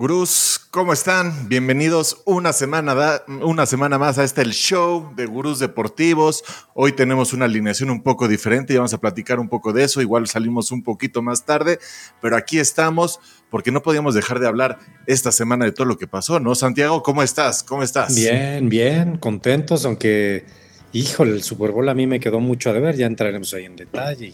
Gurús, 0.00 0.58
¿cómo 0.70 0.94
están? 0.94 1.46
Bienvenidos 1.50 2.22
una 2.24 2.54
semana, 2.54 3.20
una 3.42 3.66
semana 3.66 3.98
más 3.98 4.16
a 4.16 4.24
este 4.24 4.40
el 4.40 4.52
show 4.52 5.12
de 5.14 5.26
Gurús 5.26 5.58
Deportivos. 5.58 6.42
Hoy 6.72 6.92
tenemos 6.92 7.34
una 7.34 7.44
alineación 7.44 7.90
un 7.90 8.02
poco 8.02 8.26
diferente 8.26 8.72
y 8.72 8.76
vamos 8.76 8.94
a 8.94 8.98
platicar 8.98 9.38
un 9.38 9.50
poco 9.50 9.74
de 9.74 9.84
eso. 9.84 10.00
Igual 10.00 10.26
salimos 10.26 10.72
un 10.72 10.82
poquito 10.82 11.20
más 11.20 11.44
tarde, 11.44 11.78
pero 12.22 12.38
aquí 12.38 12.58
estamos 12.58 13.20
porque 13.50 13.72
no 13.72 13.82
podíamos 13.82 14.14
dejar 14.14 14.40
de 14.40 14.48
hablar 14.48 14.78
esta 15.06 15.32
semana 15.32 15.66
de 15.66 15.72
todo 15.72 15.84
lo 15.84 15.98
que 15.98 16.06
pasó, 16.06 16.40
¿no? 16.40 16.54
Santiago, 16.54 17.02
¿cómo 17.02 17.22
estás? 17.22 17.62
¿Cómo 17.62 17.82
estás? 17.82 18.16
Bien, 18.16 18.70
bien, 18.70 19.18
contentos, 19.18 19.84
aunque, 19.84 20.46
híjole, 20.94 21.32
el 21.32 21.42
Super 21.42 21.72
Bowl 21.72 21.90
a 21.90 21.94
mí 21.94 22.06
me 22.06 22.20
quedó 22.20 22.40
mucho 22.40 22.70
a 22.70 22.72
deber, 22.72 22.96
ya 22.96 23.04
entraremos 23.04 23.52
ahí 23.52 23.66
en 23.66 23.76
detalle. 23.76 24.32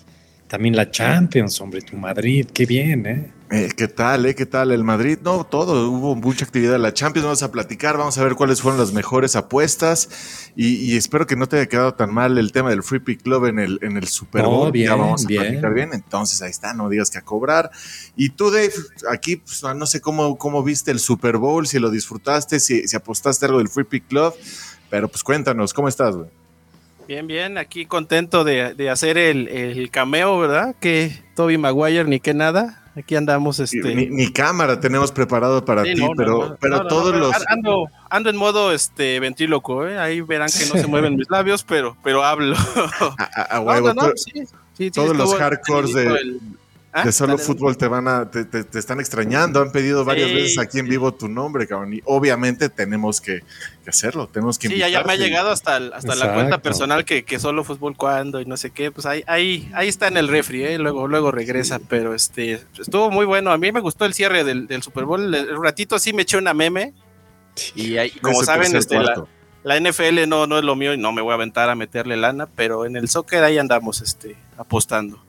También 0.49 0.77
la 0.77 0.91
Champions, 0.91 1.61
hombre, 1.61 1.81
tu 1.83 1.97
Madrid, 1.97 2.47
qué 2.55 2.67
bien, 2.67 3.05
¿eh? 3.05 3.33
eh 3.51 3.69
qué 3.77 3.89
tal, 3.89 4.27
eh? 4.27 4.35
¿Qué 4.37 4.47
tal 4.47 4.71
el 4.71 4.85
Madrid? 4.85 5.19
No, 5.21 5.45
todo, 5.45 5.91
hubo 5.91 6.15
mucha 6.15 6.45
actividad 6.45 6.77
en 6.77 6.83
la 6.83 6.95
Champions, 6.95 7.25
vamos 7.25 7.43
a 7.43 7.51
platicar, 7.51 7.97
vamos 7.97 8.17
a 8.17 8.23
ver 8.23 8.37
cuáles 8.37 8.63
fueron 8.63 8.79
las 8.79 8.93
mejores 8.93 9.35
apuestas 9.35 10.09
y, 10.55 10.97
espero 10.97 11.27
que 11.27 11.35
no 11.35 11.49
te 11.49 11.57
haya 11.57 11.67
quedado 11.67 11.95
tan 11.95 12.15
mal 12.15 12.39
el 12.39 12.53
tema 12.53 12.71
del 12.71 12.85
Free 12.85 13.01
Pick 13.01 13.23
Club 13.23 13.47
en 13.47 13.59
el, 13.59 13.81
en 13.83 13.97
el 13.97 14.07
Super 14.07 14.45
Bowl. 14.45 14.71
bien, 14.71 14.87
ya 14.87 14.95
vamos 14.95 15.25
a 15.25 15.27
platicar 15.27 15.75
bien, 15.75 15.91
entonces 15.93 16.41
ahí 16.43 16.51
está, 16.51 16.75
no 16.75 16.89
digas 16.89 17.11
que 17.11 17.19
a 17.19 17.23
cobrar. 17.23 17.73
Y 18.15 18.29
tú, 18.29 18.53
Dave, 18.53 18.73
aquí 19.11 19.37
pues, 19.37 19.65
no 19.75 19.87
sé 19.87 20.01
cómo, 20.01 20.39
cómo 20.39 20.63
viste 20.63 20.93
el 20.93 21.01
Super 21.01 21.39
Bowl, 21.39 21.67
si 21.67 21.81
lo 21.81 21.91
disfrutaste, 21.91 22.61
si, 22.61 22.87
si 22.87 22.95
apostaste 22.95 23.47
algo 23.47 23.59
del 23.59 23.69
Free 23.69 23.85
Pick 23.85 24.07
Club, 24.07 24.33
pero 24.91 25.09
pues 25.09 25.25
cuéntanos, 25.25 25.75
¿cómo 25.75 25.89
estás, 25.89 26.15
güey? 26.15 26.29
Bien, 27.07 27.27
bien, 27.27 27.57
aquí 27.57 27.87
contento 27.87 28.43
de, 28.43 28.91
hacer 28.91 29.17
el, 29.17 29.91
cameo, 29.91 30.39
¿verdad? 30.39 30.75
Que 30.81 31.13
Toby 31.35 31.59
Maguire 31.59 32.05
ni 32.05 32.21
que 32.21 32.35
nada. 32.35 32.83
Aquí 32.97 33.15
andamos, 33.15 33.61
este. 33.61 33.95
Ni, 33.95 34.33
cámara 34.33 34.81
tenemos 34.81 35.13
preparado 35.13 35.65
para 35.65 35.83
ti, 35.83 36.03
pero, 36.17 36.57
pero 36.61 36.87
todos 36.87 37.15
los. 37.15 37.35
Ando, 37.49 37.89
ando 38.09 38.31
en 38.31 38.37
modo 38.37 38.73
este 38.73 39.21
ventríloco, 39.21 39.87
¿eh? 39.87 39.99
Ahí 39.99 40.23
verán 40.23 40.49
que 40.49 40.65
no 40.67 40.81
se 40.81 40.87
mueven 40.87 41.15
mis 41.15 41.29
labios, 41.31 41.63
pero, 41.63 41.97
pero 42.03 42.25
hablo. 42.25 42.57
A, 43.51 43.61
huevo, 43.61 43.93
todos 44.95 45.17
los 45.17 45.35
hardcores 45.35 45.93
de, 45.93 46.39
¿Ah? 46.97 47.05
De 47.05 47.13
solo 47.13 47.37
fútbol 47.37 47.77
te 47.77 47.89
van 47.89 48.09
a, 48.09 48.31
te, 48.31 48.47
están 48.79 49.01
extrañando, 49.01 49.61
han 49.61 49.71
pedido 49.71 50.03
varias 50.07 50.33
veces 50.33 50.59
aquí 50.59 50.79
en 50.79 50.89
vivo 50.89 51.13
tu 51.13 51.29
nombre, 51.29 51.67
cabrón, 51.67 51.93
y 51.93 52.01
obviamente 52.07 52.71
tenemos 52.71 53.21
que, 53.21 53.43
hacerlo, 53.87 54.29
tenemos 54.29 54.59
que 54.59 54.69
Sí, 54.69 54.79
ya, 54.79 55.05
me 55.05 55.13
ha 55.13 55.17
llegado 55.17 55.51
hasta, 55.51 55.77
hasta 55.77 56.15
la 56.15 56.33
cuenta 56.33 56.63
personal 56.63 57.05
que, 57.05 57.39
solo 57.39 57.65
fútbol 57.65 57.99
cuando 57.99 58.41
y 58.41 58.47
no 58.47 58.57
sé 58.57 58.71
qué, 58.71 58.91
pues 58.91 59.05
ahí, 59.05 59.23
ahí, 59.27 59.71
ahí 59.75 59.89
está 59.89 60.09
en 60.09 60.17
el 60.17 60.29
refri, 60.29 60.65
¿eh? 60.65 60.79
luego, 60.79 61.07
luego 61.07 61.31
regresa, 61.31 61.81
pero 61.87 62.15
este, 62.15 62.65
estuvo 62.79 63.11
muy 63.11 63.27
bueno, 63.27 63.53
a 63.53 63.59
mí 63.59 63.71
me 63.73 63.81
gustó 63.81 64.07
el 64.07 64.15
cierre 64.15 64.43
del, 64.43 64.83
Super 64.83 65.05
Bowl, 65.05 65.35
el 65.35 65.63
ratito 65.63 65.99
sí 65.99 66.15
me 66.15 66.23
eché 66.23 66.39
una 66.39 66.55
meme, 66.55 66.95
y 67.75 67.99
ahí, 67.99 68.11
como 68.23 68.43
saben, 68.43 68.75
este, 68.75 68.99
la, 69.65 69.81
NFL 69.81 70.27
no, 70.29 70.47
no 70.47 70.57
es 70.57 70.65
lo 70.65 70.77
mío 70.77 70.95
y 70.95 70.99
no 70.99 71.13
me 71.13 71.21
voy 71.21 71.33
a 71.33 71.35
aventar 71.35 71.69
a 71.69 71.75
meterle 71.75 72.17
lana, 72.17 72.47
pero 72.47 72.87
en 72.87 72.97
el 72.97 73.11
soccer 73.11 73.45
ahí 73.45 73.59
andamos 73.59 74.01
este, 74.01 74.35
apostando. 74.57 75.26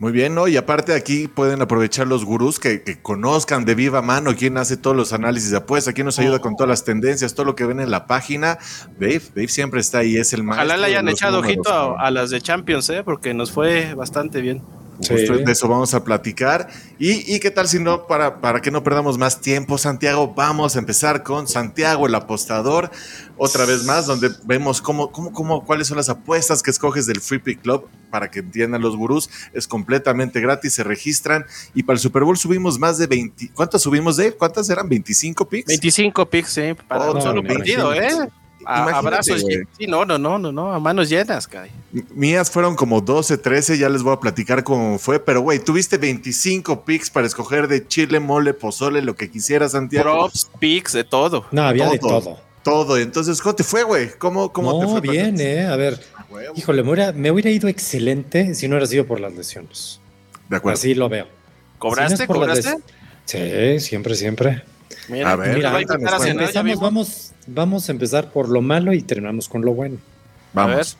Muy 0.00 0.10
bien, 0.10 0.34
¿no? 0.34 0.48
Y 0.48 0.56
aparte 0.56 0.92
aquí 0.92 1.28
pueden 1.28 1.62
aprovechar 1.62 2.08
los 2.08 2.24
gurús 2.24 2.58
que, 2.58 2.98
conozcan 3.00 3.64
de 3.64 3.76
viva 3.76 4.02
mano 4.02 4.34
quién 4.36 4.58
hace 4.58 4.76
todos 4.76 4.96
los 4.96 5.12
análisis 5.12 5.52
de 5.52 5.58
apuestas, 5.58 5.94
quién 5.94 6.04
nos 6.04 6.18
ayuda 6.18 6.40
con 6.40 6.56
todas 6.56 6.68
las 6.68 6.84
tendencias, 6.84 7.34
todo 7.34 7.46
lo 7.46 7.54
que 7.54 7.64
ven 7.64 7.78
en 7.78 7.90
la 7.90 8.06
página. 8.06 8.58
Dave, 8.98 9.22
Dave 9.34 9.48
siempre 9.48 9.80
está 9.80 9.98
ahí, 9.98 10.16
es 10.16 10.32
el 10.32 10.42
maestro. 10.42 10.66
Ojalá 10.66 10.80
le 10.80 10.86
hayan 10.92 11.08
echado 11.08 11.38
ojito 11.38 11.96
a, 11.96 12.10
las 12.10 12.30
de 12.30 12.40
Champions, 12.40 12.90
¿eh? 12.90 13.02
Porque 13.04 13.34
nos 13.34 13.52
fue 13.52 13.94
bastante 13.94 14.40
bien. 14.40 14.62
De 14.98 15.52
eso 15.52 15.68
vamos 15.68 15.94
a 15.94 16.04
platicar. 16.04 16.68
Y, 16.98 17.38
qué 17.40 17.50
tal 17.50 17.68
si 17.68 17.78
no, 17.78 18.06
para, 18.06 18.40
para 18.40 18.60
que 18.60 18.70
no 18.70 18.82
perdamos 18.82 19.18
más 19.18 19.40
tiempo, 19.40 19.78
Santiago, 19.78 20.32
vamos 20.34 20.76
a 20.76 20.78
empezar 20.78 21.22
con 21.22 21.48
Santiago, 21.48 22.06
el 22.06 22.14
apostador, 22.14 22.90
otra 23.36 23.64
vez 23.64 23.84
más, 23.84 24.06
donde 24.06 24.30
vemos 24.44 24.80
cómo, 24.80 25.10
cómo, 25.10 25.32
cómo, 25.32 25.64
cuáles 25.64 25.88
son 25.88 25.96
las 25.96 26.08
apuestas 26.08 26.62
que 26.62 26.70
escoges 26.70 27.06
del 27.06 27.20
Free 27.20 27.40
Pick 27.40 27.62
Club 27.62 27.88
para 28.10 28.30
que 28.30 28.38
entiendan 28.38 28.80
los 28.80 28.96
gurús. 28.96 29.28
Es 29.52 29.66
completamente 29.66 30.40
gratis, 30.40 30.74
se 30.74 30.84
registran. 30.84 31.44
Y 31.74 31.82
para 31.82 31.94
el 31.94 32.00
Super 32.00 32.22
Bowl 32.22 32.38
subimos 32.38 32.78
más 32.78 32.96
de 32.96 33.06
20. 33.06 33.50
¿Cuántas 33.54 33.82
subimos, 33.82 34.16
de? 34.16 34.32
¿Cuántas 34.32 34.70
eran? 34.70 34.88
¿25 34.88 35.48
picks? 35.48 35.66
25 35.66 36.30
picks, 36.30 36.50
sí, 36.50 36.74
para 36.86 37.10
un 37.10 37.20
solo 37.20 37.42
partido, 37.42 37.92
¿eh? 37.92 38.28
Abrazos. 38.66 39.44
Sí, 39.78 39.86
no, 39.86 40.04
no, 40.04 40.18
no, 40.18 40.38
no, 40.38 40.52
no, 40.52 40.72
a 40.72 40.80
manos 40.80 41.08
llenas, 41.08 41.46
Kai. 41.46 41.70
Mías 42.14 42.50
fueron 42.50 42.76
como 42.76 43.00
12, 43.00 43.38
13, 43.38 43.78
ya 43.78 43.88
les 43.88 44.02
voy 44.02 44.14
a 44.14 44.20
platicar 44.20 44.64
cómo 44.64 44.98
fue, 44.98 45.20
pero 45.20 45.40
güey, 45.40 45.58
tuviste 45.58 45.98
25 45.98 46.84
picks 46.84 47.10
para 47.10 47.26
escoger 47.26 47.68
de 47.68 47.86
chile, 47.86 48.20
mole, 48.20 48.54
pozole, 48.54 49.02
lo 49.02 49.16
que 49.16 49.30
quisieras, 49.30 49.72
Santiago. 49.72 50.04
Props, 50.04 50.50
picks, 50.58 50.92
de 50.92 51.04
todo. 51.04 51.46
No, 51.50 51.62
había 51.62 51.88
de 51.88 51.98
todo. 51.98 52.38
Todo. 52.62 52.96
Entonces, 52.96 53.42
¿cómo 53.42 53.54
te 53.54 53.64
fue, 53.64 53.82
güey? 53.82 54.10
¿Cómo, 54.18 54.52
cómo 54.52 54.80
te 54.80 54.86
fue? 54.86 55.00
bien, 55.00 55.38
eh. 55.38 55.66
A 55.66 55.76
ver, 55.76 56.00
híjole, 56.56 56.82
me 56.82 56.92
hubiera, 56.92 57.12
me 57.12 57.30
hubiera, 57.30 57.50
ido 57.50 57.68
excelente 57.68 58.54
si 58.54 58.68
no 58.68 58.74
hubiera 58.74 58.86
sido 58.86 59.06
por 59.06 59.20
las 59.20 59.34
lesiones. 59.34 60.00
De 60.48 60.56
acuerdo. 60.56 60.78
Así 60.78 60.94
lo 60.94 61.08
veo. 61.08 61.26
¿Cobraste? 61.78 62.26
¿Cobraste? 62.26 62.78
Sí, 63.26 63.80
siempre, 63.80 64.14
siempre. 64.14 64.64
Mira, 65.08 65.32
a 65.32 65.36
ver, 65.36 65.56
mira, 65.56 65.80
empezamos, 65.80 66.80
vamos, 66.80 67.32
vamos 67.46 67.88
a 67.88 67.92
empezar 67.92 68.30
por 68.32 68.48
lo 68.48 68.62
malo 68.62 68.92
y 68.92 69.02
terminamos 69.02 69.48
con 69.48 69.62
lo 69.62 69.74
bueno. 69.74 69.98
Vamos. 70.52 70.96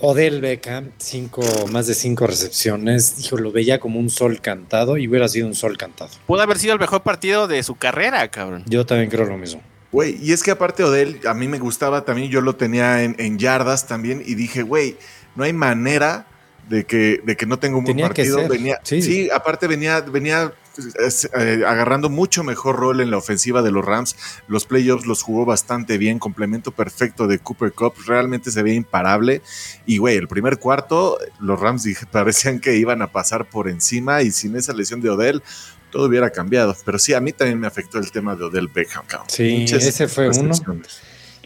Odell 0.00 0.40
Beckham, 0.40 0.90
cinco, 0.98 1.42
más 1.70 1.86
de 1.86 1.94
cinco 1.94 2.26
recepciones. 2.26 3.16
Dijo, 3.18 3.36
lo 3.36 3.52
veía 3.52 3.78
como 3.78 4.00
un 4.00 4.10
sol 4.10 4.40
cantado 4.40 4.96
y 4.96 5.06
hubiera 5.06 5.28
sido 5.28 5.46
un 5.46 5.54
sol 5.54 5.76
cantado. 5.76 6.10
Pudo 6.26 6.40
haber 6.40 6.58
sido 6.58 6.72
el 6.72 6.80
mejor 6.80 7.02
partido 7.02 7.46
de 7.46 7.62
su 7.62 7.76
carrera, 7.76 8.26
cabrón. 8.28 8.64
Yo 8.66 8.86
también 8.86 9.10
creo 9.10 9.26
lo 9.26 9.36
mismo. 9.36 9.62
Güey, 9.92 10.16
y 10.22 10.32
es 10.32 10.42
que 10.42 10.52
aparte 10.52 10.84
Odell, 10.84 11.20
a 11.26 11.34
mí 11.34 11.48
me 11.48 11.58
gustaba 11.58 12.04
también, 12.04 12.30
yo 12.30 12.40
lo 12.40 12.54
tenía 12.54 13.02
en, 13.02 13.38
yardas 13.38 13.86
también 13.86 14.22
y 14.24 14.36
dije, 14.36 14.62
güey, 14.62 14.96
no 15.34 15.44
hay 15.44 15.52
manera 15.52 16.26
de 16.70 16.84
que, 16.84 17.20
de 17.24 17.36
que 17.36 17.46
no 17.46 17.58
tenga 17.58 17.76
un 17.76 17.84
buen 17.84 17.98
partido. 17.98 18.48
Venía, 18.48 18.78
sí. 18.84 19.28
aparte 19.34 19.66
venía, 19.66 20.00
venía 20.02 20.54
eh, 20.78 21.64
agarrando 21.66 22.08
mucho 22.08 22.44
mejor 22.44 22.76
rol 22.76 23.00
en 23.00 23.10
la 23.10 23.16
ofensiva 23.16 23.60
de 23.60 23.72
los 23.72 23.84
Rams. 23.84 24.14
Los 24.46 24.66
playoffs 24.66 25.04
los 25.04 25.20
jugó 25.22 25.44
bastante 25.44 25.98
bien, 25.98 26.20
complemento 26.20 26.70
perfecto 26.70 27.26
de 27.26 27.40
Cooper 27.40 27.72
Cup, 27.72 27.94
realmente 28.06 28.52
se 28.52 28.62
veía 28.62 28.76
imparable. 28.76 29.42
Y 29.84 29.98
güey, 29.98 30.16
el 30.16 30.28
primer 30.28 30.60
cuarto, 30.60 31.18
los 31.40 31.58
Rams 31.58 31.88
parecían 32.12 32.60
que 32.60 32.76
iban 32.76 33.02
a 33.02 33.08
pasar 33.08 33.46
por 33.46 33.68
encima 33.68 34.22
y 34.22 34.30
sin 34.30 34.54
esa 34.54 34.72
lesión 34.72 35.00
de 35.00 35.10
Odell, 35.10 35.42
todo 35.90 36.06
hubiera 36.06 36.30
cambiado. 36.30 36.76
Pero 36.84 37.00
sí, 37.00 37.14
a 37.14 37.20
mí 37.20 37.32
también 37.32 37.58
me 37.58 37.66
afectó 37.66 37.98
el 37.98 38.12
tema 38.12 38.36
de 38.36 38.44
Odell 38.44 38.68
Beckham. 38.68 39.04
Sí, 39.26 39.64
ese 39.68 40.06
fue 40.06 40.28
uno. 40.28 40.54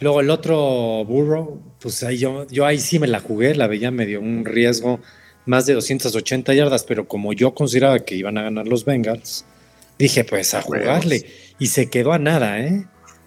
Luego 0.00 0.20
el 0.20 0.30
otro 0.30 1.04
Burrow, 1.04 1.60
pues 1.80 2.02
ahí 2.02 2.18
yo, 2.18 2.46
yo 2.48 2.66
ahí 2.66 2.80
sí 2.80 2.98
me 2.98 3.06
la 3.06 3.20
jugué, 3.20 3.54
la 3.54 3.66
veía 3.66 3.90
medio 3.90 4.20
un 4.20 4.44
riesgo 4.44 5.00
más 5.46 5.66
de 5.66 5.74
280 5.74 6.54
yardas, 6.54 6.84
pero 6.84 7.06
como 7.06 7.32
yo 7.32 7.54
consideraba 7.54 7.98
que 8.00 8.14
iban 8.14 8.38
a 8.38 8.42
ganar 8.42 8.66
los 8.66 8.84
Bengals, 8.84 9.44
dije 9.98 10.24
pues 10.24 10.54
a 10.54 10.62
jugarle. 10.62 11.26
Y 11.58 11.68
se 11.68 11.88
quedó 11.88 12.12
a 12.12 12.18
nada, 12.18 12.60
¿eh? 12.60 12.86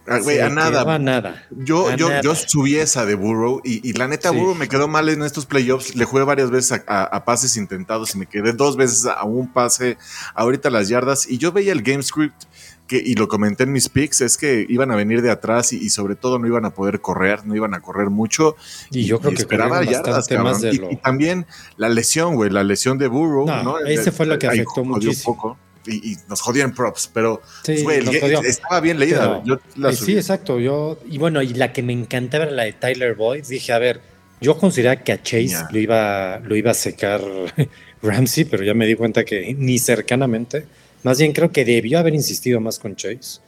Ah, 0.10 0.20
a 0.46 0.50
nada. 0.50 0.96
A 0.96 1.00
nada. 1.00 1.46
Yo, 1.52 1.94
yo, 1.98 2.22
yo 2.22 2.34
subí 2.34 2.78
esa 2.78 3.06
de 3.06 3.16
Burrow 3.16 3.62
y, 3.66 3.92
la 3.94 4.08
neta, 4.08 4.32
Burrow 4.32 4.56
me 4.56 4.70
quedó 4.70 4.88
mal 4.88 5.10
en 5.10 5.22
estos 5.22 5.46
playoffs. 5.46 5.96
Le 5.96 6.06
jugué 6.06 6.24
varias 6.24 6.50
veces 6.50 6.82
a, 6.88 7.26
pases 7.26 7.58
intentados 7.58 8.16
y 8.16 8.20
me 8.20 8.26
quedé 8.26 8.54
dos 8.54 8.78
veces 8.78 9.06
a 9.06 9.26
un 9.26 9.52
pase, 9.52 9.98
ahorita 10.34 10.70
las 10.70 10.88
yardas. 10.88 11.30
Y 11.30 11.38
yo 11.38 11.52
veía 11.52 11.74
el 11.74 11.82
game 11.82 12.02
script 12.04 12.44
que, 12.88 13.02
y 13.04 13.16
lo 13.16 13.28
comenté 13.28 13.64
en 13.64 13.72
mis 13.72 13.90
picks, 13.90 14.22
es 14.22 14.38
que 14.38 14.66
iban 14.68 14.92
a 14.92 14.96
venir 14.96 15.22
de 15.22 15.30
atrás 15.30 15.74
y, 15.74 15.90
sobre 15.90 16.16
todo 16.16 16.40
no 16.40 16.48
iban 16.48 16.66
a 16.66 16.72
poder 16.72 17.02
correr, 17.02 17.46
no 17.46 17.56
iban 17.56 17.74
a 17.74 17.82
correr 17.82 18.10
mucho. 18.10 18.56
Y, 18.92 19.06
yo 19.06 19.20
creo 19.20 19.34
que 19.34 19.42
esperaba 19.42 19.84
yardas, 19.84 20.30
más 20.40 20.62
de 20.62 20.74
y, 20.92 20.96
también 20.98 21.46
la 21.76 21.90
lesión, 21.90 22.36
güey, 22.36 22.50
la 22.50 22.64
lesión 22.64 22.98
de 22.98 23.08
Burrow, 23.08 23.46
¿no? 23.46 23.80
Ese 23.80 24.12
fue 24.12 24.26
lo 24.26 24.40
que 24.40 24.48
afectó 24.48 24.84
muchísimo. 24.84 25.36
Poco, 25.36 25.58
y, 25.88 26.18
nos 26.28 26.42
jodían 26.42 26.74
props, 26.74 27.10
pero 27.14 27.42
estaba 27.66 28.80
bien 28.82 29.00
leída. 29.00 29.42
Eh, 29.46 29.94
sí, 29.94 30.16
exacto. 30.16 30.60
Yo, 30.60 31.00
y 31.10 31.18
bueno, 31.18 31.42
y 31.42 31.50
la 31.50 31.74
que 31.74 31.84
me 31.84 31.94
encantaba 31.94 32.46
era 32.46 32.54
la 32.54 32.64
de 32.64 32.74
Tyler 32.74 33.16
Boyd. 33.16 33.46
Dije, 33.46 33.74
a 33.74 33.80
ver, 33.80 34.02
yo 34.42 34.58
consideraba 34.58 35.02
que 35.02 35.12
a 35.12 35.22
Chase 35.22 35.58
lo, 35.72 35.80
iba, 35.80 36.40
lo 36.40 36.56
iba 36.56 36.72
a 36.72 36.76
secar 36.76 37.22
Ramsey, 38.02 38.46
pero 38.46 38.64
ya 38.64 38.74
me 38.74 38.86
di 38.86 38.96
cuenta 38.96 39.24
que 39.24 39.54
ni 39.58 39.80
cercanamente. 39.80 40.66
Más 41.04 41.20
bien 41.20 41.34
creo 41.34 41.52
que 41.52 41.66
debió 41.66 42.00
haber 42.00 42.14
insistido 42.14 42.60
más 42.60 42.80
con 42.80 42.96
Chase. 42.96 43.40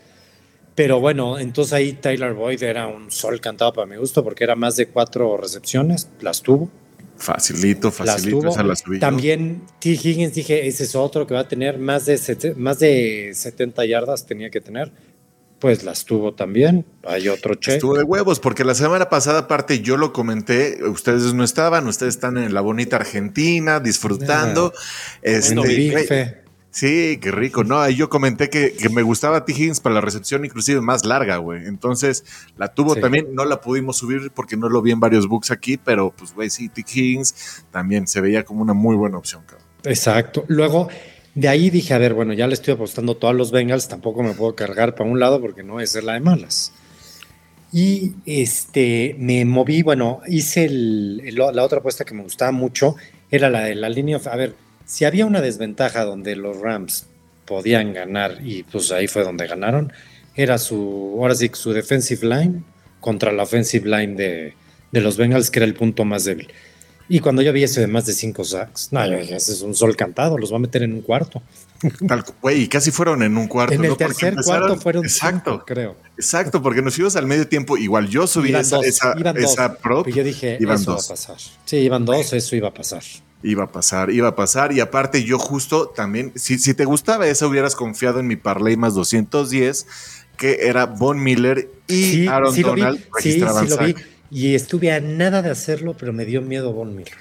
Pero 0.75 0.99
bueno, 0.99 1.37
entonces 1.39 1.73
ahí 1.73 1.93
Tyler 1.93 2.33
Boyd 2.33 2.63
era 2.63 2.87
un 2.87 3.11
sol 3.11 3.41
cantado 3.41 3.73
para 3.73 3.85
mi 3.85 3.97
gusto 3.97 4.23
porque 4.23 4.45
era 4.45 4.55
más 4.55 4.77
de 4.77 4.87
cuatro 4.87 5.35
recepciones, 5.35 6.07
las 6.21 6.41
tuvo. 6.41 6.69
Facilito, 7.17 7.91
facilito, 7.91 8.49
También 8.97 9.63
T. 9.79 9.89
Higgins 9.89 10.33
dije, 10.33 10.67
ese 10.67 10.85
es 10.85 10.95
otro 10.95 11.27
que 11.27 11.33
va 11.33 11.41
a 11.41 11.47
tener 11.49 11.77
más 11.77 12.05
de, 12.05 12.53
más 12.55 12.79
de 12.79 13.31
70 13.33 13.85
yardas, 13.87 14.25
tenía 14.25 14.49
que 14.49 14.61
tener. 14.61 14.89
Pues 15.59 15.83
las 15.83 16.05
tuvo 16.05 16.33
también. 16.33 16.85
Hay 17.03 17.27
otro 17.27 17.55
che. 17.55 17.73
Estuvo 17.73 17.97
de 17.97 18.03
huevos, 18.03 18.39
porque 18.39 18.63
la 18.63 18.73
semana 18.73 19.09
pasada, 19.09 19.39
aparte, 19.39 19.81
yo 19.81 19.97
lo 19.97 20.13
comenté, 20.13 20.81
ustedes 20.85 21.33
no 21.33 21.43
estaban, 21.43 21.85
ustedes 21.87 22.15
están 22.15 22.37
en 22.37 22.53
la 22.53 22.61
bonita 22.61 22.95
Argentina, 22.95 23.81
disfrutando. 23.81 24.71
este, 25.21 26.41
Sí, 26.71 27.17
qué 27.21 27.31
rico. 27.31 27.63
No, 27.63 27.89
yo 27.89 28.09
comenté 28.09 28.49
que, 28.49 28.75
me 28.91 29.01
gustaba 29.01 29.43
T. 29.43 29.53
Higgins 29.53 29.79
para 29.79 29.95
la 29.95 30.01
recepción 30.01 30.45
inclusive 30.45 30.81
más 30.81 31.03
larga, 31.05 31.37
güey. 31.37 31.65
Entonces 31.65 32.23
la 32.57 32.67
tuvo 32.67 32.95
también, 32.95 33.33
no 33.33 33.45
la 33.45 33.59
pudimos 33.59 33.97
subir 33.97 34.31
porque 34.33 34.55
no 34.55 34.69
lo 34.69 34.81
vi 34.81 34.91
en 34.91 34.99
varios 34.99 35.27
books 35.27 35.51
aquí, 35.51 35.77
pero 35.77 36.11
pues, 36.11 36.33
güey, 36.33 36.49
sí, 36.49 36.69
T. 36.69 36.81
Higgins 36.81 37.65
también 37.71 38.07
se 38.07 38.21
veía 38.21 38.43
como 38.43 38.61
una 38.61 38.73
muy 38.73 38.95
buena 38.95 39.17
opción, 39.17 39.43
cabrón. 39.45 39.67
Exacto. 39.83 40.45
Luego, 40.47 40.89
de 41.33 41.47
ahí 41.47 41.69
dije, 41.69 41.93
a 41.93 41.97
ver, 41.97 42.13
bueno, 42.13 42.33
ya 42.33 42.47
le 42.47 42.53
estoy 42.53 42.75
apostando 42.75 43.17
todos 43.17 43.35
los 43.35 43.51
Bengals, 43.51 43.87
tampoco 43.87 44.21
me 44.21 44.33
puedo 44.33 44.55
cargar 44.55 44.93
para 44.93 45.09
un 45.09 45.19
lado 45.19 45.41
porque 45.41 45.63
no 45.63 45.85
ser 45.87 46.03
la 46.03 46.13
de 46.13 46.19
malas. 46.19 46.73
Y 47.71 48.13
este, 48.25 49.15
me 49.19 49.45
moví, 49.45 49.81
bueno, 49.81 50.21
hice 50.27 50.67
la 50.69 51.63
otra 51.63 51.79
apuesta 51.79 52.03
que 52.03 52.13
me 52.13 52.23
gustaba 52.23 52.51
mucho, 52.51 52.95
era 53.31 53.49
la 53.49 53.61
de 53.61 53.75
la 53.75 53.89
línea, 53.89 54.19
a 54.31 54.35
ver, 54.35 54.55
si 54.89 55.05
había 55.05 55.27
una 55.27 55.39
desventaja 55.39 56.03
donde 56.03 56.35
los 56.35 56.59
Rams 56.59 57.05
podían 57.45 57.93
ganar 57.93 58.39
y 58.43 58.63
pues 58.63 58.91
ahí 58.91 59.07
fue 59.07 59.23
donde 59.23 59.45
ganaron, 59.45 59.93
era 60.35 60.57
su, 60.57 61.15
ahora 61.19 61.35
sí, 61.35 61.51
su 61.53 61.73
defensive 61.73 62.27
line 62.27 62.63
contra 62.99 63.31
la 63.31 63.43
offensive 63.43 63.87
line 63.87 64.15
de, 64.15 64.55
de 64.91 65.01
los 65.01 65.15
Bengals, 65.15 65.51
que 65.51 65.59
era 65.59 65.67
el 65.67 65.75
punto 65.75 66.05
más 66.05 66.25
débil. 66.25 66.51
Y 67.07 67.19
cuando 67.19 67.43
yo 67.43 67.53
vi 67.53 67.63
ese 67.63 67.81
de 67.81 67.87
más 67.87 68.07
de 68.07 68.13
cinco 68.13 68.43
sacks, 68.43 68.91
no, 68.91 69.03
ese 69.03 69.35
es 69.35 69.61
un 69.61 69.75
sol 69.75 69.95
cantado, 69.95 70.39
los 70.39 70.51
va 70.51 70.55
a 70.55 70.59
meter 70.59 70.81
en 70.81 70.93
un 70.93 71.01
cuarto. 71.01 71.41
Güey, 72.41 72.67
casi 72.67 72.89
fueron 72.89 73.21
en 73.21 73.37
un 73.37 73.47
cuarto. 73.47 73.73
En 73.73 73.85
el 73.85 73.95
tercer 73.95 74.35
cuarto 74.43 74.75
fueron 74.75 75.05
exacto, 75.05 75.63
creo. 75.65 75.95
Exacto, 76.17 76.61
porque 76.61 76.81
nos 76.81 76.95
fuimos 76.95 77.15
al 77.15 77.27
medio 77.27 77.47
tiempo. 77.47 77.77
Igual 77.77 78.09
yo 78.09 78.27
subí 78.27 78.53
esa, 78.53 78.79
esa, 78.79 79.13
esa 79.35 79.75
prop. 79.75 80.07
Y 80.07 80.13
yo 80.13 80.23
dije, 80.23 80.57
iban 80.59 80.75
eso 80.75 80.91
dos. 80.91 81.03
va 81.03 81.05
a 81.05 81.15
pasar. 81.15 81.37
Sí, 81.65 81.77
iban 81.77 82.05
dos, 82.05 82.33
eso 82.33 82.55
iba 82.55 82.67
a 82.67 82.73
pasar. 82.73 83.03
Iba 83.41 83.65
a 83.65 83.71
pasar, 83.71 84.11
iba 84.11 84.27
a 84.27 84.35
pasar. 84.35 84.71
Y 84.73 84.81
aparte, 84.81 85.23
yo 85.23 85.39
justo 85.39 85.87
también, 85.87 86.33
si, 86.35 86.59
si 86.59 86.73
te 86.73 86.85
gustaba 86.85 87.27
esa, 87.27 87.47
hubieras 87.47 87.75
confiado 87.75 88.19
en 88.19 88.27
mi 88.27 88.35
parlay 88.35 88.75
más 88.75 88.93
210, 88.95 89.87
que 90.37 90.67
era 90.67 90.85
Von 90.85 91.21
Miller 91.21 91.69
y 91.87 92.27
Aaron 92.27 92.61
Donald. 92.61 92.99
Sí, 93.19 93.33
sí, 93.33 93.39
lo 93.39 93.77
vi. 93.77 93.95
Y 94.31 94.55
estuve 94.55 94.91
a 94.91 94.99
nada 94.99 95.41
de 95.41 95.49
hacerlo, 95.49 95.95
pero 95.97 96.13
me 96.13 96.25
dio 96.25 96.41
miedo 96.41 96.73
Von 96.73 96.95
Miller. 96.95 97.17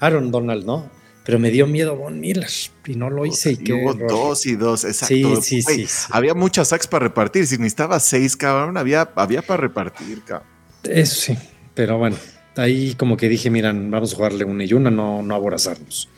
Aaron 0.00 0.30
Donald, 0.30 0.64
¿no? 0.64 0.90
Pero 1.24 1.38
me 1.38 1.50
dio 1.50 1.66
miedo 1.66 1.94
Von 1.96 2.20
Miller 2.20 2.48
y 2.86 2.94
no 2.94 3.10
lo 3.10 3.26
hice. 3.26 3.58
Y, 3.60 3.72
hubo 3.72 3.92
dos 3.94 4.46
y 4.46 4.56
dos, 4.56 4.84
exacto. 4.84 5.42
Sí, 5.42 5.62
sí, 5.62 5.86
sí, 5.86 6.06
Había 6.10 6.34
muchas 6.34 6.68
sacks 6.68 6.86
para 6.86 7.04
repartir. 7.04 7.46
Si 7.46 7.58
necesitaba 7.58 8.00
seis, 8.00 8.36
cabrón, 8.36 8.78
había, 8.78 9.10
había 9.14 9.42
para 9.42 9.60
repartir, 9.60 10.22
cabrón. 10.24 10.48
Eso 10.84 11.14
sí, 11.14 11.38
pero 11.74 11.98
bueno, 11.98 12.16
ahí 12.58 12.94
como 12.94 13.16
que 13.16 13.28
dije, 13.28 13.50
miran, 13.50 13.90
vamos 13.90 14.12
a 14.12 14.16
jugarle 14.16 14.44
una 14.44 14.64
y 14.64 14.72
una, 14.72 14.90
no, 14.90 15.22
no 15.22 15.34
aborazarnos. 15.34 16.08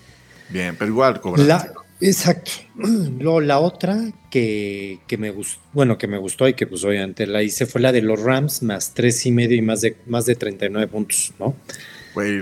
Bien, 0.49 0.75
pero 0.77 0.91
igual 0.91 1.21
cobramos. 1.21 1.67
Exacto. 2.01 2.53
Luego 2.77 3.41
la 3.41 3.61
otra 3.61 3.99
que, 4.31 4.99
me 5.19 5.31
gustó, 5.31 5.61
bueno, 5.73 5.99
que 5.99 6.07
me 6.07 6.19
gustó 6.19 6.49
y 6.49 6.55
que 6.55 6.67
pues 6.67 6.83
obviamente 6.85 7.27
la 7.27 7.43
hice 7.43 7.67
fue 7.67 7.81
la 7.81 7.93
de 7.93 8.03
los 8.03 8.21
Rams 8.21 8.63
más 8.63 8.95
tres 8.95 9.25
y 9.27 9.33
medio 9.33 9.57
y 9.57 9.63
más 9.63 9.83
de 9.83 9.97
más 10.07 10.27
de 10.27 10.35
39 10.35 10.89
puntos, 10.89 11.33
¿no? 11.39 11.55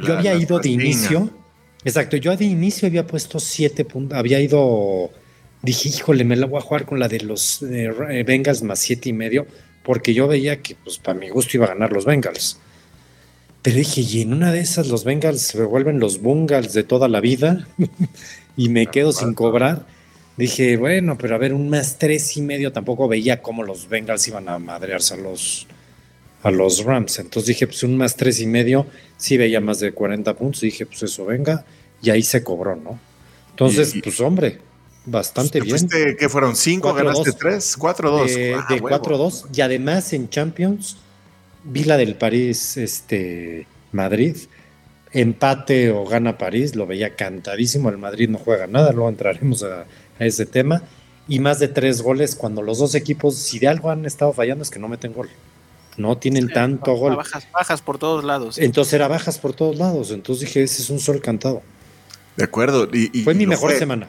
yo 0.03 0.17
había 0.17 0.35
ido 0.35 0.59
de 0.61 0.71
inicio, 0.71 1.31
exacto, 1.85 2.17
yo 2.17 2.35
de 2.37 2.47
inicio 2.47 2.89
había 2.89 3.07
puesto 3.07 3.39
siete 3.39 3.85
puntos, 3.85 4.17
había 4.17 4.41
ido, 4.41 5.11
dije, 5.63 5.91
híjole, 5.91 6.25
me 6.25 6.37
la 6.37 6.47
voy 6.47 6.59
a 6.59 6.63
jugar 6.63 6.87
con 6.87 6.99
la 6.99 7.07
de 7.07 7.21
los 7.21 7.63
eh, 7.63 8.25
Bengals 8.27 8.63
más 8.63 8.79
siete 8.79 9.11
y 9.11 9.13
medio, 9.13 9.47
porque 9.83 10.15
yo 10.15 10.27
veía 10.27 10.63
que 10.63 10.75
pues 10.77 10.99
para 10.99 11.19
mi 11.19 11.29
gusto 11.29 11.57
iba 11.57 11.67
a 11.67 11.71
ganar 11.71 11.93
los 11.93 12.07
Bengals. 12.07 12.59
Pero 13.63 13.77
dije, 13.77 14.01
y 14.03 14.23
en 14.23 14.33
una 14.33 14.53
de 14.53 14.61
esas 14.61 14.89
los 14.89 15.05
Bengals 15.05 15.43
se 15.43 15.63
vuelven 15.63 15.99
los 15.99 16.21
Bungals 16.21 16.73
de 16.73 16.85
toda 16.85 17.09
la 17.09 17.21
vida. 17.21 17.67
y 18.57 18.69
me 18.69 18.87
quedo 18.87 19.13
sin 19.13 19.35
cobrar. 19.35 19.87
Dije, 20.37 20.77
bueno, 20.77 21.19
pero 21.19 21.35
a 21.35 21.39
ver, 21.39 21.53
un 21.53 21.69
más 21.69 21.99
tres 21.99 22.37
y 22.37 22.43
medio 22.43 22.73
tampoco 22.73 23.09
veía 23.09 23.43
cómo 23.43 23.65
los 23.65 23.89
Bengals 23.89 24.29
iban 24.29 24.49
a 24.49 24.59
madrearse 24.59 25.15
a 25.15 25.17
los, 25.17 25.67
a 26.43 26.51
los 26.51 26.85
Rams. 26.85 27.19
Entonces 27.19 27.49
dije, 27.49 27.67
pues 27.67 27.83
un 27.83 27.97
más 27.97 28.15
tres 28.15 28.41
y 28.41 28.47
medio, 28.47 28.87
sí 29.17 29.37
veía 29.37 29.61
más 29.61 29.81
de 29.81 29.93
40 29.93 30.35
puntos. 30.35 30.61
Dije, 30.61 30.87
pues 30.87 31.03
eso 31.03 31.25
venga, 31.25 31.65
y 32.01 32.11
ahí 32.11 32.23
se 32.23 32.45
cobró, 32.45 32.77
¿no? 32.77 33.01
Entonces, 33.51 33.95
pues 34.03 34.21
hombre, 34.21 34.61
bastante 35.05 35.61
bien. 35.61 35.89
¿Qué 36.17 36.29
fueron? 36.29 36.55
¿Cinco? 36.55 36.95
¿Ganaste 36.95 37.33
tres? 37.33 37.77
¿Cuatro, 37.77 38.11
dos? 38.11 38.33
De, 38.33 38.55
ah, 38.55 38.67
cuatro, 38.81 39.19
dos. 39.19 39.47
Y 39.53 39.61
además 39.61 40.13
en 40.13 40.29
Champions, 40.29 40.99
vi 41.65 41.85
la 41.85 41.97
del 41.97 42.15
París, 42.15 42.77
este, 42.77 43.67
Madrid 43.93 44.37
empate 45.13 45.91
o 45.91 46.05
gana 46.05 46.39
París, 46.39 46.77
lo 46.77 46.87
veía 46.87 47.15
cantadísimo, 47.15 47.89
el 47.89 47.99
Madrid 47.99 48.29
no 48.29 48.39
juega 48.39 48.67
nada, 48.67 48.93
luego 48.93 49.09
entraremos 49.09 49.63
a, 49.63 49.87
ese 50.19 50.47
tema, 50.47 50.83
y 51.29 51.39
más 51.39 51.61
de 51.61 51.69
tres 51.69 52.03
goles 52.03 52.35
cuando 52.35 52.61
los 52.63 52.79
dos 52.79 52.95
equipos, 52.95 53.37
si 53.37 53.59
de 53.59 53.69
algo 53.69 53.91
han 53.91 54.05
estado 54.05 54.33
fallando 54.33 54.63
es 54.63 54.71
que 54.71 54.79
no 54.79 54.89
meten 54.89 55.13
gol, 55.13 55.29
no 55.97 56.19
tienen 56.19 56.49
tanto 56.49 56.95
gol. 56.95 57.17
Bajas, 57.17 57.47
bajas 57.53 57.83
por 57.83 57.99
todos 57.99 58.25
lados. 58.25 58.59
Entonces 58.59 58.95
era 58.95 59.09
bajas 59.09 59.39
por 59.39 59.53
todos 59.53 59.77
lados, 59.77 60.11
entonces 60.11 60.47
dije, 60.47 60.63
ese 60.63 60.83
es 60.83 60.91
un 60.91 60.99
sol 60.99 61.21
cantado. 61.21 61.63
De 62.37 62.45
acuerdo. 62.45 62.89
Y, 62.93 63.23
Fue 63.23 63.35
mi 63.35 63.47
mejor 63.47 63.73
semana 63.73 64.09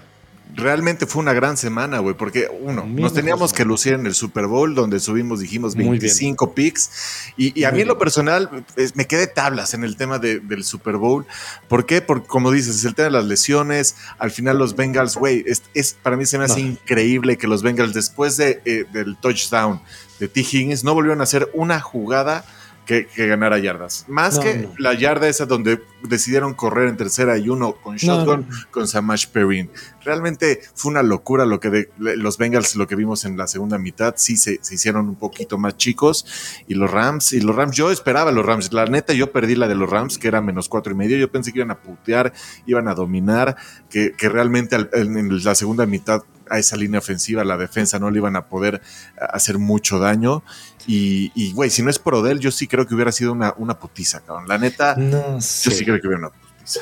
realmente 0.55 1.05
fue 1.05 1.21
una 1.21 1.33
gran 1.33 1.57
semana, 1.57 1.99
güey, 1.99 2.15
porque 2.15 2.49
uno, 2.61 2.85
nos 2.85 3.13
teníamos 3.13 3.53
que 3.53 3.65
lucir 3.65 3.93
en 3.93 4.05
el 4.05 4.15
Super 4.15 4.47
Bowl, 4.47 4.73
donde 4.73 4.99
subimos, 4.99 5.39
dijimos, 5.39 5.75
25 5.75 6.53
picks. 6.53 7.33
Y, 7.37 7.63
a 7.63 7.71
mí 7.71 7.81
en 7.81 7.87
lo 7.87 7.97
personal 7.97 8.65
me 8.95 9.05
quedé 9.05 9.27
tablas 9.27 9.73
en 9.73 9.83
el 9.83 9.95
tema 9.95 10.19
del 10.19 10.63
Super 10.63 10.97
Bowl. 10.97 11.25
¿Por 11.67 11.85
qué? 11.85 12.01
Porque, 12.01 12.27
como 12.27 12.51
dices, 12.51 12.75
es 12.77 12.85
el 12.85 12.95
tema 12.95 13.05
de 13.05 13.11
las 13.11 13.25
lesiones. 13.25 13.95
Al 14.17 14.31
final, 14.31 14.57
los 14.57 14.75
Bengals, 14.75 15.15
güey, 15.15 15.45
es, 15.45 15.93
para 16.01 16.17
mí 16.17 16.25
se 16.25 16.37
me 16.37 16.45
hace 16.45 16.61
increíble 16.61 17.37
que 17.37 17.47
los 17.47 17.61
Bengals, 17.61 17.93
después 17.93 18.37
de, 18.37 18.61
eh, 18.65 18.85
del 18.91 19.17
touchdown 19.17 19.81
de 20.19 20.27
T. 20.27 20.41
Higgins, 20.41 20.83
no 20.83 20.93
volvieron 20.93 21.21
a 21.21 21.23
hacer 21.23 21.49
una 21.53 21.79
jugada 21.79 22.43
que, 22.89 23.27
ganara 23.27 23.59
yardas. 23.59 24.05
Más 24.07 24.39
que 24.39 24.67
la 24.79 24.95
yarda 24.95 25.27
esa 25.27 25.45
donde 25.45 25.79
decidieron 26.01 26.55
correr 26.55 26.89
en 26.89 26.97
tercera 26.97 27.37
y 27.37 27.47
uno 27.47 27.73
con 27.73 27.97
shotgun 27.97 28.47
con 28.71 28.87
Samash 28.87 29.27
Perrin. 29.27 29.69
Realmente 30.03 30.61
fue 30.73 30.91
una 30.91 31.03
locura 31.03 31.45
lo 31.45 31.59
que 31.59 31.69
de, 31.69 31.89
los 31.97 32.39
Bengals, 32.39 32.75
lo 32.75 32.87
que 32.87 32.95
vimos 32.95 33.25
en 33.25 33.37
la 33.37 33.45
segunda 33.45 33.77
mitad, 33.77 34.15
sí 34.17 34.37
se, 34.37 34.59
hicieron 34.71 35.07
un 35.07 35.15
poquito 35.15 35.59
más 35.59 35.77
chicos. 35.77 36.25
Y 36.67 36.73
los 36.73 36.89
Rams, 36.89 37.33
y 37.33 37.41
los 37.41 37.55
Rams, 37.55 37.75
yo 37.75 37.91
esperaba 37.91 38.31
los 38.31 38.43
Rams. 38.43 38.73
La 38.73 38.85
neta, 38.85 39.13
yo 39.13 39.31
perdí 39.31 39.55
la 39.55 39.67
de 39.67 39.75
los 39.75 39.87
Rams, 39.87 40.17
que 40.17 40.27
era 40.27 40.41
menos 40.41 40.67
cuatro 40.67 40.91
y 40.93 40.95
medio. 40.95 41.15
Yo 41.17 41.31
pensé 41.31 41.51
que 41.51 41.59
iban 41.59 41.71
a 41.71 41.81
putear, 41.81 42.33
iban 42.65 42.87
a 42.87 42.95
dominar, 42.95 43.55
que, 43.91 44.13
que 44.13 44.29
realmente 44.29 44.75
en 44.93 45.43
la 45.43 45.53
segunda 45.53 45.85
mitad 45.85 46.23
a 46.49 46.59
esa 46.59 46.75
línea 46.75 46.99
ofensiva, 46.99 47.43
la 47.43 47.57
defensa 47.57 47.99
no 47.99 48.11
le 48.11 48.17
iban 48.17 48.35
a 48.35 48.47
poder 48.47 48.81
hacer 49.17 49.57
mucho 49.57 49.99
daño. 49.99 50.43
Y, 50.87 51.53
güey, 51.53 51.69
si 51.69 51.83
no 51.83 51.89
es 51.89 51.99
por 51.99 52.15
Odell, 52.15 52.39
yo 52.39 52.51
sí 52.51 52.67
creo 52.67 52.87
que 52.87 52.95
hubiera 52.95 53.11
sido 53.11 53.31
una, 53.31 53.53
una 53.57 53.79
putiza, 53.79 54.21
cabrón. 54.21 54.47
La 54.47 54.57
neta, 54.57 54.95
yo 54.97 55.39
sí 55.39 55.85
creo 55.85 56.01
que 56.01 56.07
hubiera 56.07 56.27
una 56.27 56.29
putiza. 56.29 56.81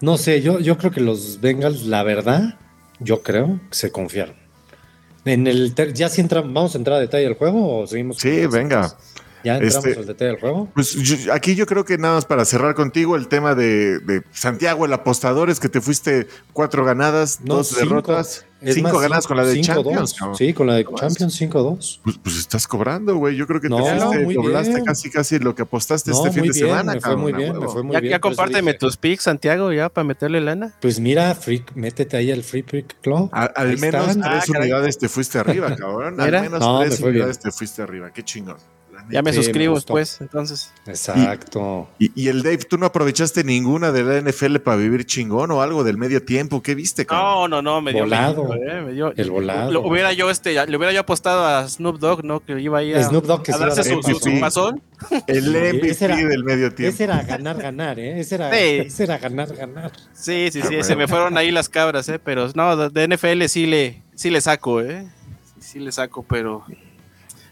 No 0.00 0.18
sé, 0.18 0.42
yo, 0.42 0.58
yo 0.58 0.76
creo 0.76 0.90
que 0.90 1.00
los 1.00 1.40
Bengals, 1.40 1.84
la 1.86 2.02
verdad, 2.02 2.58
yo 2.98 3.22
creo 3.22 3.60
que 3.70 3.76
se 3.76 3.92
confiaron. 3.92 4.36
En 5.24 5.46
el 5.46 5.74
ya 5.94 6.08
si 6.08 6.20
entramos, 6.20 6.52
vamos 6.52 6.74
a 6.74 6.78
entrar 6.78 6.98
a 6.98 7.00
detalle 7.00 7.24
del 7.24 7.34
juego 7.34 7.80
o 7.80 7.86
seguimos. 7.86 8.18
Sí, 8.18 8.46
venga. 8.46 8.94
¿Ya 9.42 9.56
entramos 9.56 9.86
este, 9.86 10.00
al 10.00 10.06
detalle 10.06 10.30
del 10.32 10.40
juego? 10.40 10.68
Pues 10.74 10.96
aquí 11.32 11.54
yo 11.54 11.66
creo 11.66 11.84
que 11.84 11.98
nada 11.98 12.14
más 12.14 12.24
para 12.24 12.44
cerrar 12.44 12.74
contigo 12.74 13.14
el 13.16 13.28
tema 13.28 13.54
de, 13.54 14.22
Santiago, 14.32 14.86
el 14.86 14.92
apostador, 14.92 15.50
es 15.50 15.60
que 15.60 15.68
te 15.68 15.80
fuiste 15.80 16.26
cuatro 16.52 16.84
ganadas, 16.84 17.40
dos 17.42 17.76
derrotas, 17.76 18.46
cinco 18.72 18.98
ganadas 18.98 19.26
con 19.26 19.36
la 19.36 19.44
de 19.44 19.60
Champions. 19.60 20.16
Sí, 20.36 20.52
con 20.52 20.66
la 20.66 20.74
de 20.74 20.84
Champions 20.84 21.40
5-2. 21.40 22.00
Pues, 22.02 22.18
pues, 22.22 22.38
estás 22.38 22.66
cobrando, 22.66 23.16
güey. 23.16 23.36
Yo 23.36 23.46
creo 23.46 23.60
que 23.60 23.68
te 23.68 24.34
doblaste 24.34 24.82
casi 24.82 25.10
casi 25.10 25.38
lo 25.38 25.54
que 25.54 25.62
apostaste 25.62 26.10
este 26.10 26.30
fin 26.30 26.44
de 26.44 26.54
semana. 26.54 26.94
Me 26.94 27.00
fue 27.00 27.16
muy 27.16 27.32
bien, 27.32 27.58
me 27.58 27.68
fue 27.68 27.82
muy 27.82 27.94
ya, 27.94 28.00
bien. 28.00 28.10
Ya 28.12 28.20
compárteme 28.20 28.74
tus 28.74 28.96
picks, 28.96 29.24
Santiago, 29.24 29.72
ya 29.72 29.88
para 29.88 30.04
meterle 30.04 30.40
lana. 30.40 30.74
Pues 30.80 31.00
mira, 31.00 31.36
métete 31.74 32.16
ahí 32.16 32.30
al 32.30 32.42
Free 32.42 32.62
Pick 32.62 33.00
Club. 33.00 33.30
al 33.32 33.78
menos 33.78 34.18
tres 34.18 34.22
ah, 34.22 34.58
unidades 34.58 34.98
te 34.98 35.08
fuiste 35.08 35.38
arriba, 35.38 35.74
cabrón. 35.76 36.20
Al 36.20 36.30
menos 36.30 36.80
tres 36.80 37.00
unidades 37.00 37.38
te 37.38 37.50
fuiste 37.50 37.82
arriba. 37.82 38.12
Qué 38.12 38.22
chingón. 38.22 38.56
Ya 39.10 39.22
me 39.22 39.32
suscribo 39.32 39.74
después, 39.74 40.20
entonces. 40.20 40.72
Exacto. 40.86 41.88
Y, 41.98 42.28
el 42.28 42.42
Dave, 42.42 42.58
¿tú 42.58 42.78
no 42.78 42.86
aprovechaste 42.86 43.44
ninguna 43.44 43.92
de 43.92 44.02
la 44.02 44.30
NFL 44.30 44.56
para 44.58 44.76
vivir 44.76 45.04
chingón 45.04 45.50
o 45.50 45.62
algo 45.62 45.84
del 45.84 45.98
medio 45.98 46.22
tiempo? 46.22 46.62
¿Qué 46.62 46.74
viste? 46.74 47.06
No, 47.10 47.48
no, 47.48 47.62
no, 47.62 47.80
me 47.80 47.92
dio 47.92 48.04
volado. 48.04 48.54
Eh, 48.54 49.12
el 49.16 49.30
volado. 49.30 49.70
Lo, 49.70 49.80
hubiera 49.82 50.12
yo 50.12 50.30
este, 50.30 50.54
le 50.66 50.76
hubiera 50.76 50.92
yo 50.92 51.00
apostado 51.00 51.44
a 51.44 51.68
Snoop 51.68 51.98
Dogg, 51.98 52.24
¿no? 52.24 52.40
Que 52.40 52.60
iba 52.60 52.78
ahí 52.78 52.94
a, 52.94 53.02
Snoop 53.02 53.24
Dogg 53.24 53.42
que 53.42 53.52
a 53.52 53.58
darse 53.58 53.84
su, 53.84 54.02
su, 54.02 54.40
pasón. 54.40 54.82
El 55.26 55.50
MVP 55.50 56.06
del 56.06 56.44
medio 56.44 56.72
tiempo. 56.74 56.94
Ese 56.94 57.04
era 57.04 57.22
ganar, 57.22 57.60
ganar, 57.60 57.98
¿eh? 57.98 58.20
Ese 58.20 58.36
era, 58.36 58.58
ese 58.58 59.04
era 59.04 59.18
ganar, 59.18 59.54
ganar. 59.54 59.92
Sí, 60.12 60.48
sí, 60.52 60.62
sí, 60.62 60.82
se 60.82 60.96
me 60.96 61.08
fueron 61.08 61.36
ahí 61.36 61.50
las 61.50 61.68
cabras, 61.68 62.08
¿eh? 62.08 62.18
Pero 62.18 62.48
no, 62.54 62.88
de 62.88 63.08
NFL 63.08 63.44
sí 63.46 63.66
le, 63.66 64.02
sí 64.14 64.30
le 64.30 64.40
saco, 64.40 64.80
¿eh? 64.80 65.06
Sí 65.58 65.78
le 65.78 65.92
saco, 65.92 66.24
pero 66.28 66.64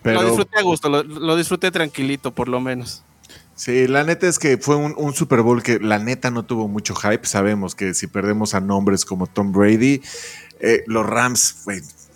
lo 0.05 0.25
disfruté 0.25 0.59
a 0.59 0.63
gusto, 0.63 0.89
lo, 0.89 1.37
disfruté 1.37 1.71
tranquilito, 1.71 2.33
por 2.33 2.49
lo 2.49 2.61
menos. 2.61 3.03
Sí, 3.55 3.87
la 3.87 4.03
neta 4.03 4.27
es 4.27 4.39
que 4.39 4.59
fue 4.59 4.77
un, 4.77 5.15
Super 5.15 5.43
Bowl 5.43 5.63
que 5.63 5.79
la 5.79 5.99
neta 5.99 6.31
no 6.31 6.45
tuvo 6.45 6.69
mucho 6.69 6.95
hype. 6.95 7.27
Sabemos 7.27 7.75
que 7.75 7.95
si 7.95 8.07
perdemos 8.07 8.55
a 8.55 8.61
nombres 8.61 9.05
como 9.05 9.27
Tom 9.27 9.53
Brady, 9.53 10.01
eh, 10.61 10.83
los 10.87 11.07
Rams, 11.07 11.65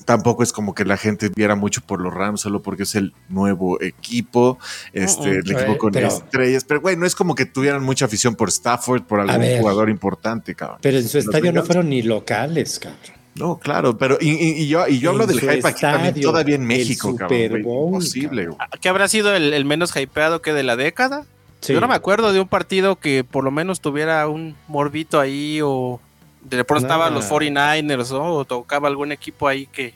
tampoco 0.07 0.43
es 0.43 0.53
como 0.53 0.75
que 0.75 0.85
la 0.85 0.97
gente 0.97 1.29
viera 1.29 1.55
mucho 1.55 1.83
por 1.83 2.01
los 2.01 2.15
Rams 2.15 2.41
solo 2.41 2.63
porque 2.63 2.85
es 2.85 2.95
el 2.95 3.13
nuevo 3.29 3.81
equipo, 3.83 4.59
este, 4.93 5.31
el 5.37 5.51
equipo 5.51 5.77
con 5.77 5.97
estrellas. 5.97 6.65
Pero, 6.65 6.81
güey, 6.81 6.97
no 6.97 7.05
es 7.05 7.15
como 7.15 7.35
que 7.35 7.45
tuvieran 7.45 7.85
mucha 7.85 8.07
afición 8.07 8.35
por 8.35 8.49
Stafford, 8.49 9.03
por 9.03 9.21
algún 9.21 9.59
jugador 9.59 9.91
importante, 9.91 10.55
cabrón. 10.55 10.79
Pero 10.81 10.99
en 10.99 11.09
su 11.09 11.19
estadio 11.19 11.53
no 11.53 11.65
fueron 11.65 11.91
ni 11.91 12.03
locales, 12.03 12.79
cabrón. 12.79 13.26
No, 13.39 13.59
claro, 13.59 13.99
pero 13.99 14.17
y, 14.21 14.67
yo, 14.67 14.89
y 14.89 14.99
yo 14.99 15.11
hablo 15.11 15.27
del 15.27 15.41
hype 15.41 15.67
aquí 15.67 15.81
también 15.83 16.21
todavía 16.21 16.55
en 16.55 16.65
México, 16.65 17.15
cabrón. 17.17 17.61
Imposible. 17.61 18.49
¿Qué 18.81 18.89
habrá 18.89 19.09
sido 19.09 19.35
el, 19.35 19.65
menos 19.65 19.95
hypeado 19.95 20.41
que 20.41 20.53
de 20.53 20.63
la 20.63 20.77
década? 20.77 21.25
Yo 21.63 21.81
no 21.81 21.89
me 21.89 21.95
acuerdo 21.95 22.33
de 22.33 22.41
un 22.41 22.49
partido 22.49 22.97
que 22.97 23.25
por 23.25 23.45
lo 23.45 23.51
menos 23.51 23.81
tuviera 23.81 24.27
un 24.29 24.55
morbito 24.69 25.21
ahí 25.21 25.61
o 25.63 26.01
de 26.43 26.65
pronto 26.65 26.87
estaban 26.87 27.13
los 27.13 27.29
49ers 27.29 28.13
o 28.13 28.45
tocaba 28.45 28.89
algún 28.89 29.11
equipo 29.11 29.49
ahí 29.49 29.67
que, 29.67 29.95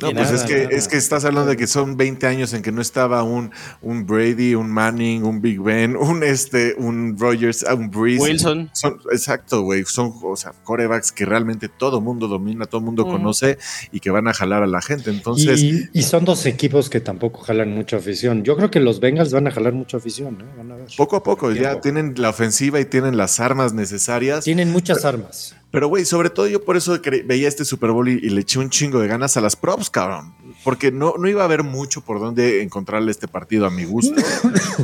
no, 0.00 0.10
pues 0.12 0.32
es 0.32 0.42
que, 0.42 0.68
es 0.72 0.88
que 0.88 0.96
estás 0.96 1.24
hablando 1.24 1.50
de 1.50 1.56
que 1.56 1.66
son 1.68 1.96
20 1.96 2.26
años 2.26 2.52
en 2.52 2.62
que 2.62 2.72
no 2.72 2.82
estaba 2.82 3.22
un, 3.22 3.52
un 3.82 4.04
Brady, 4.04 4.54
un 4.56 4.70
Manning, 4.70 5.22
un 5.22 5.40
Big 5.40 5.60
Ben, 5.60 5.96
un 5.96 6.24
este, 6.24 6.74
un 6.78 7.16
Rogers, 7.18 7.64
un 7.72 7.90
Breeze. 7.90 8.22
Wilson. 8.22 8.70
Son, 8.72 8.98
exacto, 9.12 9.62
güey. 9.62 9.84
Son, 9.84 10.12
o 10.22 10.36
sea, 10.36 10.52
corebacks 10.64 11.12
que 11.12 11.24
realmente 11.24 11.68
todo 11.68 12.00
mundo 12.00 12.26
domina, 12.26 12.66
todo 12.66 12.80
mundo 12.80 13.06
conoce 13.06 13.58
y 13.92 14.00
que 14.00 14.10
van 14.10 14.26
a 14.26 14.34
jalar 14.34 14.62
a 14.62 14.66
la 14.66 14.82
gente. 14.82 15.10
Entonces. 15.10 15.62
Y, 15.62 16.02
son 16.02 16.24
dos 16.24 16.46
equipos 16.46 16.88
que 16.88 17.00
tampoco 17.00 17.40
jalan 17.40 17.70
mucha 17.74 17.96
afición. 17.96 18.44
Yo 18.44 18.56
creo 18.56 18.70
que 18.70 18.80
los 18.80 19.00
Bengals 19.00 19.32
van 19.32 19.48
a 19.48 19.50
jalar 19.50 19.72
mucha 19.72 19.96
afición, 19.96 20.40
¿eh? 20.40 20.44
Van 20.56 20.70
a 20.70 20.76
ver. 20.76 20.86
Poco 20.96 21.16
a 21.16 21.22
poco, 21.22 21.52
ya 21.52 21.80
tienen 21.80 22.14
la 22.16 22.30
ofensiva 22.30 22.80
y 22.80 22.84
tienen 22.84 23.16
las 23.16 23.40
armas 23.40 23.72
necesarias. 23.72 24.44
Tienen 24.44 24.70
muchas 24.70 25.04
armas. 25.04 25.56
Pero, 25.70 25.88
güey, 25.88 26.04
sobre 26.04 26.30
todo 26.30 26.46
yo 26.46 26.64
por 26.64 26.76
eso 26.76 26.98
veía 27.24 27.48
este 27.48 27.64
Super 27.64 27.90
Bowl 27.90 28.08
y, 28.08 28.20
le 28.20 28.40
eché 28.40 28.58
un 28.58 28.70
chingo 28.70 29.00
de 29.00 29.08
ganas 29.08 29.36
a 29.36 29.40
las 29.40 29.56
props, 29.56 29.90
cabrón. 29.90 30.34
Porque 30.64 30.90
no, 30.90 31.14
no 31.18 31.28
iba 31.28 31.42
a 31.42 31.44
haber 31.44 31.64
mucho 31.64 32.00
por 32.00 32.18
dónde 32.18 32.62
encontrarle 32.62 33.10
este 33.10 33.28
partido 33.28 33.66
a 33.66 33.70
mi 33.70 33.84
gusto. 33.84 34.20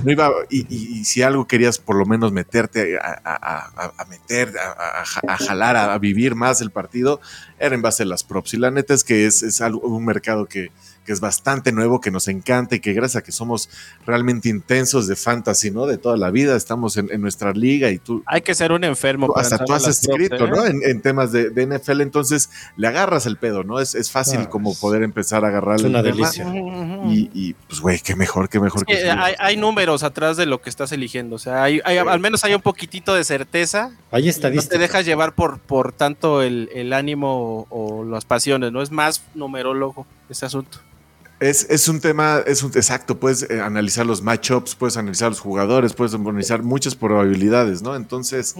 No 0.04 0.10
iba, 0.10 0.30
y, 0.50 1.04
si 1.04 1.22
algo 1.22 1.46
querías 1.46 1.78
por 1.78 1.96
lo 1.96 2.04
menos 2.04 2.32
meterte 2.32 2.98
a, 2.98 4.06
meter, 4.08 4.52
a, 4.58 5.36
jalar, 5.36 5.76
a, 5.76 5.96
vivir 5.98 6.34
más 6.34 6.60
el 6.60 6.70
partido, 6.70 7.20
era 7.58 7.74
en 7.74 7.82
base 7.82 8.02
a 8.02 8.06
las 8.06 8.24
props. 8.24 8.54
Y 8.54 8.56
la 8.56 8.70
neta 8.70 8.94
es 8.94 9.04
que 9.04 9.26
es, 9.26 9.42
es 9.42 9.60
algo, 9.60 9.80
un 9.80 10.04
mercado 10.04 10.46
que, 10.46 10.72
que 11.04 11.12
es 11.12 11.20
bastante 11.20 11.72
nuevo, 11.72 12.00
que 12.00 12.10
nos 12.10 12.28
encanta 12.28 12.76
y 12.76 12.80
que 12.80 12.92
gracias 12.92 13.22
a 13.22 13.24
que 13.24 13.32
somos 13.32 13.68
realmente 14.06 14.48
intensos 14.48 15.06
de 15.06 15.16
fantasy, 15.16 15.70
¿no? 15.70 15.86
De 15.86 15.98
toda 15.98 16.16
la 16.16 16.30
vida, 16.30 16.56
estamos 16.56 16.96
en, 16.96 17.08
nuestra 17.20 17.52
liga 17.52 17.90
y 17.90 17.98
tú... 17.98 18.22
Hay 18.26 18.42
que 18.42 18.54
ser 18.54 18.72
un 18.72 18.84
enfermo. 18.84 19.32
hasta 19.36 19.64
tú 19.64 19.72
has 19.72 19.86
escrito, 19.86 20.46
¿no? 20.46 20.64
¿eh? 20.64 20.72
En, 20.84 21.00
temas 21.00 21.32
de, 21.32 21.50
NFL, 21.66 22.00
entonces 22.00 22.50
le 22.76 22.86
agarras 22.88 23.26
el 23.26 23.36
pedo, 23.36 23.64
¿no? 23.64 23.80
Es, 23.80 23.94
es 23.94 24.10
fácil 24.10 24.48
como 24.48 24.74
poder 24.74 25.02
empezar 25.02 25.44
a 25.44 25.48
agarrar 25.48 25.76
es 25.76 25.82
una 25.82 26.02
delicia. 26.02 26.46
Y, 27.08 27.54
pues, 27.68 27.80
güey, 27.80 28.00
qué 28.00 28.16
mejor, 28.16 28.48
qué 28.48 28.60
mejor. 28.60 28.84
que, 28.84 29.10
hay, 29.10 29.56
números 29.56 30.02
atrás 30.02 30.36
de 30.36 30.46
lo 30.46 30.60
que 30.60 30.70
estás 30.70 30.92
eligiendo, 30.92 31.36
o 31.36 31.38
sea, 31.38 31.62
hay, 31.64 31.80
al 31.80 32.20
menos 32.20 32.44
hay 32.44 32.54
un 32.54 32.62
poquitito 32.62 33.14
de 33.14 33.24
certeza. 33.24 33.92
Hay 34.10 34.28
estadísticas. 34.28 34.66
No 34.66 34.70
te 34.70 34.78
dejas 34.78 35.06
llevar 35.06 35.34
por, 35.34 35.58
por 35.58 35.92
tanto 35.92 36.42
el, 36.42 36.92
ánimo 36.92 37.66
o, 37.68 38.00
o 38.00 38.04
las 38.04 38.24
pasiones, 38.24 38.72
¿no? 38.72 38.82
Es 38.82 38.90
más 38.90 39.22
numerólogo 39.34 40.06
ese 40.28 40.46
asunto. 40.46 40.78
Es, 41.42 41.88
un 41.88 42.00
tema, 42.00 42.40
es 42.46 42.62
un 42.62 42.70
exacto, 42.76 43.18
puedes 43.18 43.42
eh, 43.50 43.60
analizar 43.60 44.06
los 44.06 44.22
matchups, 44.22 44.76
puedes 44.76 44.96
analizar 44.96 45.28
los 45.28 45.40
jugadores, 45.40 45.92
puedes 45.92 46.14
analizar 46.14 46.62
muchas 46.62 46.94
probabilidades, 46.94 47.82
¿no? 47.82 47.96
Entonces, 47.96 48.54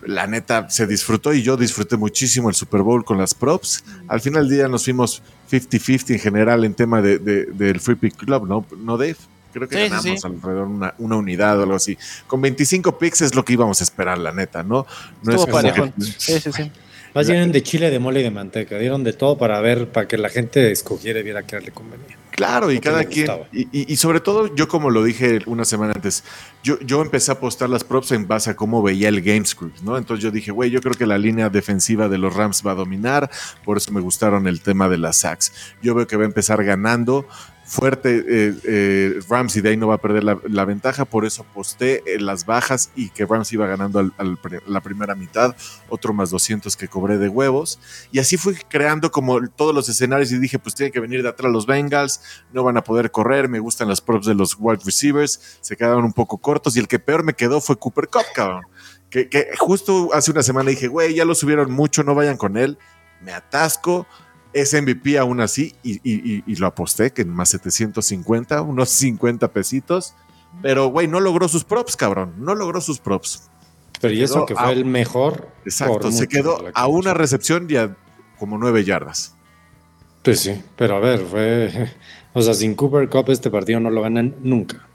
la 0.00 0.26
neta, 0.26 0.70
se 0.70 0.86
disfrutó 0.86 1.34
y 1.34 1.42
yo 1.42 1.58
disfruté 1.58 1.98
muchísimo 1.98 2.48
el 2.48 2.54
Super 2.54 2.80
Bowl 2.80 3.04
con 3.04 3.18
las 3.18 3.34
props. 3.34 3.84
Al 4.08 4.22
final 4.22 4.48
del 4.48 4.56
día 4.56 4.68
nos 4.68 4.84
fuimos 4.84 5.22
50-50 5.50 6.14
en 6.14 6.18
general 6.18 6.64
en 6.64 6.72
tema 6.72 7.02
de, 7.02 7.18
del 7.18 7.80
Free 7.80 7.96
Pick 7.96 8.16
Club, 8.16 8.48
¿no? 8.48 8.64
¿No, 8.78 8.96
Dave? 8.96 9.16
Creo 9.52 9.68
que 9.68 9.88
ganamos 9.88 10.24
alrededor 10.24 10.68
una, 10.68 10.94
una 10.96 11.16
unidad 11.16 11.58
o 11.58 11.64
algo 11.64 11.76
así. 11.76 11.98
Con 12.26 12.40
25 12.40 12.96
picks 12.98 13.20
es 13.20 13.34
lo 13.34 13.44
que 13.44 13.52
íbamos 13.52 13.82
a 13.82 13.84
esperar, 13.84 14.16
la 14.16 14.32
neta, 14.32 14.62
¿no? 14.62 14.86
No 15.22 15.34
es 15.34 15.44
como 15.44 15.60
que, 15.60 15.92
sí, 16.16 16.40
sí, 16.40 16.50
sí. 16.50 16.72
Más 17.16 17.28
dieron 17.28 17.50
de 17.50 17.62
chile, 17.62 17.90
de 17.90 17.98
mole 17.98 18.20
y 18.20 18.24
de 18.24 18.30
manteca. 18.30 18.78
Dieron 18.78 19.02
de 19.02 19.14
todo 19.14 19.38
para 19.38 19.58
ver, 19.62 19.88
para 19.88 20.06
que 20.06 20.18
la 20.18 20.28
gente 20.28 20.70
escogiera 20.70 21.18
y 21.18 21.22
viera 21.22 21.44
qué 21.44 21.58
le 21.58 21.70
convenía. 21.70 22.14
Claro, 22.30 22.70
y 22.70 22.78
cada 22.78 23.04
quien. 23.04 23.26
Y, 23.52 23.96
sobre 23.96 24.20
todo, 24.20 24.54
yo 24.54 24.68
como 24.68 24.90
lo 24.90 25.02
dije 25.02 25.38
una 25.46 25.64
semana 25.64 25.94
antes, 25.94 26.24
yo, 26.62 26.78
yo 26.80 27.00
empecé 27.00 27.30
a 27.30 27.34
apostar 27.34 27.70
las 27.70 27.84
props 27.84 28.12
en 28.12 28.28
base 28.28 28.50
a 28.50 28.54
cómo 28.56 28.82
veía 28.82 29.08
el 29.08 29.22
game 29.22 29.46
script, 29.46 29.80
¿no? 29.80 29.96
Entonces 29.96 30.22
yo 30.22 30.30
dije, 30.30 30.50
güey, 30.50 30.68
yo 30.70 30.82
creo 30.82 30.92
que 30.92 31.06
la 31.06 31.16
línea 31.16 31.48
defensiva 31.48 32.10
de 32.10 32.18
los 32.18 32.36
Rams 32.36 32.62
va 32.66 32.72
a 32.72 32.74
dominar, 32.74 33.30
por 33.64 33.78
eso 33.78 33.92
me 33.92 34.02
gustaron 34.02 34.46
el 34.46 34.60
tema 34.60 34.90
de 34.90 34.98
las 34.98 35.16
sacks. 35.16 35.54
Yo 35.80 35.94
veo 35.94 36.06
que 36.06 36.16
va 36.16 36.24
a 36.24 36.26
empezar 36.26 36.62
ganando 36.64 37.26
fuerte 37.66 38.24
eh, 38.28 38.54
eh, 38.64 39.20
Ramsey 39.28 39.60
de 39.60 39.70
ahí 39.70 39.76
no 39.76 39.88
va 39.88 39.96
a 39.96 39.98
perder 39.98 40.22
la, 40.22 40.64
ventaja, 40.64 41.04
por 41.04 41.26
eso 41.26 41.42
aposté 41.42 42.02
las 42.20 42.46
bajas 42.46 42.90
y 42.94 43.10
que 43.10 43.26
Ramsey 43.26 43.56
iba 43.56 43.66
ganando 43.66 43.98
al, 43.98 44.38
la 44.66 44.80
primera 44.80 45.16
mitad, 45.16 45.56
otro 45.88 46.12
más 46.12 46.30
200 46.30 46.76
que 46.76 46.86
cobré 46.86 47.18
de 47.18 47.28
huevos, 47.28 47.80
y 48.12 48.20
así 48.20 48.36
fui 48.36 48.54
creando 48.68 49.10
como 49.10 49.46
todos 49.48 49.74
los 49.74 49.88
escenarios 49.88 50.30
y 50.30 50.38
dije, 50.38 50.60
pues 50.60 50.76
tienen 50.76 50.92
que 50.92 51.00
venir 51.00 51.24
de 51.24 51.28
atrás 51.28 51.52
los 51.52 51.66
Bengals, 51.66 52.20
no 52.52 52.62
van 52.62 52.76
a 52.76 52.84
poder 52.84 53.10
correr, 53.10 53.48
me 53.48 53.58
gustan 53.58 53.88
las 53.88 54.00
props 54.00 54.26
de 54.26 54.34
los 54.34 54.56
wide 54.58 54.82
receivers, 54.84 55.58
se 55.60 55.76
quedaron 55.76 56.04
un 56.04 56.12
poco 56.12 56.38
cortos 56.38 56.76
y 56.76 56.78
el 56.78 56.86
que 56.86 57.00
peor 57.00 57.24
me 57.24 57.34
quedó 57.34 57.60
fue 57.60 57.76
Cooper 57.76 58.08
Cup, 58.08 58.24
cabrón. 58.34 58.62
Que, 59.10 59.28
que 59.28 59.50
justo 59.58 60.10
hace 60.12 60.30
una 60.30 60.42
semana 60.42 60.70
dije, 60.70 60.88
güey, 60.88 61.14
ya 61.14 61.24
lo 61.24 61.34
subieron 61.34 61.70
mucho, 61.72 62.02
no 62.02 62.14
vayan 62.14 62.36
con 62.36 62.56
él, 62.56 62.78
me 63.20 63.32
atasco, 63.32 64.06
es 64.56 64.72
MVP 64.72 65.18
aún 65.18 65.40
así 65.40 65.74
y, 65.82 66.54
lo 66.56 66.66
aposté 66.66 67.12
que 67.12 67.22
en 67.22 67.28
más 67.28 67.50
750, 67.50 68.62
unos 68.62 68.88
50 68.88 69.48
pesitos. 69.52 70.14
Pero, 70.62 70.86
güey, 70.88 71.06
no 71.06 71.20
logró 71.20 71.48
sus 71.48 71.64
props, 71.64 71.96
cabrón. 71.96 72.34
No 72.38 72.54
logró 72.54 72.80
sus 72.80 72.98
props. 72.98 73.50
Pero 74.00 74.14
y 74.14 74.22
eso 74.22 74.46
que 74.46 74.54
fue 74.54 74.72
el 74.72 74.86
mejor. 74.86 75.48
Exacto, 75.64 76.10
se 76.10 76.26
quedó 76.26 76.64
a 76.72 76.86
una 76.86 77.12
recepción 77.12 77.66
y 77.68 77.76
a 77.76 77.94
como 78.38 78.56
nueve 78.56 78.84
yardas. 78.84 79.34
Pues 80.22 80.40
sí, 80.40 80.62
pero 80.76 80.96
a 80.96 81.00
ver, 81.00 81.20
fue. 81.20 81.92
O 82.32 82.42
sea, 82.42 82.52
sin 82.52 82.74
Cooper 82.74 83.08
Cup 83.08 83.30
este 83.30 83.48
partido 83.48 83.80
no 83.80 83.88
lo 83.88 84.02
ganan 84.02 84.34
nunca. 84.42 84.85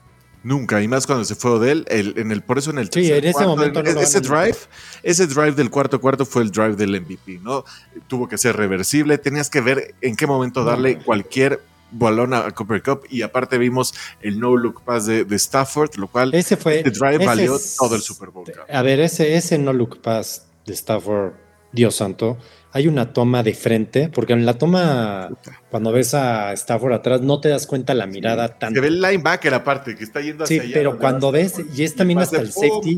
Nunca, 0.43 0.81
y 0.81 0.87
más 0.87 1.05
cuando 1.05 1.23
se 1.23 1.35
fue 1.35 1.51
Odell, 1.51 1.85
el, 1.87 2.15
en 2.17 2.31
el, 2.31 2.41
por 2.41 2.57
eso 2.57 2.71
en 2.71 2.79
el 2.79 2.89
sí, 2.91 3.11
en 3.11 3.25
ese 3.25 3.45
momento 3.45 3.79
ese 3.81 4.21
drive, 4.21 4.57
ese 5.03 5.27
drive 5.27 5.51
del 5.51 5.69
cuarto 5.69 6.01
cuarto 6.01 6.25
fue 6.25 6.41
el 6.41 6.49
drive 6.49 6.75
del 6.75 6.99
MVP, 6.99 7.39
¿no? 7.43 7.63
Tuvo 8.07 8.27
que 8.27 8.39
ser 8.39 8.55
reversible, 8.55 9.19
tenías 9.19 9.51
que 9.51 9.61
ver 9.61 9.93
en 10.01 10.15
qué 10.15 10.25
momento 10.25 10.63
darle 10.63 10.97
cualquier 10.97 11.61
balón 11.91 12.33
a 12.33 12.49
Cooper 12.51 12.81
Cup 12.81 13.01
y 13.09 13.21
aparte 13.21 13.57
vimos 13.57 13.93
el 14.21 14.39
no 14.39 14.55
look 14.55 14.81
pass 14.83 15.05
de, 15.05 15.25
Stafford, 15.29 15.95
lo 15.97 16.07
cual 16.07 16.33
ese 16.33 16.57
fue 16.57 16.79
ese 16.79 16.89
drive 16.89 17.23
valió 17.25 17.57
todo 17.77 17.95
el 17.95 18.01
Super 18.01 18.29
Bowl. 18.29 18.45
A 18.67 18.81
ver, 18.81 18.99
ese, 18.99 19.35
ese 19.35 19.57
no 19.57 19.73
look 19.73 20.01
pass 20.01 20.47
de 20.65 20.73
Stafford, 20.73 21.33
Dios 21.71 21.95
santo, 21.95 22.37
hay 22.71 22.87
una 22.87 23.13
toma 23.13 23.43
de 23.43 23.53
frente, 23.53 24.09
porque 24.09 24.33
en 24.33 24.45
la 24.45 24.57
toma, 24.57 25.29
cuando 25.71 25.93
ves 25.93 26.13
a 26.13 26.51
Stafford 26.51 26.91
atrás, 26.91 27.21
no 27.21 27.39
te 27.39 27.47
das 27.47 27.65
cuenta 27.65 27.93
la 27.93 28.05
mirada 28.05 28.59
tan. 28.59 28.73
Se 28.73 28.81
ve 28.81 28.87
el 28.87 29.01
linebacker 29.01 29.53
aparte, 29.53 29.95
que 29.95 30.03
está 30.03 30.19
yendo 30.19 30.43
hacia 30.43 30.63
sí, 30.63 30.71
pero 30.73 30.99
cuando 30.99 31.31
ves, 31.31 31.61
y 31.73 31.83
es 31.83 31.95
también 31.95 32.19
hasta 32.19 32.41
el 32.41 32.51
safety, 32.51 32.97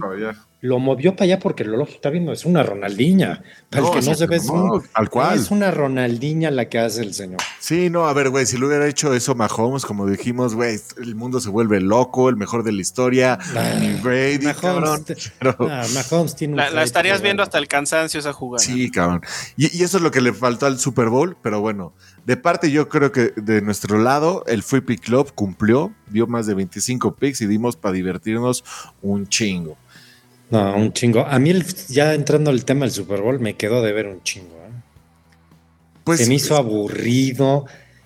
lo 0.62 0.80
movió 0.80 1.14
para 1.14 1.26
allá 1.26 1.40
porque 1.40 1.66
lo 1.66 1.78
lógico 1.78 1.98
está 1.98 2.10
viendo, 2.10 2.32
es 2.32 2.46
una 2.46 2.64
Ronaldinha. 2.64 3.44
Para 3.70 3.86
el 3.86 3.92
que 3.92 4.02
no 4.02 4.16
se 4.16 4.26
ve, 4.26 4.38
es, 4.38 4.48
al 4.94 5.10
cual. 5.10 5.38
es 5.38 5.52
una 5.52 5.70
Ronaldinha 5.72 6.50
la 6.52 6.70
que 6.70 6.80
hace 6.80 7.02
el 7.02 7.14
señor. 7.14 7.42
Sí, 7.60 7.90
no, 7.90 8.08
a 8.08 8.14
ver, 8.14 8.30
güey, 8.30 8.46
si 8.46 8.58
lo 8.58 8.68
hubiera 8.68 8.88
hecho 8.88 9.14
eso 9.14 9.36
Mahomes, 9.36 9.86
como 9.86 10.08
dijimos, 10.08 10.56
güey, 10.56 10.80
el 11.02 11.16
mundo 11.16 11.42
se 11.42 11.50
vuelve 11.50 11.80
loco, 11.80 12.30
el 12.30 12.38
mejor 12.38 12.64
de 12.64 12.72
la 12.72 12.82
historia. 12.82 13.38
Brady, 14.02 14.46
Mahomes, 14.46 15.34
Mahomes 15.94 16.36
tiene 16.36 16.56
la, 16.56 16.72
la, 16.72 16.84
estarías 16.84 17.22
viendo 17.22 17.44
hasta 17.44 17.60
el 17.60 17.68
cansancio 17.68 18.20
esa 18.20 18.34
jugada. 18.34 18.64
Sí, 18.64 18.90
cabrón. 18.90 19.22
Y, 19.58 19.78
y, 19.78 19.84
eso 19.84 19.98
es 19.98 20.04
lo 20.04 20.10
que 20.12 20.22
le 20.22 20.34
faltó 20.34 20.66
al 20.66 20.80
Super 20.80 21.10
Bowl, 21.10 21.36
pero 21.44 21.60
bueno, 21.60 21.94
de 22.26 22.38
parte 22.38 22.72
yo 22.72 22.88
creo 22.88 23.12
que 23.12 23.34
de 23.36 23.62
nuestro 23.62 23.98
lado, 23.98 24.44
el 24.48 24.64
Free 24.64 24.82
Pick 24.82 25.02
Club 25.02 25.34
cumplió, 25.34 25.94
dio 26.08 26.28
más 26.28 26.48
de 26.48 26.54
25 26.54 27.16
picks 27.16 27.42
y 27.42 27.48
dimos 27.48 27.76
para 27.76 27.94
divertirnos 27.94 28.64
un 29.02 29.28
chingo. 29.28 29.78
No, 30.50 30.76
un 30.76 30.94
chingo. 30.94 31.26
A 31.26 31.40
mí, 31.40 31.54
ya 31.90 32.14
entrando 32.14 32.52
al 32.52 32.64
tema 32.64 32.86
del 32.86 32.92
Super 32.92 33.22
Bowl, 33.22 33.40
me 33.40 33.56
quedó 33.56 33.82
de 33.82 33.92
ver 33.92 34.08
un 34.08 34.22
chingo. 34.24 34.56
¿eh? 34.56 34.72
Pues, 36.04 36.20
Se 36.20 36.28
me 36.28 36.36
hizo 36.36 36.56
aburrido 36.56 37.66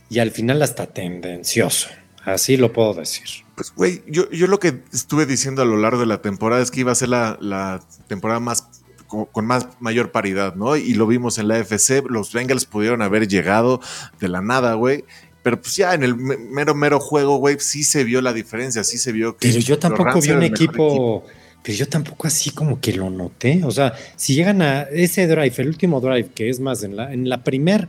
y 0.09 0.19
al 0.19 0.31
final 0.31 0.61
hasta 0.61 0.87
tendencioso. 0.87 1.89
Así 2.23 2.57
lo 2.57 2.73
puedo 2.73 2.93
decir. 2.93 3.25
Pues, 3.55 3.73
güey, 3.75 4.03
yo, 4.07 4.29
yo 4.31 4.47
lo 4.47 4.59
que 4.59 4.81
estuve 4.93 5.25
diciendo 5.25 5.61
a 5.61 5.65
lo 5.65 5.77
largo 5.77 5.99
de 5.99 6.05
la 6.05 6.21
temporada 6.21 6.61
es 6.61 6.71
que 6.71 6.81
iba 6.81 6.91
a 6.91 6.95
ser 6.95 7.09
la, 7.09 7.37
la 7.39 7.81
temporada 8.07 8.39
más 8.39 8.76
con, 9.07 9.45
más 9.45 9.67
mayor 9.79 10.11
paridad, 10.11 10.55
¿no? 10.55 10.75
Y 10.75 10.93
lo 10.93 11.07
vimos 11.07 11.37
en 11.37 11.47
la 11.47 11.57
FC, 11.57 12.03
los 12.07 12.33
Bengals 12.33 12.65
pudieron 12.65 13.01
haber 13.01 13.27
llegado 13.27 13.81
de 14.19 14.27
la 14.27 14.41
nada, 14.41 14.73
güey, 14.73 15.05
pero 15.47 15.61
pues 15.61 15.77
ya 15.77 15.93
en 15.93 16.03
el 16.03 16.15
mero, 16.15 16.75
mero 16.75 16.99
juego, 16.99 17.37
güey, 17.37 17.57
sí 17.59 17.83
se 17.83 18.03
vio 18.03 18.21
la 18.21 18.33
diferencia, 18.33 18.83
sí 18.83 18.97
se 18.97 19.13
vio 19.13 19.37
que. 19.37 19.47
Pero 19.47 19.61
yo 19.61 19.79
tampoco 19.79 20.19
vi 20.19 20.31
un 20.31 20.43
equipo, 20.43 21.23
pero 21.63 21.77
yo 21.77 21.87
tampoco 21.87 22.27
así 22.27 22.51
como 22.51 22.81
que 22.81 22.91
lo 22.91 23.09
noté. 23.09 23.63
O 23.63 23.71
sea, 23.71 23.93
si 24.17 24.35
llegan 24.35 24.61
a 24.61 24.81
ese 24.83 25.25
drive, 25.25 25.53
el 25.57 25.69
último 25.69 26.01
drive, 26.01 26.31
que 26.35 26.49
es 26.49 26.59
más, 26.59 26.83
en 26.83 26.97
la, 26.97 27.13
en 27.13 27.29
la 27.29 27.43
primer, 27.43 27.87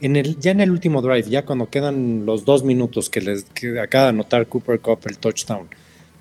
en 0.00 0.16
el, 0.16 0.38
ya 0.40 0.50
en 0.50 0.60
el 0.60 0.72
último 0.72 1.00
drive, 1.00 1.30
ya 1.30 1.44
cuando 1.44 1.70
quedan 1.70 2.26
los 2.26 2.44
dos 2.44 2.64
minutos 2.64 3.08
que 3.08 3.20
les 3.20 3.46
acaba 3.80 4.06
de 4.06 4.10
anotar 4.10 4.48
Cooper 4.48 4.80
Cup 4.80 5.00
el 5.04 5.18
touchdown, 5.18 5.68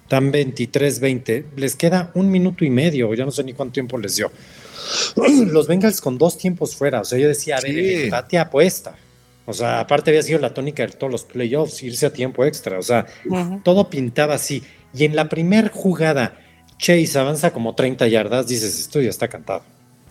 están 0.06 0.32
23-20, 0.32 1.46
les 1.56 1.76
queda 1.76 2.12
un 2.14 2.30
minuto 2.30 2.64
y 2.64 2.70
medio, 2.70 3.12
ya 3.16 3.26
no 3.26 3.32
sé 3.32 3.44
ni 3.44 3.54
cuánto 3.54 3.74
tiempo 3.74 3.98
les 3.98 4.16
dio. 4.16 4.32
Los 5.48 5.68
Bengals 5.68 6.00
con 6.00 6.20
dos 6.20 6.38
tiempos 6.38 6.76
fuera, 6.76 7.02
o 7.02 7.06
sea, 7.06 7.18
yo 7.18 7.28
decía, 7.28 7.58
a 7.58 7.62
ver, 7.62 8.12
sí. 8.30 8.38
apuesta. 8.38 8.96
O 9.48 9.54
sea, 9.54 9.80
aparte 9.80 10.12
había 10.12 10.22
sido 10.22 10.40
la 10.40 10.54
tónica 10.54 10.86
de 10.86 10.94
todos 10.94 11.12
los 11.12 11.24
playoffs, 11.24 11.84
irse 11.84 12.08
a 12.08 12.14
tiempo 12.14 12.46
extra. 12.46 12.80
O 12.80 12.82
sea, 12.82 13.06
todo 13.64 13.92
pintaba 13.92 14.34
así. 14.34 14.64
Y 14.92 15.06
en 15.06 15.16
la 15.16 15.30
primera 15.30 15.70
jugada, 15.70 16.40
Chase 16.80 17.20
avanza 17.20 17.52
como 17.52 17.76
30 17.76 18.08
yardas, 18.08 18.48
dices, 18.48 18.80
esto 18.80 19.02
ya 19.02 19.10
está 19.10 19.28
cantado. 19.28 19.62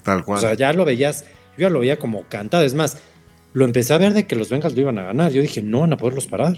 Tal 0.05 0.25
cual. 0.25 0.39
O 0.39 0.41
sea, 0.41 0.55
ya 0.55 0.73
lo 0.73 0.85
veías, 0.85 1.25
yo 1.57 1.63
ya 1.63 1.71
lo 1.71 1.81
veía 1.81 1.99
como 1.99 2.23
cantado. 2.29 2.63
Es 2.63 2.75
más, 2.75 2.99
lo 3.55 3.65
empecé 3.65 3.93
a 3.93 3.99
ver 3.99 4.13
de 4.13 4.27
que 4.27 4.37
los 4.37 4.51
Bengals 4.51 4.75
lo 4.75 4.83
iban 4.83 4.99
a 4.99 5.05
ganar. 5.05 5.33
Yo 5.33 5.43
dije, 5.43 5.63
no 5.63 5.81
van 5.81 5.93
a 5.93 5.97
poderlos 5.97 6.29
parar. 6.29 6.57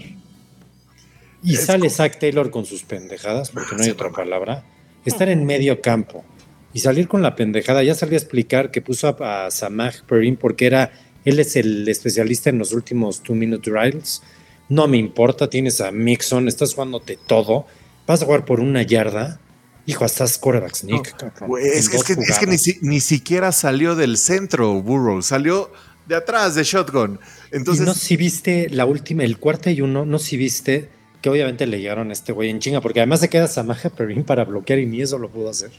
Y 1.43 1.55
sale 1.55 1.89
Zach 1.89 2.19
Taylor 2.19 2.49
con 2.49 2.65
sus 2.65 2.83
pendejadas, 2.83 3.51
porque 3.51 3.75
no 3.75 3.83
hay 3.83 3.89
otra 3.89 4.11
palabra. 4.11 4.63
Estar 5.05 5.29
en 5.29 5.45
medio 5.45 5.81
campo 5.81 6.25
y 6.73 6.79
salir 6.79 7.07
con 7.07 7.21
la 7.21 7.35
pendejada. 7.35 7.83
Ya 7.83 7.95
salí 7.95 8.15
a 8.15 8.17
explicar 8.17 8.71
que 8.71 8.81
puso 8.81 9.07
a, 9.07 9.45
a 9.45 9.51
Samaj 9.51 10.03
Perrin 10.03 10.35
porque 10.35 10.65
era 10.65 10.91
él 11.27 11.39
es 11.39 11.57
el 11.57 11.87
especialista 11.89 12.49
en 12.49 12.57
los 12.57 12.71
últimos 12.71 13.21
two 13.21 13.35
minute 13.35 13.69
drives. 13.69 14.21
No 14.69 14.87
me 14.87 14.97
importa, 14.97 15.49
tienes 15.49 15.81
a 15.81 15.91
Mixon, 15.91 16.47
estás 16.47 16.73
jugándote 16.73 17.17
todo. 17.27 17.65
Vas 18.05 18.21
a 18.21 18.25
jugar 18.25 18.45
por 18.45 18.61
una 18.61 18.81
yarda. 18.81 19.39
Hijo, 19.85 20.05
estás 20.05 20.37
quarterback 20.37 20.75
sneak. 20.75 21.15
es, 21.61 21.89
que, 21.89 22.77
ni, 22.81 22.99
siquiera 23.01 23.51
salió 23.51 23.95
del 23.95 24.17
centro, 24.17 24.81
Burrow. 24.81 25.21
Salió 25.21 25.71
de 26.05 26.15
atrás, 26.15 26.55
de 26.55 26.63
shotgun. 26.63 27.19
Entonces. 27.51 27.85
no 27.85 27.93
si 27.93 28.15
viste 28.15 28.69
la 28.69 28.85
última, 28.85 29.23
el 29.23 29.37
cuarto 29.37 29.69
y 29.69 29.81
uno, 29.81 30.05
no 30.05 30.19
si 30.19 30.37
viste 30.37 30.89
que 31.27 31.31
obviamente 31.31 31.67
le 31.67 31.81
llegaron 31.81 32.09
a 32.09 32.13
este 32.13 32.31
güey 32.31 32.49
en 32.49 32.59
chinga, 32.59 32.79
porque 32.79 33.01
además 33.01 33.19
se 33.19 33.29
queda 33.29 33.47
Samaje 33.47 33.89
Perrin 33.89 34.23
para 34.23 34.45
bloquear 34.45 34.79
y 34.79 34.85
ni 34.85 35.01
eso 35.01 35.17
lo 35.17 35.29
pudo 35.29 35.49
hacer. 35.49 35.71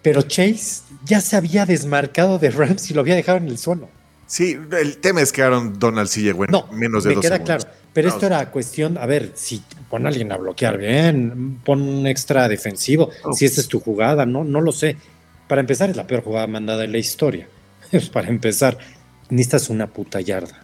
Pero 0.00 0.22
Chase 0.22 0.82
ya 1.04 1.20
se 1.20 1.36
había 1.36 1.66
desmarcado 1.66 2.38
de 2.38 2.50
Rams 2.50 2.90
y 2.90 2.94
lo 2.94 3.00
había 3.00 3.16
dejado 3.16 3.36
en 3.36 3.48
el 3.48 3.58
suelo. 3.58 3.90
Sí, 4.26 4.58
el 4.80 4.96
tema 4.96 5.20
es 5.20 5.30
que 5.30 5.42
Aaron 5.42 5.78
Donald 5.78 6.08
sí 6.08 6.22
llegó 6.22 6.44
en 6.44 6.52
menos 6.72 7.04
de 7.04 7.16
me 7.16 7.20
queda 7.20 7.42
claro. 7.42 7.64
Pero 7.92 8.08
esto 8.08 8.26
era 8.26 8.50
cuestión, 8.50 8.96
a 8.96 9.04
ver, 9.04 9.32
si 9.34 9.62
pon 9.90 10.06
a 10.06 10.08
alguien 10.08 10.32
a 10.32 10.38
bloquear 10.38 10.78
bien, 10.78 11.60
pon 11.64 11.82
un 11.82 12.06
extra 12.06 12.48
defensivo, 12.48 13.10
oh. 13.24 13.32
si 13.34 13.44
esta 13.44 13.60
es 13.60 13.68
tu 13.68 13.80
jugada, 13.80 14.24
no, 14.24 14.42
no 14.42 14.62
lo 14.62 14.72
sé. 14.72 14.96
Para 15.48 15.60
empezar, 15.60 15.90
es 15.90 15.96
la 15.96 16.06
peor 16.06 16.22
jugada 16.22 16.46
mandada 16.46 16.84
en 16.84 16.92
la 16.92 16.98
historia. 16.98 17.46
Para 18.12 18.28
empezar, 18.28 18.78
necesitas 19.28 19.68
una 19.68 19.86
puta 19.86 20.20
yarda. 20.20 20.62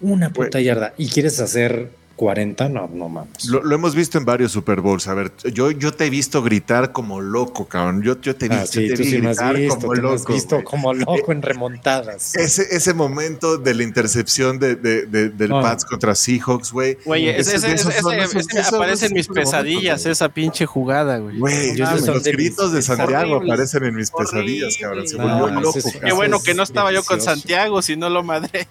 Una 0.00 0.30
puta 0.30 0.60
yarda. 0.60 0.94
Y 0.96 1.08
quieres 1.08 1.40
hacer 1.40 1.90
40, 2.18 2.68
no, 2.68 2.90
no 2.92 3.08
mames. 3.08 3.46
Lo, 3.46 3.72
hemos 3.72 3.94
visto 3.94 4.18
en 4.18 4.24
varios 4.24 4.50
Super 4.50 4.80
Bowls. 4.80 5.06
A 5.06 5.14
ver, 5.14 5.32
yo, 5.54 5.70
yo 5.70 5.92
te 5.92 6.06
he 6.06 6.10
visto 6.10 6.42
gritar 6.42 6.90
como 6.90 7.20
loco, 7.20 7.68
cabrón. 7.68 8.02
Yo, 8.02 8.20
yo 8.20 8.34
te 8.34 8.46
he 8.46 8.52
ah, 8.52 8.62
visto, 8.62 8.80
gritar 8.80 9.68
como 9.68 9.94
loco. 9.94 10.32
visto 10.32 10.64
como 10.64 10.92
loco 10.92 11.30
en 11.30 11.42
remontadas. 11.42 12.34
Ese, 12.34 12.66
ese 12.74 12.92
momento 12.92 13.56
de 13.56 13.72
la 13.72 13.84
intercepción 13.84 14.58
de, 14.58 14.74
de, 14.74 15.06
del 15.06 15.52
ah. 15.52 15.62
Pats 15.62 15.84
contra 15.84 16.16
Seahawks, 16.16 16.72
güey. 16.72 16.98
Güey, 17.04 17.28
ese, 17.28 17.54
ese, 17.54 17.72
ese, 17.72 18.60
aparece 18.74 19.06
en 19.06 19.14
mis 19.14 19.28
pesadillas, 19.28 20.04
esa 20.04 20.28
pinche 20.28 20.66
jugada, 20.66 21.18
güey. 21.18 21.38
Güey, 21.38 21.76
los 21.76 22.24
gritos 22.24 22.72
de 22.72 22.82
Santiago 22.82 23.36
aparecen 23.36 23.84
en 23.84 23.94
mis 23.94 24.10
pesadillas, 24.10 24.76
cabrón. 24.76 25.06
Se 25.06 25.16
volvió 25.16 25.60
loco. 25.60 25.78
Qué 26.04 26.12
bueno 26.12 26.42
que 26.42 26.52
no 26.54 26.64
estaba 26.64 26.92
yo 26.92 27.04
con 27.04 27.20
Santiago, 27.20 27.80
si 27.80 27.96
no 27.96 28.10
lo 28.10 28.24
madré. 28.24 28.66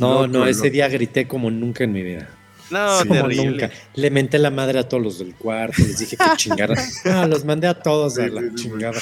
No, 0.00 0.26
no, 0.26 0.46
ese 0.46 0.68
día 0.70 0.88
grité 0.88 1.28
como 1.28 1.48
nunca 1.48 1.84
en 1.84 1.92
mi 1.92 2.02
vida. 2.02 2.28
No, 2.70 3.04
Nunca. 3.04 3.70
Le 3.94 4.10
menté 4.10 4.38
la 4.38 4.50
madre 4.50 4.78
a 4.78 4.88
todos 4.88 5.02
los 5.02 5.18
del 5.18 5.34
cuarto, 5.34 5.76
les 5.78 5.98
dije 5.98 6.16
que 6.16 6.24
chingara. 6.36 6.74
No, 7.04 7.26
los 7.28 7.44
mandé 7.44 7.68
a 7.68 7.74
todos 7.74 8.18
a 8.18 8.26
la 8.26 8.42
chingada. 8.54 8.98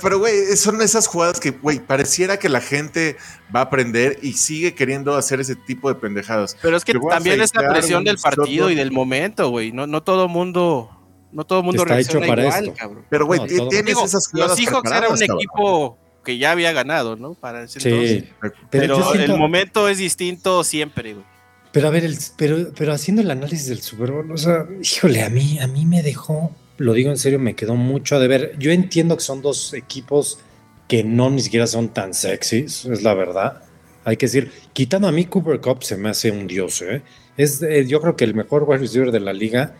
Pero, 0.00 0.18
güey, 0.18 0.56
son 0.56 0.80
esas 0.82 1.06
jugadas 1.06 1.40
que, 1.40 1.50
güey, 1.50 1.80
pareciera 1.80 2.38
que 2.38 2.48
la 2.48 2.60
gente 2.60 3.16
va 3.54 3.60
a 3.60 3.62
aprender 3.64 4.18
y 4.22 4.34
sigue 4.34 4.74
queriendo 4.74 5.14
hacer 5.14 5.40
ese 5.40 5.56
tipo 5.56 5.88
de 5.88 5.94
pendejadas. 5.94 6.56
Pero 6.60 6.76
es 6.76 6.84
que 6.84 6.94
también 7.10 7.40
es 7.40 7.54
la 7.54 7.68
presión 7.68 8.04
del 8.04 8.18
partido 8.18 8.70
y 8.70 8.74
del 8.74 8.92
momento, 8.92 9.48
güey. 9.50 9.72
No, 9.72 9.86
no 9.86 10.02
todo 10.02 10.28
mundo. 10.28 10.90
No 11.32 11.44
todo 11.44 11.62
mundo 11.62 11.82
Está 11.82 11.98
hecho 11.98 12.20
para 12.20 12.42
igual, 12.42 12.74
cabrón. 12.74 13.06
Pero, 13.08 13.24
güey, 13.24 13.40
tienes 13.46 13.96
esas 13.98 14.28
jugadas. 14.28 14.50
Los 14.50 14.60
hijos 14.60 14.82
eran 14.84 15.12
un 15.12 15.22
equipo 15.22 15.96
que 16.22 16.38
ya 16.38 16.52
había 16.52 16.72
ganado, 16.72 17.16
¿no? 17.16 17.34
Para 17.34 17.64
ese 17.64 17.80
sí, 17.80 18.28
Pero, 18.70 19.12
el 19.14 19.36
momento 19.36 19.88
es 19.88 19.98
distinto 19.98 20.62
siempre, 20.62 21.14
güey. 21.14 21.31
Pero 21.72 21.88
a 21.88 21.90
ver, 21.90 22.04
el, 22.04 22.16
pero, 22.36 22.72
pero 22.76 22.92
haciendo 22.92 23.22
el 23.22 23.30
análisis 23.30 23.68
del 23.68 23.80
Super 23.80 24.12
Bowl, 24.12 24.30
o 24.30 24.36
sea, 24.36 24.66
híjole, 24.82 25.22
a 25.22 25.30
mí, 25.30 25.58
a 25.58 25.66
mí 25.66 25.86
me 25.86 26.02
dejó, 26.02 26.54
lo 26.76 26.92
digo 26.92 27.10
en 27.10 27.16
serio, 27.16 27.38
me 27.38 27.54
quedó 27.54 27.74
mucho 27.76 28.20
de 28.20 28.28
ver. 28.28 28.54
Yo 28.58 28.70
entiendo 28.72 29.16
que 29.16 29.22
son 29.22 29.40
dos 29.40 29.72
equipos 29.72 30.38
que 30.86 31.02
no 31.02 31.30
ni 31.30 31.40
siquiera 31.40 31.66
son 31.66 31.88
tan 31.88 32.12
sexys, 32.12 32.84
es 32.84 33.02
la 33.02 33.14
verdad. 33.14 33.62
Hay 34.04 34.18
que 34.18 34.26
decir, 34.26 34.52
quitando 34.74 35.08
a 35.08 35.12
mí, 35.12 35.24
Cooper 35.24 35.60
Cup 35.60 35.82
se 35.82 35.96
me 35.96 36.10
hace 36.10 36.30
un 36.30 36.46
dios, 36.46 36.82
¿eh? 36.82 37.02
Es, 37.36 37.62
eh, 37.62 37.86
yo 37.86 38.00
creo 38.02 38.16
que 38.16 38.24
el 38.24 38.34
mejor 38.34 38.64
wide 38.64 38.80
receiver 38.80 39.10
de 39.10 39.20
la 39.20 39.32
liga, 39.32 39.74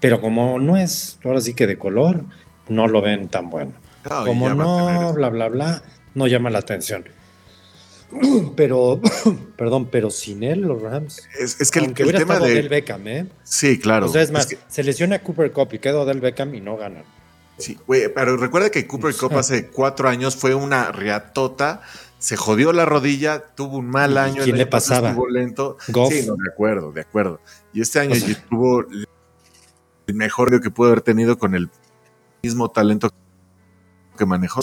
pero 0.00 0.20
como 0.20 0.58
no 0.58 0.76
es, 0.76 1.18
ahora 1.22 1.40
sí 1.40 1.54
que 1.54 1.68
de 1.68 1.78
color, 1.78 2.24
no 2.68 2.88
lo 2.88 3.00
ven 3.02 3.28
tan 3.28 3.50
bueno. 3.50 3.74
como 4.24 4.52
no, 4.52 5.12
bla, 5.12 5.28
bla, 5.28 5.48
bla, 5.48 5.82
no 6.14 6.26
llama 6.26 6.50
la 6.50 6.58
atención. 6.58 7.04
Pero, 8.56 9.00
perdón, 9.56 9.86
pero 9.90 10.10
sin 10.10 10.42
él, 10.42 10.62
los 10.62 10.80
Rams. 10.80 11.28
Es, 11.38 11.70
que 11.70 11.80
el, 11.80 11.92
tema 11.92 12.38
de. 12.38 12.54
Del 12.54 12.68
Beckham, 12.68 13.06
¿eh? 13.08 13.26
Sí, 13.42 13.78
claro. 13.78 14.06
O 14.06 14.08
sea, 14.08 14.22
es 14.22 14.30
más, 14.30 14.48
se 14.68 14.84
lesiona 14.84 15.20
Cooper 15.20 15.52
Cup 15.52 15.68
y 15.72 15.78
queda 15.78 16.04
Del 16.04 16.20
Beckham 16.20 16.54
y 16.54 16.60
no 16.60 16.76
ganan. 16.76 17.04
Sí, 17.58 17.78
güey, 17.86 18.12
pero 18.12 18.36
recuerda 18.36 18.70
que 18.70 18.86
Cooper 18.86 19.14
Cup 19.14 19.36
hace 19.38 19.68
cuatro 19.68 20.08
años 20.08 20.36
fue 20.36 20.54
una 20.54 20.92
riatota, 20.92 21.80
se 22.18 22.36
jodió 22.36 22.72
la 22.72 22.84
rodilla, 22.84 23.54
tuvo 23.54 23.78
un 23.78 23.88
mal 23.88 24.18
año. 24.18 24.42
¿Quién 24.44 24.58
le 24.58 24.66
pasaba? 24.66 25.10
Estuvo 25.10 25.28
lento. 25.28 25.78
Sí, 25.80 26.24
no, 26.26 26.34
de 26.34 26.50
acuerdo, 26.52 26.92
de 26.92 27.00
acuerdo. 27.00 27.40
Y 27.72 27.80
este 27.80 28.00
año 28.00 28.14
tuvo 28.50 28.84
el 30.06 30.14
mejor 30.14 30.60
que 30.60 30.70
pudo 30.70 30.88
haber 30.88 31.00
tenido 31.00 31.38
con 31.38 31.54
el 31.54 31.70
mismo 32.42 32.70
talento 32.70 33.08
que 33.08 33.16
manejó. 34.24 34.60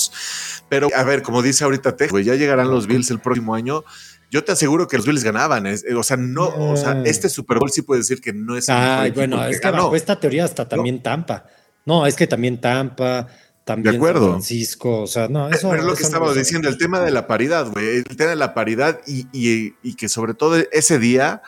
Pero, 0.70 0.88
a 0.96 1.04
ver, 1.04 1.22
como 1.22 1.42
dice 1.42 1.63
ahorita 1.63 1.96
Tejo, 1.96 2.20
ya 2.20 2.36
llegarán 2.36 2.72
los 2.72 2.88
Bills 2.88 3.12
el 3.12 3.20
próximo 3.20 3.54
año. 3.54 3.84
Yo 4.32 4.44
te 4.44 4.54
aseguro 4.54 4.88
que 4.88 4.98
los 4.98 5.06
Bills 5.06 5.24
ganaban. 5.24 5.68
o 5.68 6.04
sea, 6.04 6.18
no, 6.18 6.48
o 6.48 6.76
sea, 6.76 7.04
este 7.06 7.30
Super 7.30 7.60
Bowl 7.60 7.70
sí 7.70 7.84
puede 7.84 8.00
decir 8.00 8.22
que 8.22 8.34
no 8.34 8.58
es. 8.58 8.70
Ay, 8.70 9.12
bueno, 9.12 9.46
es 9.46 9.62
que 9.62 9.70
bajo 9.70 9.96
esta 9.96 10.20
teoría 10.20 10.46
hasta 10.46 10.68
también 10.68 11.04
Tampa. 11.04 11.46
No, 11.86 12.08
es 12.08 12.16
que 12.16 12.26
también 12.26 12.60
Tampa, 12.60 13.28
también 13.66 14.00
de 14.00 14.13
San 14.13 14.16
Francisco, 14.16 15.02
o 15.02 15.08
sea, 15.08 15.28
no, 15.28 15.50
eso. 15.50 15.70
Pero 15.70 15.82
es 15.82 15.88
lo 15.88 15.96
que 15.96 16.04
estamos 16.04 16.36
diciendo, 16.36 16.70
el 16.70 16.78
tema 16.78 17.02
de 17.02 17.12
la 17.12 17.28
paridad, 17.28 17.68
güey, 17.72 17.98
el 17.98 18.04
tema 18.18 18.32
de 18.32 18.36
la 18.38 18.54
paridad 18.54 19.02
y, 19.06 19.28
y, 19.34 19.76
y 19.84 19.96
que 19.96 20.10
sobre 20.10 20.34
todo 20.34 20.56
ese 20.72 20.98
día 20.98 21.44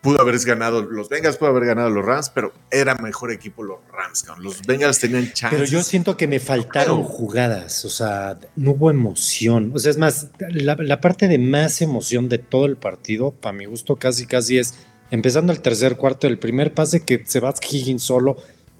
pudo 0.00 0.20
haber 0.20 0.38
ganado 0.40 0.82
los 0.82 1.08
Bengals, 1.08 1.36
pudo 1.36 1.50
haber 1.50 1.66
ganado 1.66 1.90
los 1.90 2.04
Rams, 2.04 2.30
pero 2.30 2.52
era 2.70 2.94
mejor 2.96 3.32
equipo 3.32 3.62
los 3.62 3.78
Rams. 3.92 4.24
Los 4.38 4.62
Bengals 4.62 4.98
tenían 4.98 5.32
chance. 5.32 5.54
Pero 5.54 5.68
yo 5.68 5.82
siento 5.82 6.16
que 6.16 6.26
me 6.26 6.40
faltaron 6.40 7.02
jugadas, 7.02 7.84
o 7.84 7.90
sea, 7.90 8.38
no 8.56 8.72
hubo 8.72 8.90
emoción. 8.90 9.72
O 9.74 9.78
sea, 9.78 9.90
es 9.90 9.98
más, 9.98 10.28
la, 10.38 11.00
parte 11.00 11.28
de 11.28 11.38
más 11.38 11.82
emoción 11.82 12.28
de 12.28 12.38
todo 12.38 12.66
el 12.66 12.76
partido, 12.76 13.32
para 13.32 13.52
mi 13.52 13.66
gusto, 13.66 13.96
casi 13.96 14.26
casi 14.26 14.58
es 14.58 14.74
empezando 15.10 15.52
el 15.52 15.60
tercer 15.60 15.96
cuarto, 15.96 16.26
el 16.26 16.38
primer 16.38 16.72
pase 16.72 17.04
que 17.04 17.22
se 17.26 17.40
va 17.40 17.54
Higgins 17.68 18.02
solo, 18.02 18.36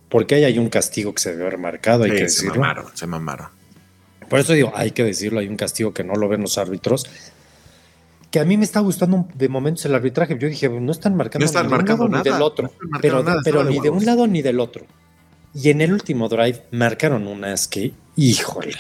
porque 0.09 0.37
ahí 0.37 0.45
hay 0.45 0.59
un 0.59 0.71
castigo 0.71 1.15
que 1.15 1.21
se 1.21 1.33
debe 1.33 1.43
haber 1.43 1.59
marcado, 1.59 2.05
hay 2.05 2.13
que 2.13 2.23
decirlo. 2.23 2.55
Se 2.55 2.61
mamaron, 2.61 2.97
se 2.97 3.07
mamaron. 3.07 3.49
Por 4.29 4.39
eso 4.39 4.53
digo, 4.53 4.73
hay 4.75 4.93
que 4.93 5.03
decirlo, 5.03 5.41
hay 5.41 5.49
un 5.49 5.57
castigo 5.57 5.93
que 5.93 6.05
no 6.05 6.15
lo 6.15 6.29
ven 6.29 6.41
los 6.41 6.57
árbitros 6.57 7.05
que 8.31 8.39
a 8.39 8.45
mí 8.45 8.57
me 8.57 8.65
está 8.65 8.81
gustando 8.81 9.27
de 9.35 9.49
momentos 9.49 9.85
el 9.85 9.95
arbitraje. 9.95 10.39
Yo 10.39 10.49
dije, 10.49 10.69
no 10.69 10.93
están 10.93 11.17
marcando, 11.17 11.47
ni, 11.47 11.69
marcando 11.69 12.05
un 12.05 12.13
lado, 12.13 12.25
ni 12.25 12.31
del 12.31 12.43
otro, 12.43 12.73
pero, 13.01 13.25
pero 13.45 13.65
ni 13.65 13.81
de 13.81 13.91
un 13.91 14.05
lado 14.05 14.27
ni 14.27 14.43
del 14.43 14.61
otro. 14.61 14.87
Y 15.53 15.71
en 15.71 15.81
el 15.81 15.93
último 15.93 16.29
drive 16.29 16.63
marcaron 16.71 17.27
unas 17.27 17.67
que, 17.67 17.93
híjole, 18.15 18.77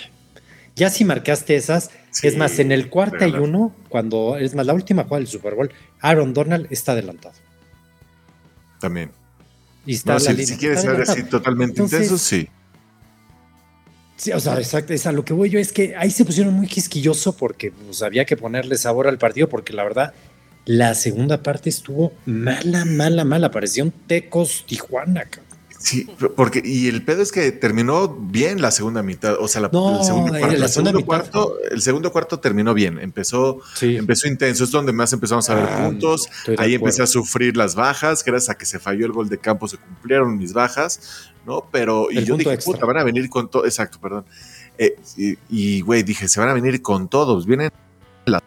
ya 0.76 0.88
si 0.88 1.04
marcaste 1.04 1.56
esas, 1.56 1.90
es 2.22 2.36
más, 2.36 2.58
en 2.60 2.70
el 2.70 2.88
cuarto 2.88 3.26
y 3.26 3.32
uno, 3.32 3.74
cuando 3.88 4.36
es 4.36 4.54
más, 4.54 4.66
la 4.66 4.74
última 4.74 5.02
jugada 5.02 5.18
del 5.18 5.26
Super 5.26 5.54
Bowl, 5.54 5.70
Aaron 6.00 6.32
Donald 6.32 6.68
está 6.70 6.92
adelantado. 6.92 7.34
También. 8.80 9.10
Y 9.84 9.94
está 9.94 10.20
si, 10.20 10.46
si, 10.46 10.56
quieres 10.56 10.82
ser 10.82 11.00
así 11.00 11.24
totalmente 11.24 11.82
intenso, 11.82 12.16
sí. 12.18 12.48
Sí, 14.20 14.33
o 14.33 14.38
sea, 14.38 14.59
exacto, 14.59 14.92
es 14.92 15.06
a 15.06 15.12
lo 15.12 15.24
que 15.24 15.33
voy 15.33 15.48
yo, 15.48 15.59
es 15.59 15.72
que 15.72 15.96
ahí 15.96 16.11
se 16.11 16.26
pusieron 16.26 16.52
muy 16.52 16.66
quisquilloso 16.66 17.35
porque 17.35 17.72
pues, 17.72 18.02
había 18.02 18.26
que 18.26 18.37
ponerle 18.37 18.76
sabor 18.76 19.09
al 19.09 19.16
partido, 19.16 19.48
porque 19.48 19.72
la 19.72 19.83
verdad 19.83 20.12
La 20.66 20.94
segunda 20.94 21.42
parte 21.42 21.70
estuvo 21.70 22.12
mala, 22.26 22.85
mala, 22.85 23.24
mala. 23.24 23.50
Parecía 23.50 23.83
un 23.83 23.90
Tecos 23.90 24.66
Tijuana, 24.66 25.24
cabrón. 25.24 25.50
Sí, 25.78 26.06
porque 26.37 26.61
y 26.62 26.88
el 26.88 27.02
pedo 27.02 27.22
es 27.22 27.33
que 27.33 27.50
terminó 27.52 28.09
bien 28.09 28.61
la 28.61 28.70
segunda 28.70 29.02
mitad, 29.02 29.37
o 29.40 29.48
sea, 29.48 29.62
la, 29.62 29.68
el 29.68 30.04
segundo 30.04 30.30
cuarto, 30.38 30.54
el 30.54 30.68
segundo 30.68 31.04
cuarto, 31.06 31.56
el 31.70 31.80
segundo 31.80 32.12
cuarto 32.12 32.38
terminó 32.38 32.74
bien, 32.74 32.98
empezó, 32.98 33.62
empezó 33.80 34.28
intenso, 34.28 34.64
es 34.64 34.70
donde 34.70 34.92
más 34.92 35.14
empezamos 35.14 35.48
a 35.48 35.54
ver 35.54 35.64
ah, 35.70 35.87
puntos, 35.87 36.28
ahí 36.59 36.74
empecé 36.74 37.02
a 37.02 37.06
sufrir 37.06 37.56
las 37.56 37.74
bajas, 37.74 38.22
gracias 38.22 38.50
a 38.50 38.59
que 38.59 38.66
se 38.66 38.78
falló 38.78 39.06
el 39.06 39.12
gol 39.12 39.30
de 39.30 39.38
campo 39.38 39.66
se 39.68 39.78
cumplieron 39.78 40.37
mis 40.37 40.52
bajas, 40.52 41.29
¿no? 41.46 41.64
Pero 41.70 42.09
y 42.11 42.24
yo 42.24 42.37
dije, 42.37 42.59
puta, 42.59 42.87
van 42.87 42.98
a 42.98 43.05
venir 43.05 43.29
con 43.29 43.50
todo, 43.50 43.64
exacto, 43.64 43.98
perdón. 44.00 44.24
Eh, 44.79 44.96
y 45.48 45.81
güey, 45.83 46.03
dije, 46.03 46.29
se 46.29 46.40
van 46.40 46.48
a 46.48 46.55
venir 46.55 46.81
con 46.83 47.09
todos, 47.09 47.46
vienen 47.46 47.70
las 48.26 48.42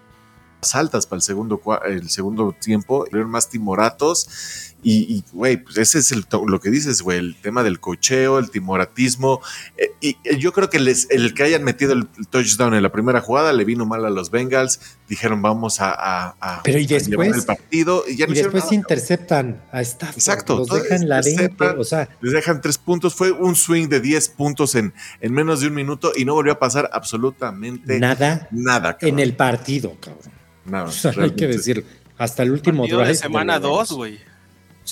altas 0.74 1.06
para 1.06 1.18
el 1.18 1.22
segundo, 1.22 1.62
el 1.86 2.10
segundo 2.10 2.56
tiempo, 2.60 3.06
vienen 3.12 3.30
más 3.30 3.50
timoratos 3.50 4.73
y, 4.84 5.24
güey, 5.32 5.58
pues 5.58 5.78
ese 5.78 6.00
es 6.00 6.14
lo 6.32 6.60
que 6.60 6.70
dices, 6.70 7.02
güey, 7.02 7.18
el 7.18 7.36
tema 7.36 7.64
del 7.64 7.80
cocheo, 7.80 8.38
el 8.38 8.50
timoratismo. 8.50 9.42
Eh, 9.78 9.92
y 10.02 10.10
eh, 10.26 10.38
yo 10.38 10.52
creo 10.52 10.70
que 10.70 10.80
les, 10.80 11.10
el 11.10 11.34
que 11.34 11.44
hayan 11.44 11.64
metido 11.64 11.94
el, 11.94 12.06
touchdown 12.30 12.74
en 12.74 12.84
la 12.84 12.92
primera 12.92 13.22
jugada 13.22 13.54
le 13.54 13.64
vino 13.64 13.86
mal 13.86 14.06
a 14.06 14.10
los 14.10 14.30
Bengals. 14.30 14.82
Dijeron, 15.08 15.42
vamos 15.42 15.78
a, 15.80 16.36
Pero 16.64 16.80
y 16.80 16.86
después, 16.86 17.36
el 17.36 17.44
partido. 17.44 18.04
Y, 18.08 18.18
ya 18.18 18.26
después 18.28 18.72
interceptan 18.74 19.62
a 19.72 19.82
Stafford. 19.82 20.18
Exacto. 20.18 20.58
Los 20.58 20.70
dejan 20.70 21.08
la 21.08 21.22
20, 21.22 21.66
o 21.78 21.84
sea. 21.86 22.10
Les 22.20 22.34
dejan 22.34 22.60
tres 22.60 22.78
puntos. 22.78 23.16
Fue 23.16 23.32
un 23.32 23.56
swing 23.56 23.88
de 23.88 24.02
10 24.02 24.30
puntos 24.30 24.76
en, 24.76 24.94
en 25.22 25.34
menos 25.34 25.62
de 25.62 25.68
un 25.68 25.76
minuto 25.76 26.12
y 26.16 26.26
no 26.26 26.34
volvió 26.34 26.54
a 26.54 26.60
pasar 26.60 26.90
absolutamente 26.92 28.00
nada. 28.00 28.50
Nada, 28.52 28.98
En 29.00 29.20
el 29.20 29.36
partido, 29.36 29.96
cabrón. 30.00 30.34
Nada. 30.66 30.92
hay 31.22 31.32
que 31.32 31.48
decir, 31.48 31.86
hasta 32.18 32.44
el 32.44 32.52
último 32.52 32.86
drive. 32.86 33.08
de 33.08 33.16
semana 33.16 33.60
2, 33.60 33.92
güey 33.94 34.33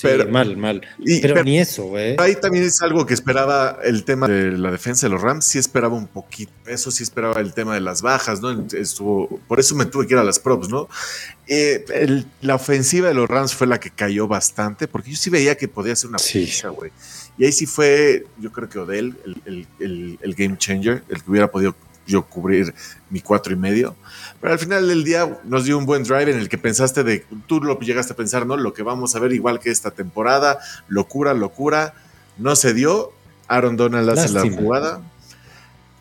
pero, 0.00 0.28
mal, 0.28 0.56
mal. 0.56 0.82
pero, 1.20 1.44
ni 1.44 1.58
eso, 1.58 1.84
güey. 1.84 2.16
Ahí 2.18 2.36
también 2.36 2.64
es 2.64 2.80
algo 2.82 3.04
que 3.04 3.14
esperaba 3.14 3.78
el 3.82 4.04
tema 4.04 4.28
de 4.28 4.52
la 4.52 4.70
defensa 4.70 5.06
de 5.06 5.12
los 5.12 5.20
Rams. 5.20 5.44
Sí 5.44 5.58
esperaba 5.58 5.94
un 5.94 6.06
poquito. 6.06 6.52
Eso 6.66 6.90
sí 6.90 7.02
esperaba 7.02 7.40
el 7.40 7.52
tema 7.52 7.74
de 7.74 7.80
las 7.80 8.02
bajas, 8.02 8.40
¿no? 8.40 8.66
Estuvo, 8.72 9.40
por 9.48 9.60
eso 9.60 9.74
me 9.74 9.86
tuve 9.86 10.06
que 10.06 10.14
ir 10.14 10.18
a 10.18 10.24
las 10.24 10.38
props, 10.38 10.68
¿no? 10.68 10.88
Eh, 11.46 12.24
la 12.40 12.54
ofensiva 12.54 13.08
de 13.08 13.14
los 13.14 13.28
Rams 13.28 13.54
fue 13.54 13.66
la 13.66 13.80
que 13.80 13.90
cayó 13.90 14.28
bastante, 14.28 14.88
porque 14.88 15.10
yo 15.10 15.16
sí 15.16 15.30
veía 15.30 15.56
que 15.56 15.68
podía 15.68 15.94
ser 15.96 16.10
una 16.10 16.18
sí. 16.18 16.50
güey. 16.76 16.90
Y 17.38 17.44
ahí 17.44 17.52
sí 17.52 17.66
fue, 17.66 18.26
yo 18.38 18.52
creo 18.52 18.68
que 18.68 18.78
Odell, 18.78 19.16
el, 19.46 19.66
el, 19.80 20.18
el 20.20 20.34
game 20.34 20.56
changer, 20.56 21.02
el 21.08 21.22
que 21.22 21.30
hubiera 21.30 21.50
podido 21.50 21.74
yo 22.06 22.22
cubrir 22.22 22.74
mi 23.10 23.20
cuatro 23.20 23.52
y 23.52 23.56
medio. 23.56 23.96
Pero 24.40 24.52
al 24.52 24.58
final 24.58 24.88
del 24.88 25.04
día 25.04 25.38
nos 25.44 25.64
dio 25.64 25.78
un 25.78 25.86
buen 25.86 26.04
drive 26.04 26.30
en 26.30 26.38
el 26.38 26.48
que 26.48 26.58
pensaste 26.58 27.04
de, 27.04 27.24
tú 27.46 27.60
lo 27.60 27.78
llegaste 27.78 28.12
a 28.12 28.16
pensar, 28.16 28.46
¿no? 28.46 28.56
Lo 28.56 28.74
que 28.74 28.82
vamos 28.82 29.14
a 29.14 29.20
ver 29.20 29.32
igual 29.32 29.60
que 29.60 29.70
esta 29.70 29.90
temporada, 29.90 30.58
locura, 30.88 31.34
locura, 31.34 31.94
no 32.38 32.56
se 32.56 32.74
dio, 32.74 33.12
Aaron 33.48 33.76
Donald 33.76 34.08
hace 34.10 34.32
la 34.32 34.42
jugada. 34.42 35.02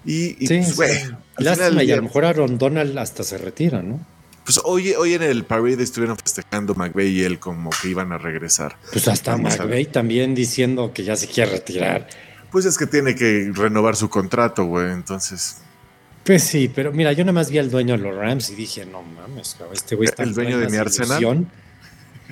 Y, 0.06 0.48
sí, 0.48 0.62
pues, 0.76 1.12
Lástima, 1.38 1.84
y 1.84 1.92
a 1.92 1.96
lo 1.96 2.04
mejor 2.04 2.26
Aaron 2.26 2.58
Donald 2.58 2.98
hasta 2.98 3.24
se 3.24 3.38
retira, 3.38 3.82
¿no? 3.82 4.00
Pues 4.44 4.60
hoy, 4.64 4.94
hoy 4.94 5.14
en 5.14 5.22
el 5.22 5.44
parade 5.44 5.84
estuvieron 5.84 6.18
festejando 6.18 6.74
McVeigh 6.74 7.12
y 7.12 7.24
él 7.24 7.40
como 7.40 7.70
que 7.70 7.90
iban 7.90 8.12
a 8.12 8.18
regresar. 8.18 8.76
Pues 8.92 9.08
hasta 9.08 9.38
McVeigh 9.38 9.86
también 9.86 10.34
diciendo 10.34 10.92
que 10.94 11.04
ya 11.04 11.16
se 11.16 11.28
quiere 11.28 11.52
retirar. 11.52 12.08
Pues 12.52 12.66
es 12.66 12.78
que 12.78 12.88
tiene 12.88 13.16
que 13.16 13.52
renovar 13.54 13.96
su 13.96 14.10
contrato, 14.10 14.66
güey, 14.66 14.92
entonces... 14.92 15.58
Pues 16.24 16.44
sí, 16.44 16.72
pero 16.74 16.92
mira, 16.92 17.14
yo 17.14 17.24
nada 17.24 17.34
más 17.34 17.50
vi 17.50 17.58
al 17.58 17.72
dueño 17.72 17.98
de 17.98 18.04
los 18.04 18.16
Rams 18.16 18.50
y 18.52 18.56
dije, 18.56 18.86
no 18.86 19.02
mames, 19.02 19.56
cabrón, 19.58 19.76
este 19.76 19.96
güey 19.96 20.10
está 20.10 20.24
el 20.24 20.34
dueño 20.34 20.60
de 20.60 20.70
mi 20.70 20.78
Arsenal. 20.78 21.48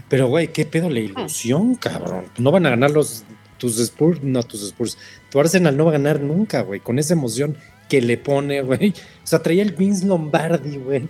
Pero 0.07 0.27
güey, 0.27 0.49
¿qué 0.49 0.65
pedo 0.65 0.89
la 0.89 0.99
ilusión, 0.99 1.75
cabrón? 1.75 2.25
No 2.37 2.51
van 2.51 2.65
a 2.65 2.69
ganar 2.69 2.91
los 2.91 3.23
tus 3.57 3.79
Spurs, 3.79 4.23
no 4.23 4.43
tus 4.43 4.63
Spurs. 4.63 4.97
Tu 5.29 5.39
Arsenal 5.39 5.75
no 5.75 5.85
va 5.85 5.91
a 5.91 5.93
ganar 5.93 6.21
nunca, 6.21 6.61
güey, 6.61 6.79
con 6.79 6.99
esa 6.99 7.13
emoción 7.13 7.57
que 7.89 8.01
le 8.01 8.17
pone, 8.17 8.61
güey. 8.61 8.91
O 9.23 9.27
sea, 9.27 9.41
traía 9.41 9.63
el 9.63 9.73
Vince 9.73 10.05
Lombardi, 10.05 10.77
güey 10.77 11.09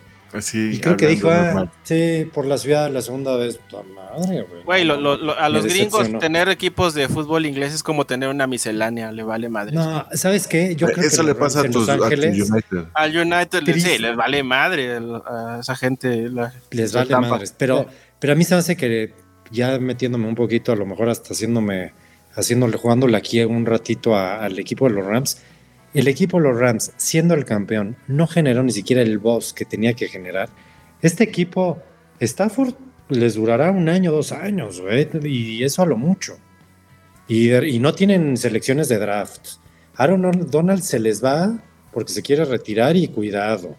y 0.53 0.79
creo 0.79 0.95
que 0.95 1.07
dijo, 1.07 1.29
ah, 1.29 1.71
sí, 1.83 2.29
por 2.33 2.45
la 2.45 2.57
ciudad 2.57 2.91
la 2.91 3.01
segunda 3.01 3.35
vez, 3.35 3.57
puta 3.57 3.83
madre, 3.83 4.45
güey. 4.63 4.81
a 4.89 5.49
los 5.49 5.65
gringos 5.65 6.07
tener 6.19 6.49
equipos 6.49 6.93
de 6.93 7.07
fútbol 7.07 7.45
inglés 7.45 7.73
es 7.73 7.83
como 7.83 8.05
tener 8.05 8.29
una 8.29 8.45
miscelánea, 8.45 9.11
le 9.11 9.23
vale 9.23 9.49
madre. 9.49 9.73
No, 9.73 10.05
¿sabes 10.13 10.47
qué? 10.47 10.75
Yo 10.75 10.87
creo 10.87 11.07
Eso 11.07 11.21
que 11.21 11.29
le 11.29 11.35
pasa 11.35 11.61
a, 11.61 11.69
tus, 11.69 11.89
Ángeles, 11.89 12.49
United. 12.49 12.85
Al 12.93 13.17
United, 13.17 13.63
sí, 13.73 13.97
les 13.97 14.15
vale 14.15 14.43
madre 14.43 14.97
a 15.25 15.59
esa 15.61 15.75
gente. 15.75 16.29
les 16.71 16.93
vale 16.93 17.15
madre, 17.15 17.45
pero, 17.57 17.87
pero 18.19 18.33
a 18.33 18.35
mí 18.35 18.43
se 18.43 18.53
me 18.53 18.59
hace 18.59 18.77
que 18.77 19.13
ya 19.51 19.79
metiéndome 19.79 20.27
un 20.27 20.35
poquito, 20.35 20.71
a 20.71 20.75
lo 20.75 20.85
mejor 20.85 21.09
hasta 21.09 21.33
haciéndome, 21.33 21.93
haciéndole, 22.35 22.77
jugándole 22.77 23.17
aquí 23.17 23.41
un 23.43 23.65
ratito 23.65 24.15
al 24.15 24.59
equipo 24.59 24.87
de 24.87 24.95
los 24.95 25.05
Rams, 25.05 25.41
el 25.93 26.07
equipo 26.07 26.39
los 26.39 26.57
Rams, 26.57 26.91
siendo 26.97 27.33
el 27.33 27.45
campeón, 27.45 27.97
no 28.07 28.27
generó 28.27 28.63
ni 28.63 28.71
siquiera 28.71 29.01
el 29.01 29.17
boss 29.17 29.53
que 29.53 29.65
tenía 29.65 29.93
que 29.93 30.07
generar. 30.07 30.49
Este 31.01 31.23
equipo, 31.23 31.81
Stafford, 32.19 32.73
les 33.09 33.35
durará 33.35 33.71
un 33.71 33.89
año, 33.89 34.11
dos 34.11 34.31
años, 34.31 34.81
y 35.23 35.63
eso 35.63 35.81
a 35.81 35.85
lo 35.85 35.97
mucho. 35.97 36.37
Y, 37.27 37.79
no 37.79 37.93
tienen 37.93 38.37
selecciones 38.37 38.89
de 38.89 38.97
draft. 38.97 39.57
Aaron 39.95 40.49
Donald 40.49 40.81
se 40.81 40.99
les 40.99 41.23
va 41.23 41.59
porque 41.91 42.13
se 42.13 42.21
quiere 42.21 42.45
retirar 42.45 42.95
y 42.95 43.07
cuidado 43.07 43.77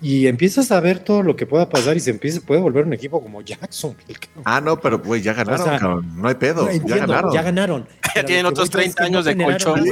y 0.00 0.26
empiezas 0.26 0.70
a 0.70 0.80
ver 0.80 0.98
todo 0.98 1.22
lo 1.22 1.36
que 1.36 1.46
pueda 1.46 1.68
pasar 1.68 1.96
y 1.96 2.00
se 2.00 2.10
empieza, 2.10 2.40
puede 2.40 2.60
volver 2.60 2.84
un 2.84 2.92
equipo 2.92 3.22
como 3.22 3.40
Jackson. 3.42 3.96
Ah, 4.44 4.60
no, 4.60 4.80
pero 4.80 5.00
pues 5.00 5.22
ya 5.22 5.32
ganaron, 5.32 6.20
No 6.20 6.28
hay 6.28 6.34
pedo. 6.34 6.68
ya 6.70 6.96
ganaron. 6.96 7.32
Ya 7.32 7.42
ganaron. 7.42 7.86
Ya 8.14 8.24
tienen 8.24 8.46
otros 8.46 8.70
30 8.70 9.02
años 9.02 9.24
de 9.24 9.36
colchón. 9.36 9.84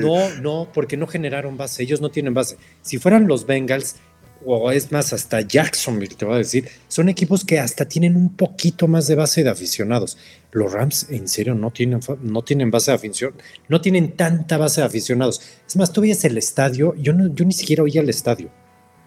no, 0.00 0.28
no, 0.40 0.68
porque 0.72 0.96
no 0.96 1.08
generaron 1.08 1.56
base. 1.56 1.82
Ellos 1.82 2.00
no 2.00 2.08
tienen 2.08 2.32
base. 2.32 2.56
Si 2.82 2.98
fueran 2.98 3.26
los 3.26 3.46
Bengals, 3.46 3.96
o 4.44 4.70
es 4.70 4.92
más, 4.92 5.12
hasta 5.12 5.40
Jacksonville, 5.40 6.14
te 6.14 6.24
voy 6.24 6.34
a 6.34 6.38
decir, 6.38 6.68
son 6.86 7.08
equipos 7.08 7.44
que 7.44 7.58
hasta 7.58 7.86
tienen 7.86 8.14
un 8.14 8.36
poquito 8.36 8.86
más 8.86 9.08
de 9.08 9.16
base 9.16 9.42
de 9.42 9.50
aficionados. 9.50 10.18
Los 10.52 10.72
Rams, 10.72 11.08
en 11.10 11.26
serio, 11.26 11.56
no 11.56 11.72
tienen, 11.72 11.98
no 12.22 12.42
tienen 12.42 12.70
base 12.70 12.92
de 12.92 12.96
afición, 12.96 13.32
no 13.68 13.80
tienen 13.80 14.12
tanta 14.12 14.56
base 14.56 14.80
de 14.80 14.86
aficionados. 14.86 15.40
Es 15.66 15.76
más, 15.76 15.92
tú 15.92 16.02
veías 16.02 16.24
el 16.24 16.38
estadio, 16.38 16.94
yo, 16.96 17.12
no, 17.12 17.34
yo 17.34 17.44
ni 17.44 17.52
siquiera 17.54 17.82
oía 17.82 18.02
el 18.02 18.10
estadio 18.10 18.50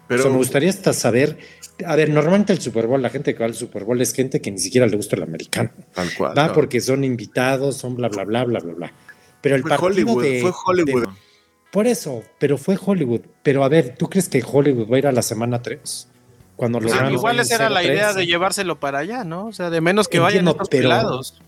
pero 0.08 0.30
me 0.30 0.36
gustaría 0.38 0.70
hasta 0.70 0.92
saber, 0.92 1.38
a 1.86 1.94
ver, 1.94 2.08
normalmente 2.08 2.52
el 2.52 2.60
Super 2.60 2.86
Bowl, 2.86 3.00
la 3.00 3.10
gente 3.10 3.34
que 3.34 3.40
va 3.40 3.46
al 3.46 3.54
Super 3.54 3.84
Bowl 3.84 4.00
es 4.00 4.12
gente 4.12 4.40
que 4.40 4.50
ni 4.50 4.58
siquiera 4.58 4.86
le 4.86 4.96
gusta 4.96 5.16
el 5.16 5.22
americano. 5.22 5.70
Tal 5.94 6.12
cual. 6.14 6.36
Va 6.36 6.52
porque 6.52 6.80
son 6.80 7.04
invitados, 7.04 7.76
son 7.76 7.94
bla, 7.94 8.08
bla, 8.08 8.24
bla, 8.24 8.44
bla, 8.44 8.60
bla, 8.60 8.74
bla. 8.74 8.92
Pero 9.40 9.56
el 9.56 9.62
fue 9.62 9.76
Hollywood, 9.76 10.24
fue 10.40 10.52
Hollywood. 10.66 11.08
por 11.70 11.86
eso, 11.86 12.24
pero 12.38 12.58
fue 12.58 12.76
Hollywood. 12.82 13.20
Pero 13.42 13.62
a 13.62 13.68
ver, 13.68 13.94
¿tú 13.96 14.08
crees 14.08 14.28
que 14.28 14.42
Hollywood 14.44 14.90
va 14.90 14.96
a 14.96 14.98
ir 14.98 15.06
a 15.06 15.12
la 15.12 15.22
semana 15.22 15.62
3? 15.62 16.08
Cuando 16.56 16.80
los 16.80 16.92
igual 17.12 17.38
esa 17.38 17.54
era 17.54 17.70
la 17.70 17.84
idea 17.84 18.12
de 18.14 18.26
llevárselo 18.26 18.80
para 18.80 18.98
allá, 18.98 19.22
¿no? 19.22 19.46
O 19.46 19.52
sea, 19.52 19.70
de 19.70 19.80
menos 19.80 20.08
que 20.08 20.18
vayan 20.18 20.48
a 20.48 20.52
otros 20.52 20.68
lados 20.82 21.40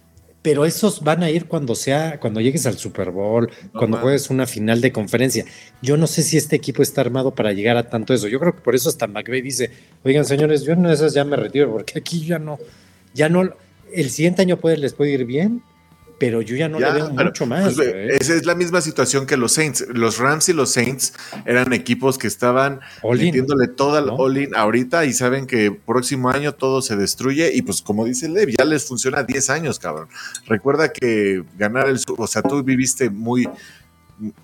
pero 0.43 0.65
esos 0.65 1.03
van 1.03 1.23
a 1.23 1.31
ir 1.31 1.47
cuando 1.47 1.75
sea, 1.75 2.19
cuando 2.19 2.41
llegues 2.41 2.65
al 2.67 2.79
Super 2.79 3.11
Bowl, 3.11 3.51
cuando 3.73 3.99
juegues 3.99 4.31
una 4.31 4.47
final 4.47 4.81
de 4.81 4.91
conferencia. 4.91 5.45
Yo 5.83 5.97
no 5.97 6.07
sé 6.07 6.23
si 6.23 6.37
este 6.37 6.57
equipo 6.57 6.83
está 6.83 7.03
armado 7.03 7.35
para 7.35 7.53
llegar 7.53 7.77
a 7.77 7.91
tanto 7.91 8.15
eso. 8.15 8.27
Yo 8.27 8.41
creo 8.41 8.55
que 8.55 8.63
por 8.63 8.75
eso 8.75 8.89
hasta 8.89 9.07
McVeigh 9.07 9.43
dice, 9.43 9.71
oigan 10.03 10.25
señores, 10.25 10.63
yo 10.63 10.75
no 10.77 10.91
esas 10.91 11.13
ya 11.13 11.25
me 11.25 11.37
retiro, 11.37 11.71
porque 11.71 11.99
aquí 11.99 12.25
ya 12.25 12.39
no, 12.39 12.59
ya 13.13 13.29
no, 13.29 13.51
el 13.93 14.11
siguiente 14.11 14.43
año 14.43 14.57
puede, 14.59 14.79
les 14.79 14.95
puede 14.95 15.11
ir 15.13 15.27
bien, 15.27 15.63
pero 16.21 16.43
yo 16.43 16.55
ya 16.55 16.69
no 16.69 16.79
le 16.79 16.93
veo 16.93 17.09
mucho 17.09 17.47
más. 17.47 17.75
Pues, 17.77 17.89
esa 18.21 18.35
es 18.35 18.45
la 18.45 18.55
misma 18.55 18.83
situación 18.83 19.25
que 19.25 19.39
los 19.39 19.53
Saints. 19.53 19.87
Los 19.89 20.19
Rams 20.19 20.51
y 20.51 20.53
los 20.53 20.71
Saints 20.71 21.15
eran 21.47 21.73
equipos 21.73 22.19
que 22.19 22.27
estaban 22.27 22.81
metiéndole 23.03 23.69
toda 23.69 24.03
la 24.03 24.13
all-in 24.13 24.55
ahorita 24.55 25.07
y 25.07 25.15
saben 25.15 25.47
que 25.47 25.73
próximo 25.73 26.29
año 26.29 26.53
todo 26.53 26.83
se 26.83 26.95
destruye 26.95 27.53
y 27.55 27.63
pues 27.63 27.81
como 27.81 28.05
dice 28.05 28.29
Lev, 28.29 28.55
ya 28.59 28.67
les 28.67 28.85
funciona 28.85 29.23
10 29.23 29.49
años, 29.49 29.79
cabrón. 29.79 30.09
Recuerda 30.45 30.93
que 30.93 31.43
ganar 31.57 31.89
el... 31.89 31.99
O 32.19 32.27
sea, 32.27 32.43
tú 32.43 32.63
viviste 32.63 33.09
muy 33.09 33.49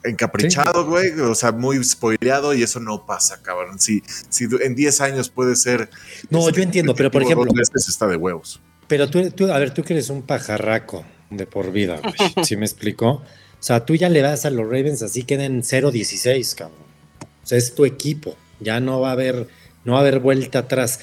encaprichado, 0.03 0.87
güey, 0.87 1.11
o 1.21 1.35
sea, 1.35 1.53
muy 1.53 1.85
spoileado 1.85 2.55
y 2.55 2.63
eso 2.63 2.81
no 2.81 3.05
pasa, 3.05 3.43
cabrón. 3.43 3.79
Si, 3.79 4.03
si 4.31 4.47
en 4.63 4.75
10 4.75 5.03
años 5.03 5.29
puede 5.29 5.55
ser... 5.57 5.91
No, 6.31 6.49
yo 6.49 6.63
entiendo, 6.63 6.95
pero 6.95 7.11
por 7.11 7.23
ejemplo... 7.23 7.53
Este 7.61 7.79
está 7.79 8.07
de 8.07 8.17
huevos. 8.17 8.63
Pero 8.89 9.11
tú, 9.11 9.31
tú, 9.31 9.53
a 9.53 9.59
ver, 9.59 9.75
tú 9.75 9.83
que 9.83 9.93
eres 9.93 10.09
un 10.09 10.23
pajarraco 10.23 11.05
de 11.31 11.47
por 11.47 11.73
vida, 11.73 12.01
güey. 12.01 12.45
¿Sí 12.45 12.57
me 12.57 12.67
explicó? 12.67 13.09
O 13.09 13.63
sea, 13.67 13.85
tú 13.85 13.95
ya 13.95 14.09
le 14.09 14.21
das 14.21 14.45
a 14.45 14.51
los 14.51 14.67
Ravens 14.67 15.03
así 15.03 15.25
queden 15.25 15.63
0-16, 15.63 16.55
cabrón. 16.55 16.79
O 17.43 17.47
sea, 17.47 17.59
es 17.59 17.75
tu 17.75 17.85
equipo. 17.85 18.37
Ya 18.61 18.81
no 18.81 19.01
va 19.01 19.11
a 19.11 19.13
haber, 19.13 19.49
no 19.85 19.93
va 19.95 19.99
a 19.99 20.01
haber 20.03 20.21
vuelta 20.21 20.61
atrás. 20.61 21.01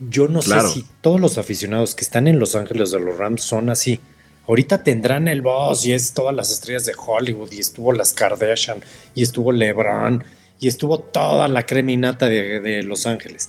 Yo 0.00 0.28
no 0.28 0.42
sé 0.42 0.60
si 0.72 0.84
todos 1.00 1.20
los 1.20 1.38
aficionados 1.38 1.94
que 1.94 2.04
están 2.04 2.28
en 2.28 2.38
Los 2.38 2.56
Ángeles 2.56 2.90
de 2.90 3.00
los 3.00 3.16
Rams 3.16 3.42
son 3.42 3.70
así. 3.70 4.00
Ahorita 4.46 4.82
tendrán 4.82 5.28
el 5.28 5.40
boss 5.40 5.86
y 5.86 5.92
es 5.92 6.12
todas 6.12 6.34
las 6.34 6.52
estrellas 6.52 6.84
de 6.84 6.94
Hollywood 6.94 7.50
y 7.52 7.60
estuvo 7.60 7.92
las 7.92 8.12
Kardashian 8.12 8.80
y 9.14 9.22
estuvo 9.22 9.52
LeBron 9.52 10.22
y 10.60 10.68
estuvo 10.68 10.98
toda 10.98 11.48
la 11.48 11.64
creminata 11.64 12.28
de, 12.28 12.60
de 12.60 12.82
Los 12.82 13.06
Ángeles 13.06 13.48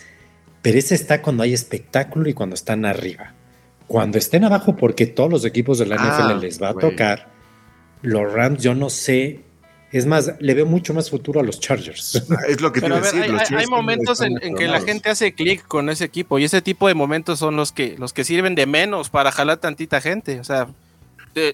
Pero 0.62 0.80
ese 0.80 0.96
está 0.96 1.22
cuando 1.22 1.44
hay 1.44 1.54
espectáculo 1.54 2.30
y 2.30 2.34
cuando 2.34 2.56
están 2.56 2.86
arriba. 2.86 3.35
Cuando 3.88 4.18
estén 4.18 4.44
abajo, 4.44 4.76
porque 4.76 5.06
todos 5.06 5.30
los 5.30 5.46
equipos 5.46 5.78
de 5.78 5.86
la 5.86 5.96
NFL 5.96 6.32
ah, 6.32 6.38
les 6.42 6.62
va 6.62 6.70
a 6.70 6.74
tocar, 6.74 7.28
los 8.02 8.32
Rams, 8.32 8.62
yo 8.64 8.74
no 8.74 8.90
sé. 8.90 9.42
Es 9.92 10.06
más, 10.06 10.34
le 10.40 10.54
veo 10.54 10.66
mucho 10.66 10.94
más 10.94 11.10
futuro 11.10 11.40
a 11.40 11.44
los 11.44 11.60
Chargers. 11.60 12.24
Es 12.50 12.60
lo 12.60 12.72
que 12.72 12.82
Pero 12.82 12.96
hay, 12.96 13.68
momentos 13.68 14.20
en, 14.22 14.38
que 14.56 14.68
la 14.68 14.82
gente 14.82 15.10
hace 15.10 15.34
clic 15.34 15.66
con 15.68 15.90
ese 15.90 16.04
equipo 16.04 16.38
y 16.38 16.44
ese 16.44 16.62
tipo 16.62 16.88
de 16.88 16.96
momentos 16.96 17.40
son 17.40 17.56
los 17.56 17.72
que, 17.72 17.96
los 17.98 18.12
que 18.12 18.24
sirven 18.24 18.56
de 18.56 18.66
menos 18.66 19.10
para 19.10 19.32
jalar 19.32 19.58
tantita 19.58 20.02
gente. 20.02 20.40
O 20.40 20.44
sea, 20.44 20.68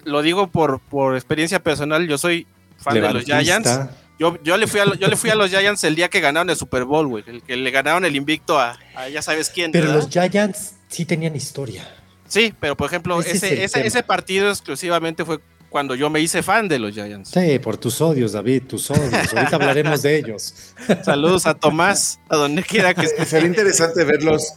lo 0.06 0.22
digo 0.22 0.48
por, 0.48 0.80
por 0.80 1.16
experiencia 1.16 1.62
personal, 1.62 2.08
yo 2.08 2.18
soy 2.18 2.48
fan 2.78 2.96
de 2.96 3.14
los 3.14 3.26
Giants. 3.26 3.80
Yo, 4.20 4.38
yo, 4.44 4.58
le 4.58 4.68
fui 4.68 4.80
a, 4.80 4.86
yo 4.86 5.08
le 5.08 5.16
fui 5.16 5.32
a 5.32 5.36
los 5.36 5.50
Giants 5.50 5.84
el 5.84 5.96
día 5.96 6.10
que 6.10 6.20
ganaron 6.20 6.50
el 6.50 6.56
Super 6.56 6.86
Bowl, 6.86 7.08
güey. 7.08 7.24
El 7.26 7.42
que 7.42 7.58
le 7.58 7.72
ganaron 7.72 8.06
el 8.06 8.16
invicto 8.16 8.60
a, 8.60 8.78
ya 9.12 9.22
sabes 9.22 9.50
quién. 9.50 9.72
Pero 9.72 9.92
los 9.92 10.10
Giants 10.10 10.76
sí 10.88 11.06
tenían 11.06 11.36
historia. 11.36 11.88
Sí, 12.32 12.54
pero 12.62 12.78
por 12.78 12.88
ejemplo, 12.88 13.20
ese, 13.20 13.64
ese, 13.66 13.86
ese, 13.86 14.04
partido 14.04 14.50
exclusivamente 14.50 15.26
fue 15.26 15.40
cuando 15.70 15.96
yo 15.96 16.10
me 16.10 16.22
hice 16.22 16.42
fan 16.42 16.70
de 16.70 16.80
los 16.80 16.94
Giants. 16.94 17.32
Sí, 17.32 17.60
por 17.60 17.76
tus 17.76 18.00
odios, 18.00 18.32
David, 18.32 18.64
tus 18.70 18.90
odios. 18.90 19.14
Ahorita 19.36 19.58
hablaremos 19.58 20.02
de 20.02 20.18
ellos. 20.18 20.74
Saludos 21.04 21.46
a 21.46 21.56
Tomás, 21.56 22.22
a 22.30 22.38
donde 22.38 22.64
quiera 22.64 22.94
que 22.94 23.06
esté. 23.06 23.26
Sería 23.26 23.50
interesante 23.50 24.06
verlos 24.06 24.54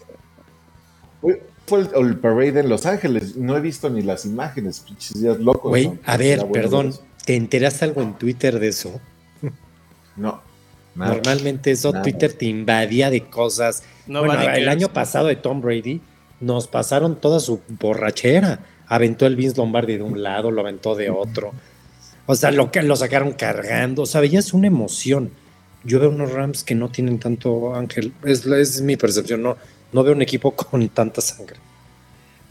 fue 1.67 1.89
el, 1.97 2.19
parade 2.19 2.61
en 2.61 2.69
Los 2.69 2.87
Ángeles. 2.87 3.35
No 3.35 3.57
he 3.57 3.61
visto 3.61 3.91
ni 3.91 4.03
las 4.03 4.25
imágenes, 4.25 4.81
pinches 4.81 5.21
días 5.21 5.41
locos. 5.41 5.71
Güey, 5.71 5.91
a 6.05 6.17
ver, 6.17 6.47
perdón, 6.53 6.95
¿te 7.25 7.35
enteraste 7.35 7.87
algo 7.87 8.03
en 8.03 8.15
Twitter 8.15 8.61
de 8.61 8.69
eso? 8.69 9.01
No. 10.17 10.41
Normalmente 10.95 11.73
eso, 11.73 11.93
Twitter 12.05 12.33
te 12.35 12.45
invadía 12.45 13.11
de 13.11 13.25
cosas. 13.25 13.83
bueno, 14.07 14.41
el 14.41 14.69
año 14.69 14.93
pasado 14.93 15.27
de 15.27 15.35
Tom 15.35 15.61
Brady 15.61 16.01
nos 16.45 16.69
pasaron 16.69 17.17
toda 17.17 17.41
su 17.41 17.61
borrachera. 17.81 18.61
Aventó 18.87 19.27
el 19.27 19.37
Vince 19.37 19.57
Lombardi 19.57 19.97
de 19.97 20.03
un 20.03 20.23
lado, 20.23 20.51
lo 20.51 20.61
aventó 20.61 20.95
de 20.95 21.11
otro. 21.11 21.53
O 22.27 22.35
sea, 22.35 22.51
lo, 22.51 22.71
que 22.71 22.83
lo 22.83 22.97
sacaron 22.97 23.33
cargando. 23.33 24.03
O 24.03 24.07
sea, 24.07 24.23
es 24.23 24.53
una 24.53 24.67
emoción. 24.67 25.31
Yo 25.85 26.01
veo 26.01 26.11
unos 26.11 26.33
Rams 26.33 26.65
que 26.65 26.75
no 26.75 26.91
tienen 26.91 27.19
tanto 27.19 27.75
ángel. 27.75 28.13
Es, 28.25 28.47
es 28.47 28.81
mi 28.81 28.97
percepción. 28.97 29.43
No, 29.43 29.57
no 29.93 30.03
veo 30.03 30.15
un 30.15 30.23
equipo 30.23 30.51
con 30.57 30.87
tanta 30.89 31.21
sangre. 31.21 31.57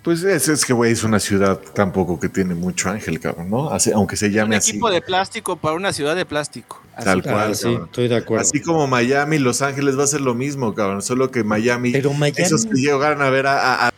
Pues 0.04 0.22
es, 0.24 0.50
es 0.50 0.66
que, 0.66 0.74
güey, 0.74 0.92
es 0.92 1.04
una 1.06 1.18
ciudad 1.18 1.58
tampoco 1.74 2.20
que 2.20 2.28
tiene 2.28 2.54
mucho 2.56 2.90
ángel, 2.90 3.22
cabrón, 3.22 3.50
¿no? 3.50 3.72
aunque 3.96 4.18
se 4.18 4.30
llame 4.30 4.58
así. 4.58 4.72
Un 4.72 4.76
equipo 4.76 4.92
de 4.92 5.02
plástico 5.02 5.56
para 5.56 5.76
una 5.76 5.94
ciudad 5.94 6.14
de 6.14 6.26
plástico. 6.26 6.82
Tal 7.02 7.24
cual, 7.24 7.56
sí, 7.56 7.78
estoy 7.86 8.10
de 8.10 8.18
acuerdo. 8.18 8.42
Así 8.42 8.62
como 8.62 8.86
Miami, 8.86 9.40
Los 9.40 9.62
Ángeles 9.62 9.98
va 9.98 10.04
a 10.04 10.08
ser 10.08 10.20
lo 10.20 10.36
mismo, 10.36 10.76
cabrón. 10.76 11.02
Solo 11.02 11.32
que 11.32 11.46
Miami, 11.46 11.94
Pero 11.94 12.14
Miami... 12.14 12.36
esos 12.38 12.66
que 12.66 12.74
llegaron 12.74 13.22
a 13.22 13.30
ver 13.30 13.48
a, 13.48 13.90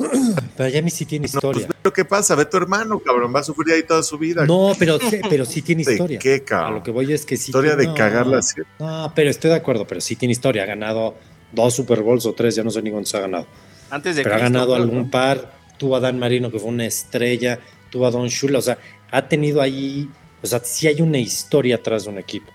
Miami 0.58 0.90
sí 0.90 1.04
tiene 1.04 1.24
pues, 1.24 1.34
historia. 1.34 1.66
No, 1.66 1.74
pues, 1.82 1.94
¿qué 1.94 2.04
pasa? 2.06 2.34
Ve 2.34 2.46
tu 2.46 2.56
hermano, 2.56 2.98
cabrón, 3.00 3.34
va 3.34 3.40
a 3.40 3.44
sufrir 3.44 3.74
ahí 3.74 3.82
toda 3.82 4.02
su 4.02 4.16
vida. 4.16 4.46
No, 4.46 4.72
pero, 4.78 4.98
pero 5.28 5.44
sí 5.44 5.60
tiene 5.60 5.82
historia. 5.86 6.18
¿Qué, 6.18 6.42
cabrón? 6.42 6.72
A 6.72 6.76
lo 6.78 6.82
que 6.82 6.90
voy 6.90 7.12
es 7.12 7.26
que 7.26 7.36
sí. 7.36 7.50
Historia 7.50 7.76
de 7.76 7.92
cagarla. 7.92 8.40
No, 8.78 9.12
pero 9.14 9.28
estoy 9.28 9.50
de 9.50 9.56
acuerdo, 9.56 9.86
pero 9.86 10.00
sí 10.00 10.16
tiene 10.16 10.32
historia. 10.32 10.62
Ha 10.62 10.66
ganado 10.66 11.16
dos 11.52 11.74
Super 11.74 12.00
Bowls 12.00 12.24
o 12.24 12.32
tres, 12.32 12.54
ya 12.54 12.64
no 12.64 12.70
sé 12.70 12.80
ni 12.80 12.90
cuántos 12.90 13.14
ha 13.14 13.20
ganado. 13.20 13.46
Antes 13.90 14.16
de 14.16 14.22
Pero 14.22 14.36
ha 14.36 14.38
ganado 14.38 14.74
algún 14.74 15.10
par, 15.10 15.52
tuvo 15.78 15.96
a 15.96 16.00
Dan 16.00 16.18
Marino, 16.18 16.50
que 16.50 16.58
fue 16.58 16.68
una 16.68 16.86
estrella, 16.86 17.58
tuvo 17.90 18.06
a 18.06 18.10
Don 18.10 18.28
Shula, 18.28 18.58
o 18.58 18.62
sea, 18.62 18.78
ha 19.10 19.28
tenido 19.28 19.60
ahí, 19.60 20.08
o 20.42 20.46
sea, 20.46 20.60
sí 20.62 20.86
hay 20.86 21.00
una 21.00 21.18
historia 21.18 21.76
atrás 21.76 22.04
de 22.04 22.10
un 22.10 22.18
equipo. 22.18 22.52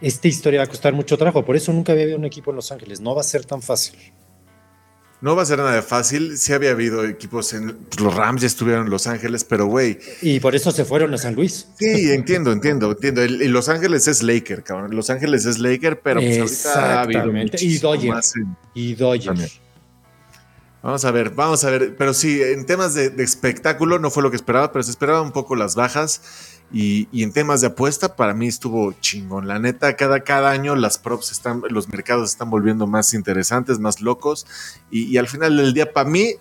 Esta 0.00 0.28
historia 0.28 0.60
va 0.60 0.64
a 0.64 0.68
costar 0.68 0.92
mucho 0.92 1.16
trabajo, 1.16 1.44
por 1.44 1.56
eso 1.56 1.72
nunca 1.72 1.92
había 1.92 2.04
habido 2.04 2.18
un 2.18 2.24
equipo 2.24 2.50
en 2.50 2.56
Los 2.56 2.70
Ángeles, 2.70 3.00
no 3.00 3.14
va 3.14 3.22
a 3.22 3.24
ser 3.24 3.44
tan 3.44 3.62
fácil. 3.62 3.96
No 5.20 5.34
va 5.34 5.42
a 5.42 5.46
ser 5.46 5.58
nada 5.58 5.80
fácil. 5.82 6.36
Sí 6.36 6.52
había 6.52 6.72
habido 6.72 7.04
equipos 7.06 7.54
en. 7.54 7.74
Pues, 7.74 8.00
los 8.00 8.14
Rams 8.14 8.42
ya 8.42 8.46
estuvieron 8.46 8.84
en 8.84 8.90
Los 8.90 9.06
Ángeles, 9.06 9.44
pero 9.44 9.66
güey. 9.66 9.98
Y 10.20 10.40
por 10.40 10.54
eso 10.54 10.70
se 10.72 10.84
fueron 10.84 11.14
a 11.14 11.18
San 11.18 11.34
Luis. 11.34 11.68
Sí, 11.78 12.12
entiendo, 12.12 12.52
entiendo, 12.52 12.90
entiendo. 12.90 13.24
y 13.24 13.48
Los 13.48 13.68
Ángeles 13.68 14.06
es 14.08 14.22
Laker, 14.22 14.62
cabrón. 14.62 14.94
Los 14.94 15.08
Ángeles 15.08 15.46
es 15.46 15.58
Laker, 15.58 16.00
pero 16.00 16.20
pues 16.20 16.66
ahorita 16.66 16.98
ha 16.98 17.02
habido. 17.02 17.32
Y 17.58 17.78
Dodgers. 17.78 18.34
Y 18.74 18.94
Dodgers. 18.94 19.60
Vamos 20.86 21.04
a 21.04 21.10
ver, 21.10 21.30
vamos 21.30 21.64
a 21.64 21.70
ver. 21.70 21.96
Pero 21.96 22.14
sí, 22.14 22.40
en 22.40 22.64
temas 22.64 22.94
de, 22.94 23.10
de 23.10 23.24
espectáculo 23.24 23.98
no 23.98 24.08
fue 24.08 24.22
lo 24.22 24.30
que 24.30 24.36
esperaba, 24.36 24.70
pero 24.70 24.84
se 24.84 24.92
esperaba 24.92 25.20
un 25.20 25.32
poco 25.32 25.56
las 25.56 25.74
bajas. 25.74 26.22
Y, 26.72 27.08
en 27.24 27.32
temas 27.32 27.60
de 27.60 27.66
apuesta, 27.66 28.14
para 28.14 28.34
mí 28.34 28.46
estuvo 28.46 28.92
chingón. 28.92 29.48
La 29.48 29.58
neta, 29.58 29.96
cada, 29.96 30.20
cada 30.20 30.52
año 30.52 30.76
las 30.76 30.98
props 30.98 31.32
están, 31.32 31.60
los 31.70 31.88
mercados 31.88 32.30
están 32.30 32.50
volviendo 32.50 32.86
más 32.86 33.14
interesantes, 33.14 33.80
más 33.80 34.00
locos. 34.00 34.46
Y, 34.88 35.16
al 35.16 35.26
final 35.26 35.56
del 35.56 35.74
día, 35.74 35.92
para 35.92 36.08
mí, 36.08 36.34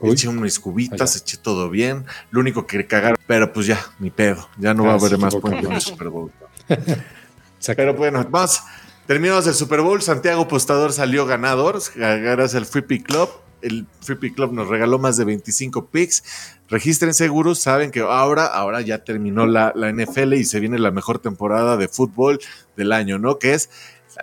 eché 0.00 0.28
unas 0.28 0.58
cubitas, 0.58 1.14
eché 1.16 1.36
todo 1.36 1.68
bien. 1.68 2.06
Lo 2.30 2.40
único 2.40 2.66
que 2.66 2.86
cagaron, 2.86 3.18
pero 3.26 3.52
pues 3.52 3.66
ya, 3.66 3.84
ni 3.98 4.08
pedo. 4.08 4.48
Ya 4.56 4.72
no 4.72 4.84
va 4.84 4.92
a 4.92 4.94
ah, 4.94 4.98
haber 4.98 5.18
más 5.18 5.36
puntos 5.36 5.62
en 5.62 5.72
el 5.72 5.80
Super 5.82 6.08
Bowl. 6.08 6.32
pero 7.76 7.92
bueno, 7.92 8.26
vamos. 8.30 8.62
Terminamos 9.06 9.46
el 9.46 9.54
Super 9.54 9.80
Bowl. 9.80 10.02
Santiago 10.02 10.48
Postador 10.48 10.92
salió 10.92 11.26
ganador. 11.26 11.80
Gracias 11.94 12.54
al 12.54 12.66
Free 12.66 12.82
Pick 12.82 13.06
Club 13.06 13.30
el 13.62 13.86
Free 14.00 14.32
Club 14.32 14.52
nos 14.52 14.68
regaló 14.68 14.98
más 14.98 15.16
de 15.16 15.24
25 15.24 15.86
picks. 15.86 16.22
Registren 16.68 17.14
seguros, 17.14 17.58
saben 17.58 17.90
que 17.90 18.00
ahora, 18.00 18.46
ahora 18.46 18.80
ya 18.80 19.04
terminó 19.04 19.46
la, 19.46 19.72
la, 19.74 19.92
NFL 19.92 20.34
y 20.34 20.44
se 20.44 20.60
viene 20.60 20.78
la 20.78 20.90
mejor 20.90 21.18
temporada 21.18 21.76
de 21.76 21.88
fútbol 21.88 22.40
del 22.76 22.92
año, 22.92 23.18
¿no? 23.18 23.38
Que 23.38 23.54
es 23.54 23.70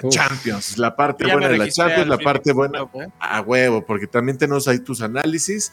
la 0.02 0.10
Champions, 0.10 0.78
la 0.78 0.96
parte 0.96 1.26
buena 1.32 1.50
de 1.50 1.58
la 1.58 1.70
Champions, 1.70 2.08
la 2.08 2.18
parte 2.18 2.52
buena 2.54 2.82
¿eh? 2.94 3.08
a 3.20 3.42
huevo, 3.42 3.86
porque 3.86 4.08
también 4.08 4.38
tenemos 4.38 4.68
ahí 4.68 4.80
tus 4.80 5.02
análisis. 5.02 5.72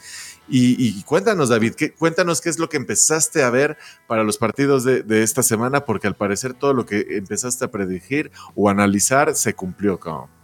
Y, 0.53 1.01
cuéntanos, 1.03 1.49
David, 1.49 1.75
¿qué, 1.75 1.93
cuéntanos 1.93 2.41
qué 2.41 2.49
es 2.49 2.59
lo 2.59 2.67
que 2.67 2.75
empezaste 2.75 3.41
a 3.41 3.49
ver 3.49 3.77
para 4.07 4.23
los 4.23 4.37
partidos 4.37 4.83
de, 4.83 5.01
de 5.01 5.23
esta 5.23 5.43
semana, 5.43 5.85
porque 5.85 6.07
al 6.07 6.15
parecer 6.15 6.53
todo 6.53 6.73
lo 6.73 6.85
que 6.85 7.05
empezaste 7.17 7.65
a 7.65 7.71
predecir 7.71 8.31
o 8.55 8.69
analizar 8.69 9.33
se 9.35 9.53
cumplió, 9.53 9.97
cabrón. 9.97 10.41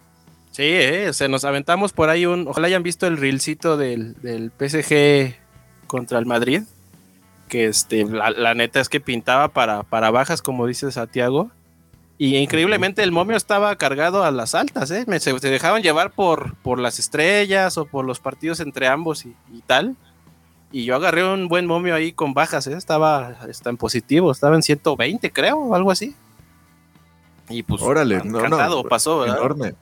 Sí, 0.57 0.63
eh, 0.63 1.11
o 1.11 1.27
nos 1.27 1.45
aventamos 1.45 1.93
por 1.93 2.09
ahí 2.09 2.25
un. 2.25 2.47
Ojalá 2.47 2.65
hayan 2.65 2.81
visto 2.81 3.05
el 3.05 3.17
reelcito 3.17 3.77
del, 3.77 4.15
PSG 4.57 5.35
contra 5.85 6.17
el 6.17 6.25
Madrid. 6.25 6.63
Que 7.47 7.67
este, 7.67 8.03
la, 8.05 8.55
neta 8.55 8.79
es 8.79 8.89
que 8.89 8.99
pintaba 8.99 9.49
para, 9.49 9.83
para 9.83 10.09
bajas, 10.09 10.41
como 10.41 10.65
dice 10.65 10.91
Santiago. 10.91 11.51
Y 12.17 12.35
increíblemente 12.37 13.03
el 13.03 13.11
momio 13.11 13.37
estaba 13.37 13.75
cargado 13.75 14.23
a 14.23 14.31
las 14.31 14.55
altas, 14.55 14.89
¿eh? 14.89 15.05
se, 15.19 15.33
dejaban 15.33 15.83
llevar 15.83 16.11
por, 16.11 16.55
por 16.55 16.79
las 16.79 16.97
estrellas 16.97 17.77
o 17.77 17.85
por 17.85 18.05
los 18.05 18.19
partidos 18.19 18.59
entre 18.59 18.87
ambos 18.87 19.25
y, 19.25 19.35
tal. 19.67 19.95
Y 20.71 20.85
yo 20.85 20.95
agarré 20.95 21.23
un 21.23 21.47
buen 21.47 21.67
momio 21.67 21.93
ahí 21.93 22.11
con 22.11 22.33
bajas, 22.33 22.65
¿eh? 22.67 22.73
Estaba, 22.73 23.37
está 23.47 23.69
en 23.69 23.77
positivo, 23.77 24.31
estaba 24.31 24.55
en 24.55 24.63
120, 24.63 25.31
creo, 25.31 25.57
o 25.57 25.75
algo 25.75 25.91
así. 25.91 26.15
Y 27.49 27.63
pues, 27.63 27.81
Órale, 27.81 28.21
no, 28.23 28.83
pasó, 28.83 29.19
¿verdad? 29.19 29.37
Enorme 29.37 29.75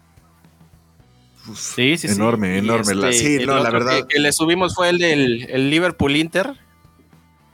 sí, 1.54 1.98
sí, 1.98 2.08
enorme, 2.08 2.58
enorme. 2.58 3.13
sí, 3.13 3.39
no, 3.45 3.60
la 3.60 3.69
verdad. 3.69 4.08
Que, 4.08 4.19
le 4.19 4.32
subimos 4.32 4.76
fue 4.76 4.89
el 4.89 4.98
del 4.98 5.69
Liverpool 5.69 6.15
Inter. 6.15 6.54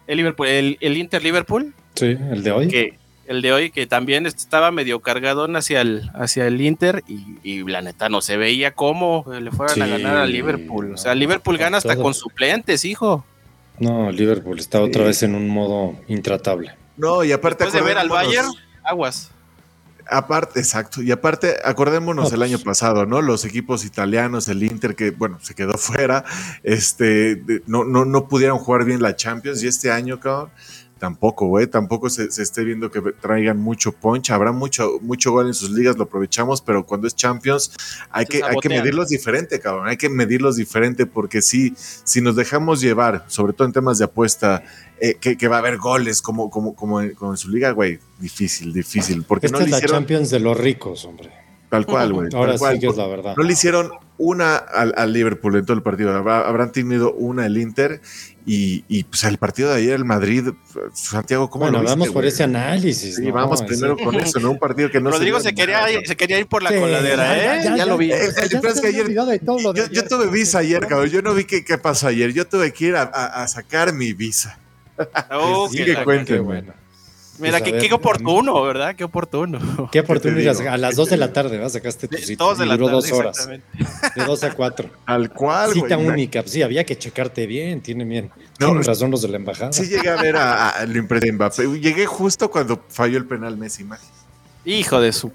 El 0.08 0.18
Liverpool, 0.18 0.48
el, 0.48 0.98
Inter 0.98 1.24
Liverpool. 1.24 1.74
Sí, 1.96 2.06
el 2.06 2.44
de 2.44 2.52
hoy. 2.52 2.68
Que, 2.68 2.98
el 3.32 3.42
de 3.42 3.54
hoy 3.54 3.72
que 3.72 3.88
también 3.88 4.26
estaba 4.26 4.72
medio 4.72 5.00
cargadón 5.00 5.56
hacia 5.56 5.80
el, 5.80 6.12
hacia 6.14 6.48
el 6.48 6.60
Inter 6.60 7.02
y, 7.08 7.64
la 7.64 7.82
neta 7.82 8.10
no 8.10 8.22
se 8.22 8.36
veía 8.36 8.74
cómo 8.74 9.26
le 9.28 9.52
fueran 9.52 9.82
a 9.82 9.88
ganar 9.88 10.18
al 10.18 10.32
Liverpool. 10.32 10.94
O 10.94 10.98
sea, 10.98 11.16
Liverpool 11.16 11.58
gana 11.58 11.78
hasta 11.78 11.96
con 11.96 12.14
suplentes, 12.14 12.84
hijo. 12.84 13.24
No, 13.80 14.12
Liverpool 14.12 14.60
está 14.60 14.82
otra 14.82 15.06
vez 15.06 15.24
en 15.24 15.36
un 15.36 15.48
modo 15.48 15.96
intratable. 16.10 16.76
No, 16.98 17.24
y 17.24 17.32
aparte... 17.32 17.64
Después 17.64 17.82
de 17.82 17.88
ver 17.88 17.98
al 17.98 18.10
Bayern, 18.10 18.50
aguas. 18.84 19.32
Aparte, 20.10 20.60
exacto. 20.60 21.02
Y 21.02 21.12
aparte, 21.12 21.56
acordémonos 21.64 22.34
el 22.34 22.42
año 22.42 22.60
pasado, 22.60 23.06
¿no? 23.06 23.22
Los 23.22 23.46
equipos 23.46 23.86
italianos, 23.86 24.50
el 24.50 24.62
Inter, 24.62 24.94
que 24.94 25.12
bueno, 25.12 25.40
se 25.42 25.56
quedó 25.56 25.74
fuera, 25.78 26.26
este, 26.64 27.42
no, 27.66 27.86
no, 27.86 28.04
no 28.04 28.28
pudieron 28.28 28.58
jugar 28.58 28.84
bien 28.84 29.02
la 29.02 29.16
Champions. 29.16 29.64
Y 29.64 29.68
este 29.68 29.90
año, 29.90 30.20
cabrón, 30.20 30.52
tampoco, 31.02 31.48
güey, 31.48 31.66
tampoco 31.66 32.12
se, 32.12 32.26
esté 32.26 32.64
viendo 32.64 32.92
que 32.92 33.02
traigan 33.02 33.58
mucho 33.58 33.92
punch, 33.92 34.30
habrá 34.30 34.52
mucho, 34.52 35.00
mucho 35.02 35.32
gol 35.32 35.48
en 35.48 35.56
sus 35.56 35.72
ligas, 35.72 35.98
lo 35.98 36.04
aprovechamos, 36.04 36.62
pero 36.62 36.86
cuando 36.86 37.08
es 37.08 37.16
Champions 37.16 37.72
hay 38.12 38.28
que, 38.28 38.44
hay 38.44 38.56
que 38.62 38.70
medirlos 38.70 39.10
diferente, 39.10 39.60
cabrón, 39.60 39.88
hay 39.88 39.98
que 39.98 40.10
medirlos 40.10 40.58
diferente 40.58 41.08
porque 41.08 41.42
si, 41.42 41.74
si 41.76 42.22
nos 42.22 42.36
dejamos 42.36 42.82
llevar, 42.82 43.26
sobre 43.30 43.54
todo 43.54 43.66
en 43.66 43.74
temas 43.74 43.98
de 43.98 44.06
apuesta, 44.06 44.64
eh, 45.00 45.16
que, 45.16 45.48
va 45.48 45.56
a 45.56 45.60
haber 45.60 45.78
goles 45.78 46.22
como, 46.22 46.52
como, 46.52 46.76
como, 46.76 47.02
en, 47.02 47.16
su 47.36 47.50
liga, 47.50 47.72
güey, 47.72 47.98
difícil, 48.20 48.72
difícil, 48.72 49.24
porque 49.24 49.48
Esta 49.48 49.58
no 49.58 49.66
es 49.66 49.72
la 49.72 49.82
Champions 49.82 50.30
de 50.30 50.40
los 50.40 50.56
ricos, 50.56 51.04
hombre. 51.06 51.32
Tal 51.70 51.88
cual, 51.88 52.14
güey. 52.14 52.30
Ahora 52.36 52.60
sí 52.60 52.80
que 52.80 52.88
es 52.88 52.98
la 52.98 53.08
verdad. 53.08 53.34
No 53.36 53.44
le 53.44 53.54
hicieron 53.54 53.90
una 54.20 54.56
al, 54.56 55.14
Liverpool 55.14 55.56
en 55.56 55.66
todo 55.66 55.76
el 55.76 55.82
partido, 55.82 56.16
habrán 56.16 56.72
tenido 56.72 57.12
una 57.14 57.48
el 57.48 57.58
Inter 57.58 58.02
y, 58.46 58.84
y, 58.88 59.04
pues 59.04 59.24
el 59.24 59.38
partido 59.38 59.70
de 59.70 59.78
ayer, 59.78 59.94
el 59.94 60.06
Madrid, 60.06 60.50
Santiago, 60.94 61.50
¿cómo 61.50 61.66
bueno, 61.66 61.84
lo 61.84 61.90
vamos 61.90 62.10
por 62.10 62.26
ese 62.26 62.44
análisis. 62.44 63.16
Sí, 63.16 63.30
vamos 63.30 63.62
primero 63.62 63.96
con 63.98 64.16
eso, 64.16 64.40
¿no? 64.40 64.52
Un 64.52 64.60
partido 64.60 64.90
que 64.90 65.00
no 65.00 65.12
Rodrigo 65.12 65.40
se, 65.40 65.54
quería, 65.54 65.86
se 66.04 66.16
quería 66.16 66.40
ir 66.40 66.48
por 66.48 66.64
la 66.64 66.76
coladera, 66.76 67.60
¿eh? 67.60 67.64
Ya, 67.78 67.86
lo 67.86 67.98
vi. 67.98 68.10
yo, 68.10 70.08
tuve 70.08 70.28
visa 70.32 70.60
ayer, 70.60 70.88
cabrón. 70.88 71.10
Yo 71.10 71.22
no 71.22 71.34
vi 71.34 71.46
qué, 71.46 71.64
qué 71.64 71.78
pasó 71.78 72.08
ayer. 72.08 72.34
Yo 72.34 72.48
tuve 72.48 72.74
que 72.74 72.86
ir 72.86 72.96
a, 72.96 73.04
a, 73.04 73.48
sacar 73.48 73.94
mi 73.94 74.14
visa. 74.14 74.58
Oh, 75.32 75.70
sí, 75.70 75.84
que 75.84 76.04
cuenten. 76.04 76.44
Bueno. 76.44 76.81
Mira, 77.42 77.60
pues, 77.60 77.84
qué, 77.84 77.94
oportuno, 77.94 78.62
¿verdad? 78.62 78.96
Qué 78.96 79.04
oportuno. 79.04 79.90
Qué 79.92 80.02
oportuno. 80.02 80.38
a 80.70 80.78
las 80.78 80.96
2 80.96 81.10
de 81.10 81.18
la 81.18 81.34
tarde, 81.34 81.58
¿verdad? 81.58 81.70
Sacaste 81.70 82.08
tu 82.08 82.18
cita. 82.18 82.44
Dos 82.44 82.60
de 82.60 82.66
la 82.68 82.78
duró 82.78 82.90
dos 82.90 83.12
horas. 83.12 83.50
De 84.16 84.26
2 84.26 84.44
a 84.44 84.54
4. 84.54 84.90
Al 85.06 85.32
cual, 85.32 85.72
Cita 85.74 85.98
única. 85.98 86.42
Pues 86.42 86.54
sí, 86.54 86.62
había 86.62 86.84
que 86.84 86.98
checarte 86.98 87.48
bien. 87.48 87.82
Tiene 87.82 88.04
bien. 88.04 88.30
No, 88.60 88.68
Tienen 88.68 88.84
razón 88.84 89.10
los 89.12 89.22
de 89.22 89.30
la 89.30 89.38
embajada. 89.38 89.74
Sí 89.74 89.88
llegué 89.88 90.10
a 90.10 90.22
ver 90.22 90.36
a, 90.36 90.80
a, 90.80 90.86
de 90.86 91.32
Mbappé. 91.32 91.80
Llegué 91.80 92.06
justo 92.06 92.52
cuando 92.52 92.84
falló 92.90 93.18
el 93.18 93.26
penal 93.26 93.58
Messi. 93.58 93.86
Hijo 94.66 95.00
de 95.00 95.12
su... 95.12 95.32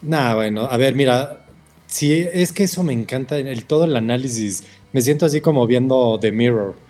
Nah, 0.00 0.34
bueno. 0.34 0.68
A 0.70 0.76
ver, 0.76 0.94
mira. 0.94 1.44
Sí, 1.86 2.26
es 2.32 2.52
que 2.52 2.64
eso 2.64 2.82
me 2.82 2.92
encanta. 2.92 3.36
El, 3.36 3.64
todo 3.64 3.84
el 3.84 3.96
análisis. 3.96 4.64
Me 4.92 5.02
siento 5.02 5.26
así 5.26 5.40
como 5.40 5.66
viendo 5.66 6.18
The 6.20 6.32
Mirror 6.32 6.87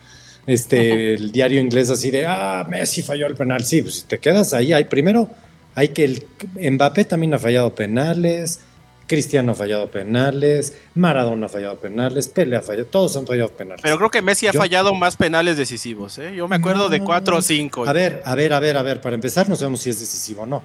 este, 0.49 1.13
el 1.13 1.31
diario 1.31 1.61
inglés 1.61 1.91
así 1.91 2.11
de, 2.11 2.27
ah, 2.27 2.67
Messi 2.69 3.03
falló 3.03 3.27
el 3.27 3.35
penal. 3.35 3.65
Sí, 3.65 3.83
pues 3.83 3.97
si 3.97 4.07
te 4.07 4.19
quedas 4.19 4.55
ahí, 4.55 4.73
hay 4.73 4.85
primero, 4.85 5.29
hay 5.75 5.89
que 5.89 6.05
el 6.05 6.27
Mbappé 6.73 7.05
también 7.05 7.35
ha 7.35 7.39
fallado 7.39 7.75
penales, 7.75 8.61
Cristiano 9.07 9.53
ha 9.53 9.55
fallado 9.55 9.91
penales, 9.91 10.73
Maradona 10.95 11.47
ha 11.47 11.49
fallado 11.51 11.77
penales, 11.79 12.29
Pele 12.29 12.57
ha 12.57 12.63
fallado, 12.63 12.87
todos 12.87 13.15
han 13.19 13.27
fallado 13.27 13.51
penales. 13.51 13.83
Pero 13.83 13.99
creo 13.99 14.11
que 14.11 14.23
Messi 14.23 14.47
ha 14.47 14.55
fallado 14.55 14.95
más 14.95 15.17
penales 15.19 15.59
decisivos, 15.59 16.17
¿eh? 16.19 16.35
Yo 16.35 16.49
me 16.49 16.57
acuerdo 16.57 16.89
de 16.89 17.01
cuatro 17.01 17.37
o 17.37 17.43
cinco. 17.43 17.87
A 17.87 17.93
ver, 17.93 18.23
a 18.25 18.35
ver, 18.35 18.55
a 18.55 18.61
ver, 18.61 18.79
a 18.79 18.83
ver, 18.83 19.03
para 19.03 19.15
empezar 19.15 19.51
no 19.51 19.55
sabemos 19.55 19.83
si 19.83 19.91
es 19.91 20.01
decisivo 20.01 20.45
o 20.45 20.47
no. 20.47 20.63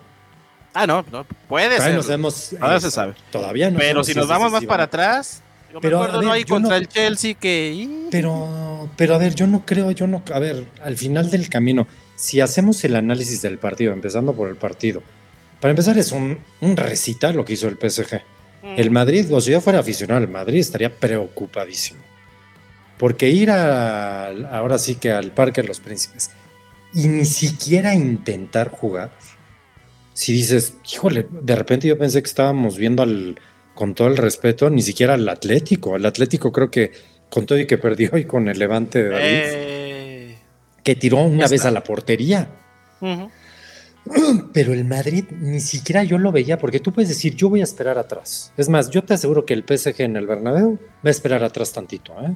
Ah, 0.74 0.88
no, 0.88 1.06
no 1.12 1.26
puede 1.50 1.78
ser. 1.80 1.94
No 1.94 2.04
sabemos, 2.04 2.56
Ahora 2.62 2.80
se 2.80 2.90
sabe. 2.90 3.16
Todavía 3.32 3.70
no. 3.70 3.80
Pero 3.80 4.02
si 4.06 4.16
nos 4.16 4.30
vamos 4.30 4.50
más 4.50 4.64
para 4.64 4.84
atrás, 4.84 5.43
pero, 5.82 6.00
me 6.00 6.06
acuerdo 6.06 6.22
no 6.22 6.46
contra 6.48 6.78
el 6.78 6.88
Chelsea 6.88 7.34
que. 7.36 8.08
Pero, 8.12 8.90
pero 8.96 9.16
a 9.16 9.18
ver, 9.18 9.36
yo 9.36 9.48
no 9.48 9.66
creo, 9.66 9.92
yo 9.92 10.08
no. 10.08 10.24
A 10.34 10.40
ver, 10.40 10.66
al 10.84 10.98
final 10.98 11.30
del 11.32 11.50
camino, 11.50 11.88
si 12.16 12.42
hacemos 12.42 12.84
el 12.84 12.96
análisis 12.96 13.42
del 13.42 13.58
partido, 13.58 13.94
empezando 13.94 14.34
por 14.34 14.50
el 14.50 14.56
partido, 14.56 15.02
para 15.60 15.72
empezar 15.72 15.98
es 15.98 16.12
un, 16.12 16.40
un 16.62 16.78
recital 16.78 17.36
lo 17.36 17.46
que 17.46 17.54
hizo 17.54 17.68
el 17.68 17.78
PSG. 17.78 18.22
Mm. 18.64 18.80
El 18.80 18.92
Madrid, 18.92 19.34
o 19.34 19.42
si 19.42 19.52
yo 19.52 19.62
fuera 19.62 19.80
aficionado 19.80 20.20
al 20.20 20.30
Madrid, 20.30 20.60
estaría 20.60 20.94
preocupadísimo. 20.94 22.02
Porque 22.98 23.30
ir 23.30 23.52
a, 23.52 24.28
ahora 24.52 24.78
sí 24.78 24.96
que 24.96 25.12
al 25.12 25.32
Parque 25.32 25.62
de 25.62 25.68
los 25.68 25.80
Príncipes 25.80 26.32
y 26.94 27.08
ni 27.08 27.26
siquiera 27.26 27.94
intentar 27.96 28.70
jugar. 28.70 29.12
Si 30.14 30.32
dices, 30.32 30.76
híjole, 30.94 31.28
de 31.30 31.56
repente 31.56 31.88
yo 31.88 31.98
pensé 31.98 32.22
que 32.22 32.28
estábamos 32.28 32.78
viendo 32.78 33.02
al 33.02 33.40
con 33.74 33.94
todo 33.96 34.08
el 34.08 34.18
respeto, 34.18 34.70
ni 34.70 34.82
siquiera 34.82 35.16
al 35.16 35.28
Atlético. 35.28 35.96
Al 35.96 36.06
Atlético 36.06 36.52
creo 36.52 36.70
que 36.70 36.92
con 37.30 37.46
todo 37.46 37.58
y 37.58 37.66
que 37.66 37.78
perdió 37.78 38.16
y 38.18 38.26
con 38.26 38.48
el 38.48 38.60
levante 38.60 39.04
de 39.04 39.10
David, 39.10 39.26
eh, 39.26 40.38
que 40.84 40.96
tiró 40.96 41.18
una 41.24 41.48
vez 41.48 41.66
a 41.66 41.72
la 41.72 41.84
portería. 41.84 42.48
Pero 44.54 44.74
el 44.74 44.86
Madrid 44.86 45.26
ni 45.32 45.60
siquiera 45.60 46.04
yo 46.04 46.18
lo 46.18 46.32
veía, 46.32 46.58
porque 46.58 46.80
tú 46.80 46.92
puedes 46.92 47.10
decir, 47.10 47.36
yo 47.36 47.50
voy 47.50 47.62
a 47.62 47.64
esperar 47.64 47.98
atrás. 47.98 48.52
Es 48.58 48.70
más, 48.70 48.90
yo 48.90 49.04
te 49.04 49.14
aseguro 49.14 49.46
que 49.46 49.54
el 49.54 49.64
PSG 49.64 50.02
en 50.02 50.18
el 50.18 50.28
Bernabéu 50.28 50.78
va 51.04 51.08
a 51.08 51.10
esperar 51.10 51.44
atrás 51.44 51.72
tantito, 51.72 52.14
¿eh? 52.22 52.36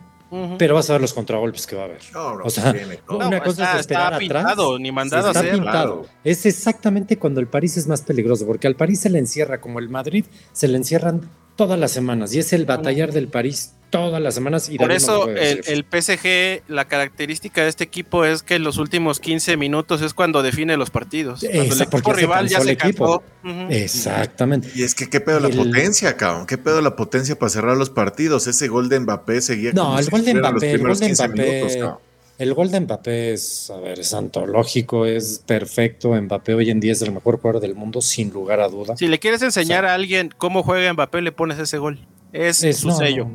Pero 0.57 0.75
vas 0.75 0.89
a 0.89 0.93
ver 0.93 1.01
los 1.01 1.13
contragolpes 1.13 1.65
que 1.67 1.75
va 1.75 1.83
a 1.83 1.85
haber. 1.85 2.01
o 2.15 2.49
sea, 2.49 2.73
una 3.09 3.41
cosa 3.41 3.73
es 3.73 3.81
esperar 3.81 4.13
atrás. 4.13 4.57
ni 4.79 4.91
mandado 4.91 5.31
está 5.31 5.41
pintado. 5.41 6.05
Es 6.23 6.45
exactamente 6.45 7.17
cuando 7.17 7.39
el 7.39 7.47
París 7.47 7.77
es 7.77 7.87
más 7.87 8.01
peligroso, 8.01 8.45
porque 8.45 8.67
al 8.67 8.75
París 8.75 8.99
se 9.01 9.09
le 9.09 9.19
encierra, 9.19 9.61
como 9.61 9.79
el 9.79 9.89
Madrid, 9.89 10.25
se 10.51 10.67
le 10.67 10.77
encierran 10.77 11.29
todas 11.57 11.77
las 11.77 11.91
semanas 11.91 12.33
y 12.33 12.39
es 12.39 12.53
el 12.53 12.65
batallar 12.65 13.11
del 13.11 13.27
París 13.27 13.73
todas 13.89 14.21
las 14.21 14.35
semanas. 14.35 14.69
Y 14.69 14.77
Por 14.77 14.91
eso 14.91 15.29
el, 15.29 15.61
el, 15.65 15.85
PSG, 15.85 16.63
la 16.67 16.85
característica 16.85 17.63
de 17.63 17.69
este 17.69 17.83
equipo 17.83 18.25
es 18.25 18.43
que 18.43 18.55
en 18.55 18.63
los 18.63 18.77
últimos 18.77 19.19
15 19.19 19.57
minutos 19.57 20.01
es 20.01 20.13
cuando 20.13 20.43
define 20.43 20.77
los 20.77 20.89
partidos. 20.89 21.41
Cuando 21.41 21.75
el 21.75 21.81
equipo 21.81 22.13
rival 22.13 22.47
ya 22.47 22.61
se 22.61 22.71
equipo. 22.71 23.23
Exactamente. 23.69 24.69
Y 24.75 24.83
es 24.83 24.95
que 24.95 25.09
qué 25.09 25.21
pedo 25.21 25.39
la 25.39 25.49
potencia, 25.49 26.15
cabrón. 26.17 26.45
Qué 26.45 26.57
pedo 26.57 26.81
la 26.81 26.95
potencia 26.95 27.37
para 27.37 27.49
cerrar 27.49 27.77
los 27.77 27.89
partidos. 27.89 28.47
Ese 28.47 28.67
gol 28.67 28.89
de 28.89 28.99
Mbappé 28.99 29.41
seguía 29.41 29.71
No, 29.73 29.97
el 29.97 30.09
gol 30.09 30.25
de 30.25 30.33
Mbappé, 30.33 30.71
el 30.71 30.79
gol 30.79 30.99
de 30.99 31.13
Mbappé. 31.13 31.97
El 32.37 32.53
gol 32.53 32.69
de 32.69 32.79
Mbappé 32.81 33.33
es, 33.33 33.69
a 33.71 33.79
ver, 33.79 33.99
es 33.99 34.13
antológico, 34.13 35.05
es 35.05 35.41
perfecto. 35.45 36.13
Mbappé 36.13 36.53
hoy 36.53 36.69
en 36.69 36.79
día 36.79 36.91
es 36.91 37.01
el 37.01 37.11
mejor 37.11 37.37
jugador 37.39 37.61
del 37.61 37.73
mundo, 37.73 38.01
sin 38.01 38.29
lugar 38.29 38.59
a 38.59 38.69
duda. 38.69 38.95
Si 38.95 39.07
le 39.07 39.19
quieres 39.19 39.41
enseñar 39.41 39.85
a 39.85 39.95
alguien 39.95 40.33
cómo 40.37 40.61
juega 40.61 40.93
Mbappé, 40.93 41.21
le 41.21 41.31
pones 41.31 41.57
ese 41.57 41.79
gol. 41.79 41.99
Es, 42.31 42.57
su 42.57 42.91
sello. 42.91 43.27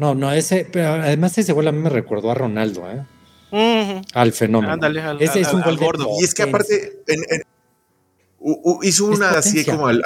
No, 0.00 0.14
no, 0.14 0.32
ese, 0.32 0.66
pero 0.70 0.88
además 0.88 1.36
ese 1.38 1.52
gol 1.52 1.68
a 1.68 1.72
mí 1.72 1.78
me 1.78 1.90
recordó 1.90 2.30
a 2.30 2.34
Ronaldo, 2.34 2.84
¿eh? 2.90 4.02
Al 4.14 4.32
fenómeno. 4.32 4.72
Ándale, 4.72 5.02
ese 5.20 5.40
es 5.40 5.52
un 5.52 5.62
gol 5.62 5.76
gordo. 5.78 6.08
Y 6.20 6.24
es 6.24 6.34
que 6.34 6.42
aparte, 6.42 7.02
hizo 8.82 9.06
una 9.06 9.30
así 9.30 9.64
como 9.64 9.86
al, 9.86 10.02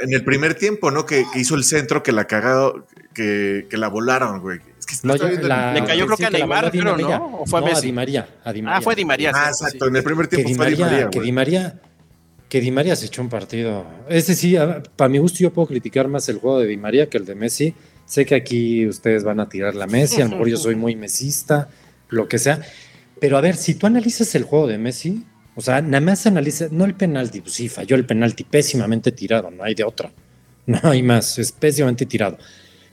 en 0.00 0.12
el 0.12 0.24
primer 0.24 0.54
tiempo, 0.54 0.90
¿no? 0.90 1.04
Que, 1.04 1.24
hizo 1.34 1.54
el 1.54 1.64
centro, 1.64 2.02
que 2.02 2.12
la 2.12 2.26
cagado, 2.26 2.86
que, 3.14 3.66
que 3.68 3.76
la 3.76 3.88
volaron, 3.88 4.40
güey. 4.40 4.60
Que 5.00 5.06
no, 5.08 5.14
le 5.14 5.84
cayó 5.84 6.06
creo 6.06 6.16
que 6.16 6.26
a 6.26 6.30
Neymar, 6.30 6.70
pero 6.70 6.96
¿no? 6.96 7.38
¿O 7.40 7.46
fue 7.46 7.60
a 7.60 7.62
Messi? 7.62 7.78
a 7.78 7.80
Di 7.80 7.92
María, 7.92 8.28
a 8.44 8.52
Di 8.52 8.62
María. 8.62 8.78
Ah, 8.78 8.80
fue 8.82 8.94
Di 8.94 9.04
María. 9.04 9.32
Ah, 9.34 9.48
exacto. 9.48 9.88
En 9.88 9.96
el 9.96 10.02
primer 10.02 10.26
tiempo 10.28 10.48
que 10.48 10.54
fue 10.54 10.70
Di 10.70 10.76
María. 10.76 11.10
Que 11.10 11.20
Di 11.20 11.32
María, 11.32 11.80
que 12.48 12.60
Di 12.60 12.70
María 12.70 12.96
se 12.96 13.06
echó 13.06 13.22
un 13.22 13.28
partido. 13.28 13.84
Ese 14.08 14.34
sí, 14.34 14.56
para 14.96 15.08
mi 15.08 15.18
gusto, 15.18 15.38
yo 15.40 15.52
puedo 15.52 15.68
criticar 15.68 16.08
más 16.08 16.28
el 16.28 16.38
juego 16.38 16.60
de 16.60 16.66
Di 16.66 16.76
María 16.76 17.08
que 17.08 17.18
el 17.18 17.24
de 17.24 17.34
Messi 17.34 17.74
Sé 18.12 18.26
que 18.26 18.34
aquí 18.34 18.86
ustedes 18.86 19.24
van 19.24 19.40
a 19.40 19.48
tirar 19.48 19.74
la 19.74 19.86
Messi, 19.86 20.20
a 20.20 20.24
lo 20.24 20.32
mejor 20.32 20.48
yo 20.48 20.56
soy 20.58 20.74
muy 20.74 20.96
mesista, 20.96 21.70
lo 22.10 22.28
que 22.28 22.38
sea. 22.38 22.60
Pero 23.18 23.38
a 23.38 23.40
ver, 23.40 23.56
si 23.56 23.74
tú 23.74 23.86
analizas 23.86 24.34
el 24.34 24.42
juego 24.42 24.66
de 24.66 24.76
Messi, 24.76 25.24
o 25.54 25.62
sea, 25.62 25.80
nada 25.80 26.00
más 26.00 26.26
analiza, 26.26 26.66
no 26.70 26.84
el 26.84 26.94
penalti, 26.94 27.40
pues 27.40 27.54
sí, 27.54 27.70
falló 27.70 27.96
el 27.96 28.04
penalti 28.04 28.44
pésimamente 28.44 29.12
tirado, 29.12 29.50
no 29.50 29.64
hay 29.64 29.74
de 29.74 29.84
otra. 29.84 30.12
No 30.64 30.78
hay 30.82 31.02
más, 31.02 31.38
es 31.38 31.50
pésimamente 31.52 32.06
tirado. 32.06 32.38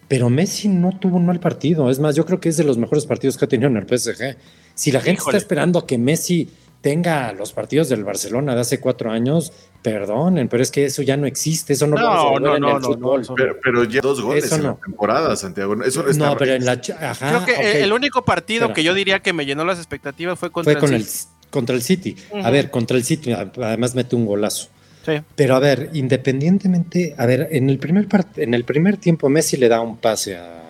Pero 0.10 0.30
Messi 0.30 0.68
no 0.68 0.92
tuvo 1.00 1.18
un 1.18 1.28
mal 1.28 1.40
partido. 1.40 1.90
Es 1.90 2.00
más, 2.00 2.16
yo 2.16 2.26
creo 2.26 2.42
que 2.42 2.50
es 2.50 2.58
de 2.58 2.66
los 2.66 2.78
mejores 2.78 3.06
partidos 3.06 3.38
que 3.38 3.46
ha 3.46 3.48
tenido 3.48 3.70
en 3.70 3.78
el 3.78 3.88
PSG. 3.88 4.36
Si 4.74 4.92
la 4.92 5.00
gente 5.00 5.22
está 5.22 5.38
esperando 5.38 5.86
que 5.86 5.98
Messi 5.98 6.50
tenga 6.82 7.32
los 7.34 7.54
partidos 7.54 7.90
del 7.90 8.04
Barcelona 8.04 8.56
de 8.56 8.62
hace 8.62 8.80
cuatro 8.80 9.12
años, 9.12 9.54
perdonen, 9.84 10.48
pero 10.48 10.64
es 10.64 10.72
que 10.72 10.86
eso 10.86 11.04
ya 11.04 11.16
no 11.16 11.28
existe, 11.28 11.74
eso 11.74 11.86
no, 11.86 11.96
no 11.96 12.40
no, 12.40 12.56
en 12.56 12.64
el 12.64 12.82
fútbol. 12.82 13.24
pero, 13.62 13.84
ya 13.84 14.02
dos 14.02 14.22
goles 14.22 14.52
en 14.52 14.64
la 14.64 14.76
temporada, 14.76 15.36
Santiago. 15.36 15.82
Eso 15.84 16.04
no, 16.04 16.38
pero 16.38 16.54
en 16.54 16.66
la 16.66 16.82
Ajá, 17.02 17.44
Creo 17.44 17.46
que 17.46 17.84
el 17.84 17.94
único 17.94 18.24
partido 18.24 18.74
que 18.74 18.84
yo 18.84 18.96
diría 18.96 19.20
que 19.20 19.32
me 19.32 19.46
llenó 19.46 19.64
las 19.64 19.78
expectativas 19.78 20.40
fue 20.40 20.52
contra 20.52 20.74
el, 20.74 21.06
City. 21.06 21.30
contra 21.52 21.76
el 21.76 21.84
City. 21.84 22.16
A 22.44 22.50
ver, 22.50 22.72
contra 22.72 22.98
el 22.98 23.04
City, 23.04 23.32
además 23.32 23.94
mete 23.94 24.16
un 24.16 24.26
golazo. 24.26 24.70
Sí. 25.10 25.24
Pero 25.36 25.56
a 25.56 25.60
ver, 25.60 25.90
independientemente, 25.94 27.16
a 27.18 27.26
ver, 27.26 27.50
en 27.52 27.70
el 27.70 27.80
primer 27.80 28.08
en 28.38 28.54
el 28.54 28.64
primer 28.64 28.98
tiempo 28.98 29.30
Messi 29.30 29.58
le 29.58 29.70
da 29.70 29.82
un 29.82 29.98
pase 29.98 30.38
a, 30.38 30.64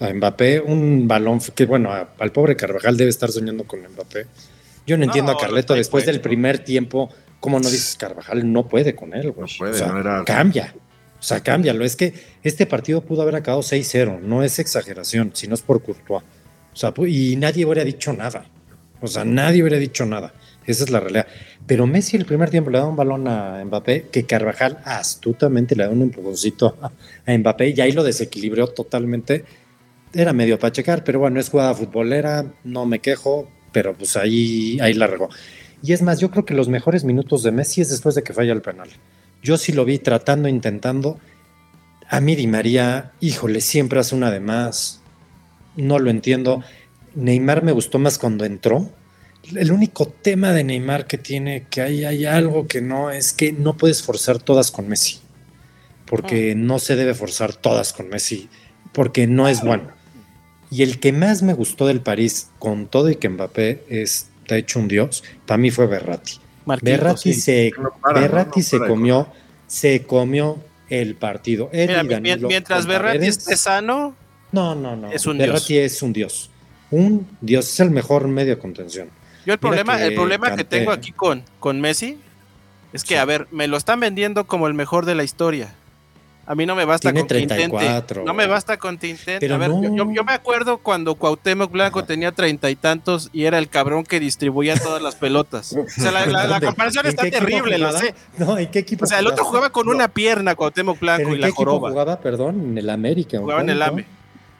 a 0.00 0.12
Mbappé, 0.12 0.60
un 0.60 1.06
balón 1.06 1.40
que 1.54 1.66
bueno, 1.66 1.90
al 1.92 2.32
pobre 2.32 2.56
Carvajal 2.56 2.96
debe 2.96 3.10
estar 3.10 3.30
soñando 3.30 3.64
con 3.64 3.80
Mbappé 3.80 4.26
yo 4.86 4.96
no 4.96 5.04
entiendo 5.04 5.32
a 5.32 5.38
Carleto 5.38 5.74
después 5.74 6.06
del 6.06 6.20
primer 6.20 6.60
tiempo, 6.60 7.10
¿cómo 7.40 7.58
no 7.58 7.68
dices 7.68 7.96
Carvajal 7.96 8.50
no 8.50 8.68
puede 8.68 8.94
con 8.94 9.14
él, 9.14 9.32
güey? 9.32 9.50
No 9.50 9.58
puede, 9.58 9.86
no 9.86 9.98
era... 9.98 10.24
Cambia. 10.24 10.72
O 11.18 11.22
sea, 11.22 11.40
cámbialo. 11.40 11.84
Es 11.84 11.96
que 11.96 12.14
este 12.44 12.66
partido 12.66 13.00
pudo 13.00 13.22
haber 13.22 13.34
acabado 13.34 13.62
6-0. 13.62 14.20
No 14.20 14.44
es 14.44 14.58
exageración, 14.60 15.32
sino 15.34 15.54
es 15.54 15.62
por 15.62 15.82
Courtois. 15.82 16.22
O 16.72 16.76
sea, 16.76 16.94
y 17.06 17.34
nadie 17.36 17.64
hubiera 17.64 17.84
dicho 17.84 18.12
nada. 18.12 18.46
O 19.00 19.08
sea, 19.08 19.24
nadie 19.24 19.62
hubiera 19.62 19.78
dicho 19.78 20.06
nada. 20.06 20.32
Esa 20.66 20.84
es 20.84 20.90
la 20.90 21.00
realidad. 21.00 21.26
Pero 21.66 21.86
Messi 21.86 22.16
el 22.16 22.26
primer 22.26 22.50
tiempo 22.50 22.70
le 22.70 22.78
da 22.78 22.86
un 22.86 22.96
balón 22.96 23.28
a 23.28 23.62
Mbappé 23.64 24.08
que 24.10 24.24
Carvajal 24.24 24.78
astutamente 24.84 25.76
le 25.76 25.84
da 25.84 25.90
un 25.90 26.02
empujoncito 26.02 26.76
a 26.80 27.36
Mbappé 27.36 27.70
y 27.70 27.80
ahí 27.80 27.92
lo 27.92 28.04
desequilibró 28.04 28.68
totalmente. 28.68 29.44
Era 30.12 30.32
medio 30.32 30.58
para 30.58 30.72
checar, 30.72 31.04
pero 31.04 31.20
bueno, 31.20 31.40
es 31.40 31.50
jugada 31.50 31.74
futbolera, 31.74 32.46
no 32.64 32.86
me 32.86 33.00
quejo, 33.00 33.50
pero 33.72 33.94
pues 33.94 34.16
ahí, 34.16 34.78
ahí 34.80 34.94
largó. 34.94 35.28
Y 35.82 35.92
es 35.92 36.02
más, 36.02 36.20
yo 36.20 36.30
creo 36.30 36.44
que 36.44 36.54
los 36.54 36.68
mejores 36.68 37.04
minutos 37.04 37.42
de 37.42 37.52
Messi 37.52 37.80
es 37.80 37.90
después 37.90 38.14
de 38.14 38.22
que 38.22 38.32
falla 38.32 38.52
el 38.52 38.62
penal. 38.62 38.88
Yo 39.42 39.56
sí 39.56 39.72
lo 39.72 39.84
vi 39.84 39.98
tratando, 39.98 40.48
intentando. 40.48 41.18
A 42.08 42.20
mí 42.20 42.34
Di 42.34 42.46
María, 42.46 43.12
híjole, 43.20 43.60
siempre 43.60 44.00
hace 44.00 44.14
una 44.14 44.30
de 44.30 44.40
más. 44.40 45.00
No 45.76 45.98
lo 45.98 46.10
entiendo. 46.10 46.62
Neymar 47.14 47.62
me 47.62 47.72
gustó 47.72 47.98
más 47.98 48.18
cuando 48.18 48.44
entró. 48.44 48.90
El 49.54 49.70
único 49.70 50.06
tema 50.06 50.52
de 50.52 50.64
Neymar 50.64 51.06
que 51.06 51.18
tiene, 51.18 51.66
que 51.70 51.82
hay, 51.82 52.04
hay 52.04 52.24
algo 52.24 52.66
que 52.66 52.80
no, 52.80 53.10
es 53.10 53.32
que 53.32 53.52
no 53.52 53.76
puedes 53.76 54.02
forzar 54.02 54.38
todas 54.38 54.70
con 54.70 54.88
Messi. 54.88 55.20
Porque 56.04 56.52
ah. 56.52 56.54
no 56.56 56.78
se 56.78 56.96
debe 56.96 57.14
forzar 57.14 57.54
todas 57.54 57.92
con 57.92 58.08
Messi 58.08 58.48
porque 58.96 59.26
no 59.26 59.46
es 59.46 59.60
bueno. 59.60 59.90
Y 60.70 60.82
el 60.82 60.98
que 61.00 61.12
más 61.12 61.42
me 61.42 61.52
gustó 61.52 61.86
del 61.86 62.00
París, 62.00 62.48
con 62.58 62.86
todo 62.86 63.10
y 63.10 63.16
que 63.16 63.28
Mbappé 63.28 63.84
es 63.90 64.30
de 64.48 64.56
hecho 64.56 64.78
un 64.78 64.88
dios, 64.88 65.22
para 65.44 65.58
mí 65.58 65.70
fue 65.70 65.86
Berratti. 65.86 66.40
Berratti 66.64 67.34
se, 67.34 67.72
se 68.62 68.78
comió, 68.78 69.28
se 69.66 70.02
comió 70.04 70.58
el 70.88 71.14
partido. 71.14 71.68
mientras 71.72 72.86
Berratti 72.86 73.26
esté 73.26 73.54
sano, 73.58 74.16
no, 74.50 74.74
no, 74.74 74.96
no. 74.96 75.12
Es 75.12 75.26
un 75.26 75.36
Berratti 75.36 75.76
es 75.76 76.02
un 76.02 76.14
dios. 76.14 76.50
Un 76.90 77.28
dios, 77.42 77.68
es 77.68 77.80
el 77.80 77.90
mejor 77.90 78.28
medio 78.28 78.54
de 78.54 78.58
contención. 78.58 79.10
Yo 79.46 79.52
el 79.52 79.58
problema, 79.58 80.02
el 80.02 80.14
problema 80.14 80.56
que 80.56 80.64
tengo 80.64 80.90
aquí 80.90 81.12
con, 81.12 81.44
con 81.60 81.80
Messi 81.80 82.18
es 82.92 83.04
que, 83.04 83.18
a 83.18 83.24
ver, 83.24 83.46
me 83.50 83.68
lo 83.68 83.76
están 83.76 84.00
vendiendo 84.00 84.46
como 84.46 84.66
el 84.66 84.74
mejor 84.74 85.06
de 85.06 85.14
la 85.14 85.22
historia. 85.22 85.74
A 86.46 86.54
mí 86.54 86.64
no 86.64 86.76
me 86.76 86.84
basta 86.84 87.12
con 87.12 87.26
34. 87.26 88.24
No 88.24 88.32
me 88.32 88.46
basta 88.46 88.76
con 88.76 88.98
Tintente. 88.98 89.52
a 89.52 89.56
ver, 89.56 89.70
yo, 89.92 90.06
me 90.06 90.32
acuerdo 90.32 90.78
cuando 90.78 91.16
Cuauhtémoc 91.16 91.72
Blanco 91.72 92.04
tenía 92.04 92.30
treinta 92.30 92.70
y 92.70 92.76
tantos 92.76 93.30
y 93.32 93.44
era 93.44 93.58
el 93.58 93.68
cabrón 93.68 94.04
que 94.04 94.20
distribuía 94.20 94.76
todas 94.76 95.02
las 95.02 95.16
pelotas. 95.16 95.72
O 95.72 95.88
sea, 95.88 96.12
la, 96.12 96.60
comparación 96.60 97.06
está 97.06 97.28
terrible, 97.28 97.78
lo 97.78 97.92
sé. 97.92 98.14
No, 98.38 98.58
¿en 98.58 98.70
qué 98.70 98.80
equipo? 98.80 99.04
O 99.04 99.08
sea, 99.08 99.18
el 99.18 99.26
otro 99.26 99.44
jugaba 99.44 99.70
con 99.70 99.88
una 99.88 100.08
pierna 100.08 100.54
Cuauhtémoc 100.54 101.00
Blanco 101.00 101.34
y 101.34 101.38
la 101.38 101.50
joroba. 101.50 101.90
jugaba, 101.90 102.20
perdón? 102.20 102.60
En 102.60 102.78
el 102.78 102.90
América. 102.90 103.38
Jugaba 103.38 103.62
en 103.62 103.70
el 103.70 103.82
AME. 103.82 104.06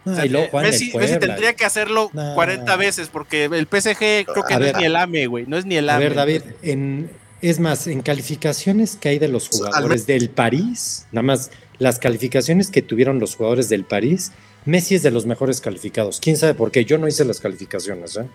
Messi, 0.06 0.92
tendría 1.18 1.54
que 1.54 1.64
hacerlo 1.64 2.10
40 2.10 2.76
veces 2.76 3.08
porque 3.08 3.44
el 3.44 3.66
PSG 3.66 4.24
creo 4.26 4.44
que 4.46 4.56
no 4.58 4.64
es 4.64 4.76
ni 4.76 4.84
el 4.84 4.96
AME, 4.96 5.26
güey. 5.26 5.46
No 5.46 5.56
es 5.56 5.66
ni 5.66 5.76
el 5.76 5.88
AME. 5.88 5.96
A 5.96 6.08
ver, 6.08 6.14
David, 6.14 6.42
en, 6.62 7.10
es 7.42 7.60
más, 7.60 7.86
en 7.86 8.02
calificaciones 8.02 8.96
que 8.96 9.10
hay 9.10 9.18
de 9.18 9.28
los 9.28 9.48
jugadores 9.48 10.06
del 10.06 10.30
París, 10.30 11.06
nada 11.12 11.22
más 11.22 11.50
las 11.78 11.98
calificaciones 11.98 12.70
que 12.70 12.82
tuvieron 12.82 13.18
los 13.20 13.36
jugadores 13.36 13.68
del 13.68 13.84
París, 13.84 14.32
Messi 14.64 14.94
es 14.94 15.02
de 15.02 15.10
los 15.10 15.26
mejores 15.26 15.60
calificados. 15.60 16.20
¿Quién 16.20 16.36
sabe 16.36 16.54
por 16.54 16.70
qué? 16.70 16.84
Yo 16.84 16.98
no 16.98 17.06
hice 17.06 17.24
las 17.24 17.40
calificaciones. 17.40 18.16
¿eh? 18.16 18.26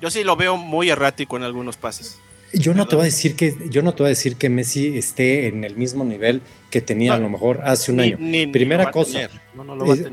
Yo 0.00 0.10
sí 0.10 0.24
lo 0.24 0.36
veo 0.36 0.56
muy 0.56 0.90
errático 0.90 1.36
en 1.36 1.42
algunos 1.42 1.76
pases. 1.76 2.18
Yo 2.52 2.74
no 2.74 2.86
te 2.86 2.96
voy 2.96 3.02
a 3.02 3.04
decir 3.06 3.36
que 3.36 3.54
yo 3.70 3.82
no 3.82 3.94
te 3.94 4.02
voy 4.02 4.08
a 4.08 4.10
decir 4.10 4.36
que 4.36 4.48
Messi 4.48 4.98
esté 4.98 5.46
en 5.46 5.64
el 5.64 5.76
mismo 5.76 6.04
nivel 6.04 6.42
que 6.70 6.80
tenía 6.80 7.14
a 7.14 7.18
lo 7.18 7.28
mejor 7.28 7.60
hace 7.64 7.92
un 7.92 8.00
año. 8.00 8.18
primera 8.52 8.90
cosa, 8.90 9.28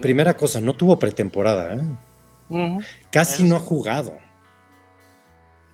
primera 0.02 0.36
cosa, 0.36 0.62
no 0.62 0.76
tuvo 0.76 1.00
pretemporada. 1.00 1.76
¿eh? 2.50 2.78
Casi 3.12 3.44
no 3.44 3.56
ha 3.56 3.60
jugado. 3.60 4.18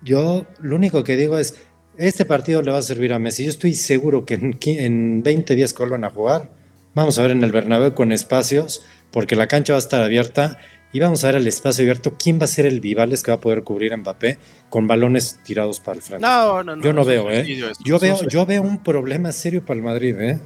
Yo 0.02 0.46
lo 0.60 0.76
único 0.76 1.04
que 1.04 1.16
digo 1.16 1.38
es, 1.38 1.54
este 1.96 2.24
partido 2.24 2.62
le 2.62 2.72
va 2.72 2.78
a 2.78 2.82
servir 2.82 3.12
a 3.12 3.18
Messi. 3.18 3.44
Yo 3.44 3.50
estoy 3.50 3.74
seguro 3.74 4.24
que 4.24 4.34
en, 4.34 4.58
en 4.60 5.22
20 5.22 5.54
días 5.54 5.72
que 5.72 5.78
vuelvan 5.78 6.04
a 6.04 6.10
jugar, 6.10 6.50
Vamos 6.94 7.18
a 7.18 7.22
ver 7.22 7.32
en 7.32 7.42
el 7.42 7.50
Bernabéu 7.50 7.92
con 7.92 8.12
espacios, 8.12 8.84
porque 9.10 9.34
la 9.34 9.48
cancha 9.48 9.72
va 9.72 9.78
a 9.78 9.80
estar 9.80 10.00
abierta 10.00 10.58
y 10.94 11.00
vamos 11.00 11.24
a 11.24 11.26
ver 11.26 11.36
el 11.36 11.46
espacio 11.48 11.82
abierto. 11.82 12.14
¿Quién 12.16 12.38
va 12.40 12.44
a 12.44 12.46
ser 12.46 12.66
el 12.66 12.80
Vivales 12.80 13.24
que 13.24 13.32
va 13.32 13.36
a 13.36 13.40
poder 13.40 13.64
cubrir 13.64 13.92
a 13.92 13.96
Mbappé 13.96 14.38
con 14.70 14.86
balones 14.86 15.40
tirados 15.42 15.80
para 15.80 15.96
el 15.96 16.02
frente? 16.02 16.24
No, 16.24 16.62
no, 16.62 16.76
no. 16.76 16.82
Yo 16.84 16.92
no, 16.92 17.04
veo, 17.04 17.32
¿eh? 17.32 17.44
Yo 17.84 17.98
veo, 17.98 18.28
yo 18.28 18.46
veo 18.46 18.62
un 18.62 18.80
problema 18.80 19.32
serio 19.32 19.64
para 19.64 19.76
el 19.76 19.84
Madrid, 19.84 20.16
¿eh? 20.20 20.38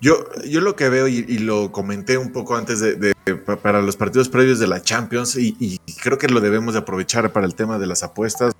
Yo, 0.00 0.24
yo 0.46 0.62
lo 0.62 0.74
que 0.74 0.88
veo, 0.88 1.06
y, 1.06 1.22
lo 1.38 1.70
comenté 1.70 2.16
un 2.16 2.32
poco 2.32 2.56
antes 2.56 2.80
de, 2.80 3.14
para 3.62 3.82
los 3.82 3.96
partidos 3.96 4.30
previos 4.30 4.58
de 4.58 4.68
la 4.68 4.80
Champions, 4.80 5.36
y, 5.36 5.78
creo 6.02 6.16
que 6.16 6.28
lo 6.28 6.40
debemos 6.40 6.72
de 6.72 6.80
aprovechar 6.80 7.30
para 7.30 7.44
el 7.44 7.54
tema 7.54 7.78
de 7.78 7.86
las 7.86 8.02
apuestas. 8.02 8.54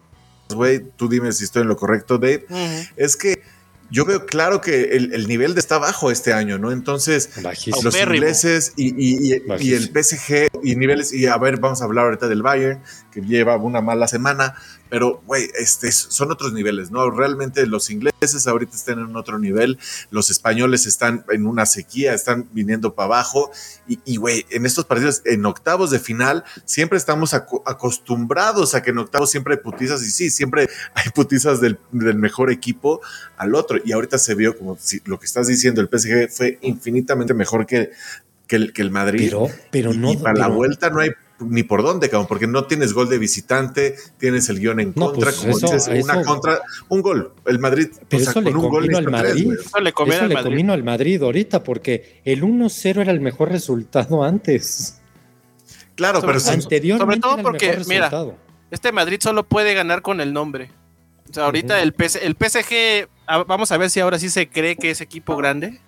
Güey, 0.50 0.84
tú 0.96 1.08
dime 1.08 1.32
si 1.32 1.44
estoy 1.44 1.62
en 1.62 1.68
lo 1.68 1.76
correcto, 1.76 2.18
Dave. 2.18 2.44
Es 2.96 3.16
que 3.16 3.42
yo 3.90 4.04
veo 4.04 4.26
claro 4.26 4.60
que 4.60 4.96
el, 4.96 5.28
nivel 5.28 5.54
de 5.54 5.60
está 5.60 5.78
bajo 5.78 6.10
este 6.10 6.32
año, 6.32 6.58
¿no? 6.58 6.72
Entonces, 6.72 7.30
los 7.82 7.98
ingleses 7.98 8.72
y, 8.76 8.94
y, 8.96 9.72
el 9.72 9.90
PSG 9.90 10.48
y 10.62 10.76
niveles, 10.76 11.12
y 11.12 11.26
a 11.26 11.36
ver, 11.38 11.58
vamos 11.58 11.82
a 11.82 11.84
hablar 11.84 12.06
ahorita 12.06 12.28
del 12.28 12.42
Bayern, 12.42 12.82
que 13.12 13.20
lleva 13.20 13.56
una 13.56 13.80
mala 13.80 14.08
semana, 14.08 14.54
pero, 14.94 15.20
güey, 15.26 15.50
este, 15.58 15.90
son 15.90 16.30
otros 16.30 16.52
niveles, 16.52 16.92
¿no? 16.92 17.10
Realmente 17.10 17.66
los 17.66 17.90
ingleses 17.90 18.46
ahorita 18.46 18.76
están 18.76 19.00
en 19.00 19.16
otro 19.16 19.40
nivel, 19.40 19.76
los 20.12 20.30
españoles 20.30 20.86
están 20.86 21.24
en 21.30 21.48
una 21.48 21.66
sequía, 21.66 22.14
están 22.14 22.48
viniendo 22.52 22.94
para 22.94 23.06
abajo, 23.06 23.50
y, 23.88 24.18
güey, 24.18 24.46
en 24.50 24.66
estos 24.66 24.84
partidos, 24.84 25.22
en 25.24 25.44
octavos 25.46 25.90
de 25.90 25.98
final, 25.98 26.44
siempre 26.64 26.96
estamos 26.96 27.34
acostumbrados 27.34 28.76
a 28.76 28.84
que 28.84 28.90
en 28.90 28.98
octavos 28.98 29.32
siempre 29.32 29.54
hay 29.54 29.60
putizas, 29.62 30.00
y 30.04 30.12
sí, 30.12 30.30
siempre 30.30 30.68
hay 30.94 31.10
putizas 31.10 31.60
del, 31.60 31.76
mejor 31.90 32.52
equipo 32.52 33.00
al 33.36 33.56
otro, 33.56 33.78
y 33.84 33.90
ahorita 33.90 34.16
se 34.18 34.36
vio 34.36 34.56
como 34.56 34.78
si 34.80 35.02
lo 35.06 35.18
que 35.18 35.26
estás 35.26 35.48
diciendo, 35.48 35.80
el 35.80 35.88
PSG 35.88 36.30
fue 36.30 36.60
infinitamente 36.62 37.34
mejor 37.34 37.66
que, 37.66 37.90
que, 38.46 38.54
el, 38.54 38.72
que 38.72 38.82
el 38.82 38.92
Madrid. 38.92 39.24
Pero, 39.24 39.48
pero 39.72 39.92
no. 39.92 40.12
Y 40.12 40.18
para 40.18 40.38
la 40.38 40.46
vuelta 40.46 40.88
no 40.88 41.00
hay 41.00 41.10
ni 41.40 41.62
por 41.62 41.82
dónde, 41.82 42.08
cabrón, 42.08 42.26
porque 42.28 42.46
no 42.46 42.64
tienes 42.64 42.92
gol 42.92 43.08
de 43.08 43.18
visitante, 43.18 43.96
tienes 44.18 44.48
el 44.48 44.60
guion 44.60 44.80
en 44.80 44.92
contra, 44.92 45.30
pues 45.30 45.36
como 45.36 45.58
dices, 45.58 45.90
una 46.02 46.22
contra, 46.22 46.60
un 46.88 47.02
gol. 47.02 47.32
El 47.46 47.58
Madrid, 47.58 47.88
pero 48.08 48.22
eso 48.22 48.40
le 48.40 48.52
con 48.52 48.64
un 48.64 48.94
al 48.94 49.10
Madrid. 49.10 49.52
eso 49.58 49.80
le, 49.80 49.92
convino 49.92 50.72
al 50.72 50.84
Madrid 50.84 51.22
ahorita, 51.22 51.62
porque 51.62 52.20
el 52.24 52.42
1-0 52.42 53.00
era 53.00 53.12
el 53.12 53.20
mejor 53.20 53.50
resultado 53.50 54.22
antes. 54.22 55.00
Claro, 55.94 56.20
pero 56.20 56.38
anteriormente. 56.48 57.26
Sobre 57.26 57.36
todo 57.36 57.42
porque, 57.42 57.78
mira, 57.86 58.10
este 58.70 58.92
Madrid 58.92 59.18
solo 59.20 59.44
puede 59.44 59.74
ganar 59.74 60.02
con 60.02 60.20
el 60.20 60.32
nombre. 60.32 60.70
O 61.30 61.32
sea, 61.32 61.46
ahorita 61.46 61.82
el, 61.82 61.94
el 62.22 62.36
PSG, 62.36 63.08
vamos 63.46 63.72
a 63.72 63.76
ver 63.76 63.90
si 63.90 64.00
ahora 64.00 64.18
sí 64.18 64.30
se 64.30 64.48
cree 64.48 64.76
que 64.76 64.90
es 64.90 65.00
equipo 65.00 65.36
grande 65.36 65.80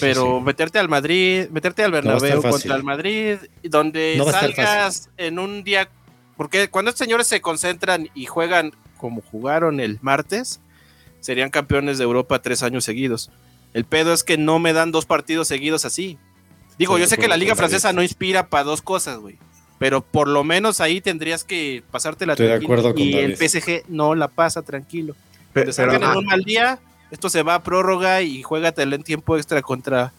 pero 0.00 0.40
meterte 0.40 0.78
al 0.78 0.88
Madrid, 0.88 1.48
meterte 1.50 1.82
al 1.82 1.92
Bernabéu 1.92 2.42
contra 2.42 2.76
el 2.76 2.84
Madrid, 2.84 3.36
donde 3.62 4.22
salgas 4.30 5.10
en 5.16 5.38
un 5.38 5.64
día, 5.64 5.88
porque 6.36 6.68
cuando 6.68 6.90
estos 6.90 7.04
señores 7.04 7.26
se 7.26 7.40
concentran 7.40 8.10
y 8.14 8.26
juegan 8.26 8.72
como 8.98 9.22
jugaron 9.22 9.80
el 9.80 9.98
martes, 10.02 10.60
serían 11.20 11.50
campeones 11.50 11.98
de 11.98 12.04
Europa 12.04 12.42
tres 12.42 12.62
años 12.62 12.84
seguidos. 12.84 13.30
El 13.74 13.84
pedo 13.84 14.12
es 14.12 14.24
que 14.24 14.38
no 14.38 14.58
me 14.58 14.72
dan 14.72 14.92
dos 14.92 15.06
partidos 15.06 15.48
seguidos 15.48 15.84
así. 15.84 16.18
Digo, 16.78 16.98
yo 16.98 17.06
sé 17.06 17.18
que 17.18 17.28
la 17.28 17.36
liga 17.36 17.54
francesa 17.54 17.92
no 17.92 18.02
inspira 18.02 18.48
para 18.48 18.64
dos 18.64 18.82
cosas, 18.82 19.18
güey. 19.18 19.38
Pero 19.78 20.00
por 20.00 20.28
lo 20.28 20.44
menos 20.44 20.80
ahí 20.80 21.00
tendrías 21.00 21.44
que 21.44 21.82
pasarte 21.90 22.26
la 22.26 22.34
tranquilo. 22.34 22.92
y 22.96 23.14
el 23.14 23.36
PSG 23.36 23.84
no 23.88 24.14
la 24.14 24.28
pasa 24.28 24.62
tranquilo. 24.62 25.14
Pero, 25.52 25.72
en 25.92 26.04
un 26.04 26.26
mal 26.26 26.42
día, 26.42 26.78
esto 27.10 27.30
se 27.30 27.42
va 27.42 27.54
a 27.54 27.62
prórroga 27.62 28.22
y 28.22 28.42
juégatelo 28.42 28.94
en 28.96 29.02
tiempo 29.02 29.36
extra 29.36 29.62
contra, 29.62 30.12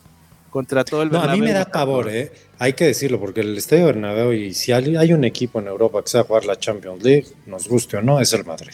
contra 0.50 0.84
todo 0.84 1.04
el 1.04 1.12
No, 1.12 1.22
a 1.22 1.34
mí 1.34 1.42
me 1.42 1.54
da 1.54 1.66
pavor, 1.66 2.10
¿eh? 2.10 2.32
Hay 2.58 2.74
que 2.74 2.86
decirlo, 2.86 3.20
porque 3.20 3.42
el 3.42 3.58
Estadio 3.58 3.86
Bernabéu, 3.86 4.34
y 4.34 4.54
si 4.54 4.74
hay 4.74 5.14
un 5.14 5.24
equipo 5.24 5.60
en 5.60 5.68
Europa 5.68 6.02
que 6.04 6.10
sea 6.10 6.24
jugar 6.24 6.46
la 6.46 6.58
Champions 6.60 7.02
League, 7.02 7.28
nos 7.46 7.68
guste 7.70 7.98
o 7.98 8.02
no, 8.02 8.20
es 8.20 8.34
el 8.34 8.44
Madrid. 8.44 8.74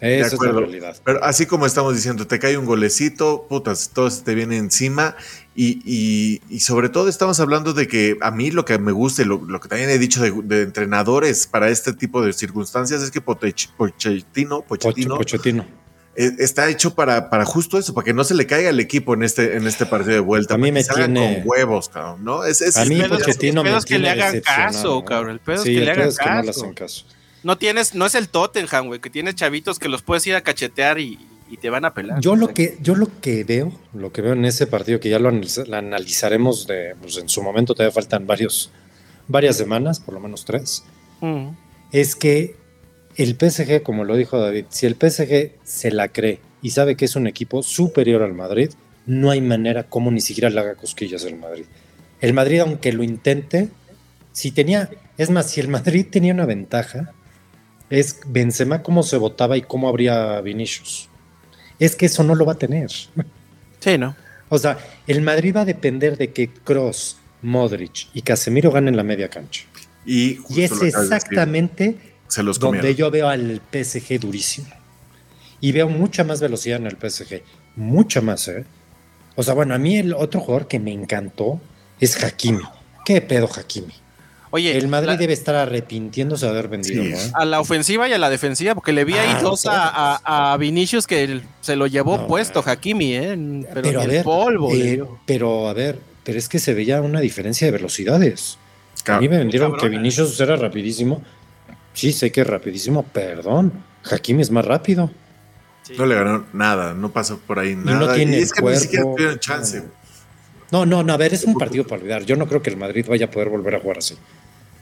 Esa 0.00 0.34
es 0.34 0.40
la 0.40 0.52
realidad. 0.52 0.96
Pero 1.04 1.22
así 1.22 1.46
como 1.46 1.64
estamos 1.64 1.94
diciendo, 1.94 2.26
te 2.26 2.38
cae 2.38 2.58
un 2.58 2.66
golecito, 2.66 3.46
putas, 3.48 3.90
todo 3.94 4.10
se 4.10 4.22
te 4.22 4.34
viene 4.34 4.56
encima. 4.56 5.16
Y, 5.54 6.40
sobre 6.58 6.88
todo 6.88 7.08
estamos 7.08 7.38
hablando 7.38 7.72
de 7.72 7.86
que 7.86 8.16
a 8.20 8.32
mí 8.32 8.50
lo 8.50 8.64
que 8.64 8.78
me 8.78 8.90
gusta 8.90 9.22
y 9.22 9.26
lo, 9.26 9.60
que 9.60 9.68
también 9.68 9.90
he 9.90 9.98
dicho 9.98 10.20
de, 10.20 10.62
entrenadores 10.62 11.46
para 11.46 11.68
este 11.68 11.92
tipo 11.92 12.20
de 12.20 12.32
circunstancias 12.32 13.00
es 13.00 13.12
que 13.12 13.20
Pochettino, 13.20 14.62
Pochettino, 14.62 15.16
Pochettino 15.16 15.83
está 16.16 16.68
hecho 16.68 16.94
para, 16.94 17.30
para 17.30 17.44
justo 17.44 17.78
eso, 17.78 17.94
para 17.94 18.04
que 18.04 18.14
no 18.14 18.24
se 18.24 18.34
le 18.34 18.46
caiga 18.46 18.70
el 18.70 18.80
equipo 18.80 19.14
en 19.14 19.22
este, 19.22 19.56
en 19.56 19.66
este 19.66 19.86
partido 19.86 20.14
de 20.14 20.20
vuelta. 20.20 20.54
A 20.54 20.58
mí 20.58 20.70
me 20.72 20.84
tiene 20.84 21.42
con 21.42 21.48
huevos, 21.48 21.88
cabrón, 21.88 22.24
¿no? 22.24 22.44
Es, 22.44 22.76
a 22.76 22.84
mí 22.84 23.00
Pochettino 23.02 23.64
me 23.64 23.72
que 23.84 23.98
le 23.98 24.10
hagan 24.10 24.40
caso, 24.40 25.04
cabrón. 25.04 25.32
El 25.32 25.40
pedo 25.40 25.56
es 25.56 25.64
que 25.64 25.70
le 25.80 25.90
hagan 25.90 26.12
caso. 26.12 27.06
no 27.42 27.58
tienes, 27.58 27.94
no 27.94 28.06
es 28.06 28.14
el 28.14 28.28
Tottenham, 28.28 28.86
güey, 28.86 29.00
que 29.00 29.10
tienes 29.10 29.34
chavitos 29.34 29.78
que 29.78 29.88
los 29.88 30.02
puedes 30.02 30.26
ir 30.26 30.34
a 30.34 30.42
cachetear 30.42 30.98
y, 30.98 31.18
te 31.60 31.70
van 31.70 31.84
a 31.84 31.94
pelar. 31.94 32.20
Yo 32.20 32.34
lo 32.34 32.48
que, 32.48 32.76
yo 32.80 32.96
lo 32.96 33.08
que 33.20 33.44
veo, 33.44 33.72
lo 33.92 34.10
que 34.10 34.22
veo 34.22 34.32
en 34.32 34.44
ese 34.44 34.66
partido, 34.66 34.98
que 34.98 35.08
ya 35.08 35.20
lo, 35.20 35.28
analizaremos 35.28 36.66
de, 36.66 36.96
pues 37.00 37.16
en 37.16 37.28
su 37.28 37.44
momento 37.44 37.74
todavía 37.74 37.94
faltan 37.94 38.26
varios, 38.26 38.72
varias 39.28 39.56
semanas, 39.56 40.00
por 40.00 40.14
lo 40.14 40.20
menos 40.20 40.44
tres, 40.44 40.82
es 41.92 42.16
que 42.16 42.56
el 43.16 43.36
PSG, 43.38 43.82
como 43.82 44.04
lo 44.04 44.16
dijo 44.16 44.38
David, 44.38 44.66
si 44.70 44.86
el 44.86 44.94
PSG 44.94 45.52
se 45.62 45.90
la 45.90 46.08
cree 46.08 46.40
y 46.62 46.70
sabe 46.70 46.96
que 46.96 47.04
es 47.04 47.16
un 47.16 47.26
equipo 47.26 47.62
superior 47.62 48.22
al 48.22 48.34
Madrid, 48.34 48.70
no 49.06 49.30
hay 49.30 49.40
manera 49.40 49.84
como 49.84 50.10
ni 50.10 50.20
siquiera 50.20 50.50
le 50.50 50.60
haga 50.60 50.74
cosquillas 50.74 51.24
al 51.24 51.36
Madrid. 51.36 51.64
El 52.20 52.32
Madrid, 52.32 52.60
aunque 52.60 52.92
lo 52.92 53.02
intente, 53.02 53.68
si 54.32 54.50
tenía, 54.50 54.90
es 55.18 55.30
más, 55.30 55.50
si 55.50 55.60
el 55.60 55.68
Madrid 55.68 56.06
tenía 56.10 56.32
una 56.32 56.46
ventaja, 56.46 57.12
es 57.90 58.20
Benzema 58.26 58.82
cómo 58.82 59.02
se 59.02 59.16
votaba 59.16 59.56
y 59.56 59.62
cómo 59.62 59.88
habría 59.88 60.40
Vinicius. 60.40 61.08
Es 61.78 61.96
que 61.96 62.06
eso 62.06 62.24
no 62.24 62.34
lo 62.34 62.44
va 62.44 62.52
a 62.52 62.58
tener. 62.58 62.90
Sí, 63.80 63.98
¿no? 63.98 64.16
O 64.48 64.58
sea, 64.58 64.78
el 65.06 65.20
Madrid 65.20 65.54
va 65.54 65.60
a 65.62 65.64
depender 65.66 66.16
de 66.16 66.32
que 66.32 66.48
Cross, 66.48 67.18
Modric 67.42 68.08
y 68.14 68.22
Casemiro 68.22 68.70
ganen 68.70 68.96
la 68.96 69.02
media 69.02 69.28
cancha. 69.28 69.64
Y, 70.06 70.38
y 70.48 70.62
es 70.62 70.80
exactamente 70.80 72.13
donde 72.58 72.94
yo 72.94 73.10
veo 73.10 73.28
al 73.28 73.60
PSG 73.72 74.20
durísimo. 74.20 74.68
Y 75.60 75.72
veo 75.72 75.88
mucha 75.88 76.24
más 76.24 76.40
velocidad 76.40 76.78
en 76.78 76.86
el 76.86 76.96
PSG. 76.96 77.42
Mucha 77.76 78.20
más, 78.20 78.48
¿eh? 78.48 78.64
O 79.36 79.42
sea, 79.42 79.54
bueno, 79.54 79.74
a 79.74 79.78
mí 79.78 79.96
el 79.96 80.14
otro 80.14 80.40
jugador 80.40 80.68
que 80.68 80.78
me 80.78 80.92
encantó 80.92 81.60
es 82.00 82.22
Hakimi. 82.22 82.62
¿Qué 83.04 83.20
pedo 83.20 83.48
Hakimi? 83.48 83.94
Oye, 84.50 84.76
el 84.78 84.86
Madrid 84.86 85.14
debe 85.18 85.32
estar 85.32 85.56
arrepintiéndose 85.56 86.46
de 86.46 86.52
haber 86.52 86.68
vendido. 86.68 87.02
A 87.32 87.44
la 87.44 87.58
ofensiva 87.58 88.08
y 88.08 88.12
a 88.12 88.18
la 88.18 88.30
defensiva, 88.30 88.76
porque 88.76 88.92
le 88.92 89.04
vi 89.04 89.14
ahí 89.14 89.32
ah, 89.34 89.40
dos 89.42 89.66
a, 89.66 90.56
Vinicius 90.60 91.08
que 91.08 91.40
se 91.60 91.74
lo 91.74 91.88
llevó 91.88 92.28
puesto 92.28 92.62
Hakimi, 92.64 93.16
¿eh? 93.16 93.64
pero, 93.74 94.00
a 94.00 94.06
ver, 94.06 94.22
polvo. 94.22 94.72
Eh, 94.72 95.02
pero 95.26 95.68
a 95.68 95.72
ver, 95.72 95.98
pero 96.22 96.38
es 96.38 96.48
que 96.48 96.60
se 96.60 96.72
veía 96.72 97.00
una 97.00 97.18
diferencia 97.18 97.66
de 97.66 97.72
velocidades. 97.72 98.56
a 99.06 99.18
mí 99.18 99.28
me 99.28 99.38
vendieron 99.38 99.76
que 99.76 99.88
Vinicius 99.88 100.38
era 100.38 100.54
rapidísimo. 100.54 101.20
Sí, 101.94 102.12
sé 102.12 102.30
que 102.30 102.42
es 102.42 102.46
rapidísimo, 102.46 103.02
perdón. 103.04 103.72
Hakimi 104.10 104.42
es 104.42 104.50
más 104.50 104.64
rápido. 104.64 105.10
No 105.96 106.06
le 106.06 106.14
ganó 106.14 106.46
nada, 106.52 106.94
no 106.94 107.12
pasó 107.12 107.38
por 107.38 107.58
ahí 107.58 107.76
nada. 107.76 107.96
Y, 107.96 108.06
no 108.06 108.14
tiene 108.14 108.38
es 108.38 108.52
que 108.52 108.62
ni 108.62 108.76
siquiera 108.76 109.04
tuvieron 109.04 109.38
chance. 109.38 109.82
No, 110.70 110.84
no, 110.84 111.02
no, 111.02 111.12
a 111.12 111.16
ver, 111.16 111.34
es 111.34 111.44
un 111.44 111.54
partido 111.54 111.86
para 111.86 112.00
olvidar. 112.00 112.24
Yo 112.24 112.36
no 112.36 112.46
creo 112.48 112.62
que 112.62 112.70
el 112.70 112.76
Madrid 112.76 113.06
vaya 113.08 113.26
a 113.26 113.30
poder 113.30 113.48
volver 113.48 113.76
a 113.76 113.80
jugar 113.80 113.98
así. 113.98 114.16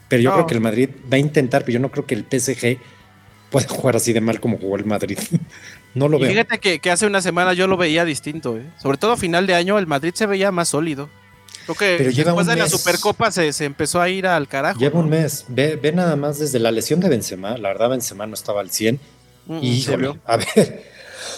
Pero 0.07 0.23
yo 0.23 0.33
creo 0.33 0.47
que 0.47 0.53
el 0.55 0.61
Madrid 0.61 0.89
va 1.11 1.17
a 1.17 1.19
intentar, 1.19 1.63
pero 1.63 1.73
yo 1.73 1.79
no 1.79 1.91
creo 1.91 2.05
que 2.05 2.15
el 2.15 2.25
PSG 2.29 2.79
pueda 3.49 3.67
jugar 3.67 3.95
así 3.95 4.13
de 4.13 4.21
mal 4.21 4.39
como 4.39 4.57
jugó 4.57 4.77
el 4.77 4.85
Madrid. 4.85 5.19
no 5.93 6.07
lo 6.07 6.19
veo. 6.19 6.29
Fíjate 6.29 6.79
que, 6.79 6.91
hace 6.91 7.05
una 7.05 7.21
semana 7.21 7.53
yo 7.53 7.67
lo 7.67 7.77
veía 7.77 8.05
distinto, 8.05 8.57
¿eh? 8.57 8.63
sobre 8.81 8.97
todo 8.97 9.11
a 9.11 9.17
final 9.17 9.45
de 9.45 9.55
año 9.55 9.77
el 9.77 9.87
Madrid 9.87 10.13
se 10.15 10.25
veía 10.25 10.51
más 10.51 10.69
sólido. 10.69 11.09
Creo 11.65 11.75
que 11.75 11.95
pero 11.97 12.11
después 12.11 12.47
de 12.47 12.55
la 12.55 12.69
Supercopa 12.69 13.31
se, 13.31 13.49
empezó 13.65 14.01
a 14.01 14.09
ir 14.09 14.27
al 14.27 14.47
carajo. 14.47 14.79
Lleva 14.79 14.99
un 14.99 15.09
mes. 15.09 15.45
Ve, 15.47 15.75
ve, 15.75 15.91
nada 15.91 16.15
más 16.15 16.39
desde 16.39 16.59
la 16.59 16.71
lesión 16.71 16.99
de 16.99 17.09
Benzema. 17.09 17.57
La 17.57 17.69
verdad, 17.69 17.89
Benzema 17.89 18.27
no 18.27 18.33
estaba 18.33 18.61
al 18.61 18.71
100. 18.71 18.99
Mm, 19.45 19.59
y, 19.61 19.85
a 20.25 20.37
ver, 20.37 20.83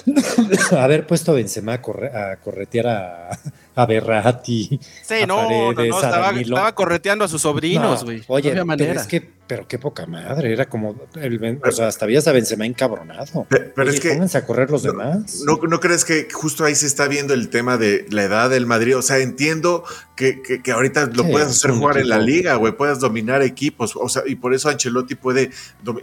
haber 0.77 1.07
puesto 1.07 1.31
a 1.31 1.35
Benzema 1.35 1.73
a, 1.73 2.31
a 2.31 2.35
corretear 2.37 2.87
a, 2.87 3.39
a 3.75 3.85
Berrati. 3.85 4.79
Sí, 5.03 5.15
no, 5.27 5.73
no, 5.73 5.81
estaba, 5.81 6.73
correteando 6.73 7.25
a 7.25 7.27
sus 7.27 7.41
sobrinos, 7.41 8.03
güey. 8.03 8.23
oye, 8.27 8.51
pero 8.77 8.91
es 8.93 9.07
que, 9.07 9.34
pero 9.47 9.67
qué 9.67 9.77
poca 9.77 10.05
madre, 10.05 10.51
era 10.51 10.67
como, 10.67 10.95
el, 11.15 11.59
o 11.63 11.71
sea, 11.71 11.87
hasta 11.87 12.05
habías 12.05 12.27
a 12.27 12.31
Benzema 12.31 12.65
encabronado. 12.65 13.45
Pero, 13.49 13.89
es 13.89 13.99
que. 13.99 14.09
Pónganse 14.09 14.37
a 14.37 14.45
correr 14.45 14.71
los 14.71 14.83
demás. 14.83 15.41
No, 15.45 15.59
no, 15.67 15.79
crees 15.79 16.03
que 16.03 16.27
justo 16.31 16.65
ahí 16.65 16.73
se 16.75 16.87
está 16.87 17.07
viendo 17.07 17.33
el 17.33 17.49
tema 17.49 17.77
de 17.77 18.05
la 18.09 18.23
edad 18.23 18.49
del 18.49 18.65
Madrid? 18.65 18.97
O 18.97 19.01
sea, 19.01 19.19
entiendo 19.19 19.83
que, 20.15 20.41
que, 20.41 20.71
ahorita 20.71 21.07
lo 21.07 21.29
puedes 21.29 21.49
hacer 21.49 21.71
jugar 21.71 21.97
en 21.97 22.09
la 22.09 22.19
liga, 22.19 22.55
güey, 22.55 22.75
puedes 22.75 22.99
dominar 22.99 23.41
equipos, 23.41 23.95
o 23.95 24.09
sea, 24.09 24.23
y 24.25 24.35
por 24.35 24.53
eso 24.53 24.69
Ancelotti 24.69 25.15
puede, 25.15 25.51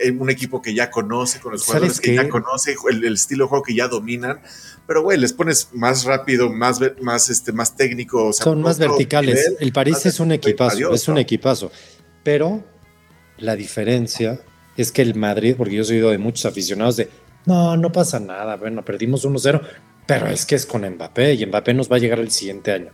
eh, 0.00 0.10
un 0.12 0.30
equipo 0.30 0.62
que 0.62 0.74
ya 0.74 0.90
conoce, 0.90 1.40
con 1.40 1.52
los 1.52 1.64
jugadores 1.64 2.00
que 2.00 2.14
ya 2.14 2.28
conoce, 2.28 2.76
el, 2.90 3.04
el 3.04 3.14
estilo 3.14 3.44
de 3.44 3.48
juego 3.48 3.64
que 3.64 3.74
ya 3.74 3.88
dominan 3.88 4.40
pero 4.86 5.02
güey, 5.02 5.16
les 5.16 5.32
pones 5.32 5.68
más 5.72 6.04
rápido, 6.04 6.50
más, 6.50 6.80
más, 7.00 7.30
este, 7.30 7.52
más 7.52 7.76
técnico. 7.76 8.32
Son 8.32 8.60
más 8.60 8.78
verticales. 8.78 9.54
el 9.58 9.72
París 9.72 10.04
es 10.06 10.20
un 10.20 10.32
equipazo, 10.32 10.92
es 10.92 11.08
un 11.08 11.18
equipazo. 11.18 11.70
Pero 12.22 12.62
la 13.42 13.56
diferencia 13.56 14.40
es 14.76 14.92
que 14.92 15.02
el 15.02 15.14
Madrid, 15.14 15.54
porque 15.56 15.74
yo 15.74 15.82
he 15.82 15.92
oído 15.92 16.10
de 16.10 16.18
muchos 16.18 16.46
aficionados 16.46 16.96
de, 16.96 17.08
no, 17.44 17.76
no 17.76 17.92
pasa 17.92 18.20
nada, 18.20 18.56
bueno, 18.56 18.84
perdimos 18.84 19.26
1-0, 19.26 19.60
pero 20.06 20.28
es 20.28 20.46
que 20.46 20.54
es 20.54 20.66
con 20.66 20.88
Mbappé 20.88 21.34
y 21.34 21.46
Mbappé 21.46 21.74
nos 21.74 21.90
va 21.90 21.96
a 21.96 21.98
llegar 21.98 22.20
el 22.20 22.30
siguiente 22.30 22.72
año. 22.72 22.90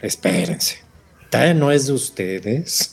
Espérense. 0.00 0.78
no 1.56 1.72
es 1.72 1.86
de 1.86 1.92
ustedes. 1.92 2.92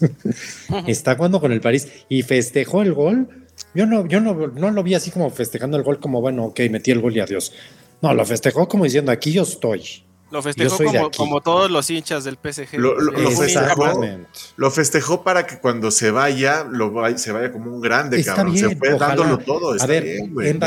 Está 0.88 1.16
jugando 1.16 1.39
con 1.39 1.52
el 1.52 1.62
París 1.62 1.88
y 2.10 2.24
festejó 2.24 2.82
el 2.82 2.93
gol. 2.93 3.28
Yo 3.74 3.86
no, 3.86 4.08
yo 4.08 4.20
no, 4.20 4.48
no 4.48 4.72
lo 4.72 4.84
vi 4.84 4.96
así 4.96 5.12
como 5.12 5.30
festejando 5.30 5.78
el 5.78 5.84
gol 5.84 6.00
como, 6.00 6.22
bueno, 6.22 6.46
ok, 6.46 6.62
metí 6.70 6.91
el 6.91 7.02
gol 7.02 7.16
y 7.16 7.20
adiós. 7.20 7.54
No, 8.02 8.14
lo 8.14 8.26
festejó 8.26 8.68
como 8.68 8.84
diciendo, 8.84 9.12
aquí 9.12 9.32
yo 9.32 9.43
estoy. 9.43 9.84
Lo 10.32 10.42
festejó 10.42 10.78
como, 11.16 11.42
todos 11.42 11.70
los 11.70 11.90
hinchas 11.90 12.24
del 12.24 12.36
PSG. 12.36 12.78
Lo, 12.80 14.72
festejó, 14.72 15.24
para 15.24 15.46
que 15.46 15.60
cuando 15.60 15.92
se 15.92 16.12
vaya, 16.12 16.64
lo 16.64 16.92
se 17.18 17.32
vaya 17.32 17.52
como 17.52 17.72
un 17.72 17.82
grande, 17.82 18.24
cabrón. 18.24 18.58
se 18.58 18.76
fue 18.76 18.98
dándolo 18.98 19.38
todo. 19.38 19.74
Está 19.76 19.86
a 19.86 19.88
ver, 19.88 20.04
bien, 20.04 20.60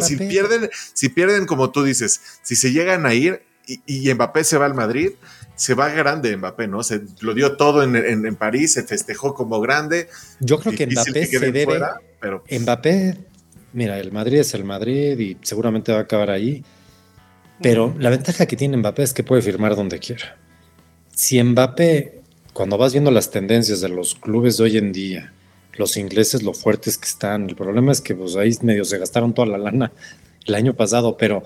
Si, 0.00 0.16
pierden, 0.16 0.70
si 0.92 1.08
pierden, 1.10 1.46
como 1.46 1.70
tú 1.70 1.84
dices, 1.84 2.20
si 2.42 2.56
se 2.56 2.72
llegan 2.72 3.06
a 3.06 3.14
ir 3.14 3.42
y, 3.66 4.12
Mbappé 4.12 4.44
se 4.44 4.58
va 4.58 4.66
al 4.66 4.74
Madrid, 4.74 5.12
se 5.54 5.74
va 5.74 5.88
grande 5.90 6.36
Mbappé, 6.36 6.66
¿no? 6.66 6.82
Se 6.82 7.02
lo 7.20 7.34
dio 7.34 7.56
todo 7.56 7.82
en, 7.82 8.36
París, 8.36 8.72
se 8.72 8.84
festejó 8.84 9.34
como 9.34 9.60
grande. 9.60 10.08
Yo 10.40 10.58
creo 10.58 10.74
que 10.74 10.86
Mbappé 10.86 11.26
se 11.26 11.52
debe. 11.52 11.80
pero... 12.20 12.42
Mbappé 12.50 13.18
mira, 13.74 13.98
el 13.98 14.12
Madrid 14.12 14.38
es 14.38 14.54
el 14.54 14.64
Madrid 14.64 15.18
y 15.18 15.36
seguramente 15.42 15.92
va 15.92 15.98
a 15.98 16.02
acabar 16.02 16.30
ahí. 16.30 16.64
Pero 17.64 17.94
la 17.98 18.10
ventaja 18.10 18.44
que 18.44 18.56
tiene 18.56 18.76
Mbappé 18.76 19.02
es 19.02 19.14
que 19.14 19.24
puede 19.24 19.40
firmar 19.40 19.74
donde 19.74 19.98
quiera. 19.98 20.36
Si 21.14 21.42
Mbappé, 21.42 22.20
cuando 22.52 22.76
vas 22.76 22.92
viendo 22.92 23.10
las 23.10 23.30
tendencias 23.30 23.80
de 23.80 23.88
los 23.88 24.16
clubes 24.16 24.58
de 24.58 24.64
hoy 24.64 24.76
en 24.76 24.92
día, 24.92 25.32
los 25.72 25.96
ingleses 25.96 26.42
lo 26.42 26.52
fuertes 26.52 26.98
que 26.98 27.06
están, 27.06 27.48
el 27.48 27.56
problema 27.56 27.90
es 27.90 28.02
que 28.02 28.14
pues 28.14 28.36
ahí 28.36 28.54
medio 28.60 28.84
se 28.84 28.98
gastaron 28.98 29.32
toda 29.32 29.48
la 29.48 29.56
lana 29.56 29.92
el 30.44 30.54
año 30.54 30.74
pasado, 30.74 31.16
pero 31.16 31.42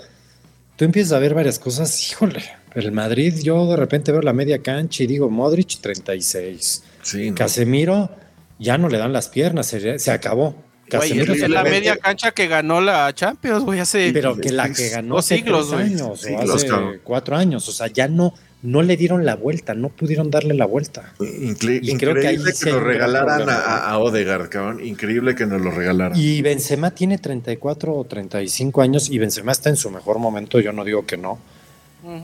tú 0.74 0.84
empiezas 0.84 1.12
a 1.12 1.20
ver 1.20 1.34
varias 1.34 1.60
cosas, 1.60 2.10
híjole, 2.10 2.42
el 2.74 2.90
Madrid, 2.90 3.34
yo 3.40 3.70
de 3.70 3.76
repente 3.76 4.10
veo 4.10 4.20
la 4.20 4.32
media 4.32 4.60
cancha 4.60 5.04
y 5.04 5.06
digo, 5.06 5.30
Modric 5.30 5.80
36, 5.80 6.82
sí, 7.00 7.30
Casemiro 7.30 8.10
ya 8.58 8.76
no 8.76 8.88
le 8.88 8.98
dan 8.98 9.12
las 9.12 9.28
piernas, 9.28 9.68
se 9.68 10.10
acabó. 10.10 10.67
Güey, 10.90 11.20
es 11.20 11.48
la 11.50 11.62
media 11.64 11.96
cancha 11.96 12.30
que 12.30 12.46
ganó 12.46 12.80
la 12.80 13.12
Champions, 13.14 13.64
güey, 13.64 13.80
hace. 13.80 14.10
Pero 14.12 14.36
que 14.36 14.50
la 14.50 14.72
que 14.72 14.88
ganó 14.88 15.18
hace 15.18 15.36
siglos, 15.36 15.72
años, 15.72 16.24
o 16.24 16.54
hace 16.54 16.68
cuatro 17.04 17.36
años, 17.36 17.68
o 17.68 17.72
sea, 17.72 17.88
ya 17.88 18.08
no, 18.08 18.34
no 18.62 18.82
le 18.82 18.96
dieron 18.96 19.24
la 19.24 19.36
vuelta, 19.36 19.74
no 19.74 19.90
pudieron 19.90 20.30
darle 20.30 20.54
la 20.54 20.66
vuelta. 20.66 21.12
increíble 21.20 22.52
que, 22.52 22.64
que 22.64 22.72
nos 22.72 22.82
regalaran 22.82 23.48
a, 23.48 23.90
a, 23.90 23.98
Odegaard, 23.98 24.48
cabrón. 24.48 24.84
Increíble 24.84 25.34
que 25.34 25.46
nos 25.46 25.60
lo 25.60 25.70
regalaran. 25.70 26.18
Y 26.18 26.42
Benzema 26.42 26.90
tiene 26.90 27.18
34 27.18 27.94
o 27.94 28.04
35 28.04 28.82
años 28.82 29.10
y 29.10 29.18
Benzema 29.18 29.52
está 29.52 29.68
en 29.68 29.76
su 29.76 29.90
mejor 29.90 30.18
momento, 30.18 30.60
yo 30.60 30.72
no 30.72 30.84
digo 30.84 31.04
que 31.06 31.16
no. 31.16 31.38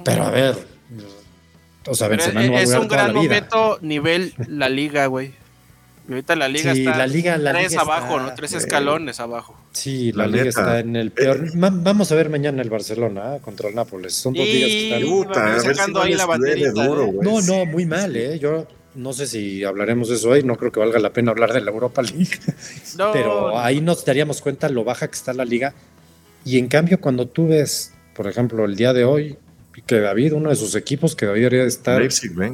Pero 0.04 0.24
a 0.24 0.30
ver, 0.30 0.56
o 1.86 1.94
sea, 1.94 2.08
Benzema 2.08 2.42
no 2.42 2.52
va 2.52 2.58
a 2.58 2.62
Es 2.62 2.74
un 2.74 2.88
gran 2.88 3.12
momento 3.12 3.78
nivel 3.82 4.34
la 4.48 4.68
liga, 4.68 5.06
güey. 5.06 5.32
Y 6.06 6.12
ahorita 6.12 6.36
la 6.36 6.48
liga 6.48 6.72
está 6.72 6.96
la 6.96 7.06
liga, 7.06 7.38
la 7.38 7.52
tres 7.52 7.76
abajo, 7.76 8.20
¿no? 8.20 8.34
Tres 8.34 8.52
escalones 8.52 9.20
abajo. 9.20 9.56
Sí, 9.72 10.12
la, 10.12 10.26
liga 10.26 10.44
está 10.44 10.80
en 10.80 10.96
el 10.96 11.10
peor. 11.10 11.48
vamos 11.54 12.12
a 12.12 12.14
ver 12.14 12.28
mañana 12.28 12.60
el 12.60 12.68
Barcelona 12.68 13.36
¿eh? 13.36 13.40
contra 13.40 13.70
el 13.70 13.74
Nápoles. 13.74 14.14
Son 14.14 14.34
dos 14.34 14.44
días 14.44 14.68
que 14.68 14.88
están. 14.90 15.96
ahí 15.96 16.14
la 16.14 16.24
¿eh? 16.46 16.72
no, 17.22 17.40
no, 17.40 17.64
muy 17.64 17.86
mal, 17.86 18.14
¿eh? 18.16 18.38
Yo 18.38 18.66
no 18.94 19.12
sé 19.14 19.26
si 19.26 19.64
hablaremos 19.64 20.10
de 20.10 20.16
eso 20.16 20.28
hoy. 20.28 20.42
No 20.42 20.56
creo 20.56 20.70
que 20.70 20.80
valga 20.80 20.98
la 20.98 21.12
pena 21.12 21.30
hablar 21.30 21.54
de 21.54 21.62
la 21.62 21.70
Europa 21.70 22.02
League. 22.02 22.38
Pero 23.12 23.58
ahí 23.58 23.80
nos 23.80 24.04
daríamos 24.04 24.42
cuenta 24.42 24.68
lo 24.68 24.84
baja 24.84 25.08
que 25.08 25.14
está 25.14 25.32
la 25.32 25.46
liga. 25.46 25.74
Y 26.44 26.58
en 26.58 26.68
cambio, 26.68 27.00
cuando 27.00 27.26
tú 27.26 27.48
ves, 27.48 27.94
por 28.14 28.26
ejemplo, 28.26 28.66
el 28.66 28.76
día 28.76 28.92
de 28.92 29.04
hoy, 29.04 29.38
que 29.82 30.00
David, 30.00 30.34
uno 30.34 30.50
de 30.50 30.56
sus 30.56 30.74
equipos 30.74 31.16
que 31.16 31.26
debería 31.26 31.64
estar 31.64 32.00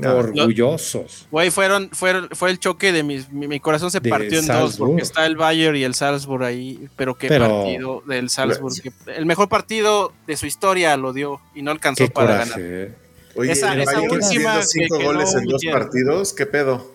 orgullosos. 0.06 1.26
Güey, 1.30 1.50
fueron, 1.50 1.90
fueron, 1.90 2.28
fue 2.30 2.50
el 2.50 2.58
choque 2.58 2.92
de 2.92 3.02
mi, 3.02 3.24
mi, 3.30 3.60
corazón 3.60 3.90
se 3.90 4.00
partió 4.00 4.38
en 4.38 4.46
dos, 4.46 4.76
porque 4.76 5.02
está 5.02 5.26
el 5.26 5.36
Bayern 5.36 5.76
y 5.76 5.84
el 5.84 5.94
Salzburg 5.94 6.44
ahí, 6.44 6.88
pero 6.96 7.16
qué 7.16 7.28
partido 7.28 8.02
del 8.06 8.30
Salzburg. 8.30 8.74
el 9.06 9.26
mejor 9.26 9.48
partido 9.48 10.12
de 10.26 10.36
su 10.36 10.46
historia 10.46 10.96
lo 10.96 11.12
dio 11.12 11.40
y 11.54 11.62
no 11.62 11.70
alcanzó 11.70 12.08
para 12.08 12.38
ganar. 12.38 12.58
Eh. 12.58 12.94
Oye, 13.34 13.52
esa, 13.52 13.76
esa 13.80 14.00
última 14.00 14.62
cinco 14.62 14.98
goles 15.02 15.34
en 15.34 15.44
dos 15.44 15.62
partidos, 15.70 16.32
¿qué 16.32 16.46
pedo? 16.46 16.94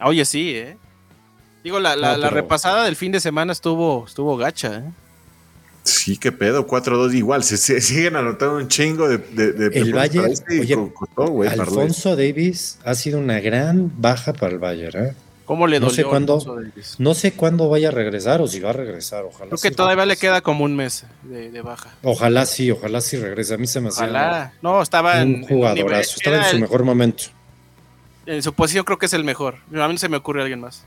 Oye, 0.00 0.24
sí, 0.24 0.52
eh. 0.54 0.76
Digo, 1.64 1.80
la, 1.80 1.96
la, 1.96 2.16
la 2.16 2.30
repasada 2.30 2.84
del 2.84 2.96
fin 2.96 3.12
de 3.12 3.20
semana 3.20 3.52
estuvo, 3.52 4.04
estuvo 4.06 4.36
gacha, 4.36 4.78
eh. 4.78 4.92
Sí, 5.84 6.16
qué 6.16 6.30
pedo, 6.30 6.66
4-2 6.66 7.14
igual, 7.14 7.42
se, 7.42 7.56
siguen 7.80 8.16
anotando 8.16 8.56
un 8.56 8.68
chingo 8.68 9.08
de... 9.08 9.18
de, 9.18 9.66
el 9.78 9.92
Bayern, 9.92 10.32
oye, 11.16 11.48
Alfonso 11.48 12.14
Davis 12.14 12.78
ha 12.84 12.94
sido 12.94 13.18
una 13.18 13.40
gran 13.40 13.92
baja 14.00 14.32
para 14.32 14.52
el 14.52 14.58
Bayern, 14.58 15.06
¿eh? 15.06 15.14
¿Cómo 15.44 15.66
le 15.66 15.80
no 15.80 15.90
sé 15.90 16.04
cuándo, 16.04 16.40
No 16.98 17.14
sé 17.14 17.32
cuándo 17.32 17.68
vaya 17.68 17.88
a 17.88 17.90
regresar 17.90 18.40
o 18.40 18.46
si 18.46 18.60
va 18.60 18.70
a 18.70 18.74
regresar, 18.74 19.24
ojalá. 19.24 19.50
Creo 19.50 19.58
que 19.58 19.70
todavía 19.70 20.06
le 20.06 20.16
queda 20.16 20.40
como 20.40 20.64
un 20.64 20.76
mes 20.76 21.04
de, 21.24 21.60
baja. 21.62 21.90
Ojalá 22.02 22.46
sí, 22.46 22.70
ojalá 22.70 23.00
sí 23.00 23.16
regrese. 23.16 23.54
A 23.54 23.58
mí 23.58 23.66
se 23.66 23.80
me 23.80 23.88
hacía 23.88 24.04
ojalá. 24.04 24.52
No, 24.62 24.80
estaba 24.80 25.20
un 25.22 25.42
jugadorazo, 25.42 26.16
estaba 26.16 26.38
en 26.38 26.44
su 26.44 26.58
mejor 26.58 26.84
momento. 26.84 27.24
En 28.24 28.42
su 28.42 28.52
posición 28.52 28.84
creo 28.84 28.98
que 28.98 29.06
es 29.06 29.12
el 29.14 29.24
mejor. 29.24 29.56
A 29.74 29.88
mí 29.88 29.94
no 29.94 29.98
se 29.98 30.08
me 30.08 30.16
ocurre 30.16 30.42
alguien 30.42 30.60
más. 30.60 30.86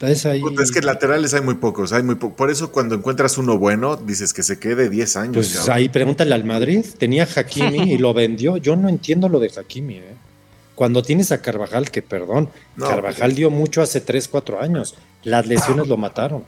Es 0.00 0.72
que 0.72 0.80
laterales 0.80 1.34
hay 1.34 1.42
muy 1.42 1.56
pocos, 1.56 1.92
hay 1.92 2.02
muy 2.02 2.14
por 2.14 2.50
eso 2.50 2.72
cuando 2.72 2.94
encuentras 2.94 3.36
uno 3.36 3.58
bueno, 3.58 3.96
dices 3.96 4.32
que 4.32 4.42
se 4.42 4.58
quede 4.58 4.88
10 4.88 5.16
años. 5.16 5.34
Pues 5.34 5.68
ahí 5.68 5.90
pregúntale 5.90 6.34
al 6.34 6.44
Madrid, 6.44 6.84
tenía 6.96 7.24
Hakimi 7.24 7.92
y 7.92 7.98
lo 7.98 8.14
vendió. 8.14 8.56
Yo 8.56 8.76
no 8.76 8.88
entiendo 8.88 9.28
lo 9.28 9.38
de 9.38 9.52
Hakimi, 9.54 9.96
¿eh? 9.96 10.14
Cuando 10.74 11.02
tienes 11.02 11.30
a 11.32 11.42
Carvajal, 11.42 11.90
que 11.90 12.00
perdón, 12.00 12.48
Carvajal 12.78 13.34
dio 13.34 13.50
mucho 13.50 13.82
hace 13.82 14.00
3, 14.00 14.28
4 14.28 14.62
años. 14.62 14.94
Las 15.22 15.46
lesiones 15.46 15.86
lo 15.86 15.98
mataron. 15.98 16.44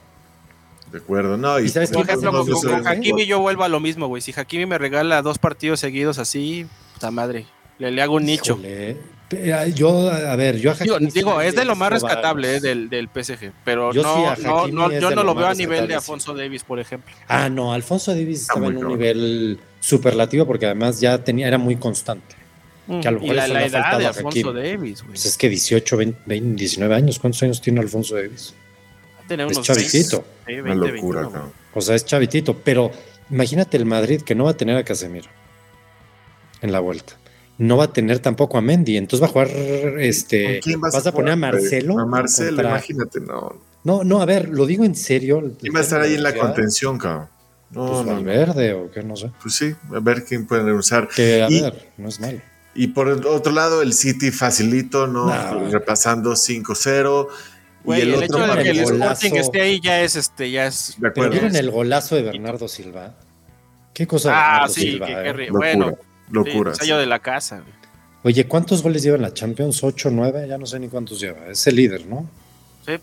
De 0.91 0.97
acuerdo, 0.97 1.37
no. 1.37 1.59
Y, 1.59 1.69
sabes, 1.69 1.91
por 1.91 2.09
ejemplo, 2.09 2.31
con, 2.31 2.87
Hakimi 2.87 3.27
yo 3.27 3.39
vuelvo 3.39 3.63
a 3.63 3.67
lo 3.67 3.79
mismo, 3.79 4.07
güey. 4.07 4.23
Si 4.23 4.33
Hakimi 4.35 4.65
me 4.65 4.79
regala 4.79 5.21
dos 5.21 5.37
partidos 5.37 5.79
seguidos 5.79 6.17
así, 6.17 6.65
puta 6.93 7.11
madre. 7.11 7.45
Le, 7.77 8.01
hago 8.01 8.15
un 8.15 8.25
nicho. 8.25 8.59
Yo, 9.73 10.09
a 10.09 10.35
ver, 10.35 10.57
yo 10.57 10.71
a 10.71 10.75
digo, 10.99 11.41
es 11.41 11.55
de 11.55 11.65
lo 11.65 11.75
más 11.75 11.91
rescatable 11.91 12.57
eh, 12.57 12.59
del, 12.59 12.89
del, 12.89 13.07
PSG, 13.07 13.51
pero 13.63 13.93
yo 13.93 14.03
no, 14.03 14.67
no, 14.67 14.91
yo 14.91 15.11
no 15.11 15.23
lo 15.23 15.35
veo 15.35 15.47
a 15.47 15.53
nivel 15.53 15.87
de 15.87 15.95
Alfonso 15.95 16.33
Davis, 16.33 16.63
por 16.63 16.79
ejemplo. 16.79 17.13
Ah, 17.27 17.49
no, 17.49 17.73
Alfonso 17.73 18.13
Davis 18.13 18.41
estaba 18.41 18.67
en 18.67 18.77
un 18.77 18.87
nivel 18.87 19.59
superlativo 19.79 20.45
porque 20.45 20.65
además 20.65 20.99
ya 20.99 21.23
tenía, 21.23 21.47
era 21.47 21.57
muy 21.57 21.75
constante. 21.75 22.35
Mm, 22.87 22.99
que 22.99 23.07
a 23.07 23.11
lo 23.11 23.19
mejor 23.21 23.35
y 23.35 23.37
la, 23.37 23.47
la 23.47 23.65
edad 23.65 23.99
de 23.99 24.07
Alfonso 24.07 24.53
Davis, 24.53 25.03
pues 25.07 25.25
es 25.25 25.37
que 25.37 25.49
18, 25.49 25.97
20, 25.97 26.21
19 26.25 26.95
años, 26.95 27.19
¿cuántos 27.19 27.41
años 27.43 27.61
tiene 27.61 27.79
Alfonso 27.79 28.15
Davis? 28.15 28.53
Tiene 29.27 29.45
unos 29.45 29.57
es 29.57 29.63
chavitito. 29.63 30.25
20, 30.45 30.61
Una 30.63 30.75
locura, 30.75 31.29
O 31.73 31.81
sea, 31.81 31.95
es 31.95 32.05
chavitito, 32.05 32.57
pero 32.57 32.91
imagínate 33.29 33.77
el 33.77 33.85
Madrid 33.85 34.21
que 34.21 34.35
no 34.35 34.45
va 34.45 34.51
a 34.51 34.57
tener 34.57 34.75
a 34.75 34.83
Casemiro 34.83 35.29
en 36.61 36.71
la 36.71 36.79
vuelta 36.79 37.15
no 37.57 37.77
va 37.77 37.85
a 37.85 37.93
tener 37.93 38.19
tampoco 38.19 38.57
a 38.57 38.61
Mendy, 38.61 38.97
entonces 38.97 39.21
va 39.21 39.27
a 39.27 39.31
jugar 39.31 39.47
este 39.99 40.59
vas, 40.79 41.05
a, 41.05 41.11
poner 41.11 41.33
a 41.33 41.35
Marcelo. 41.35 41.99
A 41.99 42.05
Marcelo, 42.05 42.61
imagínate, 42.61 43.19
no. 43.19 43.61
No, 43.83 44.03
no, 44.03 44.21
a 44.21 44.25
ver, 44.25 44.49
lo 44.49 44.65
digo 44.65 44.85
en 44.85 44.95
serio. 44.95 45.53
¿Quién 45.59 45.75
va 45.75 45.79
a 45.79 45.83
estar 45.83 46.01
ahí 46.01 46.15
en 46.15 46.23
la 46.23 46.33
contención, 46.33 46.97
cabrón? 46.97 47.27
No, 47.71 48.03
pues 48.05 48.23
verde 48.23 48.73
o 48.73 48.91
qué, 48.91 49.03
no 49.03 49.15
sé. 49.15 49.31
Pues 49.41 49.55
sí, 49.55 49.73
a 49.93 49.99
ver 49.99 50.23
quién 50.23 50.45
puede 50.45 50.71
usar. 50.71 51.07
Que 51.07 51.41
a 51.41 51.47
ver, 51.47 51.89
no 51.97 52.07
es 52.07 52.19
malo. 52.19 52.39
Y 52.75 52.87
por 52.87 53.09
el 53.09 53.25
otro 53.25 53.51
lado, 53.51 53.81
el 53.81 53.93
City 53.93 54.31
facilito, 54.31 55.07
¿no? 55.07 55.31
Repasando 55.69 56.31
5-0. 56.31 57.27
y 57.85 57.91
el, 58.01 58.13
otro 58.15 58.23
hecho 58.23 58.55
de 58.55 58.63
que 58.63 58.69
el 58.69 58.79
Sporting 58.79 59.31
esté 59.33 59.61
ahí 59.61 59.79
ya 59.81 60.01
es 60.01 60.15
este, 60.15 60.49
ya 60.49 60.67
es. 60.67 60.97
Vieron 60.99 61.55
el 61.55 61.71
golazo 61.71 62.15
de 62.15 62.23
Bernardo 62.23 62.67
Silva. 62.67 63.15
¿Qué 63.93 64.07
cosa? 64.07 64.31
Ah, 64.33 64.51
Bernardo 64.51 64.73
sí, 64.73 64.81
Silva, 64.81 65.07
qué, 65.07 65.29
eh? 65.29 65.47
bueno. 65.51 65.97
Locura. 66.33 66.75
sello 66.75 66.97
de 66.97 67.05
la 67.05 67.19
casa. 67.19 67.63
Oye, 68.23 68.45
¿cuántos 68.47 68.81
goles 68.81 69.03
lleva 69.03 69.17
en 69.17 69.21
la 69.21 69.33
Champions? 69.33 69.83
¿8, 69.83 70.09
9? 70.11 70.47
Ya 70.47 70.57
no 70.57 70.65
sé 70.65 70.79
ni 70.79 70.87
cuántos 70.87 71.19
lleva. 71.19 71.47
Es 71.47 71.67
el 71.67 71.75
líder, 71.75 72.05
¿no? 72.05 72.29
Sí. 72.85 72.93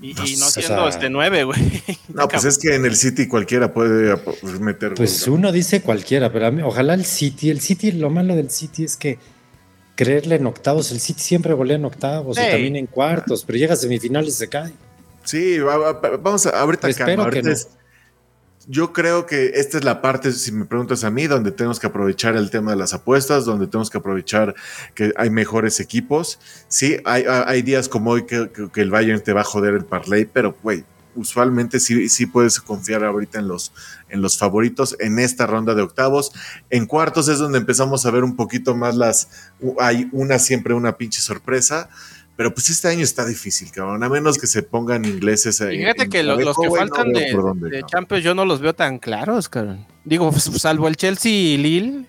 Y, 0.00 0.14
no 0.14 0.48
siendo 0.48 0.88
este 0.88 1.10
9, 1.10 1.44
güey. 1.44 1.82
No, 2.08 2.28
pues 2.28 2.44
es 2.44 2.58
que 2.58 2.74
en 2.74 2.84
el 2.84 2.94
City 2.94 3.26
cualquiera 3.26 3.72
puede 3.72 4.16
meter. 4.60 4.94
Pues 4.94 5.26
uno 5.26 5.50
dice 5.50 5.82
cualquiera, 5.82 6.32
pero 6.32 6.46
a 6.46 6.50
mí, 6.50 6.62
ojalá 6.62 6.94
el 6.94 7.04
City. 7.04 7.50
El 7.50 7.60
City, 7.60 7.92
lo 7.92 8.10
malo 8.10 8.36
del 8.36 8.50
City 8.50 8.84
es 8.84 8.96
que 8.96 9.18
creerle 9.96 10.36
en 10.36 10.46
octavos. 10.46 10.92
El 10.92 11.00
City 11.00 11.20
siempre 11.20 11.54
golea 11.54 11.76
en 11.76 11.84
octavos 11.86 12.38
y 12.38 12.42
también 12.42 12.76
en 12.76 12.86
cuartos, 12.86 13.44
pero 13.44 13.58
llega 13.58 13.74
a 13.74 13.76
semifinales 13.76 14.34
y 14.34 14.36
se 14.36 14.48
cae. 14.48 14.72
Sí, 15.24 15.58
vamos 15.58 16.46
a, 16.46 16.50
ahorita 16.60 16.88
Espero 16.88 17.28
que 17.30 17.42
no 17.42 17.50
yo 18.70 18.92
creo 18.92 19.24
que 19.24 19.52
esta 19.54 19.78
es 19.78 19.84
la 19.84 20.02
parte, 20.02 20.30
si 20.32 20.52
me 20.52 20.66
preguntas 20.66 21.02
a 21.02 21.10
mí, 21.10 21.26
donde 21.26 21.52
tenemos 21.52 21.80
que 21.80 21.86
aprovechar 21.86 22.36
el 22.36 22.50
tema 22.50 22.72
de 22.72 22.76
las 22.76 22.92
apuestas, 22.92 23.46
donde 23.46 23.66
tenemos 23.66 23.88
que 23.88 23.96
aprovechar 23.96 24.54
que 24.94 25.12
hay 25.16 25.30
mejores 25.30 25.80
equipos. 25.80 26.38
Sí, 26.68 26.98
hay, 27.06 27.62
días 27.62 27.88
como 27.88 28.10
hoy 28.10 28.26
que, 28.26 28.50
el 28.76 28.90
Bayern 28.90 29.22
te 29.22 29.32
va 29.32 29.40
a 29.40 29.44
joder 29.44 29.72
el 29.72 29.86
parlay, 29.86 30.26
pero, 30.26 30.54
güey, 30.62 30.84
usualmente 31.14 31.80
sí, 31.80 32.10
sí 32.10 32.26
puedes 32.26 32.60
confiar 32.60 33.04
ahorita 33.04 33.38
en 33.38 33.48
los, 33.48 33.72
en 34.10 34.20
los 34.20 34.36
favoritos 34.36 34.96
en 35.00 35.18
esta 35.18 35.46
ronda 35.46 35.74
de 35.74 35.80
octavos. 35.80 36.32
En 36.68 36.84
cuartos 36.84 37.28
es 37.28 37.38
donde 37.38 37.58
empezamos 37.58 38.04
a 38.04 38.10
ver 38.10 38.22
un 38.22 38.36
poquito 38.36 38.76
más 38.76 38.94
las, 38.96 39.30
hay 39.80 40.10
una 40.12 40.38
siempre 40.38 40.74
una 40.74 40.98
pinche 40.98 41.22
sorpresa. 41.22 41.88
Pero 42.38 42.54
pues 42.54 42.70
este 42.70 42.86
año 42.86 43.02
está 43.02 43.26
difícil, 43.26 43.72
cabrón. 43.72 44.00
A 44.04 44.08
menos 44.08 44.38
que 44.38 44.46
se 44.46 44.62
pongan 44.62 45.04
ingleses. 45.04 45.60
ahí. 45.60 45.78
Fíjate 45.78 46.08
que 46.08 46.22
los, 46.22 46.38
que 46.56 46.70
faltan 46.70 47.12
de, 47.12 47.36
de 47.68 47.82
Champions 47.82 48.22
yo 48.22 48.32
no 48.32 48.44
los 48.44 48.60
veo 48.60 48.72
tan 48.76 49.00
claros, 49.00 49.48
cabrón. 49.48 49.84
Digo, 50.04 50.30
pues, 50.30 50.44
salvo 50.44 50.86
el 50.86 50.94
Chelsea 50.94 51.32
y 51.32 51.56
Lille, 51.56 52.06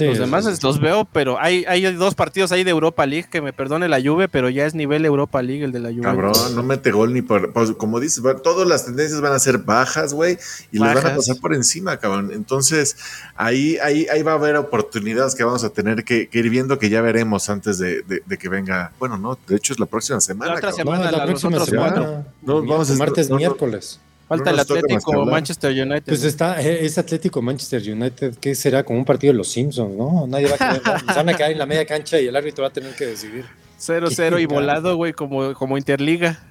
los 0.00 0.18
demás 0.18 0.62
los 0.62 0.80
veo, 0.80 1.06
pero 1.12 1.38
hay, 1.40 1.64
hay 1.66 1.82
dos 1.94 2.14
partidos 2.14 2.52
ahí 2.52 2.64
de 2.64 2.70
Europa 2.70 3.06
League, 3.06 3.28
que 3.30 3.40
me 3.40 3.52
perdone 3.52 3.88
la 3.88 4.00
Juve, 4.00 4.28
pero 4.28 4.50
ya 4.50 4.66
es 4.66 4.74
nivel 4.74 5.04
Europa 5.04 5.42
League 5.42 5.64
el 5.64 5.72
de 5.72 5.80
la 5.80 5.90
Juve. 5.90 6.02
Cabrón, 6.02 6.34
no 6.54 6.62
mete 6.62 6.90
gol 6.90 7.12
ni 7.12 7.22
por... 7.22 7.52
Pues, 7.52 7.72
como 7.72 8.00
dices, 8.00 8.22
todas 8.42 8.66
las 8.66 8.84
tendencias 8.86 9.20
van 9.20 9.32
a 9.32 9.38
ser 9.38 9.58
bajas, 9.58 10.14
güey, 10.14 10.38
y 10.72 10.78
les 10.78 10.94
van 10.94 11.06
a 11.06 11.16
pasar 11.16 11.36
por 11.40 11.54
encima, 11.54 11.96
cabrón. 11.98 12.30
Entonces, 12.32 12.96
ahí, 13.36 13.78
ahí, 13.78 14.06
ahí 14.10 14.22
va 14.22 14.32
a 14.32 14.36
haber 14.36 14.56
oportunidades 14.56 15.34
que 15.34 15.44
vamos 15.44 15.64
a 15.64 15.70
tener 15.70 16.04
que, 16.04 16.28
ir 16.32 16.50
viendo, 16.50 16.78
que 16.78 16.88
ya 16.88 17.00
veremos 17.00 17.48
antes 17.48 17.78
de, 17.78 18.04
que 18.38 18.48
venga... 18.48 18.92
Bueno, 18.98 19.16
no, 19.16 19.38
de 19.46 19.56
hecho 19.56 19.72
es 19.72 19.80
la 19.80 19.86
próxima 19.86 20.20
semana. 20.20 20.52
La 20.52 20.58
otra 20.58 20.72
semana, 20.72 21.10
la, 21.10 21.24
próxima 21.24 21.64
semana. 21.64 22.26
No, 22.42 22.62
vamos 22.64 22.90
a 22.90 22.94
martes, 22.94 23.30
miércoles. 23.30 24.00
Falta 24.28 24.50
el 24.50 24.58
Atlético 24.58 25.24
Manchester 25.26 25.70
United. 25.70 26.04
Pues 26.06 26.24
está, 26.24 26.60
eh, 26.62 26.84
es 26.84 26.96
Atlético 26.96 27.42
Manchester 27.42 27.82
United, 27.82 28.36
que 28.36 28.54
será 28.54 28.82
como 28.82 28.98
un 28.98 29.04
partido 29.04 29.32
de 29.32 29.38
los 29.38 29.48
Simpsons, 29.48 29.94
¿no? 29.94 30.26
Nadie 30.26 30.48
va 30.48 30.54
a 30.54 30.58
querer, 30.58 31.04
van 31.06 31.28
a 31.28 31.36
caer 31.36 31.52
en 31.52 31.58
la 31.58 31.66
media 31.66 31.84
cancha 31.84 32.18
y 32.18 32.26
el 32.26 32.34
árbitro 32.34 32.62
va 32.62 32.68
a 32.68 32.72
tener 32.72 32.94
que 32.94 33.06
decidir. 33.06 33.44
0-0 33.78 34.40
y 34.40 34.46
volado, 34.46 34.96
güey, 34.96 35.12
como, 35.12 35.52
como 35.54 35.76
Interliga. 35.76 36.42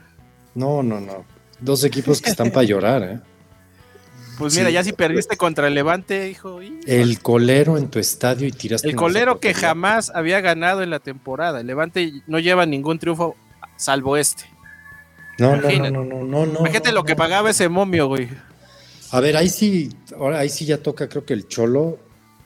No, 0.53 0.83
no, 0.83 0.99
no. 0.99 1.25
Dos 1.59 1.83
equipos 1.83 2.21
que 2.21 2.29
están 2.29 2.51
para 2.51 2.63
llorar, 2.63 3.03
¿eh? 3.03 3.19
Pues 4.37 4.57
mira, 4.57 4.69
ya 4.69 4.83
si 4.83 4.93
perdiste 4.93 5.37
contra 5.37 5.67
el 5.67 5.75
Levante, 5.75 6.29
hijo. 6.29 6.59
El 6.61 7.19
colero 7.19 7.77
en 7.77 7.89
tu 7.89 7.99
estadio 7.99 8.47
y 8.47 8.51
tiraste. 8.51 8.87
El 8.89 8.95
colero 8.95 9.39
que 9.39 9.53
jamás 9.53 10.11
había 10.13 10.41
ganado 10.41 10.81
en 10.81 10.89
la 10.89 10.99
temporada. 10.99 11.61
El 11.61 11.67
Levante 11.67 12.11
no 12.27 12.39
lleva 12.39 12.65
ningún 12.65 12.97
triunfo 12.99 13.35
salvo 13.77 14.17
este. 14.17 14.45
No, 15.39 15.55
no, 15.55 15.69
no, 15.69 16.03
no, 16.03 16.23
no, 16.23 16.45
no. 16.45 16.59
Imagínate 16.59 16.91
lo 16.91 17.03
que 17.03 17.15
pagaba 17.15 17.49
ese 17.49 17.69
momio, 17.69 18.07
güey. 18.07 18.29
A 19.11 19.19
ver, 19.19 19.37
ahí 19.37 19.49
sí, 19.49 19.89
ahora 20.17 20.39
ahí 20.39 20.49
sí 20.49 20.65
ya 20.65 20.77
toca, 20.77 21.07
creo 21.07 21.25
que 21.25 21.33
el 21.33 21.47
Cholo, 21.47 21.99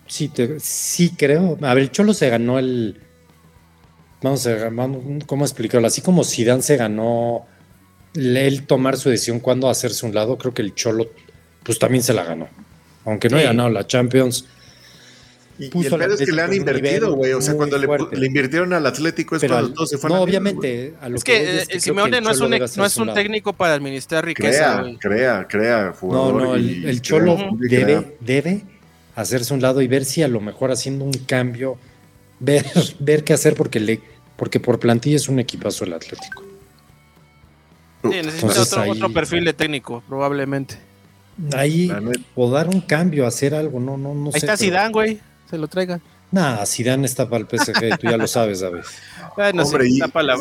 sí, 0.08 0.30
te, 0.30 0.60
sí 0.60 1.14
creo. 1.18 1.58
A 1.62 1.74
ver, 1.74 1.84
el 1.84 1.92
Cholo 1.92 2.14
se 2.14 2.30
ganó 2.30 2.60
el, 2.60 3.00
vamos 4.22 4.46
a 4.48 4.50
ver, 4.50 4.74
¿cómo 5.26 5.46
explicarlo? 5.46 5.88
Así 5.88 6.02
como 6.02 6.24
Zidane 6.24 6.62
se 6.62 6.78
ganó 6.78 7.46
él 8.14 8.66
tomar 8.66 8.98
su 8.98 9.10
decisión 9.10 9.40
cuando 9.40 9.70
hacerse 9.70 10.06
un 10.06 10.14
lado, 10.14 10.38
creo 10.38 10.54
que 10.54 10.62
el 10.62 10.74
Cholo, 10.74 11.10
pues 11.64 11.80
también 11.80 12.04
se 12.04 12.14
la 12.14 12.24
ganó. 12.24 12.48
Aunque 13.06 13.30
no 13.30 13.38
haya 13.38 13.48
ganado 13.48 13.70
la 13.70 13.88
Champions, 13.88 14.46
y, 15.60 15.66
el 15.66 16.02
es 16.12 16.20
que 16.20 16.32
le 16.32 16.42
han 16.42 16.54
invertido, 16.54 17.16
güey. 17.16 17.34
O 17.34 17.42
sea, 17.42 17.56
cuando 17.56 17.78
le, 17.78 18.26
invirtieron 18.26 18.74
al 18.74 18.86
Atlético 18.86 19.36
es 19.36 19.44
cuando 19.44 19.74
todos 19.74 19.90
se 19.90 19.98
fueron. 19.98 20.20
No, 20.20 20.24
obviamente. 20.24 20.94
es 21.16 21.24
que, 21.24 21.62
eh, 21.62 21.80
Simeone 21.80 22.22
no 22.22 22.32
es 22.32 22.40
un, 22.40 22.52
no 22.52 22.86
es 22.86 22.98
un 22.98 23.14
técnico 23.14 23.54
para 23.54 23.74
administrar 23.74 24.24
riqueza. 24.24 24.84
Crea, 25.00 25.48
crea, 25.48 25.48
crea. 25.48 25.94
no, 26.04 26.32
no, 26.32 26.56
el, 26.56 27.02
Cholo 27.02 27.38
debe, 27.58 28.18
debe 28.20 28.64
hacerse 29.16 29.54
un 29.54 29.62
lado 29.62 29.82
y 29.82 29.88
ver 29.88 30.06
si 30.06 30.22
a 30.22 30.28
lo 30.28 30.42
mejor 30.42 30.72
haciendo 30.72 31.06
un 31.06 31.14
cambio, 31.14 31.78
ver, 32.40 32.66
ver 33.00 33.24
qué 33.24 33.34
hacer 33.34 33.56
porque, 33.56 33.80
le, 33.80 34.00
porque 34.36 34.60
por 34.60 34.80
plantilla 34.80 35.16
es 35.16 35.28
un 35.28 35.40
equipazo 35.40 35.86
el 35.86 35.94
Atlético. 35.94 36.44
Sí, 38.04 38.10
necesita 38.10 38.62
otro, 38.62 38.92
otro 38.92 39.12
perfil 39.12 39.44
de 39.44 39.54
técnico, 39.54 40.04
probablemente. 40.08 40.78
Ahí, 41.54 41.92
o 42.36 42.50
dar 42.50 42.68
un 42.68 42.82
cambio, 42.82 43.26
hacer 43.26 43.54
algo, 43.56 43.80
no, 43.80 43.98
no, 43.98 44.14
no 44.14 44.30
Ahí 44.30 44.38
está 44.38 44.56
Zidane, 44.56 44.92
güey 44.92 45.20
se 45.50 45.58
lo 45.58 45.68
traigan. 45.68 46.02
Nah, 46.32 46.66
Zidane 46.66 47.06
está 47.06 47.30
para 47.30 47.46
el 47.46 47.48
PSG, 47.48 47.98
tú 48.00 48.08
ya 48.10 48.18
lo 48.18 48.28
sabes, 48.28 48.60
David. 48.60 48.82
Bueno, 49.38 49.62
Hombre, 49.62 49.88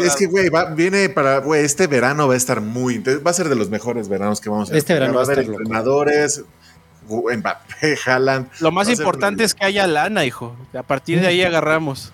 es 0.06 0.16
que, 0.16 0.24
güey, 0.24 0.48
viene 0.74 1.10
para, 1.10 1.40
güey, 1.40 1.62
este 1.66 1.86
verano 1.86 2.26
va 2.26 2.32
a 2.32 2.36
estar 2.38 2.62
muy, 2.62 2.96
va 2.98 3.30
a 3.30 3.34
ser 3.34 3.50
de 3.50 3.54
los 3.54 3.68
mejores 3.68 4.08
veranos 4.08 4.40
que 4.40 4.48
vamos 4.48 4.72
a 4.72 4.76
Este 4.76 4.94
verano 4.94 5.12
va 5.12 5.20
a 5.20 5.24
estar 5.24 5.38
entrenadores, 5.40 6.42
Mbappé, 7.06 7.98
Haaland. 8.06 8.48
Lo 8.60 8.72
más 8.72 8.88
importante 8.88 9.44
es 9.44 9.54
que 9.54 9.66
haya 9.66 9.86
lana, 9.86 10.24
hijo. 10.24 10.56
A 10.72 10.82
partir 10.82 11.20
de 11.20 11.26
ahí 11.26 11.42
agarramos. 11.42 12.12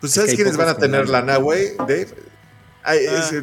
Pues, 0.00 0.12
¿sabes 0.12 0.34
quiénes 0.34 0.56
van 0.56 0.68
a 0.68 0.76
tener 0.76 1.08
lana, 1.08 1.36
güey? 1.38 1.76
Dave. 1.78 2.08
Ah. 2.84 2.94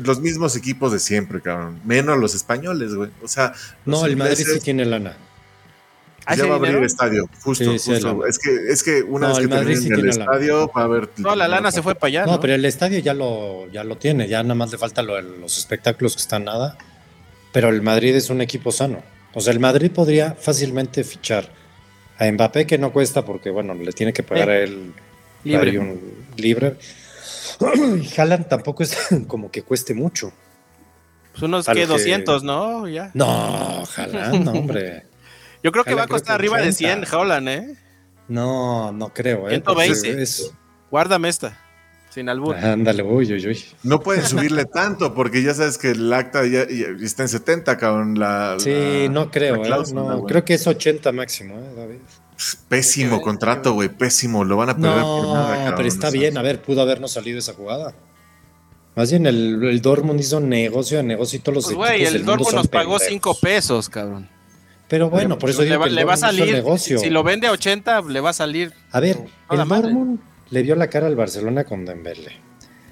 los 0.04 0.22
mismos 0.22 0.56
equipos 0.56 0.92
de 0.92 1.00
siempre, 1.00 1.42
cabrón. 1.42 1.82
Menos 1.84 2.18
los 2.18 2.36
españoles, 2.36 2.94
güey. 2.94 3.10
O 3.24 3.28
sea, 3.28 3.54
no, 3.86 4.06
el 4.06 4.16
Madrid 4.16 4.46
sí 4.54 4.60
tiene 4.60 4.86
lana. 4.86 5.18
Ya 6.36 6.46
va 6.46 6.54
a 6.54 6.56
abrir 6.58 6.76
el 6.76 6.84
estadio, 6.84 7.28
justo, 7.42 7.72
justo. 7.72 8.26
Es 8.26 8.38
que, 8.38 8.56
es 8.70 8.84
que 8.84 9.02
una 9.02 9.30
vez 9.30 9.40
que 9.40 9.48
termine 9.48 9.96
el 9.96 10.10
estadio 10.10 10.72
va 10.76 10.82
a 10.82 10.86
haber. 10.86 11.10
No, 11.18 11.36
la 11.36 11.48
lana 11.48 11.72
se 11.72 11.82
fue 11.82 11.96
para 11.96 12.08
allá. 12.08 12.26
No, 12.26 12.40
pero 12.40 12.54
el 12.54 12.64
estadio 12.64 13.00
ya 13.00 13.14
lo, 13.14 13.68
ya 13.72 13.84
lo 13.84 13.98
tiene, 13.98 14.28
ya 14.28 14.44
nada 14.44 14.56
más 14.56 14.72
le 14.72 14.78
falta 14.78 15.02
los 15.02 15.58
espectáculos 15.58 16.16
que 16.16 16.22
están 16.22 16.46
nada. 16.46 16.78
Pero 17.52 17.70
el 17.70 17.82
Madrid 17.82 18.16
es 18.16 18.30
un 18.30 18.42
equipo 18.42 18.72
sano. 18.72 19.02
O 19.34 19.42
sea, 19.42 19.52
el 19.52 19.60
Madrid 19.60 19.92
podría 19.92 20.34
fácilmente 20.34 21.04
fichar 21.04 21.50
a 22.18 22.32
Mbappé, 22.32 22.66
que 22.68 22.78
no 22.78 22.94
cuesta 22.94 23.26
porque, 23.26 23.50
bueno, 23.50 23.74
le 23.74 23.92
tiene 23.92 24.14
que 24.14 24.24
pagar 24.24 24.50
a 24.50 24.60
él 24.60 24.94
libre. 25.44 25.80
Un, 25.80 26.00
libre. 26.38 26.78
Y 27.60 28.08
Haaland 28.18 28.48
tampoco 28.48 28.84
es 28.84 28.98
como 29.28 29.50
que 29.52 29.64
cueste 29.64 29.94
mucho. 29.94 30.32
Pues 31.32 31.44
unos 31.44 31.66
que 31.66 31.86
200, 31.86 32.44
¿no? 32.44 32.88
Ya. 32.88 33.12
No, 33.14 33.84
Haaland, 33.96 34.46
no, 34.46 34.52
hombre. 34.52 35.06
Yo 35.64 35.72
creo 35.72 35.84
que 35.84 35.94
va 35.94 36.04
a 36.04 36.08
costar 36.08 36.36
arriba 36.36 36.60
de 36.60 36.72
100 36.72 37.06
Holland, 37.12 37.50
¿eh? 37.50 37.76
No, 38.28 38.92
no 38.92 39.10
creo, 39.14 39.50
¿eh? 39.50 39.62
120. 39.64 40.26
Guárdame 40.90 41.30
esta. 41.30 41.58
Sin 42.10 42.28
albur. 42.28 42.56
Ándale, 42.56 43.04
uy, 43.04 43.32
uy, 43.32 43.48
uy. 43.48 43.64
No 43.84 44.02
pueden 44.02 44.26
subirle 44.26 44.66
tanto 44.66 45.14
porque 45.14 45.44
ya 45.44 45.54
sabes 45.54 45.78
que 45.78 45.92
el 45.92 46.12
acta 46.12 46.46
ya, 46.46 46.64
está 46.64 47.24
en 47.24 47.30
70, 47.30 47.78
cabrón. 47.78 48.20
La, 48.20 48.58
sí, 48.60 49.08
no 49.10 49.32
creo, 49.32 49.64
¿eh? 49.64 49.70
No, 49.94 50.24
creo 50.26 50.44
que 50.44 50.56
es 50.56 50.68
80 50.68 51.12
máximo, 51.14 51.56
¿eh, 51.56 51.74
David? 51.76 52.00
Pésimo 52.68 53.22
contrato, 53.22 53.74
güey, 53.74 53.88
pésimo. 53.88 54.44
Lo 54.44 54.58
van 54.58 54.72
a 54.72 54.76
perder 54.76 55.02
por 55.02 55.26
nada. 55.28 55.76
pero 55.76 55.88
está 55.88 56.10
bien. 56.10 56.38
A 56.38 56.42
ver, 56.42 56.62
pudo 56.62 56.82
habernos 56.82 57.14
salido 57.14 57.40
esa 57.40 57.54
jugada. 57.54 57.94
Más 58.96 59.10
bien, 59.10 59.26
el, 59.26 59.64
el 59.64 59.82
Dortmund 59.82 60.20
hizo 60.20 60.42
negocio 60.42 61.00
a 61.00 61.04
negocio 61.04 61.38
y 61.38 61.42
todos 61.42 61.56
los 61.56 61.66
pues, 61.66 61.78
Güey, 61.78 62.04
el 62.04 62.26
Dortmund 62.26 62.56
nos 62.56 62.68
pagó 62.68 63.00
5 63.00 63.38
pesos, 63.40 63.88
cabrón. 63.88 64.28
Pero 64.92 65.10
bueno, 65.10 65.40
por 65.40 65.50
eso 65.50 65.62
le 65.62 65.70
digo 65.70 65.80
va, 65.80 65.86
que 65.86 65.92
le 65.92 66.04
va 66.04 66.16
a 66.16 66.18
salir. 66.18 66.52
Negocio. 66.52 67.00
Si 67.00 67.10
lo 67.10 67.24
vende 67.24 67.48
a 67.48 67.52
80, 67.54 68.02
le 68.10 68.20
va 68.20 68.32
a 68.32 68.34
salir. 68.34 68.74
A 68.92 69.00
ver, 69.00 69.20
el 69.50 69.58
Dortmund 69.58 70.20
le 70.50 70.64
dio 70.64 70.76
la 70.76 70.90
cara 70.90 71.08
al 71.08 71.16
Barcelona 71.16 71.64
con 71.64 71.86
Dembele. 71.86 72.34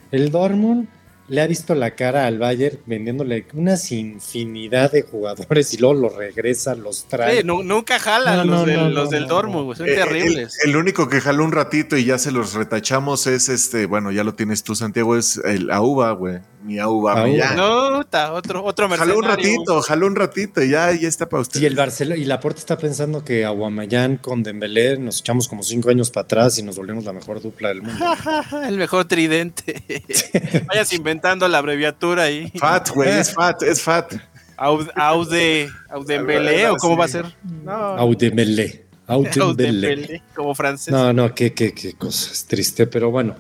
El 0.10 0.32
Dortmund 0.32 0.88
le 1.30 1.42
ha 1.42 1.48
visto 1.48 1.76
la 1.76 1.92
cara 1.92 2.26
al 2.26 2.40
Bayern 2.40 2.80
vendiéndole 2.86 3.46
unas 3.54 3.92
infinidad 3.92 4.92
de 4.92 5.04
jugadores 5.04 5.74
y 5.74 5.78
luego 5.78 5.94
los 5.94 6.16
regresa, 6.16 6.76
los 6.76 7.06
trae. 7.06 7.42
Sí, 7.42 7.44
nunca 7.44 8.00
jalan 8.00 8.48
los, 8.48 8.66
del, 8.66 8.94
los 8.94 9.10
del 9.10 9.28
Dortmund, 9.28 9.76
son 9.76 9.88
eh, 9.88 9.94
terribles. 9.94 10.58
El, 10.66 10.76
único 10.76 11.08
que 11.08 11.22
jaló 11.22 11.44
un 11.44 11.52
ratito 11.52 11.98
y 11.98 12.06
ya 12.06 12.18
se 12.18 12.32
los 12.32 12.54
retachamos 12.54 13.28
es 13.28 13.50
este, 13.50 13.86
bueno, 13.86 14.12
ya 14.12 14.24
lo 14.24 14.36
tienes 14.36 14.64
tú, 14.64 14.76
Santiago, 14.76 15.16
es 15.18 15.38
el 15.38 15.72
Auba, 15.72 16.12
güey. 16.12 16.40
Mi 16.62 16.78
Auba, 16.78 17.26
No, 17.56 18.02
está, 18.02 18.34
otro, 18.34 18.64
otro 18.66 18.90
Jaló 18.90 19.18
un 19.18 19.24
ratito, 19.24 19.82
jaló 19.82 20.08
un 20.08 20.16
ratito 20.16 20.62
y 20.62 20.72
ya, 20.72 20.92
ya 20.92 21.08
está 21.08 21.30
para 21.30 21.42
usted. 21.42 21.62
Y 21.62 21.66
el 21.66 21.76
Barcelona, 21.76 22.20
y 22.20 22.26
Laporte 22.26 22.60
está 22.60 22.78
pensando 22.78 23.24
que 23.24 23.46
Aguamayán 23.46 24.18
con 24.18 24.44
Dembélé 24.44 24.98
nos 24.98 25.22
echamos 25.22 25.48
como 25.48 25.64
cinco 25.64 25.90
años 25.90 26.12
para 26.12 26.26
atrás 26.26 26.58
y 26.58 26.64
nos 26.64 26.76
volvemos 26.76 27.06
la 27.06 27.14
mejor 27.14 27.42
dupla 27.42 27.70
del 27.70 27.84
mundo. 27.84 28.06
el 28.68 28.78
mejor 28.78 29.06
tridente. 29.06 29.84
Vayas 30.68 30.92
inventando 31.20 31.48
la 31.48 31.58
abreviatura 31.58 32.24
ahí. 32.24 32.52
FAT, 32.56 32.90
güey, 32.92 33.10
es 33.10 33.34
FAT, 33.34 33.64
es 33.64 33.82
FAT. 33.82 34.14
Aude, 34.58 35.70
Audembele, 35.90 36.70
o 36.70 36.76
cómo 36.78 36.98
va 36.98 37.06
a 37.06 37.08
ser? 37.08 37.26
No. 37.64 37.72
Audembele. 37.72 38.86
Audembele. 39.08 40.22
Como 40.36 40.54
francés. 40.54 40.94
No, 40.94 41.14
no, 41.14 41.34
qué, 41.34 41.54
qué, 41.54 41.74
qué 41.74 41.94
cosas. 41.94 42.46
Triste, 42.46 42.86
pero 42.88 43.10
bueno. 43.10 43.36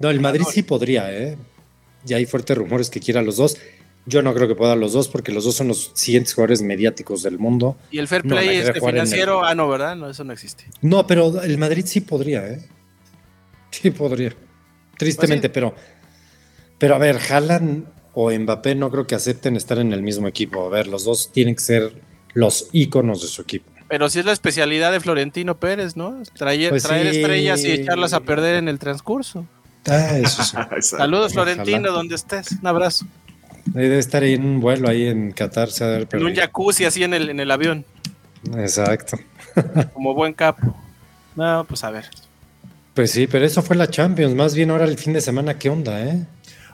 No, 0.00 0.10
el 0.10 0.20
Madrid 0.20 0.44
sí 0.50 0.62
podría, 0.62 1.12
¿eh? 1.12 1.36
Ya 2.04 2.16
hay 2.16 2.26
fuertes 2.26 2.56
rumores 2.56 2.90
que 2.90 3.00
quiera 3.00 3.22
los 3.22 3.36
dos. 3.36 3.56
Yo 4.06 4.22
no 4.22 4.32
creo 4.34 4.48
que 4.48 4.54
pueda 4.54 4.74
los 4.74 4.92
dos 4.92 5.08
porque 5.08 5.32
los 5.32 5.44
dos 5.44 5.54
son 5.54 5.68
los 5.68 5.90
siguientes 5.94 6.34
jugadores 6.34 6.62
mediáticos 6.62 7.22
del 7.22 7.38
mundo. 7.38 7.76
Y 7.90 7.98
el 7.98 8.08
fair 8.08 8.22
play 8.22 8.56
este 8.58 8.80
financiero, 8.80 9.44
ah, 9.44 9.54
no, 9.54 9.68
¿verdad? 9.68 9.96
No, 9.96 10.08
eso 10.08 10.24
no 10.24 10.32
existe. 10.32 10.64
No, 10.82 11.06
pero 11.06 11.42
el 11.42 11.58
Madrid 11.58 11.84
sí 11.86 12.00
podría, 12.00 12.46
¿eh? 12.48 12.64
Sí 13.70 13.90
podría. 13.90 14.34
Tristemente, 14.96 15.48
pues 15.48 15.54
pero 15.54 15.74
pero 16.78 16.94
a 16.94 16.98
ver, 16.98 17.18
Haaland 17.30 17.84
o 18.14 18.30
Mbappé 18.30 18.74
no 18.74 18.90
creo 18.90 19.06
que 19.06 19.14
acepten 19.14 19.56
estar 19.56 19.78
en 19.78 19.92
el 19.92 20.02
mismo 20.02 20.26
equipo. 20.26 20.66
A 20.66 20.68
ver, 20.68 20.86
los 20.86 21.04
dos 21.04 21.30
tienen 21.32 21.54
que 21.54 21.60
ser 21.60 21.92
los 22.34 22.68
íconos 22.72 23.22
de 23.22 23.28
su 23.28 23.42
equipo. 23.42 23.70
Pero 23.88 24.10
sí 24.10 24.18
es 24.18 24.24
la 24.24 24.32
especialidad 24.32 24.92
de 24.92 25.00
Florentino 25.00 25.58
Pérez, 25.58 25.96
¿no? 25.96 26.22
Traer, 26.36 26.70
pues 26.70 26.84
estrellas 26.84 27.64
y 27.64 27.72
echarlas 27.72 28.12
a 28.12 28.20
perder 28.20 28.56
en 28.56 28.68
el 28.68 28.78
transcurso. 28.78 29.46
Ah, 29.86 30.18
eso 30.18 30.42
sí. 30.44 30.56
Saludos, 30.80 31.32
Florentino, 31.32 31.90
donde 31.90 32.14
estés. 32.14 32.52
Un 32.52 32.66
abrazo. 32.66 33.06
Debe 33.64 33.98
estar 33.98 34.22
ahí 34.22 34.34
en 34.34 34.44
un 34.44 34.60
vuelo 34.60 34.88
ahí 34.88 35.06
en 35.06 35.32
Qatar. 35.32 35.68
en 35.80 36.24
un 36.24 36.34
jacuzzi 36.34 36.84
así 36.84 37.02
en 37.02 37.14
el, 37.14 37.30
en 37.30 37.40
el 37.40 37.50
avión. 37.50 37.84
Exacto. 38.56 39.18
Como 39.94 40.14
buen 40.14 40.32
capo. 40.32 40.76
No, 41.36 41.64
pues 41.68 41.84
a 41.84 41.90
ver. 41.90 42.06
Pues 42.94 43.10
sí, 43.10 43.26
pero 43.26 43.44
eso 43.44 43.62
fue 43.62 43.76
la 43.76 43.88
Champions. 43.88 44.34
Más 44.34 44.54
bien 44.54 44.70
ahora 44.70 44.84
el 44.84 44.98
fin 44.98 45.12
de 45.12 45.20
semana, 45.20 45.58
¿qué 45.58 45.70
onda, 45.70 46.00
eh? 46.00 46.26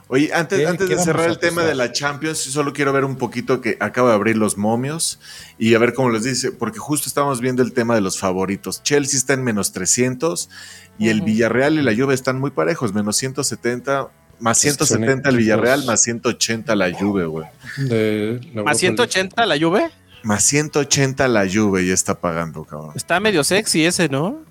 Oye, 0.07 0.31
antes, 0.33 0.67
antes 0.67 0.87
de 0.87 0.97
cerrar 0.99 1.29
el 1.29 1.39
tema 1.39 1.63
de 1.63 1.73
la 1.73 1.91
Champions, 1.91 2.37
solo 2.37 2.73
quiero 2.73 2.93
ver 2.93 3.05
un 3.05 3.15
poquito 3.15 3.59
que 3.59 3.77
acaba 3.79 4.09
de 4.09 4.15
abrir 4.15 4.37
los 4.37 4.55
momios 4.55 5.19
y 5.57 5.73
a 5.73 5.79
ver 5.79 5.95
cómo 5.95 6.11
les 6.11 6.23
dice, 6.23 6.51
porque 6.51 6.77
justo 6.77 7.09
estamos 7.09 7.41
viendo 7.41 7.63
el 7.63 7.73
tema 7.73 7.95
de 7.95 8.01
los 8.01 8.19
favoritos. 8.19 8.83
Chelsea 8.83 9.17
está 9.17 9.33
en 9.33 9.43
menos 9.43 9.71
300 9.71 10.49
y 10.99 11.09
el 11.09 11.21
Villarreal 11.21 11.79
y 11.79 11.81
la 11.81 11.95
Juve 11.95 12.13
están 12.13 12.39
muy 12.39 12.51
parejos, 12.51 12.93
menos 12.93 13.17
170, 13.17 14.09
más 14.39 14.59
170 14.59 15.29
el 15.29 15.37
Villarreal, 15.37 15.85
más 15.85 16.03
180 16.03 16.75
la 16.75 16.93
Juve, 16.93 17.25
güey. 17.25 17.47
¿Más 18.53 18.77
180 18.77 19.45
la 19.47 19.57
Juve? 19.59 19.89
Más 20.21 20.43
180 20.43 21.27
la 21.27 21.47
Juve 21.51 21.83
y 21.83 21.89
está 21.89 22.19
pagando, 22.19 22.63
cabrón. 22.63 22.91
Está 22.95 23.19
medio 23.19 23.43
sexy 23.43 23.85
ese, 23.85 24.07
¿no? 24.07 24.43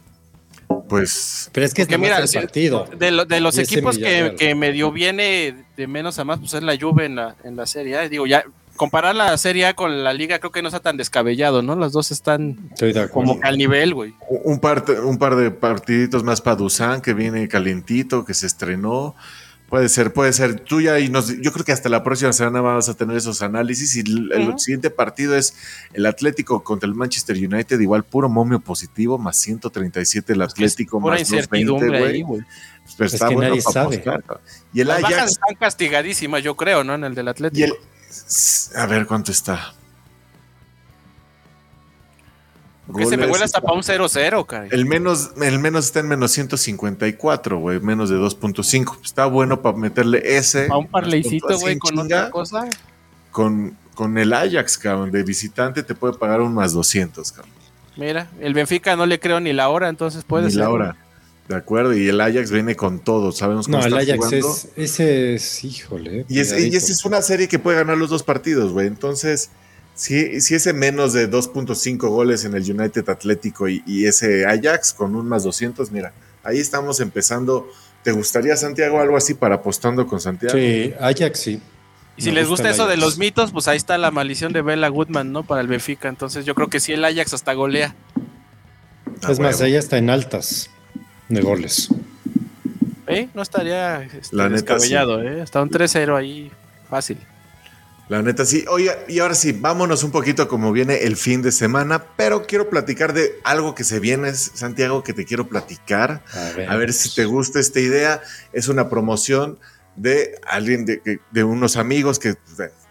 Pues. 0.89 1.51
Pero 1.53 1.67
es 1.67 1.75
que 1.75 1.87
mira, 1.99 2.19
el 2.19 2.29
partido. 2.29 2.89
De, 2.99 3.41
los 3.41 3.59
equipos 3.59 3.99
que, 3.99 4.55
medio 4.55 4.93
viene 4.93 5.55
de 5.77 5.87
menos 5.87 6.19
a 6.19 6.25
más, 6.25 6.39
pues 6.39 6.55
es 6.55 6.63
la 6.63 6.77
Juve 6.79 7.07
en 7.07 7.17
la, 7.17 7.37
en 7.45 7.57
la 7.57 7.67
Serie 7.67 7.97
A. 7.99 8.09
Digo, 8.09 8.27
ya 8.27 8.45
comparar 8.77 9.15
la 9.15 9.37
Serie 9.39 9.67
A 9.67 9.75
con 9.75 10.05
la 10.05 10.13
Liga 10.13 10.39
creo 10.39 10.53
que 10.53 10.63
no 10.63 10.69
está 10.69 10.81
tan 10.81 10.97
descabellado, 10.97 11.63
¿no? 11.63 11.77
Las 11.77 11.93
dos 11.93 12.11
están 12.11 12.71
como 13.13 13.39
al 13.43 13.59
nivel, 13.59 13.95
güey. 13.95 14.15
Un 14.29 14.59
par, 14.59 14.85
un 15.05 15.19
par 15.19 15.37
de 15.37 15.51
partiditos 15.51 16.25
más 16.25 16.41
para 16.41 16.57
Dusan 16.57 17.01
que 17.01 17.15
viene 17.15 17.49
calientito, 17.49 18.25
que 18.25 18.35
se 18.35 18.47
estrenó. 18.47 19.15
Puede 19.75 19.89
ser, 19.89 20.13
puede 20.13 20.33
ser 20.33 20.61
tuya 20.61 21.01
y 21.01 21.09
nos, 21.09 21.37
yo 21.41 21.51
creo 21.51 21.65
que 21.65 21.73
hasta 21.73 21.89
la 21.89 22.05
próxima 22.05 22.33
semana 22.33 22.61
vas 22.61 22.89
a 22.89 22.95
tener 22.95 23.17
esos 23.17 23.43
análisis 23.43 23.97
y 23.97 24.01
el, 24.03 24.57
siguiente 24.57 24.89
partido 24.89 25.35
es 25.35 25.57
el 25.93 26.07
Atlético 26.07 26.63
contra 26.63 26.89
el 26.89 26.95
Manchester 26.95 27.37
United, 27.37 27.81
igual 27.81 28.05
puro 28.05 28.29
momio 28.29 28.61
positivo, 28.61 29.19
más 29.19 29.37
137 29.37 30.33
el 30.33 30.43
Atlético, 30.43 31.01
más 31.01 31.29
220, 31.29 32.23
güey. 32.23 32.45
Pues 32.97 33.15
es 33.15 33.21
que 33.21 33.35
nadie 33.35 33.61
sabe. 33.63 34.05
Y 34.73 34.83
el 34.83 34.87
Las 34.87 35.03
Ajax 35.03 35.33
están 35.33 35.57
castigadísimas, 35.57 36.45
yo 36.45 36.55
creo, 36.55 36.85
¿no? 36.85 36.95
En 36.95 37.03
el 37.03 37.17
del 37.17 37.27
Atlético. 37.27 37.77
a 38.77 38.87
ver 38.87 39.09
cuánto 39.09 39.33
está. 39.33 39.75
Porque 42.87 43.07
se 43.07 43.17
me 43.17 43.27
huele 43.27 43.45
hasta 43.45 43.61
para 43.61 43.75
un 43.75 43.83
0-0, 43.83 44.47
cara. 44.47 44.67
El 44.71 44.85
menos, 44.85 45.31
el 45.41 45.59
menos 45.59 45.87
está 45.87 46.01
en 46.01 46.09
menos 46.09 46.33
154, 46.33 47.59
güey, 47.59 47.81
menos 47.81 48.11
de 48.11 48.17
2.5. 48.17 48.99
Está 49.03 49.27
bueno 49.27 49.63
para 49.63 49.77
meterle 49.77 50.37
ese. 50.37 50.67
Para 50.67 50.79
un 50.79 50.89
parleycito, 50.89 51.59
güey, 51.59 51.79
con 51.79 51.99
otra 51.99 52.31
cosa. 52.31 52.69
Con, 53.31 53.77
con 53.95 54.19
el 54.19 54.33
Ajax, 54.33 54.77
cabrón, 54.77 55.11
de 55.11 55.23
visitante 55.23 55.83
te 55.83 55.95
puede 55.95 56.15
pagar 56.15 56.41
un 56.41 56.53
más 56.53 56.73
200, 56.73 57.33
cabrón. 57.33 57.53
Mira, 57.97 58.29
el 58.41 58.55
Benfica 58.55 58.97
no 58.97 59.07
le 59.07 59.19
creo 59.19 59.41
ni 59.41 59.53
la 59.53 59.69
hora, 59.69 59.89
entonces 59.89 60.25
puede 60.25 60.47
ni 60.47 60.53
ser. 60.53 60.61
la 60.61 60.71
hora. 60.71 60.97
De 61.49 61.57
acuerdo, 61.57 61.95
y 61.95 62.09
el 62.09 62.21
Ajax 62.21 62.51
viene 62.51 62.75
con 62.75 63.01
todo, 63.01 63.31
sabemos 63.31 63.67
cómo 63.67 63.79
No, 63.79 63.85
el 63.85 63.95
Ajax 63.95 64.33
es, 64.33 64.69
ese 64.77 65.35
es, 65.35 65.65
híjole. 65.65 66.25
Y, 66.29 66.41
es, 66.41 66.59
y 66.59 66.75
esa 66.75 66.91
es 66.91 67.05
una 67.05 67.21
serie 67.21 67.49
que 67.49 67.59
puede 67.59 67.79
ganar 67.79 67.99
los 67.99 68.09
dos 68.11 68.23
partidos, 68.23 68.73
güey. 68.73 68.87
Entonces, 68.87 69.51
si, 69.95 70.41
si 70.41 70.55
ese 70.57 70.73
menos 70.73 71.13
de 71.13 71.31
2.5 71.31 72.09
goles 72.09 72.45
en 72.45 72.55
el 72.55 72.63
United 72.69 73.09
Atlético 73.09 73.69
y, 73.69 74.07
ese 74.07 74.45
Ajax 74.45 74.93
con 74.93 75.15
un 75.15 75.29
más 75.29 75.45
200, 75.45 75.91
mira, 75.93 76.13
ahí 76.43 76.59
estamos 76.59 77.01
empezando. 77.01 77.69
¿Te 78.03 78.13
gustaría, 78.13 78.57
Santiago, 78.57 79.01
algo 79.01 79.17
así 79.17 79.35
para 79.35 79.57
apostando 79.57 80.07
con 80.07 80.21
Santiago? 80.21 80.55
Sí, 80.59 80.93
Ajax 81.01 81.39
sí. 81.39 81.61
Y 82.17 82.23
si 82.23 82.31
les 82.31 82.49
gusta, 82.49 82.71
eso 82.71 82.87
de 82.87 82.97
los 82.97 83.19
mitos, 83.19 83.51
pues 83.51 83.67
ahí 83.67 83.77
está 83.77 83.97
la 83.99 84.11
maldición 84.11 84.53
de 84.53 84.63
Bella 84.63 84.89
Goodman, 84.89 85.33
¿no? 85.33 85.43
Para 85.43 85.61
el 85.63 85.69
Benfica. 85.69 86.09
Entonces 86.09 86.45
yo 86.45 86.55
creo 86.55 86.69
que 86.69 86.81
sí 86.81 86.93
el 86.93 87.05
Ajax 87.05 87.35
hasta 87.35 87.55
golea. 87.55 87.95
Ah, 89.23 89.33
es 89.33 89.41
más, 89.41 89.61
ella 89.61 89.79
está 89.79 89.97
en 89.99 90.11
altas 90.11 90.71
de 91.29 91.41
goles. 91.41 91.89
¿Eh? 93.07 93.29
No 93.35 93.43
estaría 93.43 94.03
este, 94.03 94.37
descabellado, 94.49 95.23
¿eh? 95.23 95.43
Está 95.43 95.63
un 95.63 95.71
3-0 95.71 96.17
ahí, 96.17 96.51
fácil. 96.89 97.19
La 98.09 98.23
neta 98.23 98.45
sí. 98.45 98.65
Oye, 98.69 98.91
y 99.09 99.19
ahora 99.21 99.35
sí, 99.35 99.53
vámonos 99.53 100.05
un 100.05 100.11
poquito 100.11 100.49
como 100.49 100.73
viene 100.73 101.05
el 101.05 101.17
fin 101.17 101.43
de 101.43 101.53
semana, 101.53 102.05
pero 102.17 102.47
quiero 102.47 102.69
platicar 102.69 103.13
de 103.13 103.33
algo 103.45 103.75
que 103.75 103.85
se 103.85 104.01
viene, 104.01 104.35
Santiago, 104.35 105.03
que 105.03 105.15
te 105.15 105.25
quiero 105.25 105.49
platicar. 105.49 106.23
A 106.69 106.77
ver, 106.77 106.93
si 106.93 107.15
te 107.15 107.25
gusta 107.25 107.61
esta 107.61 107.81
idea. 107.81 108.21
Es 108.53 108.69
una 108.69 108.89
promoción 108.89 109.59
de 109.97 110.39
alguien, 110.47 110.85
de, 110.85 111.21
de 111.31 111.45
unos 111.45 111.77
amigos 111.77 112.19
que 112.19 112.35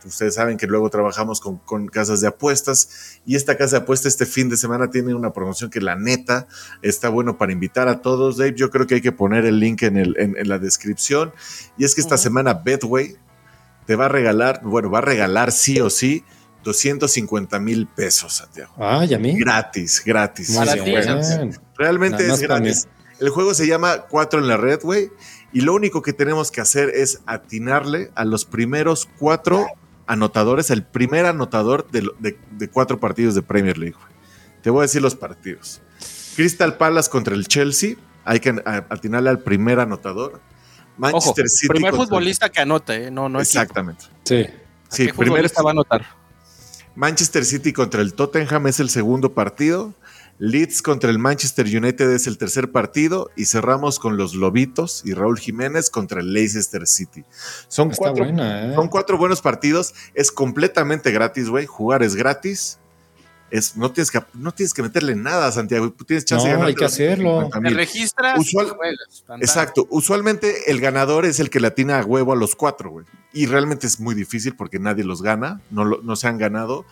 ustedes 0.06 0.36
saben 0.36 0.58
que 0.58 0.68
luego 0.68 0.90
trabajamos 0.90 1.42
con, 1.42 1.88
casas 1.88 2.22
de 2.22 2.28
apuestas 2.28 3.20
y 3.26 3.36
esta 3.36 3.58
casa 3.58 3.78
de 3.78 3.84
apuestas 3.84 4.14
este 4.14 4.26
fin 4.26 4.50
de 4.50 4.58
semana 4.58 4.90
tiene 4.90 5.14
una 5.14 5.34
promoción 5.34 5.70
que 5.70 5.82
la 5.82 5.96
neta 5.96 6.48
está 6.82 7.10
bueno 7.10 7.38
para 7.38 7.52
invitar 7.52 7.88
a 7.88 8.02
todos. 8.02 8.38
Dave, 8.38 8.54
yo 8.56 8.70
creo 8.70 8.88
que 8.88 8.96
hay 8.96 9.02
que 9.02 9.12
poner 9.12 9.46
el 9.46 9.60
link 9.60 9.84
en, 9.84 9.98
el, 9.98 10.16
en, 10.18 10.48
la 10.48 10.60
descripción. 10.60 11.34
Y 11.78 11.86
es 11.86 11.96
que 11.96 12.02
esta 12.02 12.18
semana 12.18 12.54
Betway 12.54 13.18
te 13.86 13.96
va 13.96 14.06
a 14.06 14.10
regalar, 14.10 14.62
bueno, 14.64 14.90
va 14.90 15.00
a 15.00 15.02
regalar 15.02 15.52
sí 15.52 15.80
o 15.80 15.90
sí 15.90 16.24
250 16.64 17.60
mil 17.60 17.88
pesos, 17.88 18.34
Santiago. 18.34 18.74
Ah, 18.78 19.06
ya 19.06 19.20
mí. 19.20 19.38
Gratis, 19.38 20.02
gratis. 20.06 20.58
Realmente 21.78 22.28
es 22.28 22.40
gratis. 22.40 22.88
El 23.20 23.30
juego 23.30 23.54
se 23.54 23.68
llama 23.68 24.06
Cuatro 24.10 24.40
en 24.40 24.48
la 24.48 24.58
Red, 24.58 24.82
güey. 24.82 25.12
Y 25.52 25.62
lo 25.62 25.74
único 25.74 26.02
que 26.02 26.14
tenemos 26.14 26.52
que 26.52 26.62
hacer 26.62 26.90
es 26.90 27.22
atinarle 27.26 28.12
a 28.16 28.26
los 28.26 28.46
primeros 28.46 29.08
cuatro 29.20 29.68
anotadores, 30.08 30.70
el 30.72 30.84
primer 30.84 31.26
anotador 31.26 31.88
de, 31.92 32.38
cuatro 32.72 33.00
partidos 33.00 33.36
de 33.36 33.44
Premier 33.44 33.78
League. 33.78 33.96
Te 34.62 34.70
voy 34.70 34.80
a 34.80 34.82
decir 34.84 35.02
los 35.02 35.16
partidos. 35.16 35.82
Crystal 36.36 36.78
Palace 36.78 37.10
contra 37.10 37.36
el 37.36 37.48
Chelsea. 37.48 37.96
Hay 38.26 38.40
que 38.40 38.62
atinarle 38.66 39.30
al 39.30 39.40
primer 39.40 39.80
anotador. 39.80 40.42
Manchester 40.98 41.50
City. 41.50 41.68
Primer 41.70 41.94
futbolista 41.94 42.50
que 42.50 42.62
anote, 42.62 43.06
¿eh? 43.06 43.12
no, 43.12 43.30
no 43.30 43.40
Exactamente. 43.40 44.06
Sí. 44.24 44.46
Sí, 44.90 45.08
primer 45.08 45.28
futbolista 45.28 45.64
va 45.64 45.72
a 45.72 45.74
anotar. 45.74 46.06
Manchester 46.96 47.44
City 47.46 47.74
contra 47.74 48.02
el 48.02 48.14
Tottenham 48.14 48.68
es 48.68 48.80
el 48.80 48.90
segundo 48.90 49.34
partido. 49.34 49.96
Leeds 50.40 50.82
contra 50.82 51.10
el 51.10 51.20
Manchester 51.20 51.66
United 51.66 52.12
es 52.12 52.28
el 52.28 52.38
tercer 52.38 52.72
partido 52.72 53.30
y 53.36 53.46
cerramos 53.46 54.00
con 54.00 54.18
los 54.18 54.34
Lobitos 54.34 55.04
y 55.06 55.14
Raúl 55.14 55.40
Jiménez 55.40 55.90
contra 55.90 56.22
el 56.22 56.34
Leicester 56.34 56.88
City. 56.88 57.24
Son, 57.68 57.92
cuatro, 57.92 58.26
¿eh? 58.26 58.74
son 58.76 58.88
cuatro 58.88 59.18
buenos 59.18 59.42
partidos, 59.42 59.94
es 60.16 60.32
completamente 60.32 61.12
gratis, 61.12 61.50
güey, 61.50 61.66
jugar 61.66 62.04
es 62.04 62.16
gratis. 62.16 62.80
Es, 63.54 63.78
no, 63.78 63.92
tienes 63.92 64.10
que, 64.10 64.20
no 64.34 64.52
tienes 64.52 64.74
que 64.74 64.82
meterle 64.82 65.14
nada, 65.14 65.52
Santiago. 65.52 65.94
Tienes 66.08 66.26
chance 66.26 66.52
no, 66.52 66.64
hay 66.64 66.74
que 66.74 66.86
hacerlo. 66.86 67.52
Te 67.52 67.70
registras. 67.70 68.40
exacto. 69.40 69.86
Usualmente 69.92 70.72
el 70.72 70.82
ganador 70.82 71.24
es 71.26 71.40
el 71.40 71.52
que 71.52 71.60
le 71.60 71.68
atina 71.68 72.00
a 72.00 72.04
huevo 72.04 72.34
a 72.34 72.36
los 72.36 72.56
cuatro, 72.56 72.90
güey. 72.90 73.06
Y 73.32 73.46
realmente 73.46 73.86
es 73.86 74.00
muy 74.00 74.16
difícil 74.16 74.56
porque 74.56 74.80
nadie 74.80 75.04
los 75.04 75.22
gana, 75.22 75.62
no, 75.70 75.86
no 75.86 76.16
se 76.16 76.28
han 76.28 76.40
ganado. 76.40 76.88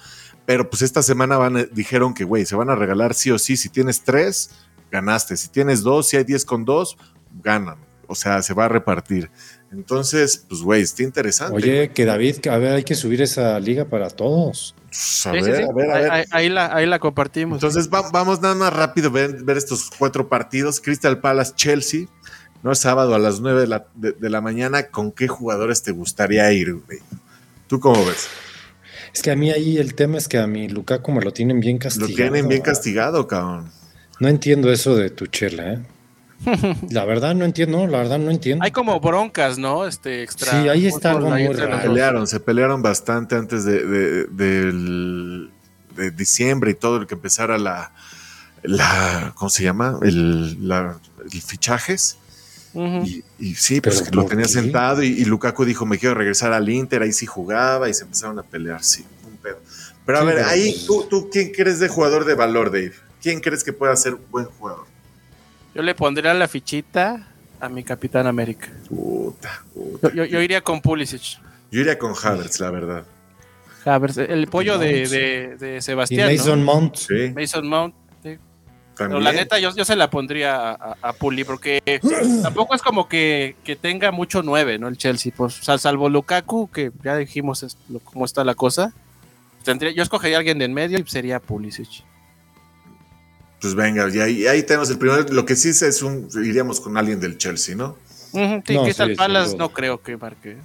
Pero 0.46 0.70
pues 0.70 0.84
esta 0.84 1.02
semana 1.02 1.36
van, 1.38 1.58
eh, 1.58 1.68
dijeron 1.72 2.14
que, 2.14 2.26
güey, 2.26 2.46
se 2.46 2.56
van 2.56 2.70
a 2.70 2.76
regalar 2.76 3.16
sí 3.16 3.32
o 3.32 3.40
sí. 3.40 3.58
Si 3.58 3.70
tienes 3.70 4.04
tres, 4.04 4.52
ganaste. 4.92 5.38
Si 5.38 5.48
tienes 5.48 5.82
dos, 5.82 6.10
si 6.10 6.18
hay 6.18 6.26
diez 6.26 6.46
con 6.46 6.64
dos, 6.64 6.96
ganan. 7.42 7.78
O 8.06 8.14
sea, 8.14 8.44
se 8.44 8.54
va 8.54 8.66
a 8.66 8.70
repartir. 8.70 9.32
Entonces, 9.72 10.46
pues, 10.48 10.62
güey, 10.62 10.84
está 10.84 11.02
interesante. 11.02 11.56
Oye, 11.56 11.90
que 11.90 12.06
David, 12.06 12.46
a 12.50 12.60
ver, 12.60 12.74
hay 12.76 12.84
que 12.84 12.94
subir 12.94 13.24
esa 13.24 13.60
liga 13.60 13.86
para 13.86 14.12
todos. 14.12 14.76
Pues, 14.92 15.26
a, 15.26 15.32
ver, 15.32 15.44
a, 15.64 15.74
ver, 15.74 15.92
a 15.92 16.00
ver, 16.00 16.26
Ahí, 16.32 16.50
la, 16.50 16.76
ahí 16.76 16.86
la 16.86 17.00
compartimos. 17.00 17.56
Entonces, 17.56 17.90
vamos 17.90 18.42
nada 18.42 18.56
más 18.56 18.74
rápido 18.74 19.08
a 19.08 19.14
ver, 19.14 19.44
ver, 19.44 19.56
estos 19.56 19.90
cuatro 19.98 20.28
partidos. 20.28 20.82
Crystal 20.82 21.20
Palace, 21.20 21.54
Chelsea. 21.56 22.08
No 22.62 22.74
es 22.74 22.80
sábado 22.80 23.16
a 23.16 23.20
las 23.20 23.40
nueve 23.40 23.62
de 23.62 23.68
la, 23.68 23.88
de 23.96 24.30
la 24.30 24.42
mañana. 24.42 24.88
¿Con 24.88 25.14
qué 25.14 25.30
jugadores 25.30 25.82
te 25.82 25.92
gustaría 25.92 26.52
ir, 26.52 26.74
güey? 26.74 27.00
¿Tú 27.68 27.80
cómo 27.80 28.06
ves? 28.06 28.28
Es 29.14 29.22
que 29.22 29.32
a 29.32 29.36
mí 29.36 29.50
ahí 29.50 29.78
el 29.78 29.96
tema 29.96 30.18
es 30.18 30.28
que 30.28 30.38
a 30.38 30.46
mi 30.46 30.68
Lukaku 30.68 31.12
me 31.14 31.22
lo 31.22 31.32
tienen 31.32 31.62
bien 31.62 31.78
castigado. 31.78 32.10
Lo 32.10 32.16
tienen 32.16 32.48
bien 32.50 32.62
castigado, 32.62 33.28
cabrón. 33.28 33.72
No 34.20 34.28
entiendo 34.28 34.72
eso 34.72 34.96
de 34.96 35.10
tu 35.10 35.28
chela, 35.28 35.74
¿eh? 35.74 35.80
La 36.90 37.06
verdad 37.06 37.36
no 37.36 37.46
entiendo, 37.46 37.86
la 37.88 38.00
verdad 38.00 38.20
no 38.20 38.32
entiendo. 38.32 38.64
Hay 38.64 38.72
como 38.72 39.00
broncas, 39.00 39.58
¿no? 39.58 39.86
Este 39.86 40.24
extra. 40.24 40.52
Sí, 40.52 40.70
ahí 40.70 40.88
está 40.88 41.12
algo 41.12 41.30
muy 41.30 41.48
raro. 41.48 41.78
Se 41.78 41.88
pelearon, 41.88 42.28
se 42.28 42.40
pelearon 42.40 42.82
bastante 42.82 43.36
antes 43.36 43.64
de, 43.66 44.26
de, 44.28 45.50
diciembre 46.16 46.72
y 46.72 46.74
todo 46.74 46.98
el 46.98 47.08
que 47.08 47.14
empezara 47.14 47.58
la, 47.58 47.92
la 48.64 49.34
¿cómo 49.36 49.50
se 49.50 49.64
llama? 49.64 50.00
El, 50.02 50.68
la, 50.68 50.98
el 51.24 51.42
fichajes 51.42 52.18
y, 53.40 53.56
sí, 53.56 53.82
pues 53.82 54.14
lo 54.16 54.26
tenía 54.26 54.46
sentado 54.46 55.04
y, 55.04 55.26
Lukaku 55.26 55.66
dijo, 55.66 55.86
me 55.86 55.98
quiero 55.98 56.16
regresar 56.16 56.54
al 56.54 56.70
Inter, 56.70 57.02
ahí 57.02 57.12
sí 57.12 57.26
jugaba 57.26 57.90
y 57.90 57.94
se 57.94 58.04
empezaron 58.04 58.40
a 58.40 58.44
pelear, 58.44 58.84
sí, 58.84 59.06
un 59.30 59.38
pedo. 59.38 59.60
Pero 60.06 60.20
a 60.20 60.24
ver, 60.24 60.40
ahí 60.40 60.72
pues 60.72 60.86
tú, 60.86 61.06
tú, 61.10 61.30
¿quién 61.32 61.52
crees 61.52 61.80
de 61.80 61.90
jugador 61.90 62.26
de 62.26 62.34
valor, 62.34 62.72
Dave? 62.72 62.94
¿Quién 63.22 63.40
crees 63.40 63.64
que 63.64 63.74
pueda 63.74 63.96
ser 63.96 64.16
buen 64.16 64.46
jugador? 64.46 64.86
Yo 65.74 65.82
le 65.82 65.96
pondría 65.96 66.34
la 66.34 66.48
fichita 66.48 67.28
a 67.60 67.70
mi 67.70 67.84
Capitán 67.84 68.28
América. 68.28 68.68
Puta, 68.90 69.64
Yo, 70.14 70.42
iría 70.42 70.62
con 70.62 70.82
Pulisic. 70.82 71.40
Yo 71.72 71.82
iría 71.82 71.98
con 71.98 72.14
Havertz, 72.22 72.60
la 72.60 72.72
verdad. 72.72 73.06
Havertz, 73.86 74.18
el 74.18 74.48
pollo 74.48 74.78
de, 74.78 75.56
de, 75.58 75.82
Sebastián. 75.82 76.32
Mason 76.32 76.64
Mount. 76.64 76.98
Mason 77.36 77.68
Mount. 77.68 77.96
Pero 78.98 79.20
la 79.20 79.32
neta, 79.32 79.58
yo, 79.58 79.72
se 79.72 79.96
la 79.96 80.10
pondría 80.10 80.72
a, 80.72 81.14
Puli, 81.14 81.44
porque 81.44 81.82
tampoco 82.44 82.76
es 82.76 82.82
como 82.82 83.08
que, 83.08 83.56
tenga 83.82 84.12
mucho 84.12 84.44
nueve, 84.44 84.78
¿no? 84.78 84.88
El 84.88 84.98
Chelsea, 84.98 85.32
pues, 85.36 85.56
salvo 85.56 86.10
Lukaku, 86.10 86.70
que 86.70 86.92
ya 87.04 87.16
dijimos 87.16 87.78
cómo 88.04 88.26
está 88.26 88.44
la 88.44 88.54
cosa. 88.54 88.94
Tendría, 89.64 89.92
yo 89.92 90.04
escogería 90.04 90.38
a 90.38 90.40
alguien 90.40 90.60
de 90.60 90.66
en 90.66 90.74
medio 90.74 91.00
y 91.00 91.04
sería 91.08 91.40
Pulisic. 91.40 92.04
Pues 93.62 93.76
venga, 93.76 94.10
y 94.10 94.48
ahí, 94.48 94.64
tenemos 94.64 94.90
el 94.90 94.98
primero. 94.98 95.24
Lo 95.30 95.46
que 95.46 95.56
sí 95.56 95.70
es 95.70 96.02
un. 96.02 96.28
Iríamos 96.34 96.82
con 96.82 96.98
alguien 96.98 97.20
del 97.20 97.38
Chelsea, 97.38 97.76
¿no? 97.76 97.96
sí, 98.32 98.40
no, 98.40 99.16
Palace 99.16 99.56
no 99.56 99.72
creo 99.72 100.02
que 100.02 100.18
marque. 100.18 100.58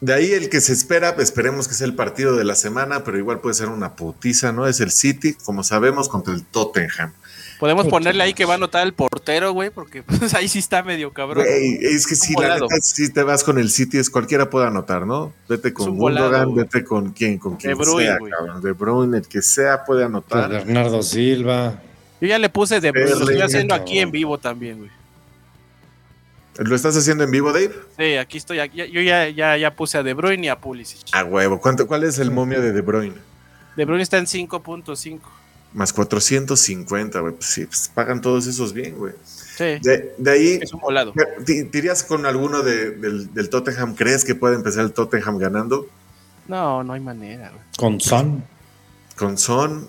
De 0.00 0.12
ahí 0.12 0.32
el 0.32 0.50
que 0.50 0.60
se 0.60 0.74
espera, 0.74 1.14
esperemos 1.18 1.68
que 1.68 1.74
sea 1.74 1.86
el 1.86 1.94
partido 1.94 2.36
de 2.36 2.44
la 2.44 2.54
semana, 2.54 3.04
pero 3.04 3.16
igual 3.16 3.40
puede 3.40 3.54
ser 3.54 3.68
una 3.68 3.96
putiza, 3.96 4.52
¿no? 4.52 4.66
Es 4.66 4.80
el 4.80 4.90
City, 4.90 5.34
como 5.44 5.64
sabemos, 5.64 6.10
contra 6.10 6.34
el 6.34 6.44
Tottenham. 6.44 7.14
Podemos 7.58 7.86
ponerle 7.86 8.24
ahí 8.24 8.34
que 8.34 8.44
va 8.44 8.54
a 8.54 8.56
anotar 8.56 8.86
el 8.86 8.92
portero, 8.92 9.52
güey, 9.52 9.70
porque 9.70 10.02
pues, 10.18 10.34
ahí 10.34 10.46
sí 10.48 10.58
está 10.58 10.82
medio 10.82 11.14
cabrón. 11.14 11.46
es 11.48 12.06
que 12.06 12.14
si, 12.14 12.34
la 12.34 12.58
si 12.82 13.10
te 13.10 13.22
vas 13.22 13.42
con 13.42 13.58
el 13.58 13.70
City, 13.70 13.96
es 13.96 14.10
cualquiera 14.10 14.50
puede 14.50 14.66
anotar, 14.66 15.06
¿no? 15.06 15.32
Vete 15.48 15.72
con 15.72 15.96
Gundogan, 15.96 16.54
vete 16.54 16.84
con 16.84 17.12
quién, 17.12 17.38
con 17.38 17.56
quien 17.56 17.70
de 17.70 17.82
Bruyne, 17.82 18.04
sea, 18.04 18.18
cabrón. 18.18 18.60
De 18.60 18.72
Bruyne, 18.72 19.16
el 19.16 19.28
que 19.28 19.40
sea 19.40 19.84
puede 19.86 20.04
anotar. 20.04 20.50
Bernardo 20.50 21.02
Silva. 21.02 21.80
Yo 22.24 22.28
ya 22.28 22.38
le 22.38 22.48
puse 22.48 22.80
de 22.80 22.90
Bruyne, 22.90 23.10
lo 23.10 23.18
estoy 23.18 23.40
haciendo 23.42 23.74
aquí 23.74 23.98
en 23.98 24.10
vivo 24.10 24.38
también, 24.38 24.78
güey. 24.78 24.90
¿Lo 26.56 26.74
estás 26.74 26.96
haciendo 26.96 27.22
en 27.24 27.30
vivo, 27.30 27.52
Dave? 27.52 27.74
Sí, 27.98 28.16
aquí 28.16 28.38
estoy. 28.38 28.56
Yo 28.72 29.02
ya, 29.02 29.28
ya, 29.28 29.58
ya 29.58 29.76
puse 29.76 29.98
a 29.98 30.02
De 30.02 30.14
Bruyne 30.14 30.46
y 30.46 30.48
a 30.48 30.58
Pulisic. 30.58 31.00
A 31.12 31.22
huevo. 31.22 31.60
¿Cuánto, 31.60 31.86
¿Cuál 31.86 32.04
es 32.04 32.18
el 32.18 32.30
momio 32.30 32.62
de 32.62 32.72
De 32.72 32.80
Bruyne? 32.80 33.16
De 33.76 33.84
Bruyne 33.84 34.02
está 34.02 34.16
en 34.16 34.24
5.5. 34.24 35.20
Más 35.74 35.92
450, 35.92 37.20
güey. 37.20 37.34
Pues 37.34 37.44
sí, 37.44 37.66
pues 37.66 37.90
pagan 37.94 38.22
todos 38.22 38.46
esos 38.46 38.72
bien, 38.72 38.96
güey. 38.96 39.12
Sí. 39.22 39.78
De, 39.82 40.30
ahí. 40.30 40.60
Es 40.62 40.72
un 40.72 40.80
volado. 40.80 41.12
¿Tirías 41.44 42.04
con 42.04 42.24
alguno 42.24 42.62
del, 42.62 43.50
Tottenham? 43.50 43.94
¿Crees 43.94 44.24
que 44.24 44.34
puede 44.34 44.54
empezar 44.54 44.86
el 44.86 44.94
Tottenham 44.94 45.36
ganando? 45.36 45.86
No, 46.48 46.82
no 46.84 46.94
hay 46.94 47.00
manera, 47.00 47.50
güey. 47.50 47.62
Con 47.76 48.00
Son. 48.00 48.42
Con 49.14 49.36
Son. 49.36 49.88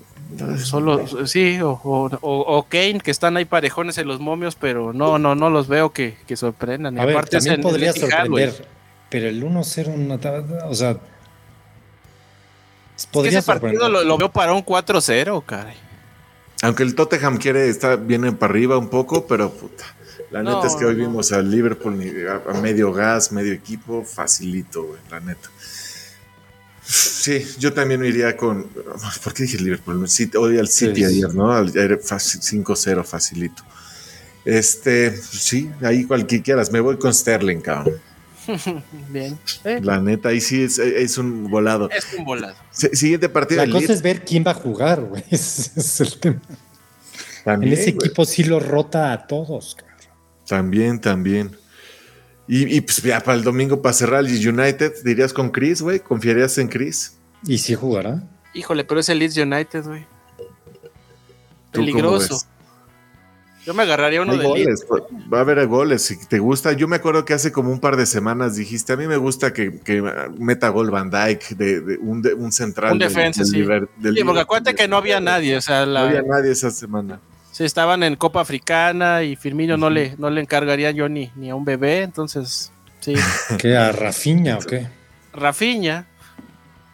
Solo, 0.57 1.27
sí, 1.27 1.59
o, 1.61 2.65
Kane, 2.67 2.99
que 2.99 3.11
están 3.11 3.37
ahí 3.37 3.45
parejones 3.45 3.97
en 3.97 4.07
los 4.07 4.19
momios, 4.19 4.55
pero 4.55 4.91
no, 4.91 5.19
no, 5.19 5.35
no 5.35 5.49
los 5.49 5.67
veo 5.67 5.91
que, 5.91 6.17
sorprendan. 6.35 6.99
A 6.99 7.05
ver, 7.05 7.15
Aparte 7.15 7.37
también 7.37 7.61
podría 7.61 7.93
sorprender, 7.93 8.67
pero 9.09 9.29
el 9.29 9.43
1-0, 9.43 10.67
o 10.67 10.75
sea, 10.75 10.97
es 12.97 13.07
que 13.07 13.27
ese 13.27 13.43
partido 13.43 13.89
lo, 13.89 14.17
veo 14.17 14.31
para 14.31 14.53
un 14.53 14.65
4-0, 14.65 15.43
caray. 15.45 15.75
Aunque 16.61 16.83
el 16.83 16.95
Tottenham 16.95 17.37
quiere 17.37 17.69
estar 17.69 17.99
viene 17.99 18.31
para 18.31 18.51
arriba 18.51 18.77
un 18.77 18.89
poco, 18.89 19.27
pero 19.27 19.51
puta. 19.51 19.85
La 20.31 20.41
neta 20.41 20.67
es 20.67 20.75
que 20.75 20.85
hoy 20.85 20.95
vimos 20.95 21.31
al 21.31 21.49
Liverpool 21.51 21.93
a, 22.47 22.53
medio 22.53 22.91
gas, 22.91 23.31
medio 23.31 23.53
equipo, 23.53 24.03
facilito, 24.03 24.83
güey, 24.83 24.99
la 25.09 25.19
neta. 25.19 25.49
Sí, 26.87 27.43
yo 27.57 27.73
también 27.73 28.05
iría 28.05 28.37
con. 28.37 28.67
¿Por 29.23 29.33
qué 29.33 29.43
dije 29.43 29.57
Liverpool? 29.57 30.05
hoy 30.37 30.59
al 30.59 30.67
City 30.67 31.03
ayer, 31.03 31.33
¿no? 31.33 31.51
5-0, 31.51 33.03
facilito. 33.03 33.63
Este, 34.45 35.17
sí, 35.17 35.71
ahí 35.81 36.03
cualquiera 36.03 36.43
quieras. 36.43 36.71
Me 36.71 36.79
voy 36.79 36.97
con 36.97 37.11
Sterling, 37.13 37.61
cabrón. 37.61 37.99
Bien. 39.09 39.39
La 39.81 39.99
neta, 39.99 40.29
ahí 40.29 40.39
sí 40.39 40.61
es, 40.61 41.17
un 41.17 41.49
volado. 41.49 41.89
Es 41.89 42.13
un 42.15 42.23
volado. 42.23 42.55
siguiente 42.71 43.29
partido. 43.29 43.65
La 43.65 43.71
cosa 43.71 43.91
es 43.91 44.03
ver 44.03 44.23
quién 44.23 44.43
va 44.45 44.51
a 44.51 44.55
jugar, 44.55 45.01
güey. 45.01 45.23
es 45.31 45.99
el 45.99 46.19
tema. 46.19 46.41
en 47.45 47.63
ese 47.63 47.89
equipo 47.89 48.25
sí 48.25 48.43
lo 48.43 48.59
rota 48.59 49.11
a 49.11 49.25
todos, 49.25 49.75
cabrón. 49.75 49.95
También, 50.47 51.01
también. 51.01 51.57
Y, 52.47 52.79
pues 52.81 53.01
ya 53.01 53.19
para 53.21 53.37
el 53.37 53.43
domingo, 53.43 53.81
para 53.81 53.93
cerrar 53.93 54.23
el 54.23 54.47
United, 54.47 55.03
¿dirías 55.03 55.33
con 55.33 55.49
Chris, 55.49 55.81
güey? 55.81 55.99
¿Confiarías 55.99 56.57
en 56.59 56.67
Chris? 56.67 57.17
¿Y 57.47 57.57
si 57.57 57.73
jugará? 57.73 58.23
Híjole, 58.53 58.83
pero 58.83 58.99
es 58.99 59.09
el 59.09 59.19
Leeds 59.19 59.37
United, 59.37 59.83
güey. 59.83 60.05
Peligroso. 61.71 62.39
Yo 63.65 63.73
me 63.73 63.81
agarraría 63.81 64.21
uno 64.21 64.37
de 64.37 64.45
goles, 64.45 64.85
Va 65.33 65.39
a 65.39 65.41
haber 65.41 65.65
goles, 65.65 66.03
si 66.03 66.23
te 66.27 66.37
gusta. 66.37 66.73
Yo 66.73 66.87
me 66.87 66.97
acuerdo 66.97 67.25
que 67.25 67.33
hace 67.33 67.51
como 67.51 67.71
un 67.71 67.79
par 67.79 67.97
de 67.97 68.05
semanas 68.05 68.55
dijiste, 68.55 68.93
a 68.93 68.95
mí 68.95 69.07
me 69.07 69.17
gusta 69.17 69.53
que, 69.53 69.81
meta 70.37 70.69
gol 70.69 70.91
Van 70.91 71.09
Dyke, 71.09 71.55
de, 71.55 71.97
un, 71.99 72.51
central. 72.51 72.93
Un 72.93 72.99
defensa, 72.99 73.43
sí. 73.43 73.65
sí, 73.65 74.23
porque 74.23 74.39
acuérdate 74.39 74.75
que 74.75 74.87
no 74.87 74.97
había 74.97 75.19
nadie. 75.19 75.57
O 75.57 75.61
sea, 75.61 75.87
no 75.87 75.97
había 75.97 76.21
nadie 76.21 76.51
esa 76.51 76.69
semana. 76.69 77.19
Sí, 77.55 77.63
estaban 77.63 78.03
en 78.03 78.17
Copa 78.17 78.41
Africana 78.41 79.23
y 79.23 79.37
Firmino 79.37 79.77
no, 79.77 79.89
le, 79.89 80.17
no 80.17 80.29
le 80.29 80.41
encargaría 80.41 80.91
yo 80.91 81.07
ni, 81.07 81.31
ni 81.37 81.49
a 81.49 81.55
un 81.55 81.63
bebé, 81.63 82.01
entonces, 82.01 82.73
sí. 82.99 83.13
¿Qué? 83.57 83.77
¿A 83.77 83.93
Rafiña 83.93 84.57
o 84.57 84.59
qué? 84.59 84.89
Rafiña. 85.31 86.05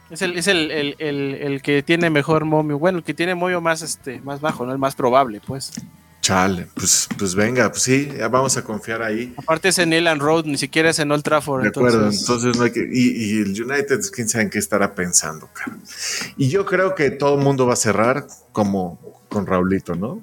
Es 0.08 0.22
el, 0.22 0.38
es 0.38 0.46
el, 0.46 0.70
el, 0.70 0.94
el, 1.00 1.62
que 1.62 1.82
tiene 1.82 2.10
mejor 2.10 2.44
momio. 2.44 2.78
Bueno, 2.78 2.98
el 2.98 3.04
que 3.04 3.12
tiene 3.12 3.34
momio 3.34 3.60
más, 3.60 3.82
este, 3.82 4.20
más 4.20 4.40
bajo, 4.40 4.64
¿no? 4.64 4.70
El 4.70 4.78
más 4.78 4.94
probable, 4.94 5.40
pues. 5.44 5.72
Chale, 6.20 6.68
pues, 6.74 7.08
pues 7.18 7.34
venga, 7.34 7.68
pues 7.68 7.82
sí, 7.82 8.12
ya 8.16 8.28
vamos 8.28 8.56
a 8.56 8.62
confiar 8.62 9.02
ahí. 9.02 9.34
Aparte 9.38 9.70
es 9.70 9.80
en 9.80 9.92
Elan 9.92 10.20
Road, 10.20 10.44
ni 10.44 10.58
siquiera 10.58 10.90
es 10.90 11.00
en 11.00 11.10
Old 11.10 11.24
Trafford. 11.24 11.62
De 11.62 11.70
acuerdo, 11.70 12.08
entonces, 12.08 12.56
no 12.56 12.62
hay 12.62 12.70
que. 12.70 12.88
Y, 12.88 13.10
y, 13.10 13.40
el 13.40 13.60
United, 13.60 13.98
quién 14.12 14.28
sabe 14.28 14.44
en 14.44 14.50
qué 14.50 14.60
estará 14.60 14.94
pensando, 14.94 15.50
cara. 15.52 15.76
Y 16.36 16.50
yo 16.50 16.64
creo 16.66 16.94
que 16.94 17.10
todo 17.10 17.36
el 17.36 17.42
mundo 17.42 17.66
va 17.66 17.72
a 17.72 17.76
cerrar 17.76 18.28
como 18.52 19.00
con 19.28 19.44
Raulito, 19.44 19.96
¿no? 19.96 20.20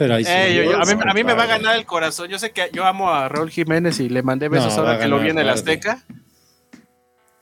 Pero 0.00 0.14
ahí 0.14 0.24
sí, 0.24 0.30
eh, 0.32 0.72
a, 0.74 1.12
mí, 1.12 1.24
me 1.24 1.34
va 1.34 1.42
a 1.42 1.46
ganar 1.46 1.76
el 1.76 1.84
corazón. 1.84 2.28
Yo 2.28 2.38
sé 2.38 2.52
que 2.52 2.70
yo 2.72 2.86
amo 2.86 3.10
a 3.10 3.28
Raúl 3.28 3.50
Jiménez 3.50 4.00
y 4.00 4.08
le 4.08 4.22
mandé 4.22 4.48
besos 4.48 4.78
ahora 4.78 4.98
que 4.98 5.06
lo 5.06 5.20
vi 5.20 5.28
en 5.28 5.38
el 5.38 5.50
Azteca. 5.50 6.02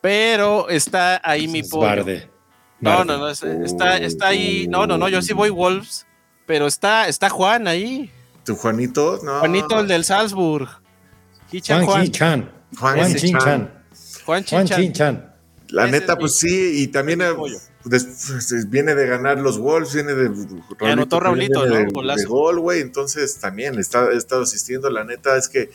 Pero 0.01 0.69
está 0.69 1.21
ahí 1.23 1.47
mi 1.47 1.63
pollo. 1.63 2.05
No, 2.81 3.05
no, 3.05 3.17
no, 3.17 3.29
está, 3.29 3.99
está 3.99 4.27
ahí. 4.27 4.67
No, 4.69 4.89
no, 4.89 4.99
no, 4.99 5.09
yo 5.09 5.23
sí 5.23 5.33
voy 5.33 5.51
Wolves 5.51 6.05
pero 6.49 6.67
está, 6.67 7.07
está 7.07 7.29
Juan 7.29 7.69
ahí. 7.69 8.11
¿Tu 8.45 8.57
Juanito? 8.57 9.21
No. 9.23 9.39
Juanito, 9.39 9.79
el 9.79 9.87
del 9.87 10.03
Salzburg. 10.03 10.69
Juan 11.65 11.85
Juan. 11.85 12.11
Chan. 12.11 12.51
Juan 12.77 13.15
Chan. 14.43 14.67
Juan 14.67 14.93
Chan. 14.93 15.35
La 15.69 15.87
neta, 15.87 16.17
pues 16.17 16.39
sí, 16.39 16.83
y 16.83 16.89
también 16.89 17.21
eh, 17.21 17.29
viene 18.69 18.95
de 18.95 19.07
ganar 19.07 19.39
los 19.39 19.59
Wolves, 19.59 19.95
viene 19.95 20.15
de. 20.15 20.31
anotó 20.81 21.21
Raulito, 21.21 21.67
¿no? 21.67 21.75
De, 21.75 22.25
gol, 22.25 22.61
güey. 22.61 22.81
Entonces 22.81 23.39
también 23.39 23.79
está, 23.79 24.11
he 24.11 24.17
estado 24.17 24.43
asistiendo. 24.43 24.91
La 24.91 25.05
neta 25.05 25.37
es 25.37 25.49
que 25.49 25.71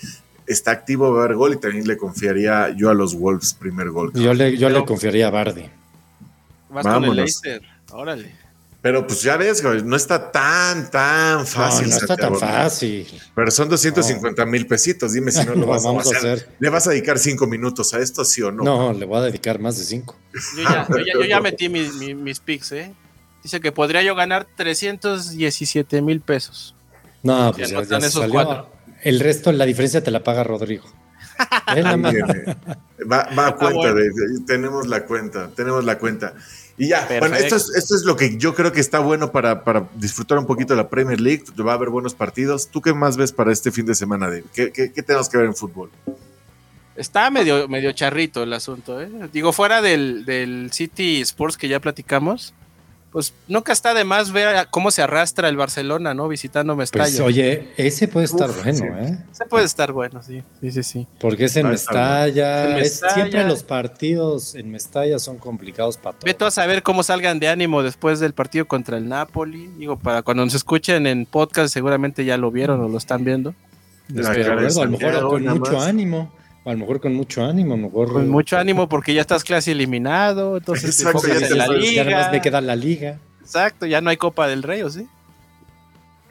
está 0.48 0.72
activo 0.72 1.08
a 1.08 1.28
ver 1.28 1.36
gol 1.36 1.54
y 1.54 1.58
también 1.58 1.88
le 1.88 1.98
confiaría 1.98 2.70
yo 2.76 2.90
a 2.90 2.94
los 2.94 3.16
Wolves 3.16 3.54
primer 3.54 3.90
gol. 3.90 4.12
Yo 4.14 4.34
le, 4.34 4.58
yo 4.58 4.70
le 4.70 4.84
confiaría 4.86 5.28
a 5.28 5.32
Bardi. 5.32 5.70
Vas 6.70 6.86
con 6.86 7.04
el 7.06 7.16
Leicester, 7.16 7.62
órale. 7.92 8.43
Pero 8.84 9.08
pues 9.08 9.22
ya 9.22 9.38
ves, 9.38 9.64
no 9.64 9.96
está 9.96 10.30
tan, 10.30 10.92
tan 10.92 11.48
fácil. 11.48 11.88
No, 11.88 11.96
no 11.96 12.02
está 12.02 12.18
tan 12.18 12.36
fácil. 12.36 13.08
Pero 13.34 13.50
son 13.50 13.70
250 13.70 14.46
mil 14.46 14.68
pesitos. 14.68 15.14
Dime 15.14 15.32
si 15.32 15.46
no 15.46 15.56
lo 15.56 15.66
vas 15.68 15.86
a, 15.86 15.98
hacer. 15.98 16.50
¿Le 16.60 16.70
vas 16.70 16.86
a 16.86 16.90
dedicar 16.90 17.18
cinco 17.18 17.48
minutos 17.48 17.94
a 17.94 18.00
esto, 18.00 18.26
sí 18.26 18.42
o 18.42 18.52
no? 18.52 18.62
No, 18.62 18.92
le 18.92 19.06
voy 19.06 19.20
a 19.20 19.22
dedicar 19.22 19.58
más 19.58 19.78
de 19.78 19.86
cinco. 19.86 20.18
Yo 21.14 21.24
ya, 21.24 21.40
metí 21.42 21.70
mis, 21.70 22.42
picks, 22.42 22.74
¿eh? 22.74 22.94
Dice 23.42 23.62
que 23.62 23.72
podría 23.72 24.04
yo 24.04 24.16
ganar 24.16 24.46
317 24.58 26.02
mil 26.02 26.20
pesos. 26.20 26.76
No, 27.22 27.54
pues 27.54 27.70
ya, 27.70 28.02
salió. 28.10 28.68
El 29.02 29.22
resto, 29.22 29.54
la 29.54 29.66
diferencia 29.66 30.04
te 30.04 30.12
la 30.12 30.26
paga 30.26 30.44
Rodrigo. 30.44 30.84
va, 33.10 33.30
va, 33.38 33.48
a 33.48 33.56
cuenta, 33.56 33.94
de, 33.94 34.12
tenemos 34.46 34.88
la 34.88 35.06
cuenta, 35.06 35.50
tenemos 35.56 35.86
la 35.86 35.98
cuenta. 35.98 36.34
Y 36.78 36.88
ya, 36.88 37.08
bueno, 37.20 37.36
esto 37.36 37.56
es, 37.56 37.70
esto 37.76 37.96
es 37.96 38.04
lo 38.04 38.16
que 38.16 38.38
yo 38.38 38.56
creo 38.56 38.72
que 38.72 38.80
está 38.80 39.00
bueno 39.00 39.32
para, 39.32 39.64
para, 39.64 39.88
disfrutar 39.94 40.40
un 40.40 40.48
poquito 40.48 40.74
de 40.74 40.78
la 40.78 40.90
Premier 40.90 41.22
League. 41.22 41.44
Va 41.60 41.74
a 41.74 41.76
haber 41.76 41.90
buenos 41.90 42.16
partidos. 42.16 42.68
¿Tú 42.68 42.82
qué 42.82 42.94
más 42.94 43.16
ves 43.16 43.32
para 43.32 43.52
este 43.52 43.72
fin 43.72 43.86
de 43.86 43.94
semana, 43.94 44.28
Dave? 44.28 44.46
¿Qué, 44.54 44.72
qué, 44.72 44.90
tenemos 45.04 45.30
que 45.30 45.38
ver 45.38 45.46
en 45.46 45.56
fútbol? 45.56 45.92
Está 46.96 47.30
medio, 47.30 47.68
medio 47.68 47.92
charrito 47.92 48.44
el 48.44 48.54
asunto, 48.54 49.02
¿eh? 49.02 49.10
Digo, 49.32 49.54
fuera 49.54 49.82
del, 49.82 50.26
del 50.26 50.72
City 50.72 51.22
Sports 51.22 51.58
que 51.58 51.68
ya 51.68 51.80
platicamos, 51.80 52.54
pues 53.14 53.32
nunca 53.48 53.72
está 53.72 53.94
de 53.94 54.04
más 54.04 54.32
ver 54.32 54.68
cómo 54.72 54.90
se 54.90 55.04
arrastra 55.04 55.48
el 55.48 55.56
Barcelona, 55.56 56.16
¿no? 56.16 56.28
Visitando 56.28 56.76
Mestalla. 56.76 57.04
Pues, 57.04 57.20
oye, 57.20 57.68
ese 57.78 58.08
puede 58.08 58.26
estar 58.26 58.50
bueno, 58.52 58.86
¿eh? 58.98 59.20
Ese 59.32 59.46
puede 59.46 59.66
estar 59.66 59.92
bueno, 59.92 60.24
sí. 60.24 60.42
Sí, 60.60 60.72
sí, 60.72 60.82
sí. 60.82 61.08
Porque 61.20 61.46
es 61.46 61.56
en 61.56 61.70
Mestalla. 61.70 62.84
siempre 62.84 63.46
los 63.46 63.62
partidos 63.62 64.56
en 64.56 64.72
Mestalla 64.72 65.20
son 65.20 65.38
complicados 65.38 65.98
para 65.98 66.18
todos. 66.18 66.26
Ve 66.40 66.44
a 66.44 66.50
saber 66.50 66.82
cómo 66.82 67.04
salgan 67.04 67.40
de 67.40 67.50
ánimo 67.50 67.84
después 67.84 68.20
del 68.20 68.34
partido 68.34 68.66
contra 68.66 68.98
el 68.98 69.08
Napoli. 69.08 69.68
Digo, 69.78 69.96
para 69.96 70.24
cuando 70.24 70.44
nos 70.44 70.56
escuchen 70.56 71.06
en 71.06 71.28
podcast, 71.28 71.72
seguramente 71.72 72.26
ya 72.26 72.38
lo 72.38 72.50
vieron 72.50 72.82
o 72.82 72.90
lo 72.90 72.98
están 72.98 73.24
viendo. 73.24 73.54
Pero, 74.12 74.54
a 74.54 74.86
lo 74.86 74.90
mejor 74.90 75.30
con 75.30 75.46
mucho 75.46 75.80
ánimo. 75.80 76.34
A 76.66 76.72
lo 76.72 76.78
mejor 76.78 77.02
con 77.02 77.14
mucho 77.14 77.44
ánimo, 77.44 77.74
a 77.74 77.78
lo 77.78 77.84
mejor. 77.84 78.14
Con 78.14 78.30
mucho 78.30 78.58
ánimo 78.58 78.88
porque 78.88 79.14
ya 79.14 79.22
estás 79.22 79.44
casi 79.44 79.72
eliminado, 79.72 80.58
entonces 80.58 80.96
te 80.96 81.04
focas 81.12 81.52
en 81.52 81.58
la 81.58 81.68
liga. 81.68 82.04
Ya 82.04 82.30
me 82.32 82.42
queda 82.42 82.62
la 82.62 82.76
liga. 82.76 83.20
Exacto, 83.42 83.86
ya 83.86 84.00
no 84.00 84.10
hay 84.10 84.18
Copa 84.18 84.48
del 84.48 84.64
Rey, 84.64 84.82
¿o 84.82 84.90
sí? 84.90 85.08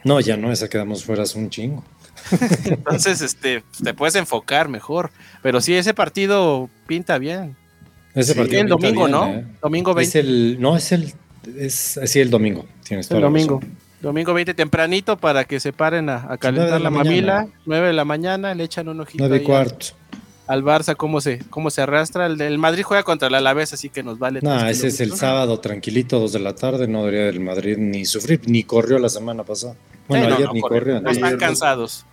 No, 0.04 0.20
ya 0.20 0.38
no, 0.38 0.50
esa 0.50 0.68
quedamos 0.68 1.04
fuera, 1.04 1.24
es 1.24 1.34
un 1.34 1.50
chingo. 1.50 1.84
entonces, 2.64 3.20
este, 3.20 3.62
te 3.82 3.92
puedes 3.92 4.14
enfocar 4.14 4.68
mejor. 4.68 5.10
Pero 5.42 5.60
sí, 5.60 5.74
ese 5.74 5.92
partido 5.92 6.70
pinta 6.86 7.18
bien. 7.18 7.54
Ese 8.14 8.34
partido 8.34 8.62
el 8.62 8.68
domingo, 8.68 9.08
¿no? 9.08 9.26
¿eh? 9.26 9.44
Domingo 9.60 9.92
20. 9.92 10.18
Es 10.18 10.24
el, 10.24 10.60
no, 10.60 10.76
es 10.76 10.92
el, 10.92 11.12
es, 11.58 12.00
sí, 12.04 12.20
el 12.20 12.30
domingo. 12.30 12.64
Tienes 12.84 13.10
el 13.10 13.20
domingo. 13.20 13.60
Domingo 14.00 14.34
20 14.34 14.54
tempranito 14.54 15.16
para 15.16 15.44
que 15.44 15.60
se 15.60 15.72
paren 15.72 16.08
a, 16.08 16.36
calentar 16.38 16.80
la, 16.80 16.90
mamila. 16.90 17.46
9 17.66 17.88
de 17.88 17.92
la 17.92 18.04
mañana, 18.04 18.54
le 18.54 18.64
echan 18.64 18.88
un 18.88 19.00
ojito. 19.00 19.22
9 19.22 19.36
y 19.36 19.46
cuarto 19.46 20.01
al 20.46 20.62
Barça 20.62 20.96
cómo 20.96 21.20
se, 21.20 21.40
cómo 21.50 21.70
se 21.70 21.82
arrastra. 21.82 22.26
El 22.26 22.36
del 22.36 22.58
Madrid 22.58 22.82
juega 22.82 23.02
contra 23.02 23.28
el 23.28 23.34
Alavés, 23.34 23.72
así 23.72 23.88
que 23.88 24.02
nos 24.02 24.18
vale. 24.18 24.40
No, 24.42 24.66
ese 24.66 24.88
es 24.88 25.00
el 25.00 25.14
sábado, 25.14 25.60
tranquilito, 25.60 26.18
dos 26.18 26.32
de 26.32 26.40
la 26.40 26.54
tarde. 26.54 26.88
No 26.88 27.04
debería 27.04 27.28
el 27.28 27.40
Madrid 27.40 27.76
ni 27.78 28.04
sufrir, 28.04 28.40
ni 28.46 28.64
corrió 28.64 28.98
la 28.98 29.08
semana 29.08 29.44
pasada. 29.44 29.76
Bueno, 30.08 30.34
ayer 30.34 30.52
ni 30.52 30.60
corrió. 30.60 31.00
No 31.00 31.10
están 31.10 31.36
cansados. 31.38 32.04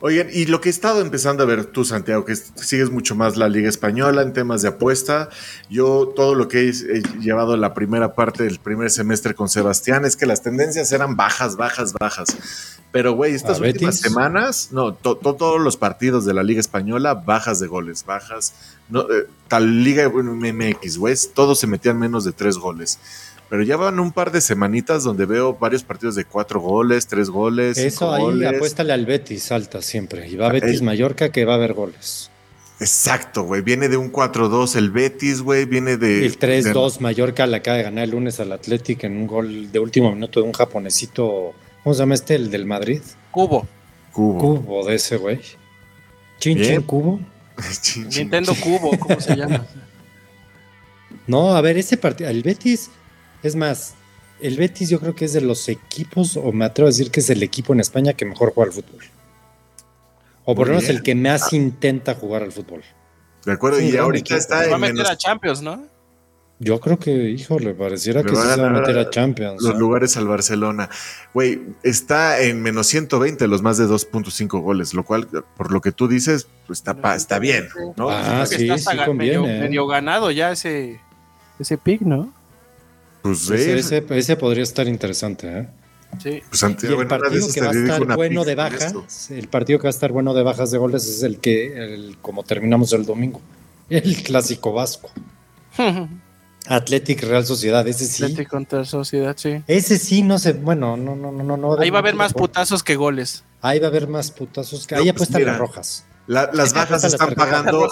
Oigan, 0.00 0.28
y 0.30 0.46
lo 0.46 0.60
que 0.60 0.68
he 0.68 0.70
estado 0.70 1.00
empezando 1.00 1.42
a 1.42 1.46
ver 1.46 1.64
tú, 1.64 1.84
Santiago, 1.84 2.24
que 2.24 2.36
sigues 2.36 2.90
mucho 2.90 3.14
más 3.14 3.36
la 3.36 3.48
Liga 3.48 3.68
Española 3.68 4.22
en 4.22 4.32
temas 4.34 4.60
de 4.60 4.68
apuesta. 4.68 5.30
Yo 5.70 6.12
todo 6.14 6.34
lo 6.34 6.48
que 6.48 6.68
he, 6.68 7.02
llevado 7.20 7.56
la 7.56 7.72
primera 7.72 8.14
parte 8.14 8.44
del 8.44 8.58
primer 8.58 8.90
semestre 8.90 9.34
con 9.34 9.48
Sebastián 9.48 10.04
es 10.04 10.16
que 10.16 10.26
las 10.26 10.42
tendencias 10.42 10.92
eran 10.92 11.16
bajas, 11.16 11.56
bajas, 11.56 11.94
bajas. 11.94 12.36
Pero, 12.92 13.12
güey, 13.14 13.34
estas 13.34 13.60
últimas 13.60 13.98
semanas, 13.98 14.68
no, 14.70 14.94
todos 14.94 15.60
los 15.60 15.76
partidos 15.76 16.24
de 16.24 16.34
la 16.34 16.42
Liga 16.42 16.60
Española, 16.60 17.14
bajas 17.14 17.58
de 17.58 17.66
goles, 17.66 18.04
bajas. 18.04 18.54
No, 18.88 19.02
eh, 19.02 19.26
tal 19.48 19.82
Liga 19.82 20.08
MX, 20.08 20.98
güey, 20.98 21.16
todos 21.34 21.58
se 21.58 21.66
metían 21.66 21.98
menos 21.98 22.24
de 22.24 22.32
tres 22.32 22.56
goles. 22.58 22.98
Pero 23.48 23.62
ya 23.62 23.76
van 23.76 24.00
un 24.00 24.12
par 24.12 24.32
de 24.32 24.40
semanitas 24.40 25.04
donde 25.04 25.24
veo 25.24 25.54
varios 25.54 25.84
partidos 25.84 26.16
de 26.16 26.24
cuatro 26.24 26.60
goles, 26.60 27.06
tres 27.06 27.30
goles. 27.30 27.78
Eso 27.78 28.12
ahí 28.12 28.44
apuéstale 28.44 28.92
al 28.92 29.06
Betis, 29.06 29.52
alta 29.52 29.82
siempre. 29.82 30.28
Y 30.28 30.36
va 30.36 30.48
Betis 30.50 30.82
Mallorca 30.82 31.30
que 31.30 31.44
va 31.44 31.52
a 31.52 31.56
haber 31.56 31.74
goles. 31.74 32.30
Exacto, 32.80 33.44
güey. 33.44 33.62
Viene 33.62 33.88
de 33.88 33.96
un 33.96 34.12
4-2 34.12 34.76
el 34.76 34.90
Betis, 34.90 35.40
güey. 35.42 35.64
Viene 35.64 35.96
de. 35.96 36.26
El 36.26 36.38
3-2 36.38 37.00
Mallorca 37.00 37.46
le 37.46 37.56
acaba 37.56 37.76
de 37.76 37.84
ganar 37.84 38.04
el 38.04 38.10
lunes 38.10 38.38
al 38.40 38.52
Athletic 38.52 39.04
en 39.04 39.16
un 39.16 39.26
gol 39.26 39.72
de 39.72 39.78
último 39.78 40.12
minuto 40.12 40.40
de 40.40 40.46
un 40.46 40.52
japonesito. 40.52 41.54
¿Cómo 41.82 41.94
se 41.94 42.00
llama 42.00 42.14
este? 42.14 42.34
El 42.34 42.50
del 42.50 42.66
Madrid. 42.66 43.00
Cubo. 43.30 43.66
Cubo. 44.12 44.38
Cubo 44.40 44.84
de 44.84 44.96
ese, 44.96 45.16
güey. 45.16 45.40
Chin 46.38 46.82
Cubo. 46.82 47.20
Nintendo 48.14 48.54
Cubo, 48.54 48.98
¿cómo 48.98 49.20
se 49.20 49.34
llama? 49.34 49.64
no, 51.26 51.56
a 51.56 51.60
ver, 51.62 51.78
ese 51.78 51.96
partido. 51.96 52.28
El 52.28 52.42
Betis 52.42 52.90
es 53.46 53.56
más, 53.56 53.94
el 54.40 54.56
Betis 54.56 54.88
yo 54.88 55.00
creo 55.00 55.14
que 55.14 55.24
es 55.24 55.32
de 55.32 55.40
los 55.40 55.68
equipos, 55.68 56.36
o 56.36 56.52
me 56.52 56.64
atrevo 56.64 56.86
a 56.86 56.90
decir 56.90 57.10
que 57.10 57.20
es 57.20 57.30
el 57.30 57.42
equipo 57.42 57.72
en 57.72 57.80
España 57.80 58.12
que 58.12 58.24
mejor 58.24 58.52
juega 58.54 58.70
al 58.70 58.74
fútbol. 58.74 59.04
O 60.44 60.54
por 60.54 60.68
lo 60.68 60.74
menos 60.74 60.88
el 60.88 61.02
que 61.02 61.14
más 61.14 61.52
intenta 61.52 62.14
jugar 62.14 62.42
al 62.42 62.52
fútbol. 62.52 62.82
De 63.44 63.52
acuerdo, 63.52 63.80
y 63.80 63.96
ahorita 63.96 64.36
está 64.36 64.68
Va 64.68 64.76
a 64.76 64.78
meter 64.78 65.06
a 65.06 65.16
Champions, 65.16 65.62
¿no? 65.62 65.86
Yo 66.58 66.80
creo 66.80 66.98
que, 66.98 67.10
híjole, 67.10 67.74
pareciera 67.74 68.22
que 68.22 68.30
se 68.30 68.34
va 68.34 68.54
a 68.54 68.70
meter 68.70 68.98
a 68.98 69.10
Champions. 69.10 69.62
Los 69.62 69.76
lugares 69.76 70.16
al 70.16 70.26
Barcelona. 70.26 70.88
Güey, 71.34 71.60
está 71.82 72.40
en 72.40 72.62
menos 72.62 72.86
120 72.86 73.46
los 73.46 73.60
más 73.60 73.76
de 73.76 73.84
2.5 73.84 74.62
goles, 74.62 74.94
lo 74.94 75.04
cual, 75.04 75.28
por 75.56 75.70
lo 75.70 75.82
que 75.82 75.92
tú 75.92 76.08
dices, 76.08 76.48
pues 76.66 76.78
está, 76.78 77.14
está 77.14 77.38
bien, 77.38 77.68
¿no? 77.96 78.08
Ah, 78.08 78.46
sí, 78.46 78.70
sí 78.78 78.96
conviene. 79.04 79.60
Medio, 79.60 79.86
ganado 79.86 80.30
ya 80.30 80.50
ese, 80.50 80.98
ese 81.58 81.76
pick, 81.76 82.00
¿no? 82.00 82.32
Pues 83.26 83.50
ese, 83.50 84.36
podría 84.36 84.62
estar 84.62 84.86
interesante, 84.86 85.58
¿eh? 85.58 85.68
Sí. 86.22 86.42
Pues 86.48 86.62
el 86.62 87.06
partido 87.06 87.48
que 87.52 87.60
va 87.60 87.70
a 87.70 87.72
estar 87.72 88.16
bueno 88.16 88.44
de 88.44 88.54
bajas, 88.54 89.30
el 89.30 89.48
partido 89.48 89.78
que 89.78 89.84
va 89.84 89.88
a 89.88 89.90
estar 89.90 90.12
bueno 90.12 90.34
de 90.34 90.42
bajas 90.42 90.70
de 90.70 90.78
goles 90.78 91.06
es 91.06 91.22
el 91.22 91.38
que, 91.40 92.14
como 92.22 92.42
terminamos 92.44 92.92
el 92.92 93.04
domingo, 93.04 93.40
el 93.90 94.22
clásico 94.22 94.72
vasco. 94.72 95.10
Athletic 96.68 97.22
Real 97.22 97.46
Sociedad, 97.46 97.86
ese 97.86 98.06
sí. 98.06 98.24
Athletic 98.24 98.48
contra 98.48 98.84
Sociedad, 98.84 99.36
sí. 99.36 99.62
Ese 99.66 99.98
sí, 99.98 100.22
no 100.22 100.38
sé, 100.38 100.52
bueno, 100.52 100.96
no, 100.96 101.14
no, 101.14 101.30
no, 101.30 101.56
no. 101.56 101.78
Ahí 101.78 101.90
va 101.90 101.98
a 101.98 102.00
haber 102.00 102.14
más 102.14 102.32
putazos 102.32 102.82
que 102.82 102.96
goles. 102.96 103.44
Ahí 103.60 103.78
va 103.78 103.86
a 103.86 103.90
haber 103.90 104.08
más 104.08 104.30
putazos 104.30 104.86
que. 104.86 104.94
ahí 104.94 105.04
pues 105.04 105.14
apuestan 105.14 105.44
las 105.44 105.58
rojas. 105.58 106.04
las 106.26 106.72
bajas 106.72 107.04
están 107.04 107.34
pagando. 107.34 107.88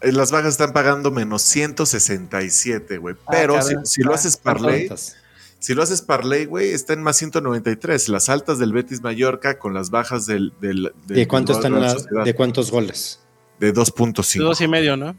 Eh, 0.00 0.12
las 0.12 0.30
bajas 0.30 0.50
están 0.50 0.72
pagando 0.72 1.10
menos 1.10 1.42
167, 1.42 2.98
güey. 2.98 3.16
Ah, 3.26 3.30
Pero 3.30 3.58
si, 3.84 4.02
lo 4.02 4.14
haces 4.14 4.36
parlay, 4.36 4.88
si 5.58 5.74
lo 5.74 5.82
haces 5.82 6.02
parlay, 6.02 6.44
güey, 6.44 6.72
está 6.72 6.92
en 6.92 7.02
más 7.02 7.16
193. 7.16 8.08
Las 8.08 8.28
altas 8.28 8.58
del 8.58 8.72
Betis 8.72 9.02
Mallorca 9.02 9.58
con 9.58 9.74
las 9.74 9.90
bajas 9.90 10.26
del. 10.26 10.52
del, 10.60 10.92
¿De 11.06 11.26
cuánto 11.26 11.52
están 11.52 11.74
¿De 12.24 12.34
cuántos 12.34 12.70
goles? 12.70 13.20
De 13.58 13.74
2.5. 13.74 14.38
De 14.38 14.44
dos 14.44 14.60
y 14.60 14.68
medio, 14.68 14.96
¿no? 14.96 15.16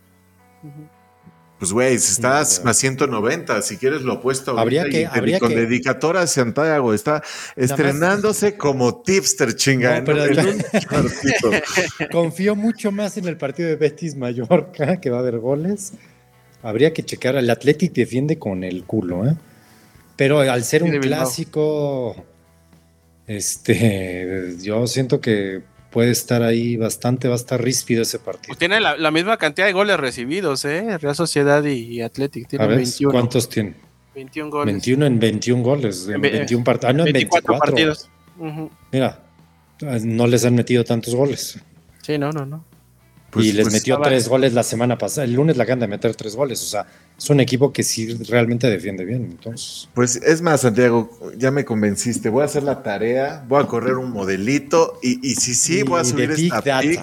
Pues, 1.60 1.74
güey, 1.74 2.00
si 2.00 2.14
estás 2.14 2.64
más 2.64 2.78
190, 2.78 3.62
si 3.62 3.76
quieres 3.76 4.04
lo 4.04 4.16
opuesto. 4.16 4.58
Habría 4.58 4.86
que, 4.86 5.06
habría 5.06 5.40
con 5.40 5.54
dedicatoria 5.54 6.22
a 6.22 6.28
Santiago, 6.28 6.94
está 6.94 7.22
estrenándose 7.58 8.56
como 8.56 9.02
tipster 9.02 9.54
chinga. 9.54 10.02
confío 12.12 12.56
mucho 12.56 12.94
más 12.94 13.18
en 13.18 13.28
el 13.28 13.36
partido 13.36 13.68
de 13.68 13.76
Betis 13.76 14.16
Mallorca, 14.16 14.98
que 15.02 15.10
va 15.10 15.18
a 15.18 15.20
haber 15.20 15.40
goles. 15.40 15.92
Habría 16.64 16.94
que 16.94 17.04
checar, 17.04 17.36
el 17.36 17.50
Athletic 17.50 17.92
defiende 17.92 18.40
con 18.40 18.64
el 18.64 18.86
culo, 18.86 19.28
¿eh? 19.28 19.36
Pero 20.16 20.40
al 20.40 20.64
ser 20.64 20.84
un 20.84 20.98
clásico, 21.00 22.26
este, 23.28 24.56
yo 24.62 24.88
siento 24.88 25.20
que 25.20 25.62
puede 25.90 26.12
estar 26.12 26.44
ahí 26.44 26.78
bastante, 26.78 27.28
va 27.28 27.34
a 27.34 27.38
estar 27.38 27.62
ríspido 27.62 28.04
ese 28.04 28.20
partido. 28.20 28.48
Pues 28.48 28.60
tiene 28.60 28.80
la, 28.80 29.12
misma 29.12 29.38
cantidad 29.38 29.68
de 29.68 29.74
goles 29.74 30.00
recibidos, 30.00 30.66
¿eh? 30.66 30.98
Real 30.98 31.16
Sociedad 31.16 31.64
y, 31.64 32.02
Athletic. 32.02 32.48
Tienen 32.48 32.70
21. 32.70 33.12
¿Cuántos 33.12 33.50
tienen? 33.50 33.76
21 34.16 34.52
goles. 34.52 34.74
21 34.74 35.06
en 35.06 35.20
21 35.20 35.64
goles. 35.64 36.08
En 36.08 36.22
21 36.22 36.64
partidos. 36.64 36.90
Ah, 36.90 36.94
no, 36.94 37.06
en 37.06 37.14
24, 37.14 37.58
partidos. 37.58 38.10
Mira, 38.92 39.20
no 40.04 40.28
les 40.28 40.46
han 40.46 40.56
metido 40.56 40.84
tantos 40.84 41.16
goles. 41.16 41.60
Sí, 42.02 42.18
no, 42.18 42.32
no, 42.32 42.46
no. 42.46 42.66
Pues, 43.32 43.46
y 43.46 43.52
les 43.52 43.66
pues, 43.66 43.74
metió 43.74 44.00
tres 44.02 44.28
goles 44.28 44.54
la 44.54 44.64
semana 44.64 44.98
pasada. 44.98 45.26
El 45.26 45.34
lunes 45.34 45.58
la 45.58 45.64
acaban 45.64 45.80
de 45.80 45.88
meter 45.88 46.16
tres 46.16 46.36
goles. 46.36 46.62
O 46.64 46.66
sea, 46.66 46.86
es 47.18 47.30
un 47.30 47.40
equipo 47.40 47.72
que 47.72 47.84
sí 47.84 48.14
realmente 48.28 48.70
defiende 48.70 49.06
bien. 49.06 49.26
Entonces. 49.26 49.88
Pues 49.94 50.16
es 50.16 50.42
más, 50.42 50.62
Santiago, 50.62 51.10
ya 51.38 51.52
me 51.52 51.66
convenciste. 51.66 52.30
Voy 52.30 52.42
a 52.42 52.46
hacer 52.46 52.64
la 52.64 52.82
tarea, 52.82 53.46
voy 53.48 53.64
a 53.64 53.68
correr 53.68 53.96
un 53.96 54.12
modelito 54.12 55.00
y, 55.04 55.28
y 55.28 55.36
sí, 55.36 55.54
sí, 55.54 55.84
voy 55.84 56.02
a 56.02 56.04
subir 56.04 56.32
esta 56.32 56.62
pick 56.62 57.02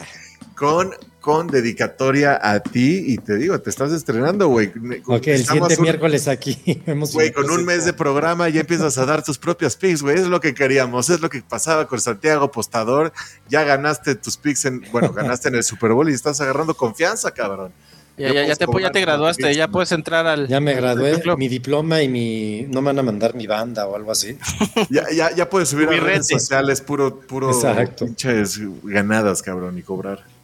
con 0.56 0.90
con 1.26 1.48
dedicatoria 1.48 2.38
a 2.40 2.60
ti 2.60 3.02
y 3.04 3.18
te 3.18 3.36
digo, 3.36 3.60
te 3.60 3.68
estás 3.68 3.90
estrenando, 3.90 4.46
güey. 4.46 4.70
Ok, 5.06 5.26
el 5.26 5.44
siguiente 5.44 5.76
miércoles 5.78 6.28
aquí. 6.28 6.56
Güey, 6.86 7.32
con 7.32 7.50
un 7.50 7.64
mes 7.64 7.84
de 7.84 7.92
programa 7.92 8.48
ya 8.48 8.60
empiezas 8.66 8.96
a 8.96 9.04
dar 9.06 9.24
tus 9.24 9.36
propias 9.36 9.74
picks, 9.74 10.02
güey. 10.02 10.18
Es 10.18 10.28
lo 10.28 10.40
que 10.40 10.54
queríamos, 10.54 11.10
es 11.10 11.20
lo 11.20 11.28
que 11.28 11.42
pasaba 11.42 11.88
con 11.88 12.00
Santiago 12.00 12.52
Postador. 12.52 13.12
Ya 13.48 13.64
ganaste 13.64 14.14
tus 14.14 14.36
picks 14.36 14.66
en, 14.66 14.84
bueno, 14.92 15.12
ganaste 15.12 15.48
en 15.48 15.56
el 15.56 15.64
Super 15.64 15.94
Bowl 15.94 16.08
y 16.08 16.12
estás 16.12 16.40
agarrando 16.40 16.74
confianza, 16.74 17.32
cabrón. 17.32 17.72
Ya, 18.16 18.32
ya, 18.32 18.46
ya, 18.46 18.54
te, 18.54 18.66
ya 18.80 18.92
te 18.92 19.00
graduaste, 19.00 19.52
ya 19.52 19.66
puedes 19.66 19.90
entrar 19.90 20.28
al. 20.28 20.46
Ya 20.46 20.60
me 20.60 20.74
gradué, 20.74 21.20
mi 21.36 21.48
diploma 21.48 22.02
y 22.02 22.08
mi. 22.08 22.66
No 22.68 22.82
me 22.82 22.86
van 22.90 23.00
a 23.00 23.02
mandar 23.02 23.34
mi 23.34 23.48
banda 23.48 23.88
o 23.88 23.96
algo 23.96 24.12
así. 24.12 24.38
ya, 24.90 25.10
ya, 25.12 25.34
ya 25.34 25.50
puedes 25.50 25.70
subir 25.70 25.88
a 25.88 25.92
redes 25.92 26.28
sociales 26.28 26.80
puro, 26.80 27.18
puro 27.18 27.50
pinches 27.98 28.60
ganadas, 28.84 29.42
cabrón, 29.42 29.76
y 29.76 29.82
cobrar. 29.82 30.35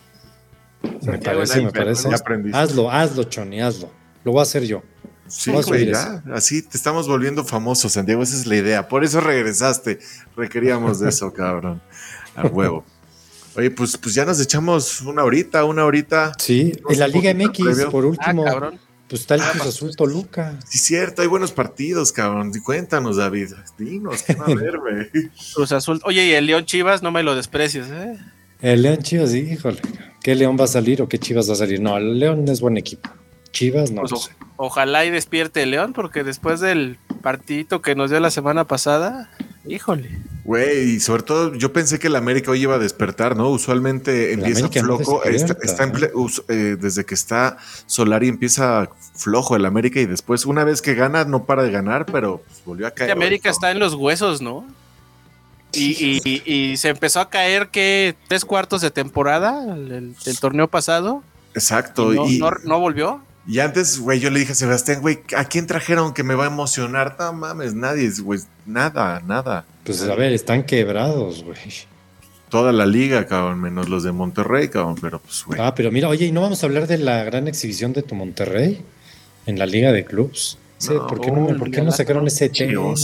Me 1.02 1.18
parece, 1.18 1.62
me 1.62 1.72
parece. 1.72 2.08
Hazlo, 2.52 2.90
hazlo, 2.90 3.24
Choni, 3.24 3.60
hazlo. 3.60 3.90
Lo 4.24 4.32
voy 4.32 4.40
a 4.40 4.42
hacer 4.42 4.64
yo. 4.64 4.82
Sí, 5.26 5.50
güey, 5.50 5.86
ya. 5.86 6.22
Así 6.32 6.62
te 6.62 6.76
estamos 6.76 7.08
volviendo 7.08 7.44
famoso, 7.44 7.88
Santiago. 7.88 8.22
Esa 8.22 8.36
es 8.36 8.46
la 8.46 8.56
idea. 8.56 8.88
Por 8.88 9.02
eso 9.02 9.20
regresaste. 9.20 9.98
Requeríamos 10.36 11.00
de 11.00 11.08
eso, 11.08 11.32
cabrón. 11.34 11.80
Al 12.34 12.52
huevo. 12.52 12.84
Oye, 13.54 13.70
pues, 13.70 13.96
pues 13.96 14.14
ya 14.14 14.24
nos 14.24 14.40
echamos 14.40 15.00
una 15.02 15.24
horita, 15.24 15.64
una 15.64 15.84
horita. 15.84 16.32
Sí, 16.38 16.72
en 16.88 16.98
la 16.98 17.08
Liga 17.08 17.34
MX, 17.34 17.84
por 17.90 18.04
último. 18.04 18.44
Ah, 18.46 18.72
pues 19.08 19.22
está 19.22 19.34
el 19.34 19.42
Cruz 19.42 19.66
Azul 19.66 19.94
Toluca. 19.94 20.58
Sí, 20.66 20.78
cierto, 20.78 21.20
hay 21.20 21.28
buenos 21.28 21.52
partidos, 21.52 22.12
cabrón. 22.12 22.50
Cuéntanos, 22.64 23.18
David. 23.18 23.52
Dinos, 23.76 24.22
qué 24.22 24.34
va 24.34 24.46
a 24.46 24.54
ver, 24.54 24.78
güey. 24.78 25.10
Cruz 25.54 25.72
Azul. 25.72 26.00
Oye, 26.04 26.24
y 26.24 26.32
el 26.32 26.46
León 26.46 26.64
Chivas, 26.64 27.02
no 27.02 27.10
me 27.10 27.22
lo 27.22 27.34
desprecies, 27.34 27.88
¿eh? 27.90 28.18
El 28.62 28.80
León 28.80 29.02
Chivas, 29.02 29.34
híjole. 29.34 29.82
¿Qué 30.22 30.34
León 30.36 30.56
va 30.58 30.64
a 30.64 30.68
salir 30.68 31.02
o 31.02 31.08
qué 31.08 31.18
Chivas 31.18 31.48
va 31.48 31.54
a 31.54 31.56
salir? 31.56 31.80
No, 31.80 31.96
el 31.96 32.18
León 32.18 32.46
es 32.48 32.60
buen 32.60 32.76
equipo. 32.76 33.10
Chivas 33.50 33.90
no. 33.90 34.02
Pues 34.02 34.30
ojalá 34.56 35.04
y 35.04 35.10
despierte 35.10 35.62
el 35.62 35.72
León, 35.72 35.92
porque 35.92 36.24
después 36.24 36.60
del 36.60 36.98
partidito 37.22 37.82
que 37.82 37.94
nos 37.94 38.10
dio 38.10 38.20
la 38.20 38.30
semana 38.30 38.64
pasada, 38.64 39.30
híjole. 39.66 40.20
Güey, 40.44 40.94
y 40.94 41.00
sobre 41.00 41.22
todo 41.22 41.54
yo 41.54 41.72
pensé 41.72 41.98
que 41.98 42.08
el 42.08 42.16
América 42.16 42.50
hoy 42.50 42.62
iba 42.62 42.76
a 42.76 42.78
despertar, 42.78 43.36
¿no? 43.36 43.48
Usualmente 43.50 44.32
empieza 44.32 44.68
flojo, 44.68 45.22
está, 45.24 45.56
eh, 46.48 46.76
desde 46.80 47.04
que 47.04 47.14
está 47.14 47.58
Solari 47.86 48.28
empieza 48.28 48.90
flojo 49.14 49.54
el 49.54 49.66
América 49.66 50.00
y 50.00 50.06
después 50.06 50.46
una 50.46 50.64
vez 50.64 50.82
que 50.82 50.94
gana 50.94 51.24
no 51.24 51.44
para 51.44 51.62
de 51.62 51.70
ganar, 51.70 52.06
pero 52.06 52.42
pues, 52.46 52.62
volvió 52.64 52.86
a 52.86 52.90
caer. 52.90 53.10
El 53.10 53.16
América 53.16 53.50
está 53.50 53.70
en 53.70 53.78
los 53.78 53.94
huesos, 53.94 54.40
¿no? 54.40 54.66
Y, 55.74 56.76
se 56.76 56.88
empezó 56.88 57.20
a 57.20 57.30
caer 57.30 57.68
que 57.68 58.14
tres 58.28 58.44
cuartos 58.44 58.80
de 58.80 58.90
temporada 58.90 59.74
el, 59.74 60.14
torneo 60.40 60.68
pasado. 60.68 61.22
Exacto. 61.54 62.12
Y 62.26 62.40
no, 62.64 62.80
volvió. 62.80 63.22
Y 63.46 63.58
antes, 63.58 63.98
güey, 63.98 64.20
yo 64.20 64.30
le 64.30 64.40
dije 64.40 64.52
a 64.52 64.54
Sebastián, 64.54 65.00
güey, 65.00 65.20
¿a 65.36 65.44
quién 65.46 65.66
trajeron 65.66 66.14
que 66.14 66.22
me 66.22 66.34
va 66.34 66.44
a 66.44 66.46
emocionar? 66.46 67.16
No 67.18 67.32
mames, 67.32 67.74
nadie, 67.74 68.08
güey, 68.22 68.40
nada, 68.66 69.20
nada. 69.26 69.64
Pues 69.84 70.00
a 70.02 70.14
ver, 70.14 70.32
están 70.32 70.62
quebrados, 70.62 71.42
güey. 71.42 71.58
Toda 72.50 72.70
la 72.70 72.86
liga, 72.86 73.26
cabrón, 73.26 73.60
menos 73.60 73.88
los 73.88 74.04
de 74.04 74.12
Monterrey, 74.12 74.68
cabrón, 74.68 74.96
pero 75.00 75.18
pues, 75.18 75.42
güey. 75.44 75.58
Ah, 75.60 75.74
pero 75.74 75.90
mira, 75.90 76.08
oye, 76.08 76.26
¿y 76.26 76.32
no 76.32 76.42
vamos 76.42 76.62
a 76.62 76.66
hablar 76.66 76.86
de 76.86 76.98
la 76.98 77.24
gran 77.24 77.48
exhibición 77.48 77.92
de 77.92 78.02
tu 78.02 78.14
Monterrey 78.14 78.84
en 79.46 79.58
la 79.58 79.66
liga 79.66 79.90
de 79.90 80.04
clubs? 80.04 80.58
¿Por 80.88 81.20
qué 81.20 81.30
no, 81.30 81.46
¿por 81.58 81.70
qué 81.70 81.82
no 81.82 81.92
sacaron 81.92 82.26
ese 82.26 82.48
tema? 82.48 82.94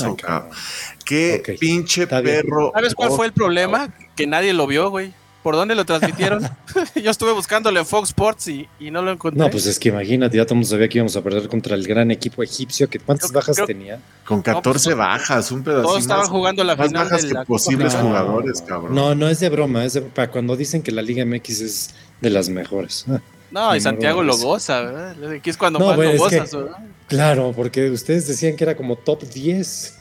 Qué 1.04 1.56
pinche 1.58 2.06
perro. 2.06 2.72
¿Sabes 2.74 2.94
cuál 2.94 3.10
fue 3.10 3.26
el 3.26 3.32
problema? 3.32 3.94
Que 4.16 4.26
nadie 4.26 4.52
lo 4.52 4.66
vio, 4.66 4.90
güey. 4.90 5.12
¿Por 5.42 5.54
dónde 5.54 5.74
lo 5.74 5.84
transmitieron? 5.86 6.42
Yo 7.02 7.10
estuve 7.10 7.32
buscándolo 7.32 7.78
en 7.78 7.86
Fox 7.86 8.08
Sports 8.08 8.48
y, 8.48 8.68
no 8.90 9.02
lo 9.02 9.12
encontré. 9.12 9.38
No, 9.38 9.50
pues 9.50 9.66
es 9.66 9.78
que 9.78 9.88
imagínate, 9.88 10.36
ya 10.36 10.44
todo 10.44 10.54
el 10.54 10.56
mundo 10.58 10.68
sabía 10.68 10.88
que 10.88 10.98
íbamos 10.98 11.16
a 11.16 11.22
perder 11.22 11.48
contra 11.48 11.74
el 11.74 11.86
gran 11.86 12.10
equipo 12.10 12.42
egipcio. 12.42 12.88
Que 12.90 12.98
¿Cuántas 12.98 13.32
bajas 13.32 13.56
tenía? 13.64 14.00
Con 14.24 14.42
14 14.42 14.88
pues, 14.90 14.96
bajas, 14.96 15.50
un 15.52 15.62
pedacito. 15.62 15.88
Todos 15.88 16.02
estaban 16.02 16.26
jugando 16.26 16.64
la 16.64 16.76
más 16.76 16.92
bajas 16.92 17.24
que 17.24 17.34
posibles 17.46 17.94
jugadores, 17.94 18.62
cabrón. 18.62 18.94
No, 18.94 19.14
no 19.14 19.28
es 19.28 19.40
de 19.40 19.48
broma, 19.48 19.84
es 19.84 19.98
para 20.14 20.30
cuando 20.30 20.56
dicen 20.56 20.82
que 20.82 20.92
la 20.92 21.02
Liga 21.02 21.24
MX 21.24 21.60
es 21.60 21.94
de 22.20 22.30
las 22.30 22.48
mejores. 22.48 23.06
No, 23.50 23.74
y 23.74 23.80
Santiago 23.80 24.22
lo 24.22 24.36
goza, 24.36 24.82
¿verdad? 24.82 25.32
Aquí 25.32 25.50
es 25.50 25.56
cuando 25.56 25.78
más 25.78 25.96
lo 25.96 26.16
gozas, 26.16 26.54
¿verdad? 26.54 26.78
Claro, 27.08 27.54
porque 27.56 27.90
ustedes 27.90 28.28
decían 28.28 28.54
que 28.54 28.64
era 28.64 28.76
como 28.76 28.96
top 28.96 29.22
10. 29.22 29.98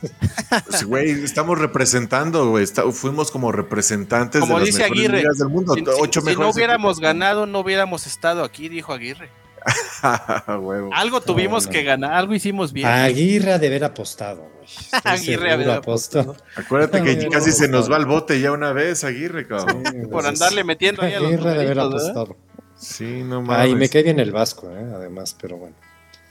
Pues, 0.69 0.83
güey, 0.83 1.11
estamos 1.23 1.57
representando, 1.57 2.49
güey. 2.49 2.65
fuimos 2.91 3.31
como 3.31 3.51
representantes 3.51 4.45
de 4.45 4.53
las 4.53 4.63
dice 4.65 4.83
Aguirre, 4.83 5.23
del 5.23 5.49
mundo. 5.49 5.73
Si, 5.73 5.81
si 5.81 6.35
no 6.35 6.49
hubiéramos 6.49 6.99
ganado, 6.99 7.45
no 7.45 7.59
hubiéramos 7.59 8.05
estado 8.07 8.43
aquí, 8.43 8.67
dijo 8.67 8.91
Aguirre. 8.91 9.29
algo 10.93 11.21
tuvimos 11.21 11.67
que 11.67 11.83
ganar, 11.83 12.13
algo 12.13 12.33
hicimos 12.33 12.73
bien. 12.73 12.87
Aguirre 12.87 13.57
de 13.57 13.67
haber 13.67 13.83
apostado, 13.83 14.41
güey. 14.41 14.67
Aguirre 15.03 15.51
haber 15.51 15.71
apostado. 15.71 16.35
Acuérdate 16.55 17.01
que 17.03 17.27
casi 17.29 17.51
se 17.51 17.67
nos 17.67 17.89
va 17.89 17.97
el 17.97 18.05
bote 18.05 18.39
ya 18.39 18.51
una 18.51 18.73
vez, 18.73 19.03
Aguirre, 19.03 19.47
cabrón. 19.47 19.83
Por 20.11 20.25
andarle 20.25 20.63
metiendo 20.63 21.01
ahí 21.01 21.13
a 21.13 21.19
los 21.19 21.27
Aguirre 21.27 21.53
de 21.53 21.61
haber 21.61 21.79
apostado. 21.79 22.35
Sí, 22.77 23.23
no 23.23 23.41
mames. 23.41 23.65
Ahí 23.65 23.75
me 23.75 23.89
cae 23.89 24.03
bien 24.03 24.19
el 24.19 24.31
Vasco, 24.31 24.69
¿eh? 24.69 24.85
además, 24.93 25.35
pero 25.39 25.57
bueno. 25.57 25.75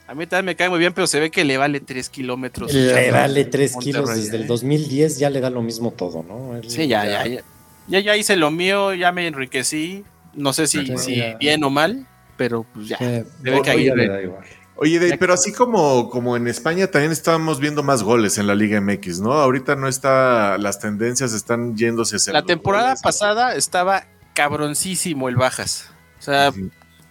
A 0.09 0.15
mí 0.15 0.27
también 0.27 0.47
me 0.47 0.57
cae 0.57 0.69
muy 0.69 0.79
bien, 0.79 0.93
pero 0.93 1.07
se 1.09 1.19
ve 1.19 1.31
que 1.31 1.45
le 1.45 1.57
vale 1.57 1.81
3 1.81 2.09
kilómetros. 2.11 2.73
Le 2.73 3.11
vale 3.11 3.45
3 3.45 3.77
kilos 3.79 4.15
desde 4.15 4.37
el 4.37 4.47
2010, 4.47 5.19
ya 5.19 5.31
le 5.31 5.41
da 5.41 5.51
lo 5.51 5.63
mismo 5.63 5.91
todo, 5.91 6.23
¿no? 6.23 6.61
sí, 6.69 6.87
ya, 6.87 7.05
ya, 7.05 7.43
ya, 7.89 8.01
ya, 8.01 8.17
hice 8.17 8.37
lo 8.37 8.51
mío, 8.51 8.95
ya 8.95 9.13
me 9.13 9.27
enriquecí. 9.27 10.05
No 10.35 10.53
sé 10.53 10.67
si, 10.67 10.85
bien 11.41 11.65
o 11.65 11.71
mal, 11.71 12.07
pero 12.37 12.67
pues 12.75 12.89
ya. 12.89 12.99
se 12.99 13.25
ve 13.43 13.63
que 13.63 13.71
ahí 13.71 13.91
le 13.91 14.07
da 14.07 14.23
igual. 14.23 14.45
Oye, 14.79 15.17
pero 15.17 15.33
así 15.33 15.53
como, 15.53 16.11
como 16.11 16.37
en 16.37 16.47
España 16.49 16.87
también 16.89 17.11
estábamos 17.11 17.61
viendo 17.61 17.83
más 17.83 18.03
goles 18.03 18.37
en 18.37 18.47
la 18.47 18.55
Liga 18.55 18.79
MX, 18.79 19.21
¿no? 19.21 19.33
Ahorita 19.33 19.75
no 19.75 19.89
está, 19.89 20.59
las 20.59 20.79
tendencias 20.79 21.33
están 21.33 21.77
yéndose 21.77 22.17
hacia 22.17 22.35
La 22.35 22.43
temporada 22.43 22.95
pasada 23.03 23.55
estaba 23.55 24.05
cabroncísimo 24.35 25.31
el 25.31 25.37
Bajas. 25.37 25.89
O 26.19 26.23
sea, 26.23 26.53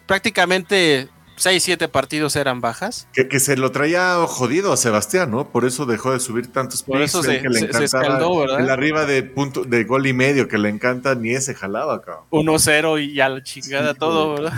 prácticamente 0.05 1.09
6, 1.37 1.61
7 1.63 1.87
partidos 1.89 2.35
eran 2.35 2.61
bajas. 2.61 3.07
Que, 3.13 3.27
que, 3.27 3.39
se 3.39 3.57
lo 3.57 3.71
traía 3.71 4.15
jodido 4.25 4.71
a 4.71 4.77
Sebastián, 4.77 5.31
¿no? 5.31 5.49
Por 5.49 5.65
eso 5.65 5.85
dejó 5.85 6.13
de 6.13 6.19
subir 6.19 6.51
tantos 6.51 6.83
Por 6.83 7.01
eso 7.01 7.21
se, 7.23 7.41
que 7.41 7.49
le 7.49 7.59
escaldó, 7.59 8.37
¿verdad? 8.37 8.61
El 8.61 8.69
arriba 8.69 9.05
de 9.05 9.23
punto 9.23 9.65
de 9.65 9.83
gol 9.83 10.07
y 10.07 10.13
medio 10.13 10.47
que 10.47 10.57
le 10.57 10.69
encanta, 10.69 11.15
ni 11.15 11.31
ese 11.31 11.53
jalaba, 11.53 12.01
cabrón. 12.01 12.23
1-0 12.31 13.03
y 13.03 13.13
ya 13.15 13.29
la 13.29 13.43
chingada 13.43 13.93
todo, 13.93 14.35
¿verdad? 14.35 14.53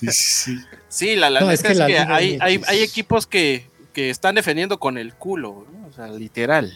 Sí, 0.00 0.08
sí. 0.12 0.58
sí 0.88 1.16
la, 1.16 1.28
la 1.28 1.52
es 1.52 1.62
que, 1.62 1.68
hay, 1.98 2.38
hay, 2.40 2.60
hay, 2.66 2.82
equipos 2.82 3.26
que, 3.26 3.68
que, 3.92 4.08
están 4.08 4.34
defendiendo 4.34 4.78
con 4.78 4.96
el 4.96 5.14
culo, 5.14 5.66
¿no? 5.72 5.88
O 5.88 5.92
sea, 5.92 6.08
literal. 6.08 6.72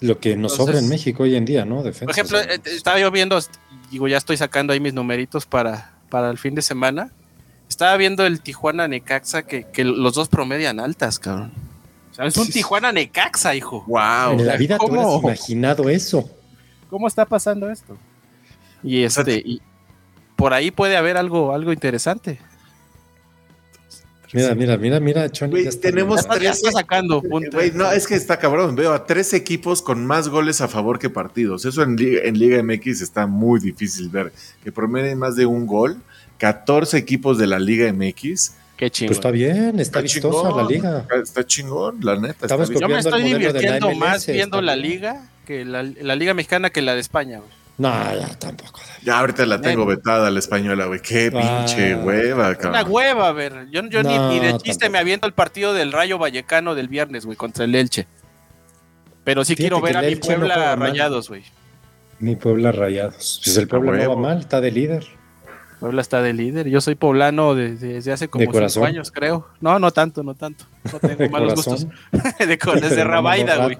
Lo 0.00 0.18
que 0.18 0.36
nos 0.36 0.56
sobra 0.56 0.78
en 0.78 0.88
México 0.88 1.22
hoy 1.22 1.36
en 1.36 1.44
día, 1.44 1.64
¿no? 1.64 1.82
Defensa, 1.82 2.06
por 2.06 2.12
ejemplo, 2.12 2.40
eh, 2.40 2.60
estaba 2.64 2.98
yo 2.98 3.10
viendo, 3.10 3.38
digo, 3.90 4.08
ya 4.08 4.16
estoy 4.16 4.36
sacando 4.36 4.72
ahí 4.72 4.80
mis 4.80 4.94
numeritos 4.94 5.46
para, 5.46 5.92
para 6.10 6.30
el 6.30 6.38
fin 6.38 6.54
de 6.54 6.62
semana 6.62 7.10
estaba 7.68 7.96
viendo 7.96 8.26
el 8.26 8.42
Tijuana 8.42 8.88
Necaxa 8.88 9.42
que, 9.42 9.84
los 9.84 10.14
dos 10.14 10.28
promedian 10.28 10.80
altas, 10.80 11.18
cabrón. 11.18 11.52
O 12.10 12.14
sea, 12.14 12.26
es 12.26 12.36
un 12.36 12.48
Tijuana 12.48 12.92
Necaxa, 12.92 13.54
hijo. 13.54 13.84
Wow. 13.86 14.32
En 14.32 14.46
la 14.46 14.56
vida 14.56 14.76
tú 14.76 15.00
has 15.00 15.22
imaginado 15.22 15.88
eso. 15.88 16.28
¿Cómo 16.90 17.06
está 17.06 17.24
pasando 17.24 17.70
esto? 17.70 17.96
Y 18.82 19.04
este, 19.04 19.36
y 19.36 19.62
por 20.36 20.52
ahí 20.52 20.70
puede 20.70 20.96
haber 20.96 21.16
algo, 21.16 21.54
algo 21.54 21.72
interesante. 21.72 22.40
Mira, 24.32 24.54
mira, 24.54 24.76
mira, 24.76 25.00
mira, 25.00 25.28
Choni. 25.30 25.64
tenemos 25.80 26.26
tres. 26.26 26.62
sacando 26.72 27.22
no, 27.74 27.90
es 27.90 28.06
que 28.06 28.14
está 28.14 28.38
cabrón. 28.38 28.76
Veo 28.76 28.92
a 28.92 29.04
tres 29.04 29.32
equipos 29.34 29.82
con 29.82 30.06
más 30.06 30.28
goles 30.28 30.60
a 30.60 30.68
favor 30.68 30.98
que 30.98 31.10
partidos. 31.10 31.64
Eso 31.64 31.82
en 31.82 31.96
Liga, 31.96 32.22
en 32.24 32.38
Liga 32.38 32.62
MX 32.62 33.00
está 33.00 33.26
muy 33.26 33.58
difícil 33.60 34.08
ver. 34.08 34.32
Que 34.62 34.70
promedien 34.70 35.18
más 35.18 35.34
de 35.36 35.46
un 35.46 35.66
gol 35.66 36.00
14 36.38 36.96
equipos 36.96 37.38
de 37.38 37.46
la 37.46 37.58
Liga 37.58 37.92
MX. 37.92 38.54
Qué 38.76 38.90
chingón. 38.90 39.08
Pues 39.08 39.18
está 39.18 39.30
bien, 39.30 39.78
está, 39.78 40.00
vistosa 40.00 40.56
la 40.56 40.62
liga. 40.64 41.06
Está, 41.22 41.44
chingón, 41.44 41.98
la 42.00 42.16
neta. 42.18 42.46
Yo 42.46 42.88
me 42.88 42.98
estoy 42.98 43.22
divirtiendo 43.24 43.94
más 43.94 44.26
viendo 44.26 44.62
la 44.62 44.74
liga 44.74 45.28
que 45.44 45.64
la, 45.66 45.82
liga 45.82 46.32
mexicana 46.32 46.70
que 46.70 46.80
la 46.80 46.94
de 46.94 47.00
España. 47.00 47.40
No, 47.80 47.88
ya 48.14 48.28
tampoco. 48.38 48.78
Ya 49.02 49.18
ahorita 49.20 49.46
la 49.46 49.58
tengo 49.58 49.86
vetada 49.86 50.30
la 50.30 50.38
española, 50.38 50.84
güey. 50.84 51.00
Qué 51.00 51.32
pinche 51.32 51.94
hueva, 51.94 52.54
cabrón. 52.54 52.72
Una 52.72 52.82
hueva, 52.82 53.28
a 53.28 53.32
ver. 53.32 53.68
Yo, 53.70 53.80
yo 53.88 54.02
ni, 54.02 54.38
de 54.38 54.58
chiste 54.58 54.90
me 54.90 54.98
aviento 54.98 55.26
el 55.26 55.32
partido 55.32 55.72
del 55.72 55.90
Rayo 55.90 56.18
Vallecano 56.18 56.74
del 56.74 56.88
viernes, 56.88 57.24
güey, 57.24 57.38
contra 57.38 57.64
el 57.64 57.74
Elche. 57.74 58.06
Pero 59.24 59.46
sí 59.46 59.56
quiero 59.56 59.80
ver 59.80 59.96
a 59.96 60.02
mi 60.02 60.16
Puebla 60.16 60.76
rayados, 60.76 61.30
güey. 61.30 61.42
Mi 62.18 62.36
Puebla 62.36 62.70
rayados. 62.70 63.40
Pues 63.42 63.56
el 63.56 63.66
Puebla 63.66 63.92
no 63.92 64.10
va 64.10 64.16
mal, 64.16 64.40
está 64.40 64.60
de 64.60 64.72
líder. 64.72 65.06
Puebla 65.78 66.02
está 66.02 66.20
de 66.20 66.34
líder. 66.34 66.68
Yo 66.68 66.82
soy 66.82 66.96
poblano 66.96 67.54
desde, 67.54 68.12
hace 68.12 68.28
como 68.28 68.44
cinco 68.52 68.84
años, 68.84 69.10
creo. 69.10 69.48
No, 69.62 69.78
no 69.78 69.90
tanto, 69.90 70.22
no 70.22 70.34
tanto. 70.34 70.66
No 70.92 70.98
tengo 71.16 71.30
malos 71.30 71.54
gustos. 71.54 71.86
de, 72.38 72.58
desde 72.78 73.04
Rabaida, 73.04 73.56
güey. 73.64 73.78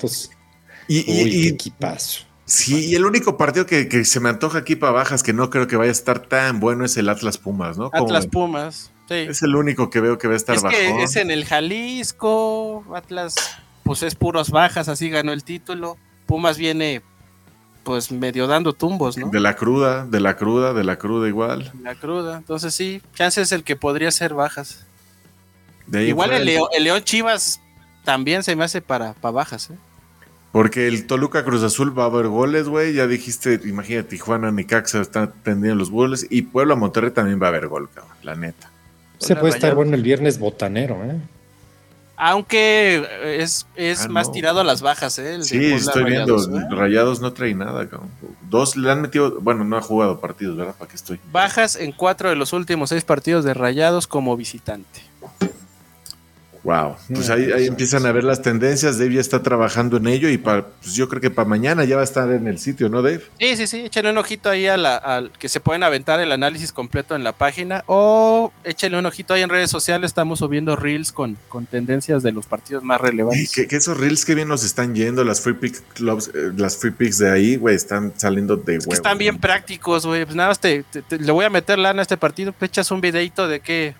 Y, 0.89 1.45
y, 1.45 1.49
equipazo. 1.49 2.30
Sí, 2.51 2.87
y 2.87 2.97
el 2.97 3.05
único 3.05 3.37
partido 3.37 3.65
que, 3.65 4.05
se 4.05 4.19
me 4.19 4.29
antoja 4.29 4.59
aquí 4.59 4.75
para 4.75 4.91
bajas 4.91 5.23
que 5.23 5.33
no 5.33 5.51
creo 5.51 5.69
que 5.69 5.77
vaya 5.77 5.91
a 5.91 5.93
estar 5.93 6.19
tan 6.19 6.59
bueno 6.59 6.85
es 6.85 6.97
el 6.97 7.09
Atlas 7.09 7.39
Pumas, 7.39 7.79
¿no? 7.79 7.91
Atlas 7.93 8.27
Pumas, 8.27 8.91
sí. 9.09 9.15
Es 9.15 9.43
el 9.43 9.55
único 9.55 9.89
que 9.89 10.01
veo 10.01 10.19
que 10.19 10.27
va 10.27 10.35
a 10.35 10.37
estar 10.37 10.57
es 10.57 10.65
Que 10.65 11.01
es 11.05 11.15
en 11.15 11.31
el 11.31 11.45
Jalisco, 11.45 12.85
Atlas, 12.93 13.37
pues 13.85 14.03
es 14.03 14.17
puros 14.17 14.51
bajas, 14.51 14.89
así 14.89 15.11
ganó 15.11 15.33
el 15.33 15.45
título. 15.45 15.97
Pumas 16.27 16.59
viene, 16.59 17.03
pues 17.85 18.11
medio 18.11 18.49
dando 18.49 18.73
tumbos, 18.73 19.17
¿no? 19.17 19.29
De 19.31 19.39
la 19.39 19.55
cruda, 19.55 20.05
de 20.07 20.19
la 20.19 20.37
cruda, 20.37 20.73
de 20.75 20.83
la 20.83 20.99
cruda 20.99 21.29
igual. 21.29 21.71
La 21.81 21.95
cruda, 21.95 22.39
entonces 22.39 22.75
sí, 22.75 23.01
chance 23.15 23.41
es 23.41 23.53
el 23.53 23.63
que 23.63 23.77
podría 23.77 24.11
ser 24.11 24.35
bajas. 24.35 24.85
igual 25.93 26.33
el 26.33 26.47
León, 26.47 26.67
el 26.77 26.83
León 26.83 27.05
Chivas 27.05 27.61
también 28.03 28.43
se 28.43 28.57
me 28.57 28.65
hace 28.65 28.83
para, 28.83 29.13
para 29.15 29.31
bajas, 29.31 29.71
¿eh? 29.71 29.77
Porque 30.53 30.89
el 30.89 31.07
Toluca 31.07 31.45
Cruz 31.45 31.63
Azul 31.63 31.97
va 31.97 32.05
a 32.05 32.07
haber 32.07 32.27
goles, 32.27 32.69
güey. 32.69 32.93
Ya 32.93 33.07
dijiste, 33.07 33.61
imagínate, 33.65 34.09
Tijuana, 34.09 34.51
Nicaxa 34.51 35.01
están 35.01 35.33
tendiendo 35.45 35.77
los 35.77 35.91
goles. 35.91 36.27
Y 36.29 36.43
Puebla 36.43 36.75
Monterrey 36.75 37.13
también 37.13 37.41
va 37.41 37.47
a 37.47 37.51
haber 37.51 37.69
gol, 37.69 37.89
cabrón, 37.95 38.17
la 38.23 38.35
neta. 38.35 38.71
Se 39.19 39.37
puede 39.37 39.55
estar 39.55 39.75
bueno 39.75 39.95
el 39.95 40.03
viernes 40.03 40.39
botanero, 40.39 41.05
¿eh? 41.05 41.21
Aunque 42.23 43.07
es, 43.41 43.67
es 43.77 44.05
ah, 44.05 44.09
más 44.09 44.31
tirado 44.31 44.61
a 44.61 44.65
las 44.65 44.83
bajas, 44.83 45.19
¿eh? 45.19 45.43
sí, 45.43 45.73
estoy 45.73 46.05
viendo. 46.05 46.37
¿eh? 46.37 46.67
Rayados 46.71 47.23
no 47.23 47.33
trae 47.33 47.55
nada, 47.55 47.89
cabrón. 47.89 48.11
Dos 48.51 48.77
le 48.77 48.91
han 48.91 49.01
metido. 49.01 49.41
Bueno, 49.41 49.65
no 49.65 49.79
ha 49.79 49.81
jugado 49.81 50.21
partidos, 50.21 50.55
¿verdad? 50.55 50.75
¿Para 50.79 50.91
qué 50.91 50.97
estoy? 50.97 51.19
Bajas 51.33 51.77
en 51.77 51.93
cuatro 51.93 52.29
de 52.29 52.37
los 52.37 52.53
últimos 52.53 52.91
seis 52.91 53.05
partidos 53.05 53.45
de 53.45 53.55
Rayados 53.55 54.07
como 54.07 54.37
visitante. 54.37 55.01
Wow, 56.63 56.97
pues 57.09 57.31
ahí, 57.31 57.51
ahí, 57.53 57.67
empiezan 57.67 58.05
a 58.05 58.13
ver 58.13 58.25
las 58.25 58.43
tendencias. 58.43 58.99
Dave 58.99 59.15
ya 59.15 59.21
está 59.21 59.43
trabajando 59.43 59.97
en 59.97 60.07
ello 60.07 60.29
y 60.29 60.37
para, 60.37 60.67
pues 60.67 60.95
yo 60.95 61.09
creo 61.09 61.21
que 61.21 61.31
para 61.31 61.49
mañana 61.49 61.85
ya 61.85 61.97
va 61.97 62.03
a 62.03 62.05
estar 62.05 62.31
en 62.31 62.47
el 62.47 62.59
sitio, 62.59 62.91
¿no, 62.91 63.01
Dave? 63.01 63.23
Sí, 63.39 63.57
sí, 63.57 63.67
sí. 63.67 63.81
Échenle 63.87 64.11
un 64.11 64.19
ojito 64.19 64.51
ahí 64.51 64.67
a 64.67 64.77
la, 64.77 65.31
que 65.39 65.49
se 65.49 65.61
pueden 65.61 65.83
aventar 65.83 66.21
el 66.21 66.33
análisis 66.33 66.73
completo 66.73 67.17
en 67.17 67.25
la 67.25 67.33
página 67.33 67.83
o 67.87 68.53
échenle 68.65 68.99
un 68.99 69.07
ojito 69.07 69.33
ahí 69.33 69.43
en 69.43 69.49
redes 69.49 69.71
sociales. 69.71 70.11
Estamos 70.11 70.41
subiendo 70.41 70.77
reels 70.77 71.13
con, 71.13 71.39
con 71.49 71.65
tendencias 71.65 72.23
de 72.23 72.33
los 72.33 72.47
partidos 72.47 72.85
más 72.85 73.01
relevantes. 73.01 73.53
Que, 73.53 73.77
esos 73.77 73.97
reels 73.97 74.27
que 74.27 74.35
bien 74.35 74.49
nos 74.49 74.63
están 74.63 74.95
yendo, 74.95 75.25
las 75.25 75.41
free 75.41 75.55
picks 75.55 75.83
clubs, 75.95 76.31
eh, 76.35 76.53
las 76.57 76.77
free 76.77 76.91
picks 76.91 77.19
de 77.19 77.31
ahí, 77.31 77.57
güey, 77.57 77.75
están 77.75 78.13
saliendo 78.17 78.57
de 78.57 78.79
huevo. 78.79 78.93
están 78.93 79.17
bien 79.17 79.39
prácticos, 79.39 80.05
güey. 80.05 80.25
Pues 80.27 80.37
nada 80.37 80.51
más 80.51 80.61
te, 80.61 80.85
le 81.09 81.33
voy 81.33 81.47
a 81.47 81.51
meter 81.51 81.79
lana 81.79 82.01
a 82.01 82.03
este 82.03 82.19
partido. 82.19 82.55
echas 82.61 82.91
un 82.91 83.01
videito 83.01 83.49
de 83.49 83.61
que 83.61 83.95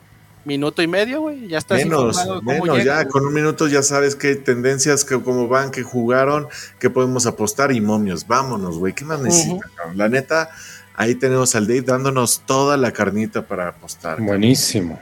minuto 0.45 0.83
y 0.83 0.87
medio, 0.87 1.21
güey, 1.21 1.49
ya 1.49 1.59
está 1.59 1.75
Menos, 1.75 2.17
menos, 2.43 2.85
ya 2.85 3.07
con 3.07 3.27
un 3.27 3.33
minuto 3.33 3.69
ya 3.69 3.83
sabes 3.83 4.15
qué 4.15 4.37
tendencias, 4.37 5.05
que, 5.05 5.21
cómo 5.21 5.49
van, 5.49 5.71
qué 5.71 5.83
jugaron, 5.83 6.49
qué 6.79 6.91
podemos 6.91 7.27
apostar 7.27 7.73
y 7.73 7.81
momios. 7.81 8.27
Vámonos, 8.27 8.79
güey, 8.79 8.95
¿qué 8.95 9.05
más 9.05 9.21
necesita? 9.21 9.67
La 9.95 10.09
neta, 10.09 10.51
ahí 10.95 11.15
tenemos 11.15 11.55
al 11.55 11.67
Dave 11.67 11.83
dándonos 11.83 12.43
toda 12.47 12.77
la 12.77 12.93
carnita 12.93 13.47
para 13.47 13.69
apostar. 13.69 14.21
Buenísimo. 14.21 15.01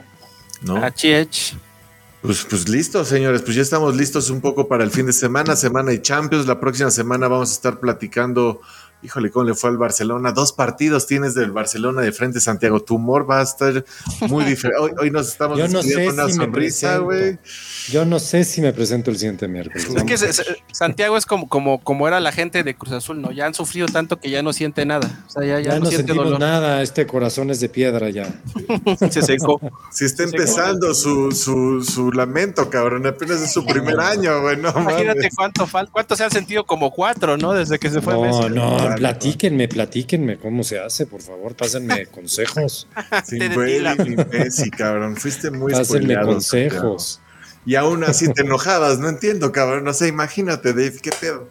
¿No? 0.61 0.81
Pues, 2.21 2.45
pues 2.49 2.67
listo, 2.67 3.05
señores, 3.05 3.41
pues 3.41 3.55
ya 3.55 3.61
estamos 3.61 3.95
listos 3.95 4.29
un 4.29 4.41
poco 4.41 4.67
para 4.67 4.83
el 4.83 4.91
fin 4.91 5.05
de 5.05 5.13
semana, 5.13 5.55
semana 5.55 5.91
de 5.91 6.01
Champions. 6.01 6.47
La 6.47 6.59
próxima 6.59 6.91
semana 6.91 7.29
vamos 7.29 7.51
a 7.51 7.53
estar 7.53 7.79
platicando 7.79 8.59
Híjole, 9.01 9.31
¿cómo 9.31 9.45
le 9.45 9.53
fue 9.53 9.69
al 9.69 9.77
Barcelona? 9.77 10.33
Dos 10.33 10.51
partidos 10.51 11.07
tienes 11.07 11.33
del 11.33 11.51
Barcelona 11.51 12.01
de 12.01 12.11
frente, 12.11 12.41
Santiago. 12.41 12.81
Tu 12.81 12.95
humor 12.95 13.29
va 13.29 13.39
a 13.39 13.43
estar 13.43 13.85
muy 14.27 14.43
diferente. 14.45 14.93
Hoy, 14.99 15.09
nos 15.09 15.29
estamos 15.29 15.57
Yo 15.57 15.69
no 15.69 15.81
sé 15.81 16.09
una 16.09 16.27
sonrisa, 16.27 16.97
güey. 16.97 17.39
Yo 17.89 18.03
no 18.03 18.19
sé 18.19 18.43
si 18.43 18.59
me 18.59 18.73
presento 18.73 19.09
el 19.09 19.17
siguiente 19.17 19.47
miércoles. 19.47 19.87
Es 19.95 20.03
que 20.03 20.17
Santiago 20.73 21.15
es 21.15 21.25
como, 21.25 21.47
como, 21.47 21.81
como 21.81 22.09
era 22.09 22.19
la 22.19 22.33
gente 22.33 22.61
de 22.63 22.75
Cruz 22.75 22.91
Azul, 22.91 23.21
¿no? 23.21 23.31
Ya 23.31 23.45
han 23.45 23.53
sufrido 23.53 23.87
tanto 23.87 24.19
que 24.19 24.29
ya 24.29 24.43
no 24.43 24.51
siente 24.51 24.85
nada. 24.85 25.23
O 25.27 25.29
sea, 25.29 25.45
ya, 25.45 25.61
ya, 25.61 25.79
no, 25.79 25.85
siente 25.85 26.13
dolor. 26.13 26.37
nada. 26.37 26.81
Este 26.81 27.07
corazón 27.07 27.51
es 27.51 27.61
de 27.61 27.69
piedra 27.69 28.09
ya. 28.09 28.27
Se 29.09 29.21
secó. 29.21 29.61
Si 29.93 30.03
está 30.03 30.23
empezando 30.23 30.93
su, 30.93 31.31
su, 31.31 31.83
su, 31.83 32.11
lamento, 32.11 32.69
cabrón. 32.69 33.07
Apenas 33.07 33.39
es 33.39 33.53
su 33.53 33.65
primer 33.65 33.97
año, 34.01 34.41
güey. 34.41 34.57
No, 34.57 34.71
Imagínate 34.75 35.29
cuánto 35.33 35.65
falta. 35.67 35.89
¿Cuánto 35.93 36.17
se 36.17 36.25
han 36.25 36.31
sentido? 36.31 36.65
Como 36.65 36.91
cuatro, 36.91 37.37
¿no? 37.37 37.53
Desde 37.53 37.79
que 37.79 37.89
se 37.89 38.01
fue 38.01 38.13
No, 38.13 38.49
no 38.49 38.88
platíquenme, 38.95 39.67
platíquenme 39.67 40.37
cómo 40.37 40.63
se 40.63 40.79
hace, 40.79 41.05
por 41.05 41.21
favor, 41.21 41.55
pásenme 41.55 42.05
consejos. 42.11 42.87
Güey, 43.53 43.81
Messi, 44.31 44.69
cabrón, 44.69 45.15
fuiste 45.17 45.51
muy 45.51 45.73
Pásenme 45.73 46.19
consejos. 46.21 47.21
Y 47.65 47.75
aún 47.75 48.03
así 48.03 48.31
te 48.31 48.41
enojabas, 48.41 48.99
no 48.99 49.09
entiendo, 49.09 49.51
cabrón, 49.51 49.83
no 49.83 49.93
sé, 49.93 50.07
imagínate, 50.07 50.69
Dave, 50.73 50.97
qué 51.01 51.11
pedo. 51.19 51.49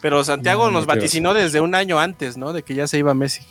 Pero 0.00 0.22
Santiago 0.22 0.70
nos 0.70 0.86
vaticinó 0.86 1.34
desde 1.34 1.60
un 1.60 1.74
año 1.74 1.98
antes, 1.98 2.36
¿no? 2.36 2.52
De 2.52 2.62
que 2.62 2.74
ya 2.74 2.86
se 2.86 2.98
iba 2.98 3.12
Messi. 3.14 3.42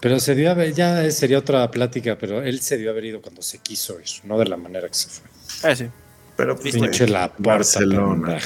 Pero 0.00 0.18
se 0.20 0.34
dio 0.34 0.50
a 0.50 0.54
ver, 0.54 0.72
ya 0.72 1.10
sería 1.10 1.38
otra 1.38 1.70
plática, 1.70 2.16
pero 2.18 2.42
él 2.42 2.60
se 2.60 2.78
dio 2.78 2.88
a 2.88 2.92
haber 2.92 3.04
ido 3.04 3.20
cuando 3.20 3.42
se 3.42 3.58
quiso 3.58 4.00
ir, 4.00 4.06
no 4.24 4.38
de 4.38 4.46
la 4.46 4.56
manera 4.56 4.88
que 4.88 4.94
se 4.94 5.08
fue. 5.08 5.28
Ah, 5.62 5.76
sí. 5.76 5.88
Pero 6.36 6.56
pinche 6.56 7.06
la 7.06 7.32
Barcelona 7.38 8.38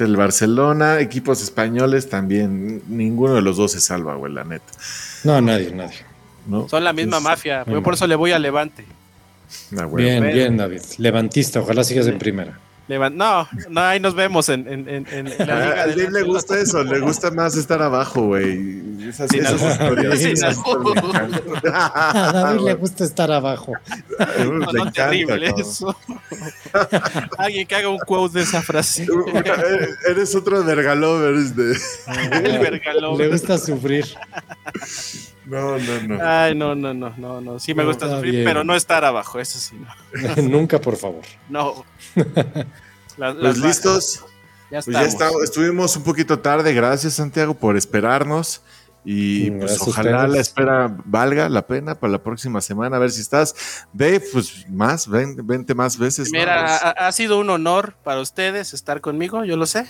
el 0.00 0.16
Barcelona, 0.16 1.00
equipos 1.00 1.42
españoles 1.42 2.08
también, 2.08 2.82
ninguno 2.88 3.34
de 3.34 3.42
los 3.42 3.56
dos 3.56 3.72
se 3.72 3.80
salva, 3.80 4.14
güey, 4.14 4.32
la 4.32 4.44
neta. 4.44 4.72
No, 5.24 5.40
nadie, 5.40 5.70
nadie. 5.72 5.98
Son 6.68 6.82
la 6.82 6.92
misma 6.92 7.20
mafia, 7.20 7.64
yo 7.66 7.82
por 7.82 7.94
eso 7.94 8.06
le 8.06 8.16
voy 8.16 8.32
a 8.32 8.38
Levante. 8.38 8.84
Ah, 9.76 9.86
bien, 9.86 10.22
bien, 10.32 10.56
David. 10.56 10.80
Levantista, 10.98 11.60
ojalá 11.60 11.84
sigas 11.84 12.06
en 12.06 12.18
primera. 12.18 12.58
No, 12.88 13.48
no, 13.70 13.80
ahí 13.80 14.00
nos 14.00 14.14
vemos 14.14 14.48
en, 14.48 14.66
en, 14.68 14.88
en, 14.88 15.24
la 15.38 15.44
liga. 15.44 15.82
A 15.82 15.86
Dave 15.86 16.10
le 16.10 16.22
gusta 16.22 16.58
eso, 16.58 16.82
le 16.82 17.00
gusta 17.00 17.30
más 17.30 17.56
estar 17.56 17.80
abajo, 17.80 18.26
güey. 18.26 18.82
Esas, 19.08 19.32
esas 19.32 19.62
A 19.62 19.90
David 22.32 22.60
le 22.64 22.74
gusta 22.78 23.04
estar 23.04 23.30
abajo. 23.30 23.72
No, 24.38 24.72
no, 24.72 24.92
terrible 24.92 25.54
eso. 25.56 25.96
Alguien 27.38 27.66
que 27.66 27.74
haga 27.74 27.88
un 27.88 27.98
quote 27.98 28.38
de 28.38 28.44
esa 28.44 28.62
frase. 28.62 29.06
Eres 30.08 30.34
otro 30.34 30.62
vergalovers 30.64 31.56
de. 31.56 31.76
El 32.32 32.58
vergalover. 32.58 33.26
Le 33.26 33.32
gusta 33.32 33.58
sufrir. 33.58 34.06
No, 35.46 35.78
no, 35.78 36.02
no. 36.06 36.18
Ay, 36.22 36.54
no, 36.54 36.74
no, 36.74 36.94
no, 36.94 37.14
no, 37.16 37.40
no. 37.40 37.58
Sí 37.58 37.74
me 37.74 37.84
gusta 37.84 38.08
sufrir, 38.08 38.44
pero 38.44 38.64
no 38.64 38.74
estar 38.74 39.04
abajo, 39.04 39.40
eso 39.40 39.58
sí. 39.58 39.76
No. 39.76 40.42
Nunca, 40.48 40.80
por 40.80 40.96
favor. 40.96 41.22
No. 41.48 41.84
pues 43.16 43.58
listos. 43.58 44.24
Ya, 44.70 44.80
pues 44.80 45.16
ya 45.18 45.28
estuvimos 45.44 45.96
un 45.96 46.04
poquito 46.04 46.38
tarde. 46.38 46.72
Gracias, 46.72 47.14
Santiago, 47.14 47.54
por 47.54 47.76
esperarnos. 47.76 48.62
Y 49.04 49.50
pues 49.50 49.80
ojalá 49.80 50.28
la 50.28 50.38
espera 50.38 50.96
valga 51.04 51.48
la 51.48 51.66
pena 51.66 51.96
para 51.96 52.12
la 52.12 52.22
próxima 52.22 52.60
semana, 52.60 52.96
a 52.96 53.00
ver 53.00 53.10
si 53.10 53.20
estás. 53.20 53.86
Dave, 53.92 54.22
pues 54.32 54.64
más, 54.70 55.08
ven, 55.08 55.36
vente 55.44 55.74
más 55.74 55.98
veces. 55.98 56.30
Mira, 56.30 56.76
ha, 56.76 57.10
sido 57.10 57.40
un 57.40 57.50
honor 57.50 57.96
para 58.04 58.20
ustedes 58.20 58.74
estar 58.74 59.00
conmigo, 59.00 59.44
yo 59.44 59.56
lo 59.56 59.66
sé. 59.66 59.86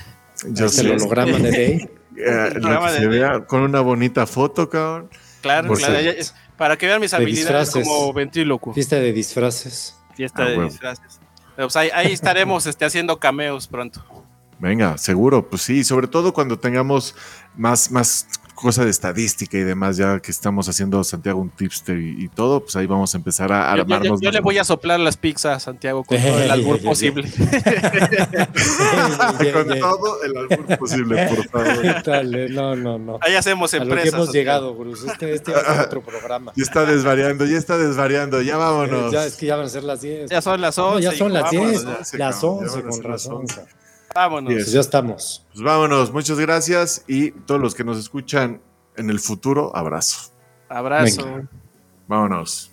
Yo 0.48 0.70
sé. 0.70 0.80
El 0.86 0.92
holograma 0.92 1.38
de 1.38 1.50
Dave. 1.50 1.90
Eh, 2.16 2.98
se 2.98 3.06
vea 3.06 3.40
con 3.44 3.60
una 3.60 3.80
bonita 3.80 4.26
foto, 4.26 4.68
cabrón. 4.68 5.10
Claro, 5.42 5.74
claro. 5.74 6.10
para 6.56 6.78
que 6.78 6.86
vean 6.86 7.00
mis 7.00 7.12
habilidades 7.12 7.70
como 7.70 8.12
ventrílocuo. 8.12 8.72
Fiesta 8.72 8.96
de 8.96 9.12
disfraces. 9.12 9.96
Fiesta 10.14 10.44
ah, 10.44 10.48
de 10.48 10.64
disfraces. 10.64 11.20
Pues 11.56 11.76
ahí, 11.76 11.90
estaremos 12.12 12.66
este, 12.66 12.84
haciendo 12.84 13.18
cameos 13.18 13.66
pronto. 13.68 14.02
Venga, 14.58 14.96
seguro, 14.96 15.50
pues 15.50 15.62
sí, 15.62 15.82
sobre 15.82 16.06
todo 16.06 16.32
cuando 16.32 16.58
tengamos 16.58 17.16
más, 17.56 17.90
más 17.90 18.28
cosa 18.62 18.84
de 18.84 18.90
estadística 18.90 19.58
y 19.58 19.62
demás, 19.64 19.96
ya 19.96 20.20
que 20.20 20.30
estamos 20.30 20.68
haciendo 20.68 21.02
Santiago 21.02 21.40
un 21.40 21.50
tipster 21.50 21.98
y, 21.98 22.28
todo, 22.28 22.60
pues 22.60 22.76
ahí 22.76 22.86
vamos 22.86 23.12
a 23.14 23.18
empezar 23.18 23.52
a 23.52 23.72
armarnos. 23.72 24.20
Yo, 24.20 24.30
le 24.30 24.40
voy 24.40 24.58
a 24.58 24.64
soplar 24.64 25.00
las 25.00 25.16
pizzas 25.16 25.56
a 25.56 25.60
Santiago 25.60 26.04
con 26.04 26.16
todo 26.16 26.38
el 26.40 26.50
albur 26.52 26.80
posible. 26.80 27.24
con 29.52 29.68
todo 29.78 30.22
el 30.22 30.36
albur 30.36 30.78
posible, 30.78 31.26
por 31.28 31.48
favor. 31.48 32.02
Dale, 32.06 32.48
no, 32.50 32.76
no, 32.76 32.98
no. 32.98 33.18
Ahí 33.20 33.34
hacemos 33.34 33.74
empresas. 33.74 34.14
hemos 34.14 34.32
llegado, 34.32 34.74
Bruce. 34.74 35.06
Este, 35.06 35.34
este 35.34 35.50
va 35.52 35.58
a 35.58 35.74
ser 35.74 35.86
otro 35.86 36.02
programa. 36.02 36.52
Ya 36.54 36.62
está 36.62 36.86
desvariando, 36.86 37.44
ya 37.44 37.58
está 37.58 37.76
desvariando, 37.76 38.40
ya 38.42 38.56
vámonos. 38.56 39.12
Ya 39.12 39.26
es 39.26 39.34
que 39.36 39.46
ya 39.46 39.56
van 39.56 39.66
a 39.66 39.68
ser 39.68 39.82
las 39.82 40.00
10. 40.00 40.30
Ya 40.30 40.40
son 40.40 40.60
las 40.60 40.78
11. 40.78 41.02
ya 41.02 41.12
son 41.12 41.32
las 41.32 41.50
10, 41.50 41.84
las 42.14 42.44
11, 42.44 42.82
con 42.82 43.02
razón. 43.02 43.44
Vámonos. 44.14 44.52
Pues 44.52 44.72
ya 44.72 44.80
estamos. 44.80 45.46
Pues 45.52 45.62
vámonos, 45.62 46.12
muchas 46.12 46.38
gracias 46.38 47.04
y 47.06 47.30
todos 47.30 47.60
los 47.60 47.74
que 47.74 47.84
nos 47.84 47.98
escuchan 47.98 48.60
en 48.96 49.10
el 49.10 49.20
futuro, 49.20 49.74
abrazo. 49.74 50.32
Abrazo. 50.68 51.42
Vámonos. 52.08 52.71